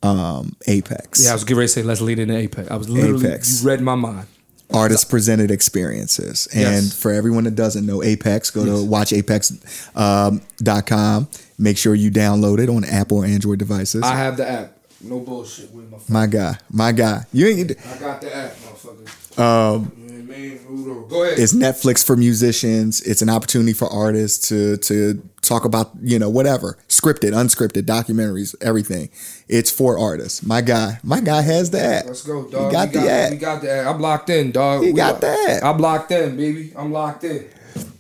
um, 0.02 0.56
Apex. 0.68 1.24
Yeah, 1.24 1.32
I 1.32 1.34
was 1.34 1.44
getting 1.46 1.58
ready 1.60 1.68
to 1.68 1.74
say 1.74 1.84
let's 1.84 2.02
lead 2.02 2.20
into 2.20 2.36
Apex. 2.36 2.70
I 2.70 2.76
was 2.76 2.90
literally 2.90 3.26
Apex. 3.26 3.62
you 3.64 3.70
read 3.70 3.80
my 3.82 3.96
mind. 3.96 4.28
artist 4.74 5.10
presented 5.10 5.50
experiences. 5.52 6.48
And 6.54 6.86
Yes. 6.86 6.94
for 6.94 7.12
everyone 7.12 7.44
that 7.46 7.56
doesn't 7.56 7.86
know 7.86 8.04
Apex, 8.04 8.50
go 8.50 8.66
to 8.66 8.72
watchapex.com. 8.72 11.18
Um, 11.24 11.28
Make 11.60 11.78
sure 11.78 11.94
you 11.96 12.10
download 12.12 12.60
it 12.60 12.68
on 12.70 12.84
Apple 12.84 13.20
or 13.20 13.26
Android 13.26 13.60
devices. 13.60 14.02
I 14.04 14.16
have 14.16 14.38
the 14.38 14.50
app. 14.50 14.78
No 15.02 15.20
bullshit 15.20 15.72
with 15.72 15.90
my 15.92 15.98
phone. 15.98 16.14
my 16.14 16.26
guy, 16.28 16.58
my 16.72 16.92
guy. 16.92 17.26
You 17.32 17.48
ain't. 17.48 17.72
I 17.72 17.98
got 18.00 18.22
the 18.22 18.36
app, 18.36 18.56
motherfucker. 18.56 19.40
Um, 19.40 19.82
man, 19.84 19.92
go 19.92 19.98
ahead. 19.98 20.03
It's 20.36 21.54
Netflix 21.54 22.06
for 22.06 22.16
musicians. 22.16 23.02
It's 23.02 23.22
an 23.22 23.30
opportunity 23.30 23.74
for 23.74 23.88
artists 23.92 24.50
to 24.50 24.78
to 24.78 25.22
talk 25.42 25.66
about 25.66 25.92
you 26.02 26.18
know 26.20 26.30
whatever 26.30 26.78
scripted, 26.88 27.32
unscripted, 27.34 27.84
documentaries, 27.84 28.56
everything. 28.62 29.10
It's 29.48 29.70
for 29.72 29.98
artists. 30.00 30.44
My 30.44 30.62
guy, 30.62 31.00
my 31.04 31.20
guy 31.20 31.42
has 31.42 31.72
the 31.72 31.82
app. 31.82 32.06
Let's 32.06 32.24
go, 32.24 32.48
dog. 32.50 32.68
He 32.68 32.72
got 32.72 32.88
we 32.90 32.94
the 32.94 33.00
got, 33.00 33.10
app. 33.10 33.32
We 33.32 33.38
got 33.38 33.62
the 33.62 33.72
app. 33.72 33.96
I'm 33.96 34.02
locked 34.02 34.30
in, 34.30 34.52
dog. 34.52 34.84
He 34.84 34.92
We 34.92 34.98
got 34.98 35.22
that. 35.22 35.64
I'm 35.64 35.78
locked 35.80 36.12
in, 36.12 36.36
baby. 36.38 36.74
I'm 36.76 36.92
locked 36.92 37.24
in. 37.24 37.48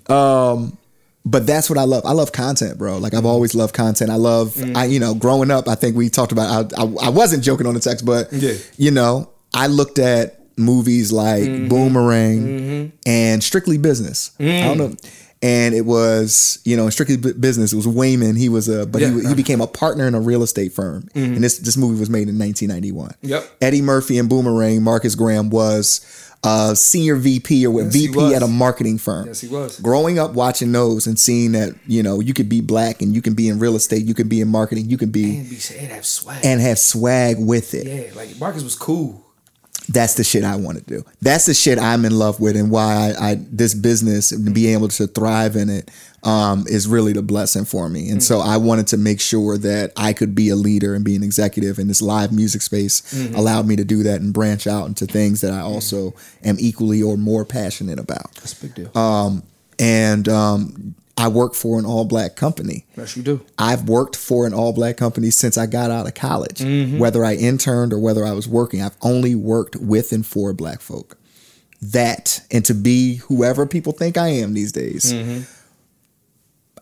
Um, 0.07 0.77
but 1.25 1.47
that's 1.47 1.69
what 1.69 1.77
I 1.79 1.83
love. 1.83 2.05
I 2.05 2.11
love 2.11 2.31
content, 2.31 2.77
bro. 2.77 2.97
Like 2.97 3.13
I've 3.13 3.25
always 3.25 3.55
loved 3.55 3.73
content. 3.73 4.11
I 4.11 4.15
love, 4.15 4.61
I 4.75 4.85
you 4.85 4.99
know, 4.99 5.13
growing 5.15 5.51
up. 5.51 5.67
I 5.67 5.75
think 5.75 5.95
we 5.95 6.09
talked 6.09 6.31
about. 6.31 6.73
I, 6.73 6.81
I, 6.83 6.85
I 7.05 7.09
wasn't 7.09 7.43
joking 7.43 7.65
on 7.67 7.73
the 7.73 7.79
text, 7.79 8.05
but 8.05 8.31
Yeah. 8.33 8.53
you 8.77 8.91
know, 8.91 9.29
I 9.53 9.67
looked 9.67 9.99
at 9.99 10.39
movies 10.57 11.11
like 11.11 11.43
mm-hmm. 11.43 11.67
Boomerang 11.67 12.39
mm-hmm. 12.41 12.97
and 13.05 13.43
Strictly 13.43 13.77
Business. 13.77 14.31
I 14.39 14.43
don't 14.43 14.77
mm. 14.77 14.77
know. 14.77 14.95
And 15.41 15.75
it 15.75 15.85
was, 15.85 16.59
you 16.63 16.77
know, 16.77 16.89
Strictly 16.89 17.17
Business, 17.17 17.73
it 17.73 17.75
was 17.75 17.85
Waymon. 17.85 18.37
He 18.37 18.47
was 18.47 18.69
a, 18.69 18.85
but 18.85 19.01
Yeah. 19.01 19.11
he, 19.11 19.27
he 19.27 19.35
became 19.35 19.59
a 19.59 19.67
partner 19.67 20.07
in 20.07 20.15
a 20.15 20.21
real 20.21 20.41
estate 20.41 20.71
firm. 20.71 21.09
Mm-hmm. 21.13 21.33
And 21.35 21.43
this 21.43 21.57
this 21.57 21.75
movie 21.75 21.99
was 21.99 22.09
made 22.09 22.29
in 22.29 22.39
1991. 22.39 23.15
Yep. 23.21 23.51
Eddie 23.61 23.81
Murphy 23.81 24.17
and 24.17 24.29
Boomerang, 24.29 24.81
Marcus 24.83 25.15
Graham 25.15 25.49
was 25.49 25.99
a 26.43 26.75
senior 26.75 27.15
VP 27.15 27.65
or 27.65 27.71
what 27.71 27.85
Yes, 27.85 27.93
VP 27.93 28.35
at 28.35 28.43
a 28.43 28.47
marketing 28.47 28.97
firm 28.97 29.27
Yes, 29.27 29.41
he 29.41 29.47
was. 29.47 29.79
growing 29.79 30.19
up 30.19 30.33
watching 30.33 30.71
those 30.71 31.07
and 31.07 31.17
seeing 31.17 31.53
that 31.53 31.73
you 31.87 32.03
know 32.03 32.19
you 32.19 32.33
could 32.33 32.49
be 32.49 32.59
black 32.59 33.01
and 33.01 33.15
you 33.15 33.21
can 33.21 33.33
be 33.33 33.47
in 33.47 33.59
real 33.59 33.75
estate 33.75 34.05
you 34.05 34.13
can 34.13 34.27
be 34.27 34.41
in 34.41 34.49
marketing 34.49 34.89
you 34.89 34.97
can 34.97 35.09
be 35.09 35.37
And 35.37 35.49
be 35.49 35.55
saying 35.55 35.89
have 35.89 36.05
swag. 36.05 36.45
and 36.45 36.59
have 36.59 36.79
swag 36.79 37.37
with 37.39 37.73
it 37.73 37.87
yeah, 37.87 38.15
like 38.15 38.37
Marcus 38.39 38.63
was 38.63 38.75
cool. 38.75 39.22
That's 39.89 40.13
the 40.15 40.23
shit 40.23 40.43
I 40.43 40.55
want 40.55 40.77
to 40.77 40.83
do. 40.83 41.05
That's 41.21 41.45
the 41.45 41.53
shit 41.53 41.77
I'm 41.77 42.05
in 42.05 42.17
love 42.17 42.39
with, 42.39 42.55
and 42.55 42.71
why 42.71 43.13
I, 43.19 43.31
I 43.31 43.35
this 43.51 43.73
business 43.73 44.31
and 44.31 44.53
being 44.53 44.73
able 44.73 44.87
to 44.89 45.07
thrive 45.07 45.55
in 45.55 45.69
it 45.69 45.91
um, 46.23 46.65
is 46.67 46.87
really 46.87 47.11
the 47.11 47.21
blessing 47.21 47.65
for 47.65 47.89
me. 47.89 48.09
And 48.09 48.23
so 48.23 48.39
I 48.39 48.57
wanted 48.57 48.87
to 48.87 48.97
make 48.97 49.19
sure 49.19 49.57
that 49.57 49.91
I 49.97 50.13
could 50.13 50.33
be 50.33 50.49
a 50.49 50.55
leader 50.55 50.95
and 50.95 51.03
be 51.03 51.15
an 51.15 51.23
executive, 51.23 51.79
and 51.79 51.89
this 51.89 52.01
live 52.01 52.31
music 52.31 52.61
space 52.61 53.01
allowed 53.35 53.67
me 53.67 53.75
to 53.75 53.83
do 53.83 54.03
that 54.03 54.21
and 54.21 54.33
branch 54.33 54.67
out 54.67 54.87
into 54.87 55.05
things 55.05 55.41
that 55.41 55.51
I 55.51 55.59
also 55.59 56.13
am 56.43 56.55
equally 56.59 57.01
or 57.01 57.17
more 57.17 57.43
passionate 57.43 57.99
about. 57.99 58.33
That's 58.35 58.53
a 58.53 58.67
big 58.67 58.75
deal. 58.75 58.97
Um, 58.97 59.43
and 59.79 60.29
um, 60.29 60.95
I 61.15 61.27
work 61.27 61.53
for 61.53 61.77
an 61.77 61.85
all 61.85 62.05
black 62.05 62.35
company. 62.35 62.85
yes, 62.97 63.15
you 63.15 63.23
do. 63.23 63.41
I've 63.57 63.87
worked 63.87 64.15
for 64.15 64.47
an 64.47 64.53
all 64.53 64.73
black 64.73 64.97
company 64.97 65.29
since 65.29 65.57
I 65.57 65.67
got 65.67 65.91
out 65.91 66.07
of 66.07 66.15
college. 66.15 66.59
Mm-hmm. 66.59 66.97
Whether 66.97 67.23
I 67.23 67.35
interned 67.35 67.93
or 67.93 67.99
whether 67.99 68.25
I 68.25 68.31
was 68.31 68.47
working, 68.47 68.81
I've 68.81 68.97
only 69.01 69.35
worked 69.35 69.75
with 69.75 70.11
and 70.11 70.25
for 70.25 70.53
black 70.53 70.81
folk. 70.81 71.17
That 71.81 72.41
and 72.49 72.65
to 72.65 72.73
be 72.73 73.17
whoever 73.17 73.65
people 73.65 73.93
think 73.93 74.17
I 74.17 74.29
am 74.29 74.53
these 74.53 74.71
days, 74.71 75.13
mm-hmm. 75.13 75.41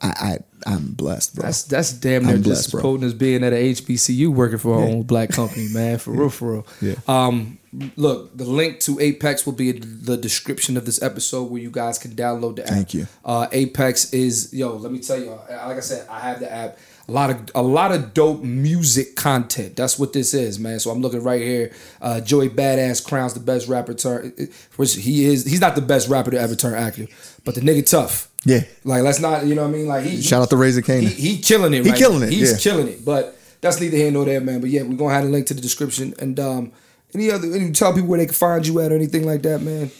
I, 0.02 0.08
I 0.08 0.38
I'm 0.66 0.93
blessed, 0.93 1.36
bro. 1.36 1.45
That's 1.45 1.64
that's 1.64 1.93
damn 1.93 2.24
near 2.26 2.36
I'm 2.36 2.43
just 2.43 2.45
blessed, 2.45 2.66
as 2.68 2.72
bro. 2.72 2.82
potent 2.82 3.04
as 3.06 3.14
being 3.14 3.43
at 3.43 3.54
a 3.54 3.72
HBCU 3.74 4.30
working 4.30 4.58
for 4.58 4.76
our 4.76 4.82
own 4.82 5.04
black 5.04 5.30
company, 5.30 5.68
man. 5.74 5.97
For 5.97 6.12
real, 6.12 6.30
for 6.30 6.52
real. 6.54 6.68
Yeah. 6.82 6.95
Um, 7.08 7.60
look, 7.95 8.36
the 8.38 8.43
link 8.45 8.80
to 8.82 8.99
Apex 8.99 9.45
will 9.45 9.54
be 9.54 9.70
in 9.70 10.04
the 10.04 10.18
description 10.18 10.78
of 10.78 10.86
this 10.86 11.02
episode 11.02 11.45
where 11.52 11.62
you 11.62 11.72
guys 11.72 11.97
can 11.97 12.12
download 12.12 12.58
the 12.58 12.64
app. 12.64 12.70
Thank 12.70 12.93
you. 12.93 13.08
Uh, 13.26 13.47
Apex 13.52 14.14
is 14.14 14.54
yo. 14.54 14.76
Let 14.76 14.91
me 14.91 14.99
tell 14.99 15.20
you, 15.20 15.32
like 15.32 15.78
I 15.78 15.80
said, 15.80 16.08
I 16.10 16.20
have 16.20 16.39
the 16.39 16.52
app. 16.52 16.78
A 17.12 17.14
lot 17.14 17.30
of 17.30 17.51
a 17.55 17.62
lot 17.62 17.91
of 17.91 18.14
dope 18.14 18.41
music 18.41 19.18
content. 19.18 19.76
That's 19.76 19.99
what 19.99 20.14
this 20.14 20.34
is, 20.34 20.57
man. 20.59 20.80
So 20.80 20.91
I'm 20.91 21.01
looking 21.01 21.22
right 21.22 21.41
here. 21.41 21.74
Uh, 22.01 22.22
Joey 22.22 22.47
Badass 22.47 23.05
crowns 23.05 23.34
the 23.34 23.41
best 23.41 23.68
rapper 23.68 23.93
turn, 23.93 24.32
which 24.78 24.95
he 24.95 25.26
is. 25.26 25.43
He's 25.43 25.59
not 25.59 25.76
the 25.76 25.82
best 25.82 26.07
rapper 26.07 26.32
to 26.32 26.39
ever 26.39 26.55
turn 26.55 26.74
active, 26.74 27.09
but 27.43 27.55
the 27.55 27.59
nigga 27.59 27.86
tough. 27.89 28.30
Yeah. 28.45 28.62
Like 28.86 29.03
let's 29.03 29.20
not, 29.20 29.45
you 29.45 29.55
know 29.55 29.64
what 29.64 29.68
I 29.68 29.72
mean? 29.72 29.88
Like 29.88 30.05
he 30.05 30.22
Shout 30.22 30.41
out 30.41 30.49
to 30.51 30.55
Razor 30.55 30.84
Kanan. 30.84 31.01
he, 31.09 31.36
he 31.36 31.41
killing 31.41 31.74
it. 31.74 31.84
He 31.84 31.89
right 31.89 31.99
killing 31.99 32.22
now. 32.22 32.28
it, 32.28 32.32
He's 32.32 32.53
yeah. 32.53 32.72
killing 32.72 32.88
it. 32.88 33.03
But 33.03 33.38
that's 33.59 33.82
neither 33.82 33.97
here 33.97 34.09
nor 34.09 34.24
there, 34.24 34.39
man. 34.39 34.62
But 34.62 34.70
yeah, 34.70 34.84
we're 34.84 34.95
gonna 34.95 35.14
have 35.14 35.26
a 35.26 35.28
link 35.28 35.47
to 35.47 35.53
the 35.53 35.62
description 35.62 36.14
and 36.18 36.39
um 36.39 36.72
any 37.14 37.30
other 37.30 37.51
any 37.51 37.72
tell 37.74 37.93
people 37.93 38.07
where 38.07 38.20
they 38.20 38.26
can 38.28 38.36
find 38.36 38.66
you 38.66 38.80
at 38.80 38.93
or 38.93 38.95
anything 38.95 39.26
like 39.26 39.41
that, 39.41 39.62
man. 39.62 39.91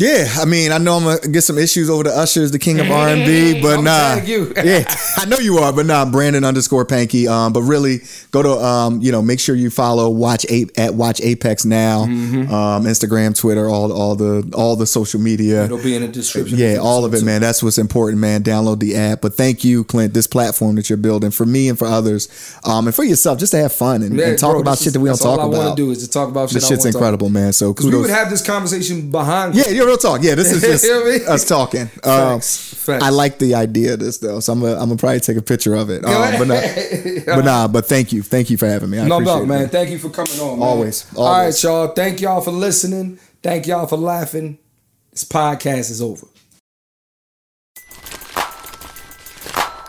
Yeah, 0.00 0.26
I 0.38 0.46
mean, 0.46 0.72
I 0.72 0.78
know 0.78 0.96
I'm 0.96 1.04
gonna 1.04 1.18
get 1.28 1.42
some 1.42 1.58
issues 1.58 1.90
over 1.90 2.04
the 2.04 2.10
Ushers, 2.16 2.50
the 2.52 2.58
king 2.58 2.80
of 2.80 2.90
R 2.90 3.08
and 3.08 3.26
B, 3.26 3.60
but 3.62 3.78
I'm 3.80 3.84
nah, 3.84 4.14
you. 4.24 4.50
yeah, 4.56 4.84
I 5.18 5.26
know 5.26 5.36
you 5.38 5.58
are, 5.58 5.74
but 5.74 5.84
nah, 5.84 6.06
Brandon 6.10 6.42
underscore 6.42 6.86
Pankey. 6.86 7.28
Um, 7.28 7.52
but 7.52 7.60
really, 7.62 7.98
go 8.30 8.42
to 8.42 8.48
um, 8.64 9.02
you 9.02 9.12
know, 9.12 9.20
make 9.20 9.40
sure 9.40 9.54
you 9.54 9.68
follow 9.68 10.08
Watch 10.08 10.46
Ape 10.48 10.70
at 10.78 10.94
Watch 10.94 11.20
Apex 11.20 11.66
now, 11.66 12.06
Mm-hmm. 12.06 12.50
um, 12.50 12.84
Instagram, 12.84 13.38
Twitter, 13.38 13.68
all 13.68 13.92
all 13.92 14.16
the 14.16 14.50
all 14.56 14.74
the 14.74 14.86
social 14.86 15.20
media. 15.20 15.64
It'll 15.66 15.76
be 15.76 15.94
in 15.94 16.00
the 16.00 16.08
description. 16.08 16.56
Yeah, 16.56 16.76
all 16.80 17.04
of 17.04 17.12
it, 17.12 17.22
man. 17.22 17.42
That's 17.42 17.62
what's 17.62 17.76
important, 17.76 18.20
man. 18.22 18.42
Download 18.42 18.80
the 18.80 18.96
app. 18.96 19.20
But 19.20 19.34
thank 19.34 19.64
you, 19.64 19.84
Clint, 19.84 20.14
this 20.14 20.26
platform 20.26 20.76
that 20.76 20.88
you're 20.88 20.96
building 20.96 21.30
for 21.30 21.44
me 21.44 21.68
and 21.68 21.78
for 21.78 21.86
others, 21.86 22.28
um, 22.64 22.86
and 22.86 22.96
for 22.96 23.04
yourself, 23.04 23.38
just 23.38 23.52
to 23.52 23.58
have 23.58 23.72
fun 23.74 24.00
and, 24.02 24.16
Yeah, 24.16 24.28
and 24.28 24.38
talk 24.38 24.52
bro, 24.52 24.60
about 24.62 24.78
shit 24.78 24.86
is- 24.88 24.92
that 24.94 25.00
we 25.00 25.08
don't 25.10 25.12
that's 25.16 25.26
all 25.26 25.36
talk 25.36 25.44
I 25.44 25.48
about. 25.48 25.64
want 25.66 25.76
to 25.76 25.84
do 25.84 25.90
is 25.90 26.02
to 26.06 26.10
talk 26.10 26.30
about 26.30 26.48
shit. 26.48 26.54
This 26.54 26.68
shit's 26.68 26.84
talk 26.84 26.94
incredible, 26.94 27.28
man. 27.28 27.52
So 27.52 27.74
Because 27.74 27.84
we 27.90 27.96
would 27.98 28.08
have 28.08 28.30
this 28.30 28.40
conversation 28.46 29.10
behind. 29.10 29.54
Yeah, 29.54 29.68
yeah, 29.68 29.89
real 29.90 29.98
talk. 29.98 30.22
Yeah, 30.22 30.34
this 30.34 30.52
is 30.52 30.62
just 30.62 30.84
You 30.84 30.90
know 30.90 31.00
what 31.02 31.14
I 31.14 31.18
mean? 31.18 31.28
us 31.28 31.44
talking. 31.48 31.82
Um, 31.82 32.40
Facts, 32.40 32.74
facts. 32.84 33.04
I 33.04 33.10
like 33.10 33.38
the 33.38 33.54
idea 33.54 33.94
of 33.94 34.00
this 34.00 34.18
though, 34.18 34.40
so 34.40 34.52
I'm 34.52 34.60
gonna, 34.60 34.74
I'm 34.74 34.88
gonna 34.88 34.96
probably 34.96 35.20
take 35.20 35.36
a 35.36 35.42
picture 35.42 35.74
of 35.74 35.90
it. 35.90 36.04
Um, 36.04 36.38
but 36.38 36.48
not, 36.48 36.64
but 37.26 37.44
nah, 37.44 37.68
but 37.68 37.86
thank 37.86 38.12
you, 38.12 38.22
thank 38.22 38.50
you 38.50 38.56
for 38.56 38.66
having 38.66 38.90
me. 38.90 38.98
I 38.98 39.06
No 39.06 39.16
appreciate 39.16 39.34
doubt, 39.34 39.42
it, 39.42 39.46
man. 39.46 39.68
Thank 39.68 39.90
you 39.90 39.98
for 39.98 40.10
coming 40.10 40.38
on, 40.40 40.58
man. 40.58 40.68
Always, 40.68 41.06
All 41.16 41.30
right, 41.30 41.62
y'all. 41.62 41.88
Thank 41.88 42.20
y'all 42.20 42.40
for 42.40 42.52
listening. 42.52 43.18
Thank 43.42 43.66
y'all 43.66 43.86
for 43.86 43.96
laughing. 43.96 44.58
This 45.10 45.24
podcast 45.24 45.90
is 45.90 46.00
over. 46.00 46.26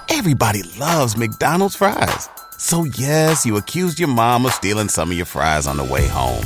Everybody 0.10 0.62
loves 0.78 1.18
McDonald's 1.18 1.76
fries. 1.76 2.30
So 2.58 2.84
yes, 2.98 3.46
you 3.46 3.58
accused 3.58 4.00
your 4.00 4.10
mom 4.10 4.46
of 4.46 4.54
stealing 4.54 4.88
some 4.88 5.10
of 5.10 5.18
your 5.18 5.26
fries 5.26 5.66
on 5.66 5.78
the 5.78 5.84
way 5.84 6.08
home. 6.08 6.46